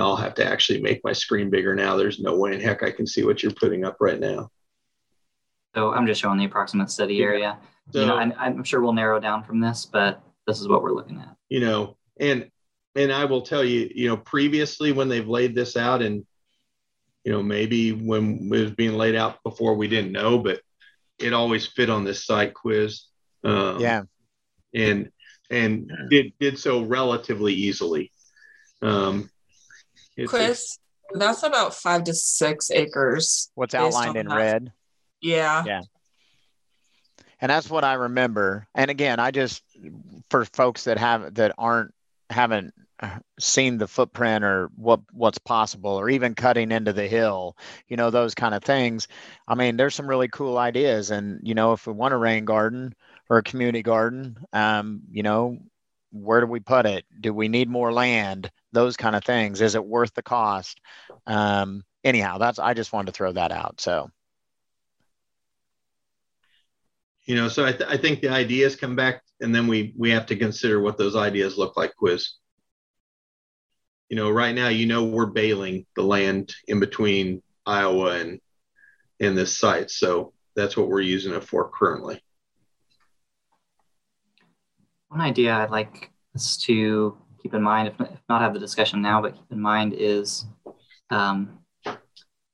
I'll 0.00 0.16
have 0.16 0.34
to 0.34 0.46
actually 0.46 0.80
make 0.80 1.02
my 1.04 1.12
screen 1.12 1.50
bigger 1.50 1.74
now. 1.74 1.96
There's 1.96 2.20
no 2.20 2.36
way 2.36 2.54
in 2.54 2.60
heck 2.60 2.82
I 2.82 2.90
can 2.90 3.06
see 3.06 3.24
what 3.24 3.42
you're 3.42 3.52
putting 3.52 3.84
up 3.84 3.96
right 4.00 4.18
now. 4.18 4.50
So 5.74 5.92
I'm 5.92 6.06
just 6.06 6.20
showing 6.20 6.38
the 6.38 6.44
approximate 6.44 6.90
study 6.90 7.22
area. 7.22 7.58
So, 7.92 8.00
you 8.00 8.06
know, 8.06 8.16
I, 8.16 8.32
I'm 8.38 8.64
sure 8.64 8.80
we'll 8.80 8.92
narrow 8.92 9.20
down 9.20 9.44
from 9.44 9.60
this, 9.60 9.86
but 9.86 10.22
this 10.46 10.60
is 10.60 10.68
what 10.68 10.82
we're 10.82 10.92
looking 10.92 11.18
at. 11.18 11.36
You 11.48 11.60
know, 11.60 11.96
and 12.18 12.50
and 12.94 13.12
I 13.12 13.24
will 13.24 13.42
tell 13.42 13.64
you, 13.64 13.90
you 13.94 14.08
know, 14.08 14.16
previously 14.16 14.92
when 14.92 15.08
they've 15.08 15.28
laid 15.28 15.54
this 15.54 15.76
out, 15.76 16.00
and 16.00 16.24
you 17.24 17.32
know, 17.32 17.42
maybe 17.42 17.92
when 17.92 18.50
it 18.52 18.60
was 18.60 18.70
being 18.72 18.94
laid 18.94 19.16
out 19.16 19.42
before, 19.42 19.74
we 19.74 19.88
didn't 19.88 20.12
know, 20.12 20.38
but 20.38 20.60
it 21.18 21.32
always 21.32 21.66
fit 21.66 21.90
on 21.90 22.04
this 22.04 22.24
site 22.24 22.54
quiz. 22.54 23.06
Um, 23.42 23.80
yeah, 23.80 24.02
and 24.74 25.10
and 25.50 25.90
did 26.08 26.32
did 26.38 26.58
so 26.58 26.82
relatively 26.82 27.52
easily. 27.52 28.12
Um, 28.80 29.30
quiz. 30.26 30.78
That's 31.12 31.42
about 31.42 31.74
five 31.74 32.04
to 32.04 32.14
six 32.14 32.70
acres. 32.70 33.50
What's 33.54 33.74
outlined 33.74 34.16
in 34.16 34.28
that. 34.28 34.36
red? 34.36 34.72
Yeah. 35.20 35.64
Yeah. 35.64 35.82
And 37.40 37.50
that's 37.50 37.68
what 37.68 37.84
I 37.84 37.94
remember. 37.94 38.66
And 38.74 38.90
again, 38.90 39.20
I 39.20 39.30
just 39.30 39.62
for 40.30 40.44
folks 40.46 40.84
that 40.84 40.98
have 40.98 41.34
that 41.34 41.52
aren't 41.58 41.92
haven't 42.30 42.74
seen 43.38 43.78
the 43.78 43.88
footprint 43.88 44.44
or 44.44 44.70
what 44.76 45.00
what's 45.12 45.38
possible 45.38 45.90
or 45.90 46.08
even 46.08 46.34
cutting 46.34 46.70
into 46.70 46.92
the 46.92 47.06
hill 47.06 47.56
you 47.88 47.96
know 47.96 48.08
those 48.10 48.34
kind 48.34 48.54
of 48.54 48.62
things 48.62 49.08
i 49.48 49.54
mean 49.54 49.76
there's 49.76 49.94
some 49.94 50.08
really 50.08 50.28
cool 50.28 50.56
ideas 50.56 51.10
and 51.10 51.40
you 51.42 51.54
know 51.54 51.72
if 51.72 51.86
we 51.86 51.92
want 51.92 52.14
a 52.14 52.16
rain 52.16 52.44
garden 52.44 52.94
or 53.28 53.38
a 53.38 53.42
community 53.42 53.82
garden 53.82 54.38
um, 54.52 55.02
you 55.10 55.22
know 55.22 55.58
where 56.14 56.40
do 56.40 56.46
we 56.46 56.60
put 56.60 56.86
it? 56.86 57.04
Do 57.20 57.34
we 57.34 57.48
need 57.48 57.68
more 57.68 57.92
land? 57.92 58.50
Those 58.72 58.96
kind 58.96 59.16
of 59.16 59.24
things. 59.24 59.60
Is 59.60 59.74
it 59.74 59.84
worth 59.84 60.14
the 60.14 60.22
cost? 60.22 60.80
Um, 61.26 61.84
anyhow 62.04 62.38
that's 62.38 62.58
i 62.58 62.74
just 62.74 62.92
wanted 62.92 63.06
to 63.06 63.12
throw 63.12 63.32
that 63.32 63.50
out 63.50 63.80
so. 63.80 64.10
You 67.24 67.36
know 67.36 67.48
so 67.48 67.64
I, 67.64 67.72
th- 67.72 67.88
I 67.88 67.96
think 67.96 68.20
the 68.20 68.28
ideas 68.28 68.76
come 68.76 68.94
back 68.94 69.22
and 69.40 69.54
then 69.54 69.66
we 69.66 69.94
we 69.96 70.10
have 70.10 70.26
to 70.26 70.36
consider 70.36 70.80
what 70.80 70.98
those 70.98 71.16
ideas 71.16 71.56
look 71.56 71.76
like 71.76 71.96
quiz. 71.96 72.34
You 74.10 74.16
know 74.16 74.30
right 74.30 74.54
now 74.54 74.68
you 74.68 74.86
know 74.86 75.04
we're 75.04 75.26
bailing 75.26 75.86
the 75.96 76.02
land 76.02 76.54
in 76.68 76.80
between 76.80 77.42
iowa 77.64 78.18
and 78.18 78.40
and 79.20 79.38
this 79.38 79.56
site 79.56 79.90
so 79.90 80.34
that's 80.54 80.76
what 80.76 80.88
we're 80.88 81.00
using 81.00 81.32
it 81.32 81.44
for 81.44 81.70
currently 81.70 82.22
one 85.14 85.20
idea 85.20 85.54
i'd 85.54 85.70
like 85.70 86.10
us 86.34 86.56
to 86.56 87.16
keep 87.40 87.54
in 87.54 87.62
mind 87.62 87.88
if, 87.88 88.08
not 88.28 88.42
have 88.42 88.54
the 88.54 88.60
discussion 88.60 89.00
now 89.00 89.22
but 89.22 89.34
keep 89.34 89.50
in 89.50 89.60
mind 89.60 89.94
is 89.96 90.46
um, 91.10 91.58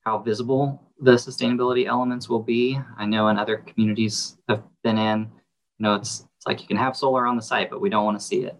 how 0.04 0.18
visible 0.18 0.90
the 1.00 1.12
sustainability 1.12 1.86
elements 1.86 2.28
will 2.28 2.42
be. 2.42 2.78
I 2.98 3.06
know 3.06 3.28
in 3.28 3.38
other 3.38 3.56
communities 3.56 4.36
I've 4.48 4.62
been 4.84 4.98
in, 4.98 5.20
you 5.20 5.82
know, 5.82 5.94
it's, 5.94 6.26
it's 6.36 6.46
like 6.46 6.60
you 6.60 6.68
can 6.68 6.76
have 6.76 6.96
solar 6.96 7.26
on 7.26 7.36
the 7.36 7.42
site, 7.42 7.70
but 7.70 7.80
we 7.80 7.88
don't 7.88 8.04
want 8.04 8.18
to 8.18 8.24
see 8.24 8.44
it. 8.44 8.56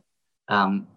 Um, 0.49 0.89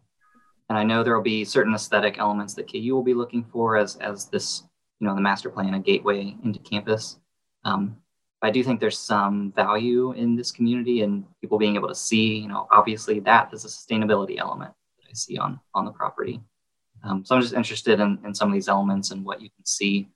and 0.69 0.77
I 0.77 0.83
know 0.83 1.03
there 1.03 1.15
will 1.15 1.21
be 1.23 1.43
certain 1.43 1.73
aesthetic 1.73 2.17
elements 2.17 2.53
that 2.55 2.71
KU 2.71 2.93
will 2.93 3.03
be 3.03 3.13
looking 3.13 3.43
for 3.51 3.77
as, 3.77 3.97
as 3.97 4.27
this, 4.27 4.63
you 4.99 5.07
know, 5.07 5.15
the 5.15 5.21
master 5.21 5.49
plan, 5.49 5.73
a 5.73 5.79
gateway 5.79 6.35
into 6.43 6.59
campus. 6.59 7.19
Um, 7.65 7.97
I 8.43 8.51
do 8.51 8.63
think 8.63 8.79
there's 8.79 8.99
some 8.99 9.53
value 9.55 10.11
in 10.11 10.35
this 10.35 10.51
community 10.51 11.01
and 11.01 11.23
people 11.39 11.57
being 11.57 11.75
able 11.75 11.87
to 11.87 11.95
see, 11.95 12.35
you 12.39 12.47
know, 12.49 12.67
obviously 12.71 13.21
that 13.21 13.53
is 13.53 13.63
a 13.63 13.69
sustainability 13.69 14.37
element 14.37 14.73
that 14.97 15.09
I 15.09 15.13
see 15.13 15.37
on, 15.37 15.61
on 15.73 15.85
the 15.85 15.91
property. 15.91 16.41
Um, 17.03 17.23
so 17.25 17.35
I'm 17.35 17.41
just 17.41 17.53
interested 17.53 18.01
in, 18.01 18.19
in 18.25 18.35
some 18.35 18.49
of 18.49 18.53
these 18.53 18.67
elements 18.67 19.11
and 19.11 19.23
what 19.23 19.41
you 19.41 19.49
can 19.49 19.65
see 19.65 20.09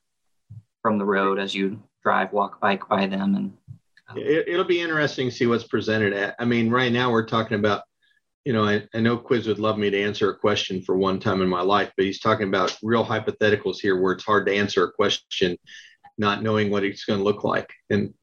from 0.81 0.97
the 0.97 1.05
road 1.05 1.39
as 1.39 1.55
you 1.55 1.81
drive, 2.03 2.33
walk, 2.33 2.59
bike 2.59 2.87
by 2.89 3.07
them. 3.07 3.35
And 3.35 3.57
uh, 4.09 4.15
it, 4.17 4.57
will 4.57 4.65
be 4.65 4.81
interesting 4.81 5.29
to 5.29 5.35
see 5.35 5.47
what's 5.47 5.65
presented 5.65 6.13
at. 6.13 6.35
I 6.37 6.45
mean, 6.45 6.69
right 6.69 6.91
now 6.91 7.11
we're 7.11 7.25
talking 7.25 7.59
about, 7.59 7.83
you 8.43 8.53
know, 8.53 8.65
I, 8.65 8.85
I 8.93 8.99
know 8.99 9.17
Quiz 9.17 9.47
would 9.47 9.59
love 9.59 9.77
me 9.77 9.89
to 9.89 10.01
answer 10.01 10.29
a 10.29 10.37
question 10.37 10.81
for 10.81 10.97
one 10.97 11.19
time 11.19 11.41
in 11.41 11.49
my 11.49 11.61
life, 11.61 11.91
but 11.95 12.05
he's 12.05 12.19
talking 12.19 12.47
about 12.47 12.77
real 12.83 13.05
hypotheticals 13.05 13.79
here 13.79 14.01
where 14.01 14.13
it's 14.13 14.23
hard 14.23 14.45
to 14.47 14.55
answer 14.55 14.85
a 14.85 14.91
question, 14.91 15.57
not 16.17 16.43
knowing 16.43 16.69
what 16.69 16.83
it's 16.83 17.05
going 17.05 17.19
to 17.19 17.25
look 17.25 17.43
like. 17.43 17.69
And, 17.89 18.13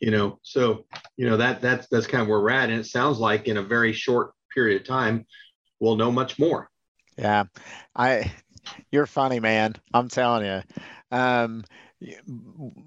you 0.00 0.10
know, 0.10 0.38
so, 0.42 0.86
you 1.16 1.28
know, 1.28 1.36
that 1.36 1.60
that's, 1.60 1.86
that's 1.88 2.06
kind 2.06 2.22
of 2.22 2.28
where 2.28 2.40
we're 2.40 2.50
at. 2.50 2.70
And 2.70 2.80
it 2.80 2.86
sounds 2.86 3.18
like 3.18 3.46
in 3.46 3.58
a 3.58 3.62
very 3.62 3.92
short 3.92 4.32
period 4.52 4.80
of 4.80 4.86
time, 4.86 5.26
we'll 5.78 5.96
know 5.96 6.10
much 6.10 6.38
more. 6.38 6.68
Yeah. 7.16 7.44
I, 7.94 8.32
you're 8.90 9.06
funny, 9.06 9.40
man. 9.40 9.74
I'm 9.92 10.08
telling 10.08 10.46
you. 10.46 10.62
Um, 11.16 11.64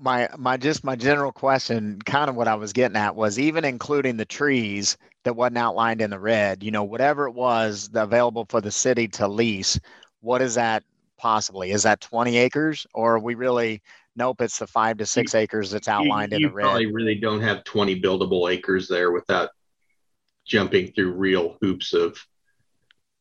my 0.02 0.28
my 0.38 0.58
just 0.58 0.84
my 0.84 0.96
general 0.96 1.32
question 1.32 2.00
kind 2.04 2.30
of 2.30 2.36
what 2.36 2.48
i 2.48 2.56
was 2.56 2.74
getting 2.74 2.98
at 2.98 3.16
was 3.16 3.38
even 3.38 3.64
including 3.64 4.18
the 4.18 4.26
trees 4.26 4.98
that 5.24 5.36
wasn't 5.36 5.58
outlined 5.58 6.02
in 6.02 6.10
the 6.10 6.20
red 6.20 6.64
you 6.64 6.72
know 6.72 6.84
whatever 6.84 7.28
it 7.28 7.34
was 7.34 7.90
available 7.94 8.46
for 8.50 8.60
the 8.60 8.72
city 8.72 9.08
to 9.08 9.28
lease 9.28 9.80
what 10.22 10.42
is 10.42 10.56
that 10.56 10.84
possibly 11.18 11.72
is 11.72 11.84
that 11.84 12.02
20 12.02 12.38
acres 12.38 12.88
or 12.96 13.16
are 13.16 13.20
we 13.20 13.36
really 13.36 13.82
nope 14.16 14.42
it's 14.42 14.60
the 14.60 14.68
five 14.68 14.98
to 14.98 15.06
six 15.06 15.34
you, 15.34 15.40
acres 15.40 15.72
that's 15.72 15.88
outlined 15.88 16.32
you, 16.32 16.38
in 16.38 16.42
the 16.44 16.52
red 16.52 16.64
You 16.64 16.70
probably 16.70 16.94
really 16.94 17.16
don't 17.16 17.42
have 17.42 17.64
20 17.64 18.02
buildable 18.02 18.52
acres 18.52 18.88
there 18.88 19.12
without 19.12 19.50
jumping 20.46 20.92
through 20.92 21.14
real 21.14 21.58
hoops 21.62 21.94
of, 21.94 22.18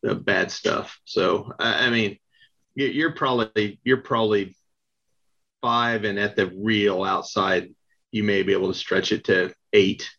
of 0.05 0.25
bad 0.25 0.51
stuff 0.51 1.01
so 1.05 1.53
i, 1.59 1.87
I 1.87 1.91
mean 1.91 2.19
you're 2.75 3.13
probably 3.13 3.81
you're 3.85 3.99
probably 3.99 4.57
five, 5.63 6.05
and 6.05 6.19
at 6.19 6.37
the 6.37 6.53
real 6.57 7.05
outside, 7.05 7.73
you 8.11 8.25
may 8.25 8.43
be 8.43 8.53
able 8.53 8.71
to 8.71 8.79
stretch 8.79 9.13
it 9.13 9.25
to 9.25 9.55
eight 9.73 10.11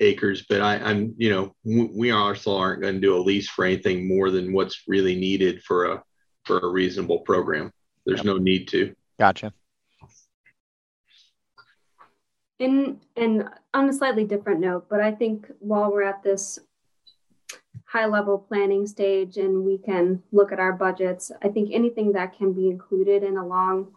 acres. 0.00 0.44
But 0.46 0.60
I, 0.60 0.76
am 0.76 1.14
you 1.16 1.30
know, 1.30 1.54
we 1.64 2.10
also 2.10 2.56
aren't 2.56 2.82
going 2.82 2.94
to 2.94 3.00
do 3.00 3.16
a 3.16 3.22
lease 3.22 3.48
for 3.48 3.64
anything 3.64 4.06
more 4.08 4.30
than 4.30 4.52
what's 4.52 4.82
really 4.86 5.14
needed 5.16 5.62
for 5.62 5.86
a 5.86 6.02
for 6.44 6.58
a 6.58 6.68
reasonable 6.68 7.20
program. 7.20 7.72
There's 8.04 8.18
yep. 8.18 8.26
no 8.26 8.36
need 8.36 8.68
to. 8.68 8.94
Gotcha. 9.18 9.52
And 12.60 13.00
and 13.16 13.48
on 13.72 13.88
a 13.88 13.92
slightly 13.92 14.24
different 14.24 14.60
note, 14.60 14.86
but 14.88 15.00
I 15.00 15.12
think 15.12 15.50
while 15.58 15.90
we're 15.90 16.04
at 16.04 16.22
this 16.22 16.58
high 17.86 18.06
level 18.06 18.38
planning 18.38 18.86
stage 18.86 19.36
and 19.36 19.64
we 19.64 19.78
can 19.78 20.22
look 20.32 20.52
at 20.52 20.60
our 20.60 20.72
budgets, 20.72 21.30
I 21.42 21.48
think 21.48 21.70
anything 21.72 22.12
that 22.12 22.36
can 22.36 22.52
be 22.52 22.68
included 22.68 23.22
in 23.22 23.36
a 23.36 23.46
long 23.46 23.92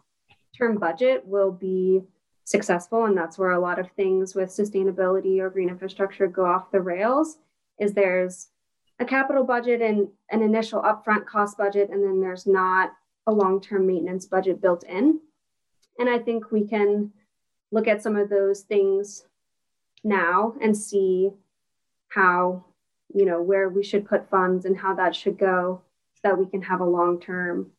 term 0.56 0.78
budget 0.78 1.26
will 1.26 1.52
be 1.52 2.02
successful 2.44 3.04
and 3.04 3.16
that's 3.16 3.38
where 3.38 3.50
a 3.50 3.60
lot 3.60 3.78
of 3.78 3.90
things 3.92 4.34
with 4.34 4.48
sustainability 4.48 5.38
or 5.38 5.50
green 5.50 5.68
infrastructure 5.68 6.26
go 6.26 6.46
off 6.46 6.70
the 6.70 6.80
rails 6.80 7.38
is 7.78 7.92
there's 7.92 8.48
a 9.00 9.04
capital 9.04 9.44
budget 9.44 9.82
and 9.82 10.08
an 10.30 10.40
initial 10.40 10.80
upfront 10.80 11.26
cost 11.26 11.58
budget 11.58 11.90
and 11.90 12.02
then 12.02 12.20
there's 12.20 12.46
not 12.46 12.92
a 13.28 13.32
long-term 13.32 13.86
maintenance 13.86 14.26
budget 14.26 14.60
built 14.60 14.82
in. 14.84 15.20
And 16.00 16.08
i 16.08 16.18
think 16.18 16.50
we 16.50 16.66
can 16.66 17.12
look 17.70 17.86
at 17.86 18.02
some 18.02 18.16
of 18.16 18.30
those 18.30 18.62
things 18.62 19.24
now 20.02 20.54
and 20.62 20.76
see 20.76 21.30
how 22.08 22.64
you 23.14 23.24
know 23.24 23.42
where 23.42 23.68
we 23.68 23.84
should 23.84 24.08
put 24.08 24.30
funds 24.30 24.64
and 24.64 24.76
how 24.76 24.94
that 24.94 25.14
should 25.14 25.38
go 25.38 25.82
so 26.14 26.20
that 26.24 26.38
we 26.38 26.46
can 26.46 26.62
have 26.62 26.80
a 26.80 26.84
long-term 26.84 27.70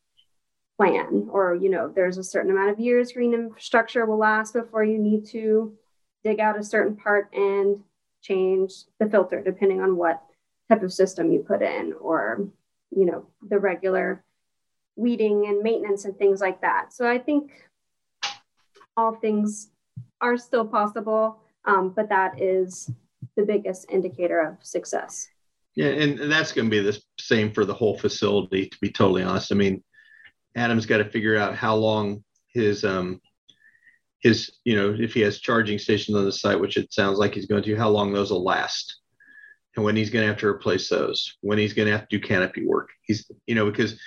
plan. 0.77 1.27
Or 1.31 1.55
you 1.55 1.69
know 1.69 1.91
there's 1.93 2.17
a 2.17 2.23
certain 2.23 2.51
amount 2.51 2.69
of 2.69 2.79
years 2.79 3.13
green 3.13 3.33
infrastructure 3.33 4.05
will 4.05 4.17
last 4.17 4.53
before 4.53 4.83
you 4.83 4.99
need 4.99 5.25
to 5.27 5.73
dig 6.23 6.39
out 6.39 6.59
a 6.59 6.63
certain 6.63 6.95
part 6.95 7.33
and 7.33 7.81
change 8.21 8.73
the 8.99 9.09
filter 9.09 9.41
depending 9.41 9.81
on 9.81 9.97
what 9.97 10.21
type 10.69 10.83
of 10.83 10.93
system 10.93 11.31
you 11.31 11.39
put 11.39 11.61
in 11.61 11.93
or 11.99 12.47
you 12.95 13.05
know 13.05 13.25
the 13.49 13.57
regular 13.57 14.23
weeding 14.99 15.47
and 15.47 15.61
maintenance 15.61 16.05
and 16.05 16.17
things 16.17 16.41
like 16.41 16.61
that. 16.61 16.93
So 16.93 17.09
i 17.09 17.17
think 17.17 17.51
all 18.97 19.15
things 19.15 19.69
are 20.21 20.37
still 20.37 20.65
possible 20.65 21.39
um, 21.65 21.93
but 21.95 22.09
that 22.09 22.41
is 22.41 22.89
the 23.35 23.43
biggest 23.43 23.89
indicator 23.91 24.39
of 24.39 24.57
success. 24.65 25.27
Yeah 25.75 25.87
and, 25.87 26.19
and 26.19 26.31
that's 26.31 26.51
going 26.51 26.69
to 26.69 26.71
be 26.71 26.81
the 26.81 26.99
same 27.19 27.51
for 27.51 27.63
the 27.65 27.73
whole 27.73 27.97
facility 27.97 28.67
to 28.67 28.77
be 28.81 28.91
totally 28.91 29.23
honest. 29.23 29.51
I 29.51 29.55
mean 29.55 29.83
Adam's 30.55 30.85
got 30.85 30.97
to 30.97 31.09
figure 31.09 31.37
out 31.37 31.55
how 31.55 31.75
long 31.75 32.23
his 32.53 32.83
um 32.83 33.21
his 34.19 34.51
you 34.65 34.75
know 34.75 34.95
if 34.97 35.13
he 35.13 35.21
has 35.21 35.39
charging 35.39 35.79
stations 35.79 36.17
on 36.17 36.25
the 36.25 36.31
site, 36.31 36.59
which 36.59 36.77
it 36.77 36.93
sounds 36.93 37.17
like 37.17 37.33
he's 37.33 37.45
going 37.45 37.63
to, 37.63 37.75
how 37.75 37.89
long 37.89 38.11
those 38.11 38.31
will 38.31 38.43
last, 38.43 38.99
and 39.75 39.85
when 39.85 39.95
he's 39.95 40.09
going 40.09 40.23
to 40.23 40.27
have 40.27 40.39
to 40.39 40.47
replace 40.47 40.89
those, 40.89 41.37
when 41.41 41.57
he's 41.57 41.73
going 41.73 41.85
to 41.85 41.91
have 41.91 42.07
to 42.07 42.17
do 42.17 42.25
canopy 42.25 42.65
work. 42.65 42.89
He's 43.01 43.29
you 43.47 43.55
know 43.55 43.69
because 43.69 43.99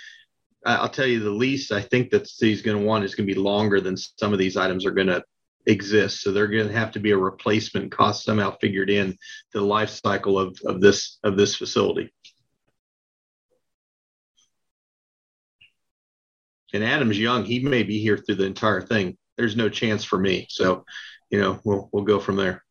I'll 0.64 0.88
tell 0.88 1.06
you 1.06 1.20
the 1.20 1.30
lease. 1.30 1.72
I 1.72 1.80
think 1.80 2.10
that 2.10 2.28
he's 2.38 2.62
going 2.62 2.78
to 2.78 2.84
want 2.84 3.04
is 3.04 3.14
going 3.14 3.26
to 3.26 3.34
be 3.34 3.40
longer 3.40 3.80
than 3.80 3.96
some 3.96 4.32
of 4.32 4.38
these 4.38 4.56
items 4.56 4.86
are 4.86 4.92
going 4.92 5.08
to 5.08 5.24
exist. 5.66 6.20
So 6.20 6.32
they're 6.32 6.46
going 6.46 6.68
to 6.68 6.74
have 6.74 6.92
to 6.92 7.00
be 7.00 7.10
a 7.10 7.16
replacement 7.16 7.92
cost 7.92 8.24
somehow 8.24 8.56
figured 8.60 8.90
in 8.90 9.16
the 9.52 9.60
life 9.60 9.90
cycle 9.90 10.38
of, 10.38 10.58
of 10.64 10.80
this 10.80 11.18
of 11.24 11.36
this 11.36 11.56
facility. 11.56 12.12
And 16.72 16.84
Adam's 16.84 17.18
young; 17.18 17.44
he 17.44 17.60
may 17.60 17.82
be 17.82 17.98
here 17.98 18.16
through 18.16 18.36
the 18.36 18.46
entire 18.46 18.80
thing. 18.80 19.16
There's 19.36 19.56
no 19.56 19.68
chance 19.68 20.04
for 20.04 20.18
me. 20.18 20.46
So, 20.48 20.84
you 21.30 21.40
know, 21.40 21.60
we'll 21.64 21.88
we'll 21.92 22.04
go 22.04 22.18
from 22.18 22.36
there. 22.36 22.64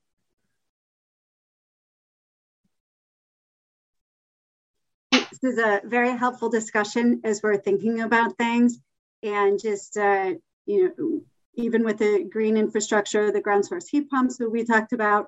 Is 5.43 5.57
a 5.57 5.81
very 5.83 6.15
helpful 6.15 6.49
discussion 6.49 7.21
as 7.23 7.41
we're 7.41 7.57
thinking 7.57 8.01
about 8.01 8.37
things, 8.37 8.79
and 9.23 9.59
just 9.59 9.97
uh, 9.97 10.33
you 10.65 10.93
know, 10.97 11.21
even 11.55 11.83
with 11.83 11.97
the 11.97 12.27
green 12.29 12.57
infrastructure, 12.57 13.31
the 13.31 13.41
ground 13.41 13.65
source 13.65 13.87
heat 13.87 14.09
pumps 14.09 14.37
that 14.37 14.49
we 14.49 14.63
talked 14.63 14.93
about. 14.93 15.27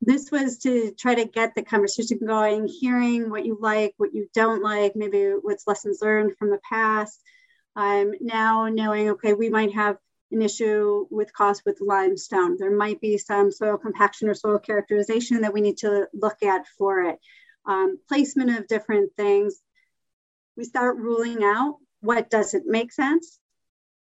This 0.00 0.30
was 0.32 0.58
to 0.58 0.92
try 0.98 1.14
to 1.14 1.24
get 1.24 1.54
the 1.54 1.62
conversation 1.62 2.18
going, 2.26 2.66
hearing 2.66 3.30
what 3.30 3.46
you 3.46 3.56
like, 3.60 3.94
what 3.98 4.12
you 4.12 4.28
don't 4.34 4.62
like, 4.62 4.96
maybe 4.96 5.30
what's 5.40 5.66
lessons 5.66 6.00
learned 6.02 6.36
from 6.36 6.50
the 6.50 6.60
past. 6.68 7.20
Um, 7.76 8.12
now 8.20 8.66
knowing, 8.66 9.10
okay, 9.10 9.32
we 9.32 9.48
might 9.48 9.72
have 9.74 9.96
an 10.32 10.42
issue 10.42 11.06
with 11.10 11.32
cost 11.32 11.62
with 11.64 11.80
limestone. 11.80 12.56
There 12.58 12.76
might 12.76 13.00
be 13.00 13.16
some 13.18 13.52
soil 13.52 13.76
compaction 13.76 14.28
or 14.28 14.34
soil 14.34 14.58
characterization 14.58 15.42
that 15.42 15.52
we 15.52 15.60
need 15.60 15.78
to 15.78 16.08
look 16.12 16.42
at 16.42 16.66
for 16.78 17.02
it. 17.02 17.18
Um, 17.64 17.98
placement 18.08 18.58
of 18.58 18.66
different 18.66 19.12
things. 19.16 19.60
We 20.56 20.64
start 20.64 20.96
ruling 20.96 21.44
out 21.44 21.76
what 22.00 22.30
doesn't 22.30 22.66
make 22.66 22.92
sense 22.92 23.38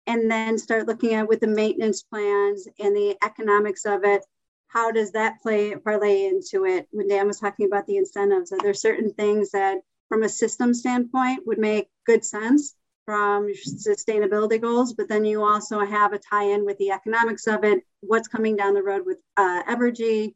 and 0.06 0.30
then 0.30 0.56
start 0.56 0.86
looking 0.86 1.14
at 1.14 1.28
with 1.28 1.40
the 1.40 1.46
maintenance 1.46 2.02
plans 2.02 2.66
and 2.78 2.96
the 2.96 3.16
economics 3.22 3.84
of 3.84 4.04
it. 4.04 4.24
How 4.68 4.90
does 4.90 5.12
that 5.12 5.40
play 5.42 5.74
parlay 5.74 6.26
into 6.26 6.64
it? 6.64 6.88
When 6.90 7.08
Dan 7.08 7.26
was 7.26 7.40
talking 7.40 7.66
about 7.66 7.86
the 7.86 7.96
incentives, 7.96 8.52
are 8.52 8.58
there 8.62 8.74
certain 8.74 9.12
things 9.12 9.50
that 9.50 9.78
from 10.08 10.22
a 10.22 10.28
system 10.28 10.72
standpoint 10.72 11.46
would 11.46 11.58
make 11.58 11.88
good 12.06 12.24
sense 12.24 12.74
from 13.04 13.48
sustainability 13.48 14.60
goals, 14.60 14.92
but 14.92 15.08
then 15.08 15.24
you 15.24 15.42
also 15.42 15.80
have 15.80 16.12
a 16.12 16.18
tie-in 16.18 16.64
with 16.64 16.76
the 16.78 16.90
economics 16.90 17.46
of 17.46 17.64
it, 17.64 17.82
what's 18.00 18.28
coming 18.28 18.56
down 18.56 18.74
the 18.74 18.82
road 18.82 19.04
with 19.04 19.18
uh, 19.36 19.62
Evergy. 19.64 20.34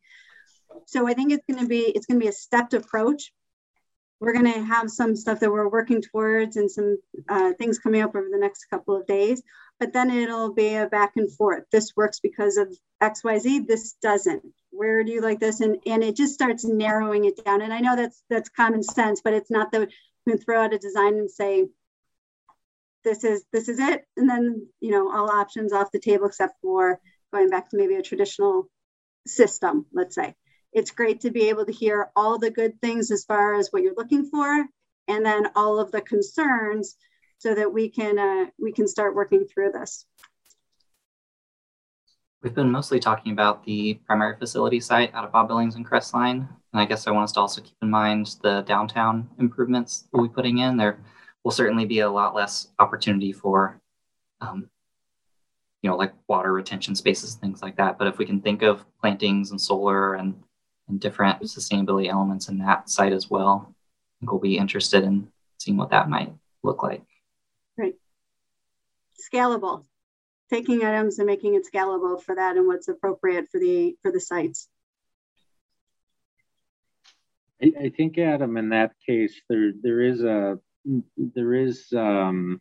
So 0.86 1.08
I 1.08 1.14
think 1.14 1.32
it's 1.32 1.44
going 1.48 1.62
to 1.62 1.68
be 1.68 1.80
it's 1.80 2.06
going 2.06 2.20
to 2.20 2.24
be 2.24 2.28
a 2.28 2.32
stepped 2.32 2.74
approach. 2.74 3.32
We're 4.20 4.32
going 4.32 4.52
to 4.52 4.64
have 4.64 4.88
some 4.90 5.16
stuff 5.16 5.40
that 5.40 5.50
we're 5.50 5.68
working 5.68 6.00
towards 6.00 6.56
and 6.56 6.70
some 6.70 6.98
uh, 7.28 7.54
things 7.58 7.80
coming 7.80 8.02
up 8.02 8.14
over 8.14 8.28
the 8.30 8.38
next 8.38 8.66
couple 8.66 8.94
of 8.94 9.04
days, 9.04 9.42
but 9.80 9.92
then 9.92 10.10
it'll 10.10 10.52
be 10.52 10.76
a 10.76 10.86
back 10.86 11.14
and 11.16 11.32
forth. 11.32 11.64
This 11.72 11.92
works 11.96 12.20
because 12.20 12.56
of 12.56 12.68
X, 13.00 13.24
Y, 13.24 13.38
Z. 13.38 13.60
This 13.66 13.94
doesn't. 14.00 14.44
Where 14.70 15.02
do 15.02 15.10
you 15.10 15.20
like 15.20 15.40
this? 15.40 15.60
And 15.60 15.78
and 15.86 16.04
it 16.04 16.16
just 16.16 16.34
starts 16.34 16.64
narrowing 16.64 17.24
it 17.24 17.44
down. 17.44 17.62
And 17.62 17.72
I 17.72 17.80
know 17.80 17.96
that's 17.96 18.22
that's 18.30 18.48
common 18.48 18.82
sense, 18.82 19.20
but 19.22 19.34
it's 19.34 19.50
not 19.50 19.72
that 19.72 19.88
we 20.26 20.36
throw 20.36 20.62
out 20.62 20.74
a 20.74 20.78
design 20.78 21.14
and 21.14 21.30
say 21.30 21.66
this 23.04 23.24
is 23.24 23.44
this 23.52 23.68
is 23.68 23.78
it 23.78 24.06
and 24.16 24.28
then 24.28 24.66
you 24.80 24.90
know 24.90 25.10
all 25.12 25.30
options 25.30 25.72
off 25.72 25.92
the 25.92 25.98
table 25.98 26.26
except 26.26 26.54
for 26.62 27.00
going 27.32 27.48
back 27.48 27.70
to 27.70 27.76
maybe 27.76 27.94
a 27.94 28.02
traditional 28.02 28.68
system 29.26 29.86
let's 29.92 30.14
say 30.14 30.34
it's 30.72 30.90
great 30.90 31.20
to 31.20 31.30
be 31.30 31.48
able 31.48 31.64
to 31.66 31.72
hear 31.72 32.10
all 32.16 32.38
the 32.38 32.50
good 32.50 32.80
things 32.80 33.10
as 33.10 33.24
far 33.24 33.54
as 33.54 33.68
what 33.70 33.82
you're 33.82 33.94
looking 33.96 34.24
for 34.24 34.66
and 35.08 35.24
then 35.24 35.46
all 35.54 35.78
of 35.78 35.90
the 35.92 36.00
concerns 36.00 36.96
so 37.38 37.54
that 37.54 37.72
we 37.72 37.88
can 37.88 38.18
uh, 38.18 38.46
we 38.58 38.72
can 38.72 38.86
start 38.86 39.14
working 39.14 39.46
through 39.46 39.72
this 39.72 40.06
We've 42.42 42.54
been 42.54 42.72
mostly 42.72 42.98
talking 42.98 43.30
about 43.30 43.64
the 43.64 43.94
primary 44.04 44.36
facility 44.36 44.80
site 44.80 45.14
out 45.14 45.24
of 45.24 45.30
Bob 45.30 45.46
Billings 45.46 45.76
and 45.76 45.88
Crestline. 45.88 46.48
And 46.72 46.80
I 46.80 46.84
guess 46.86 47.06
I 47.06 47.12
want 47.12 47.22
us 47.22 47.32
to 47.32 47.40
also 47.40 47.60
keep 47.60 47.76
in 47.80 47.88
mind 47.88 48.34
the 48.42 48.62
downtown 48.62 49.30
improvements 49.38 50.08
we'll 50.12 50.26
be 50.26 50.34
putting 50.34 50.58
in. 50.58 50.76
There 50.76 50.98
will 51.44 51.52
certainly 51.52 51.84
be 51.84 52.00
a 52.00 52.10
lot 52.10 52.34
less 52.34 52.66
opportunity 52.80 53.32
for, 53.32 53.80
um, 54.40 54.68
you 55.82 55.90
know, 55.90 55.96
like 55.96 56.14
water 56.26 56.52
retention 56.52 56.96
spaces, 56.96 57.36
things 57.36 57.62
like 57.62 57.76
that. 57.76 57.96
But 57.96 58.08
if 58.08 58.18
we 58.18 58.26
can 58.26 58.40
think 58.40 58.62
of 58.62 58.84
plantings 59.00 59.52
and 59.52 59.60
solar 59.60 60.14
and, 60.14 60.34
and 60.92 61.00
different 61.00 61.42
sustainability 61.42 62.08
elements 62.08 62.48
in 62.48 62.58
that 62.58 62.88
site 62.88 63.12
as 63.12 63.30
well, 63.30 63.66
I 63.66 63.72
think 64.20 64.30
we'll 64.30 64.40
be 64.40 64.58
interested 64.58 65.02
in 65.02 65.28
seeing 65.58 65.78
what 65.78 65.90
that 65.90 66.08
might 66.08 66.32
look 66.62 66.82
like. 66.82 67.02
Right. 67.76 67.94
Scalable. 69.18 69.84
Taking 70.50 70.84
items 70.84 71.18
and 71.18 71.26
making 71.26 71.54
it 71.54 71.66
scalable 71.66 72.22
for 72.22 72.34
that 72.34 72.56
and 72.56 72.66
what's 72.66 72.88
appropriate 72.88 73.48
for 73.50 73.58
the 73.58 73.96
for 74.02 74.12
the 74.12 74.20
sites. 74.20 74.68
I, 77.62 77.72
I 77.84 77.88
think 77.88 78.18
Adam, 78.18 78.58
in 78.58 78.68
that 78.68 78.92
case, 79.06 79.40
there 79.48 79.72
there 79.82 80.00
is 80.02 80.22
a 80.22 80.58
there 81.16 81.54
is 81.54 81.90
um, 81.96 82.60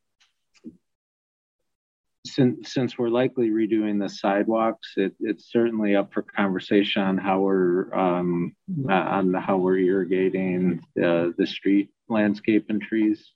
since 2.26 2.74
since 2.74 2.98
we're 2.98 3.10
likely 3.10 3.50
redoing 3.50 4.00
the 4.00 4.10
sidewalks, 4.10 4.94
it, 4.96 5.14
it's 5.20 5.52
certainly 5.52 5.96
up 5.96 6.14
for 6.14 6.22
conversation 6.22 7.02
on 7.02 7.18
how 7.18 7.40
we're 7.40 7.94
um, 7.94 8.56
uh, 8.88 8.94
on 8.94 9.34
how 9.34 9.58
we're 9.58 9.80
irrigating 9.80 10.82
the 10.96 11.34
the 11.38 11.48
street 11.48 11.90
landscape 12.10 12.66
and 12.70 12.82
trees. 12.82 13.32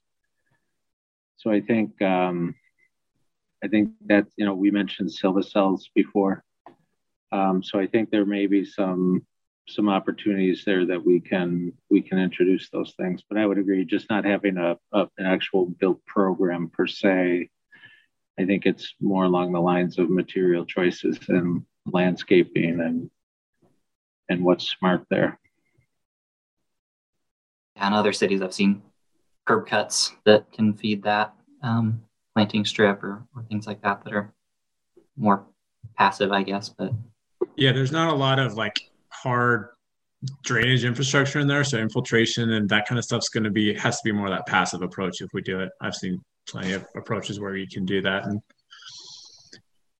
So 1.37 1.51
I 1.51 1.61
think 1.61 1.99
um, 2.01 2.55
I 3.63 3.67
think 3.67 3.91
that 4.07 4.27
you 4.37 4.45
know 4.45 4.53
we 4.53 4.71
mentioned 4.71 5.11
Silva 5.11 5.41
Cells 5.41 5.89
before, 5.95 6.43
um, 7.31 7.63
so 7.63 7.79
I 7.79 7.87
think 7.87 8.11
there 8.11 8.25
may 8.25 8.45
be 8.45 8.65
some 8.65 9.25
some 9.67 9.89
opportunities 9.89 10.63
there 10.63 10.85
that 10.85 11.03
we 11.03 11.19
can 11.19 11.73
we 11.89 12.01
can 12.01 12.19
introduce 12.19 12.69
those 12.69 12.93
things. 12.97 13.23
But 13.27 13.39
I 13.39 13.45
would 13.45 13.57
agree, 13.57 13.83
just 13.83 14.09
not 14.09 14.25
having 14.25 14.57
a, 14.57 14.77
a, 14.91 15.07
an 15.17 15.25
actual 15.25 15.65
built 15.65 16.05
program 16.05 16.69
per 16.69 16.85
se. 16.85 17.49
I 18.39 18.45
think 18.45 18.65
it's 18.65 18.93
more 18.99 19.23
along 19.25 19.53
the 19.53 19.61
lines 19.61 19.97
of 19.97 20.09
material 20.09 20.65
choices 20.65 21.17
and 21.29 21.63
landscaping 21.85 22.81
and 22.81 23.09
and 24.29 24.43
what's 24.43 24.69
smart 24.71 25.05
there. 25.09 25.39
And 27.75 27.93
other 27.93 28.13
cities, 28.13 28.41
I've 28.41 28.53
seen 28.53 28.81
curb 29.45 29.67
cuts 29.67 30.13
that 30.25 30.51
can 30.51 30.73
feed 30.73 31.03
that 31.03 31.33
um, 31.61 32.01
planting 32.33 32.65
strip 32.65 33.03
or, 33.03 33.23
or 33.35 33.43
things 33.43 33.67
like 33.67 33.81
that 33.83 34.03
that 34.03 34.13
are 34.13 34.33
more 35.15 35.45
passive, 35.97 36.31
I 36.31 36.43
guess. 36.43 36.69
But 36.69 36.93
yeah, 37.55 37.71
there's 37.71 37.91
not 37.91 38.11
a 38.11 38.15
lot 38.15 38.39
of 38.39 38.55
like 38.55 38.79
hard 39.09 39.69
drainage 40.43 40.83
infrastructure 40.83 41.39
in 41.39 41.47
there. 41.47 41.63
So 41.63 41.77
infiltration 41.77 42.53
and 42.53 42.67
that 42.69 42.87
kind 42.87 42.97
of 42.97 43.05
stuff's 43.05 43.29
going 43.29 43.43
to 43.43 43.51
be 43.51 43.73
has 43.75 43.97
to 43.97 44.01
be 44.03 44.11
more 44.11 44.27
of 44.27 44.33
that 44.33 44.47
passive 44.47 44.81
approach 44.81 45.21
if 45.21 45.29
we 45.33 45.41
do 45.41 45.59
it. 45.59 45.69
I've 45.81 45.95
seen 45.95 46.21
plenty 46.47 46.73
of 46.73 46.85
approaches 46.95 47.39
where 47.39 47.55
you 47.55 47.67
can 47.67 47.85
do 47.85 48.01
that 48.01 48.25
and 48.25 48.41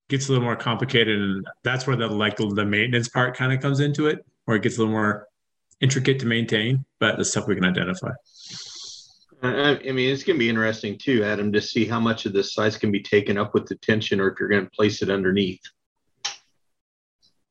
gets 0.08 0.28
a 0.28 0.32
little 0.32 0.44
more 0.44 0.56
complicated 0.56 1.18
and 1.20 1.46
that's 1.64 1.86
where 1.86 1.96
the 1.96 2.06
like 2.06 2.36
the 2.36 2.64
maintenance 2.64 3.08
part 3.08 3.36
kind 3.36 3.52
of 3.52 3.60
comes 3.60 3.80
into 3.80 4.06
it 4.06 4.24
where 4.44 4.56
it 4.56 4.62
gets 4.62 4.76
a 4.76 4.80
little 4.80 4.92
more 4.92 5.26
intricate 5.80 6.18
to 6.20 6.26
maintain 6.26 6.84
but 7.00 7.16
the 7.18 7.24
stuff 7.24 7.46
we 7.46 7.54
can 7.54 7.64
identify 7.64 8.10
I 9.42 9.78
mean, 9.92 10.12
it's 10.12 10.24
going 10.24 10.36
to 10.36 10.40
be 10.40 10.48
interesting 10.48 10.96
too, 10.96 11.22
Adam, 11.22 11.52
to 11.52 11.60
see 11.60 11.84
how 11.84 12.00
much 12.00 12.24
of 12.24 12.32
this 12.32 12.54
size 12.54 12.78
can 12.78 12.90
be 12.90 13.02
taken 13.02 13.36
up 13.36 13.52
with 13.52 13.66
detention 13.66 14.18
or 14.18 14.28
if 14.28 14.40
you're 14.40 14.48
going 14.48 14.64
to 14.64 14.70
place 14.70 15.02
it 15.02 15.10
underneath 15.10 15.60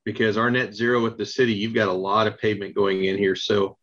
because 0.06 0.38
our 0.38 0.50
net 0.50 0.72
zero 0.72 1.02
with 1.02 1.18
the 1.18 1.26
city, 1.26 1.52
you've 1.52 1.74
got 1.74 1.88
a 1.88 1.92
lot 1.92 2.28
of 2.28 2.38
pavement 2.38 2.74
going 2.74 3.04
in 3.04 3.18
here. 3.18 3.34
So 3.34 3.76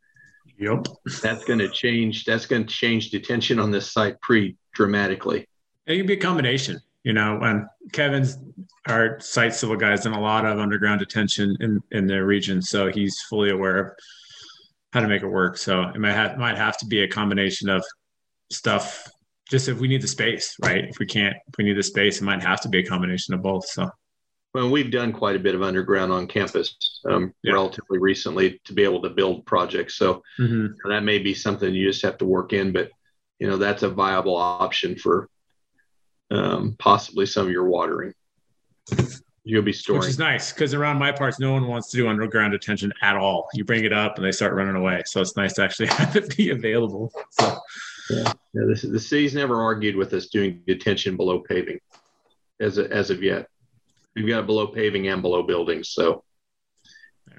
yep. 0.57 0.85
that's 1.21 1.45
going 1.45 1.59
to 1.59 1.69
change. 1.69 2.25
That's 2.25 2.45
going 2.45 2.65
to 2.65 2.73
change 2.73 3.09
detention 3.09 3.59
on 3.59 3.71
this 3.71 3.91
site 3.91 4.19
pretty 4.21 4.57
dramatically. 4.73 5.47
It 5.85 5.97
can 5.97 6.05
be 6.05 6.13
a 6.13 6.17
combination, 6.17 6.79
you 7.03 7.13
know, 7.13 7.39
and 7.41 7.65
Kevin's 7.91 8.37
our 8.87 9.19
site 9.19 9.53
civil 9.53 9.75
guy's 9.75 10.03
done 10.03 10.13
a 10.13 10.21
lot 10.21 10.45
of 10.45 10.59
underground 10.59 10.99
detention 10.99 11.55
in, 11.59 11.81
in 11.91 12.07
the 12.07 12.23
region. 12.23 12.61
So 12.61 12.91
he's 12.91 13.21
fully 13.29 13.51
aware 13.51 13.77
of 13.77 13.91
how 14.91 14.99
to 14.99 15.07
make 15.07 15.23
it 15.23 15.27
work. 15.27 15.57
So 15.57 15.83
it 15.83 15.99
might 15.99 16.13
have, 16.13 16.37
might 16.37 16.57
have 16.57 16.77
to 16.77 16.85
be 16.85 17.03
a 17.03 17.07
combination 17.07 17.69
of 17.69 17.83
stuff 18.51 19.09
just 19.49 19.67
if 19.67 19.79
we 19.79 19.87
need 19.87 20.01
the 20.01 20.07
space, 20.07 20.55
right? 20.61 20.85
If 20.85 20.99
we 20.99 21.05
can't, 21.05 21.35
if 21.47 21.57
we 21.57 21.63
need 21.63 21.77
the 21.77 21.83
space, 21.83 22.21
it 22.21 22.23
might 22.23 22.41
have 22.41 22.61
to 22.61 22.69
be 22.69 22.79
a 22.79 22.85
combination 22.85 23.33
of 23.33 23.41
both. 23.41 23.65
So 23.67 23.89
well, 24.53 24.69
we've 24.69 24.91
done 24.91 25.11
quite 25.11 25.35
a 25.35 25.39
bit 25.39 25.55
of 25.55 25.63
underground 25.63 26.11
on 26.11 26.27
campus 26.27 26.99
um, 27.09 27.33
yeah. 27.43 27.53
relatively 27.53 27.97
recently 27.97 28.61
to 28.65 28.73
be 28.73 28.83
able 28.83 29.01
to 29.01 29.09
build 29.09 29.45
projects. 29.45 29.95
So 29.95 30.21
mm-hmm. 30.39 30.89
that 30.89 31.03
may 31.03 31.19
be 31.19 31.33
something 31.33 31.73
you 31.73 31.87
just 31.87 32.03
have 32.03 32.17
to 32.19 32.25
work 32.25 32.53
in, 32.53 32.71
but 32.71 32.91
you 33.39 33.47
know 33.47 33.57
that's 33.57 33.83
a 33.83 33.89
viable 33.89 34.37
option 34.37 34.95
for 34.95 35.27
um, 36.31 36.75
possibly 36.77 37.25
some 37.25 37.47
of 37.47 37.51
your 37.51 37.65
watering. 37.65 38.13
You'll 39.43 39.63
be 39.63 39.73
storing, 39.73 40.01
which 40.01 40.09
is 40.09 40.19
nice 40.19 40.53
because 40.53 40.73
around 40.73 40.99
my 40.99 41.11
parts, 41.11 41.39
no 41.39 41.51
one 41.51 41.67
wants 41.67 41.89
to 41.91 41.97
do 41.97 42.07
underground 42.07 42.53
detention 42.53 42.93
at 43.01 43.17
all. 43.17 43.49
You 43.53 43.65
bring 43.65 43.83
it 43.83 43.91
up 43.91 44.17
and 44.17 44.25
they 44.25 44.31
start 44.31 44.53
running 44.53 44.75
away. 44.75 45.01
So 45.05 45.19
it's 45.19 45.35
nice 45.35 45.53
to 45.53 45.63
actually 45.63 45.87
have 45.97 46.15
it 46.15 46.37
be 46.37 46.51
available. 46.51 47.11
So. 47.31 47.57
Yeah, 48.09 48.33
yeah. 48.53 48.63
This, 48.67 48.83
the 48.83 48.99
city's 48.99 49.33
never 49.33 49.61
argued 49.61 49.95
with 49.95 50.13
us 50.13 50.27
doing 50.27 50.61
detention 50.67 51.17
below 51.17 51.39
paving, 51.39 51.79
as 52.59 52.77
a, 52.77 52.89
as 52.91 53.09
of 53.09 53.23
yet. 53.23 53.47
We've 54.15 54.27
got 54.27 54.45
below 54.45 54.67
paving 54.67 55.07
and 55.07 55.21
below 55.21 55.43
buildings. 55.43 55.89
So, 55.89 56.23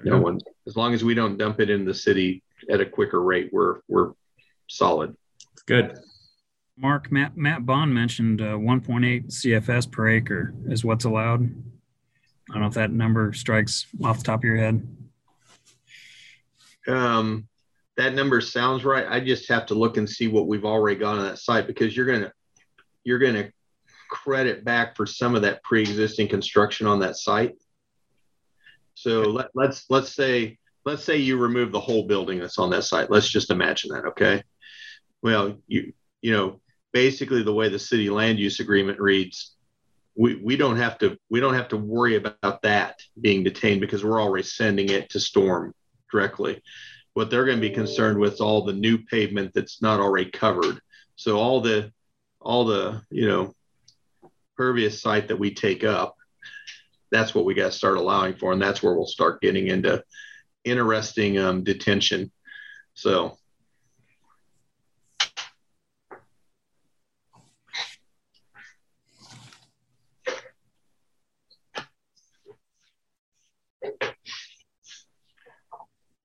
no 0.03 0.19
when, 0.19 0.39
as 0.67 0.75
long 0.75 0.93
as 0.93 1.03
we 1.03 1.13
don't 1.13 1.37
dump 1.37 1.59
it 1.59 1.69
in 1.69 1.85
the 1.85 1.93
city 1.93 2.43
at 2.69 2.81
a 2.81 2.85
quicker 2.85 3.21
rate, 3.21 3.49
we're 3.51 3.79
we're 3.87 4.11
solid. 4.67 5.15
Good. 5.65 5.97
Mark, 6.77 7.09
Matt, 7.09 7.37
Matt 7.37 7.65
Bond 7.65 7.93
mentioned 7.93 8.41
uh, 8.41 8.57
1.8 8.57 9.27
CFS 9.27 9.89
per 9.89 10.09
acre 10.09 10.53
is 10.67 10.83
what's 10.83 11.05
allowed. 11.05 11.43
I 12.49 12.53
don't 12.53 12.61
know 12.61 12.67
if 12.67 12.73
that 12.73 12.91
number 12.91 13.31
strikes 13.31 13.87
off 14.03 14.17
the 14.17 14.23
top 14.25 14.41
of 14.41 14.43
your 14.43 14.57
head. 14.57 14.85
Um, 16.85 17.47
that 17.97 18.13
number 18.13 18.41
sounds 18.41 18.83
right. 18.83 19.07
I 19.07 19.19
just 19.19 19.47
have 19.49 19.65
to 19.67 19.73
look 19.73 19.97
and 19.97 20.09
see 20.09 20.27
what 20.27 20.47
we've 20.47 20.65
already 20.65 20.99
got 20.99 21.17
on 21.17 21.23
that 21.23 21.39
site 21.39 21.65
because 21.65 21.95
you're 21.95 22.05
gonna 22.05 22.31
you're 23.03 23.19
gonna 23.19 23.49
credit 24.09 24.63
back 24.63 24.95
for 24.95 25.05
some 25.05 25.35
of 25.35 25.41
that 25.43 25.63
pre-existing 25.63 26.27
construction 26.27 26.87
on 26.87 26.99
that 26.99 27.17
site. 27.17 27.55
So 28.93 29.21
let, 29.21 29.49
let's 29.53 29.85
let's 29.89 30.13
say 30.13 30.57
let's 30.85 31.03
say 31.03 31.17
you 31.17 31.37
remove 31.37 31.71
the 31.71 31.79
whole 31.79 32.07
building 32.07 32.39
that's 32.39 32.59
on 32.59 32.69
that 32.71 32.83
site. 32.83 33.11
Let's 33.11 33.29
just 33.29 33.51
imagine 33.51 33.91
that, 33.91 34.05
okay? 34.05 34.43
Well, 35.21 35.57
you 35.67 35.93
you 36.21 36.31
know, 36.31 36.61
basically 36.93 37.43
the 37.43 37.53
way 37.53 37.69
the 37.69 37.79
city 37.79 38.09
land 38.09 38.39
use 38.39 38.59
agreement 38.59 38.99
reads, 38.99 39.55
we, 40.15 40.35
we 40.35 40.55
don't 40.55 40.77
have 40.77 40.97
to 40.99 41.17
we 41.29 41.39
don't 41.39 41.53
have 41.53 41.67
to 41.69 41.77
worry 41.77 42.15
about 42.15 42.61
that 42.61 42.99
being 43.19 43.43
detained 43.43 43.81
because 43.81 44.03
we're 44.03 44.21
already 44.21 44.43
sending 44.43 44.89
it 44.89 45.09
to 45.09 45.19
storm 45.19 45.73
directly. 46.11 46.61
What 47.13 47.29
they're 47.29 47.45
going 47.45 47.57
to 47.57 47.69
be 47.69 47.73
concerned 47.73 48.17
with 48.17 48.33
is 48.33 48.41
all 48.41 48.63
the 48.63 48.73
new 48.73 48.97
pavement 48.97 49.51
that's 49.53 49.81
not 49.81 49.99
already 49.99 50.31
covered. 50.31 50.79
So 51.15 51.37
all 51.37 51.61
the 51.61 51.91
all 52.39 52.65
the 52.65 53.01
you 53.09 53.27
know 53.27 53.53
pervious 54.57 55.01
site 55.01 55.27
that 55.27 55.39
we 55.39 55.53
take 55.53 55.83
up, 55.83 56.15
that's 57.11 57.33
what 57.35 57.45
we 57.45 57.53
got 57.53 57.71
to 57.71 57.77
start 57.77 57.97
allowing 57.97 58.35
for, 58.35 58.51
and 58.51 58.61
that's 58.61 58.81
where 58.81 58.93
we'll 58.93 59.05
start 59.05 59.41
getting 59.41 59.67
into 59.67 60.03
interesting 60.63 61.37
um, 61.37 61.63
detention. 61.63 62.31
So. 62.93 63.37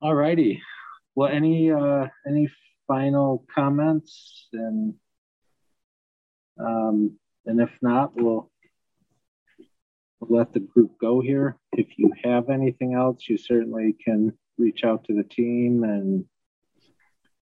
All 0.02 0.14
righty. 0.14 0.62
Well, 1.14 1.28
any 1.28 1.70
uh, 1.70 2.06
any 2.26 2.48
final 2.88 3.44
comments 3.54 4.48
and 4.52 4.94
um, 6.58 7.18
and 7.46 7.60
if 7.60 7.70
not, 7.82 8.14
we'll, 8.14 8.50
we'll 10.20 10.38
let 10.38 10.52
the 10.52 10.60
group 10.60 10.92
go 11.00 11.20
here. 11.20 11.56
If 11.72 11.98
you 11.98 12.12
have 12.24 12.50
anything 12.50 12.94
else, 12.94 13.28
you 13.28 13.36
certainly 13.36 13.96
can 14.04 14.32
reach 14.58 14.84
out 14.84 15.04
to 15.04 15.14
the 15.14 15.24
team 15.24 15.84
and 15.84 16.24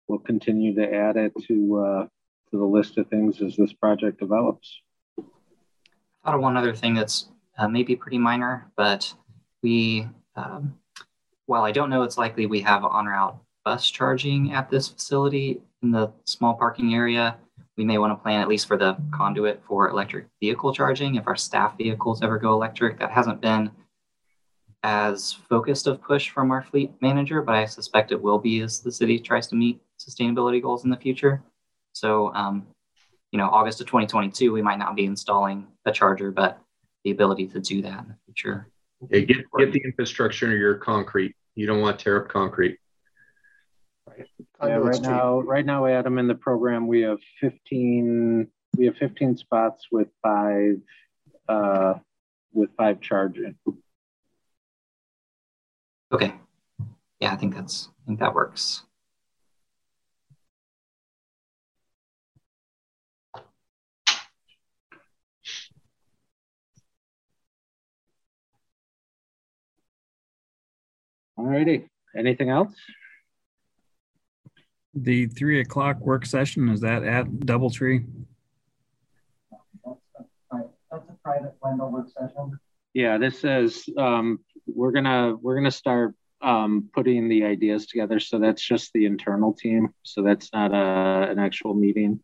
we'll 0.09 0.19
continue 0.19 0.75
to 0.75 0.95
add 0.95 1.17
it 1.17 1.33
to, 1.47 1.79
uh, 1.79 2.03
to 2.51 2.59
the 2.59 2.65
list 2.65 2.99
of 2.99 3.09
things 3.09 3.41
as 3.43 3.57
this 3.57 3.73
project 3.73 4.21
develops. 4.21 4.81
I 5.19 5.23
thought 6.25 6.35
of 6.37 6.41
one 6.41 6.57
other 6.57 6.75
thing 6.75 6.95
that's 6.95 7.29
uh, 7.59 7.69
maybe 7.69 7.97
pretty 7.97 8.19
minor, 8.19 8.71
but 8.77 9.13
we, 9.63 10.09
um, 10.37 10.75
while 11.47 11.65
I 11.65 11.73
don't 11.73 11.91
know 11.91 12.03
it's 12.03 12.19
likely 12.19 12.47
we 12.47 12.61
have 12.61 12.85
on 12.85 13.07
route 13.07 13.39
bus 13.65 13.91
charging 13.91 14.53
at 14.53 14.71
this 14.71 14.89
facility 14.89 15.61
in 15.83 15.91
the 15.91 16.13
small 16.25 16.55
parking 16.55 16.95
area, 16.95 17.37
we 17.77 17.85
may 17.85 17.99
want 17.99 18.13
to 18.17 18.23
plan 18.23 18.41
at 18.41 18.49
least 18.49 18.67
for 18.67 18.77
the 18.77 18.97
conduit 19.13 19.63
for 19.67 19.89
electric 19.89 20.27
vehicle 20.41 20.75
charging 20.75 21.15
if 21.15 21.27
our 21.27 21.37
staff 21.37 21.77
vehicles 21.79 22.23
ever 22.23 22.39
go 22.39 22.53
electric. 22.53 22.99
That 22.99 23.11
hasn't 23.11 23.41
been 23.41 23.71
as 24.83 25.33
focused 25.33 25.87
of 25.87 26.03
push 26.03 26.31
from 26.31 26.51
our 26.51 26.63
fleet 26.63 26.93
manager, 27.01 27.41
but 27.41 27.55
I 27.55 27.65
suspect 27.65 28.13
it 28.13 28.21
will 28.21 28.39
be 28.39 28.61
as 28.61 28.81
the 28.81 28.93
city 28.93 29.19
tries 29.19 29.47
to 29.49 29.55
meet 29.55 29.81
sustainability 29.99 30.61
goals 30.61 30.85
in 30.85 30.91
the 30.91 30.97
future. 30.97 31.43
So, 31.93 32.35
um, 32.35 32.67
you 33.31 33.39
know, 33.39 33.49
August 33.49 33.81
of 33.81 33.87
2022, 33.87 34.53
we 34.53 34.61
might 34.61 34.79
not 34.79 34.97
be 34.97 35.05
installing 35.05 35.67
a 35.87 35.93
charger, 35.93 36.31
but 36.31 36.59
the 37.05 37.11
ability 37.11 37.47
to 37.49 37.61
do 37.61 37.81
that 37.83 38.01
in 38.01 38.09
the 38.09 38.17
future. 38.27 38.69
get, 39.11 39.29
get 39.59 39.73
the 39.73 39.83
infrastructure 39.85 40.47
into 40.47 40.59
your 40.59 40.75
concrete. 40.75 41.35
You 41.55 41.67
don't 41.67 41.81
want 41.81 41.99
to 41.99 42.05
tear 42.05 42.23
up 42.23 42.29
concrete. 42.29 42.79
Yeah, 44.63 44.77
right 44.77 45.03
now, 45.03 45.41
right 45.41 45.67
now, 45.67 45.87
Adam, 45.87 46.19
in 46.19 46.29
the 46.29 46.35
program, 46.35 46.87
we 46.87 47.01
have 47.03 47.19
15, 47.41 48.47
we 48.77 48.87
have 48.87 48.97
15 48.97 49.37
spots 49.37 49.87
with 49.91 50.09
five, 50.23 50.81
uh, 51.49 51.95
with 52.53 52.71
five 52.77 53.01
charging. 53.01 53.57
Okay. 56.13 56.35
Yeah, 57.21 57.33
I 57.33 57.37
think 57.37 57.55
that's, 57.55 57.89
I 58.03 58.07
think 58.07 58.21
that 58.21 58.35
works. 58.35 58.83
All 71.37 71.47
righty. 71.47 71.89
Anything 72.17 72.51
else? 72.51 72.75
The 74.95 75.27
three 75.27 75.61
o'clock 75.61 76.01
work 76.01 76.27
session, 76.27 76.69
is 76.69 76.81
that 76.81 77.03
at 77.03 77.27
Doubletree? 77.27 78.05
That's 80.91 81.09
a 81.09 81.15
private 81.25 81.55
Wendel 81.63 81.91
work 81.91 82.09
session. 82.11 82.59
Yeah, 82.93 83.17
this 83.17 83.43
is, 83.45 83.89
um, 83.97 84.41
we're 84.67 84.93
gonna, 84.93 85.35
we're 85.41 85.55
gonna 85.55 85.71
start 85.71 86.15
um, 86.43 86.91
putting 86.93 87.29
the 87.29 87.45
ideas 87.45 87.87
together. 87.87 88.21
So 88.21 88.39
that's 88.39 88.61
just 88.61 88.93
the 88.93 89.07
internal 89.07 89.55
team. 89.55 89.95
So 90.03 90.23
that's 90.23 90.53
not 90.53 90.73
a, 90.73 91.31
an 91.31 91.39
actual 91.39 91.73
meeting. 91.73 92.21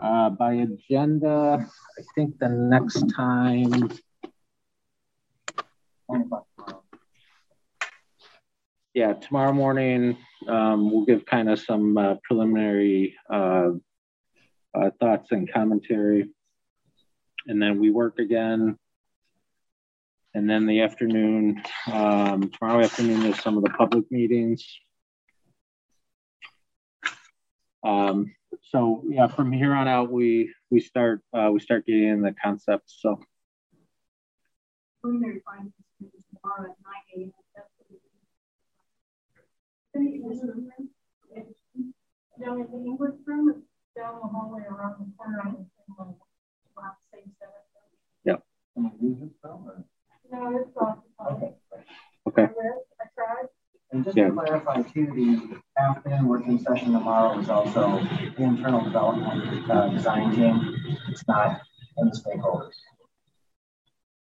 Uh, 0.00 0.30
by 0.30 0.52
agenda, 0.52 1.66
I 1.98 2.02
think 2.14 2.38
the 2.38 2.48
next 2.48 3.04
time. 3.16 3.90
Yeah, 8.98 9.12
tomorrow 9.12 9.52
morning, 9.52 10.16
um, 10.48 10.90
we'll 10.90 11.04
give 11.04 11.24
kind 11.24 11.48
of 11.48 11.60
some 11.60 11.96
uh, 11.96 12.16
preliminary 12.24 13.14
uh, 13.32 13.68
uh, 14.74 14.90
thoughts 14.98 15.30
and 15.30 15.48
commentary. 15.52 16.28
And 17.46 17.62
then 17.62 17.78
we 17.78 17.90
work 17.90 18.18
again. 18.18 18.76
And 20.34 20.50
then 20.50 20.66
the 20.66 20.80
afternoon, 20.80 21.62
um, 21.92 22.50
tomorrow 22.50 22.82
afternoon, 22.82 23.22
there's 23.22 23.40
some 23.40 23.56
of 23.56 23.62
the 23.62 23.70
public 23.70 24.10
meetings. 24.10 24.66
Um, 27.86 28.34
so 28.64 29.04
yeah, 29.08 29.28
from 29.28 29.52
here 29.52 29.74
on 29.74 29.86
out, 29.86 30.10
we 30.10 30.52
we 30.72 30.80
start 30.80 31.20
uh, 31.32 31.50
we 31.52 31.60
start 31.60 31.86
getting 31.86 32.08
in 32.08 32.22
the 32.22 32.34
concepts. 32.42 32.98
So 32.98 33.20
preliminary 35.00 35.40
findings 35.46 35.72
tomorrow 36.34 36.72
at 36.72 36.76
9 37.16 37.26
a.m. 37.26 37.32
Down 39.98 40.06
in 42.60 42.66
the 42.70 42.78
English 42.86 43.14
room, 43.26 43.62
down 43.96 44.20
the 44.22 44.28
hallway 44.28 44.62
around 44.70 44.94
the 45.00 45.06
corner 45.16 45.40
on 45.40 45.56
the 45.58 45.64
same 45.66 45.96
level. 45.98 46.16
Yep. 48.24 48.42
No, 48.76 48.90
it's 50.56 50.76
off. 50.76 50.98
Okay. 51.32 51.52
Okay. 52.28 52.42
I 52.44 53.06
tried. 53.16 53.48
And 53.90 54.04
just 54.04 54.16
to 54.16 54.30
clarify, 54.30 54.82
too, 54.82 55.06
the 55.06 55.80
afternoon 55.82 56.28
working 56.28 56.60
session 56.60 56.92
tomorrow 56.92 57.36
is 57.40 57.48
also 57.48 57.98
the 58.36 58.42
internal 58.44 58.84
development 58.84 59.68
uh, 59.68 59.88
design 59.88 60.32
team. 60.32 60.76
It's 61.08 61.26
not 61.26 61.62
in 61.96 62.08
the 62.08 62.14
stakeholders. 62.16 62.74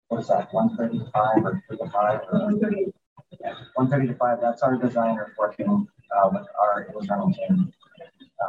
What 0.08 0.22
is 0.22 0.28
that, 0.30 0.54
135 0.54 1.44
or 1.44 1.62
3 1.68 1.78
to 1.78 1.90
5? 1.90 2.20
One 2.32 2.60
thirty. 2.62 2.86
130 3.32 4.08
to 4.08 4.16
5, 4.16 4.42
that's 4.42 4.62
our 4.62 4.78
designer 4.78 5.34
working 5.38 5.88
uh, 6.16 6.30
with 6.32 6.48
our 6.60 6.88
internal 7.00 7.32
team 7.32 7.72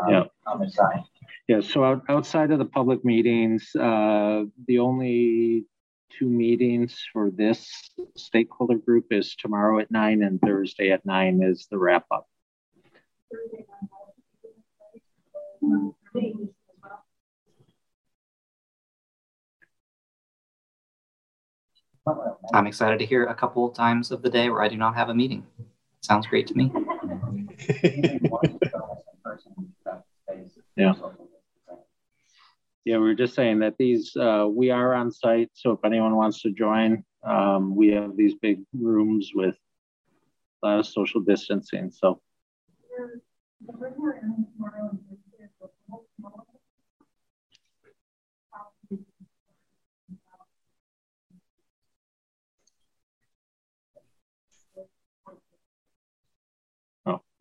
um, 0.00 0.10
yeah. 0.10 0.24
on 0.46 0.60
the. 0.60 1.05
Yeah, 1.48 1.60
so 1.60 1.82
out, 1.82 2.02
outside 2.09 2.50
of 2.50 2.59
the 2.59 2.64
public 2.66 3.05
meetings, 3.05 3.74
uh, 3.74 4.44
the 4.66 4.78
only 4.78 5.64
two 6.18 6.28
meetings 6.28 6.98
for 7.12 7.30
this 7.30 7.90
stakeholder 8.16 8.76
group 8.76 9.06
is 9.10 9.34
tomorrow 9.36 9.78
at 9.78 9.90
9 9.90 10.22
and 10.22 10.40
Thursday 10.40 10.90
at 10.90 11.05
9 11.06 11.42
is 11.42 11.66
the 11.70 11.78
wrap 11.78 12.05
up. 12.10 12.28
Mm 15.62 15.94
-hmm. 16.14 16.48
I'm 22.55 22.66
excited 22.66 22.98
to 22.98 23.06
hear 23.06 23.24
a 23.26 23.35
couple 23.35 23.68
times 23.70 24.10
of 24.10 24.22
the 24.22 24.30
day 24.30 24.51
where 24.51 24.62
I 24.62 24.68
do 24.68 24.76
not 24.76 24.94
have 24.94 25.09
a 25.09 25.14
meeting. 25.14 25.47
Sounds 26.01 26.26
great 26.26 26.47
to 26.48 26.55
me. 26.55 26.72
Yeah. 30.76 30.93
Yeah, 32.85 32.97
we 32.98 33.02
were 33.02 33.14
just 33.14 33.35
saying 33.35 33.59
that 33.59 33.76
these, 33.78 34.16
uh, 34.16 34.47
we 34.48 34.70
are 34.70 34.94
on 34.94 35.10
site. 35.10 35.51
So 35.52 35.72
if 35.72 35.80
anyone 35.85 36.14
wants 36.14 36.40
to 36.43 36.52
join, 36.52 37.05
um, 37.24 37.74
we 37.74 37.89
have 37.89 38.16
these 38.16 38.35
big 38.36 38.60
rooms 38.72 39.32
with 39.35 39.56
a 40.62 40.66
lot 40.66 40.78
of 40.78 40.86
social 40.86 41.20
distancing. 41.20 41.90
So 41.90 42.20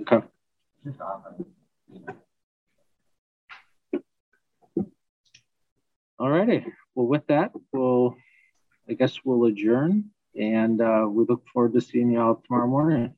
Okay. 0.02 0.26
All 6.20 6.30
righty. 6.30 6.66
Well, 6.96 7.08
with 7.08 7.28
that, 7.28 7.52
we'll, 7.72 8.16
I 8.90 8.94
guess 8.94 9.20
we'll 9.24 9.46
adjourn 9.46 10.12
and 10.36 10.82
uh, 10.82 11.06
we 11.10 11.26
look 11.28 11.44
forward 11.54 11.74
to 11.74 11.82
seeing 11.82 12.12
you 12.12 12.22
all 12.22 12.42
tomorrow 12.46 12.68
morning. 12.68 13.14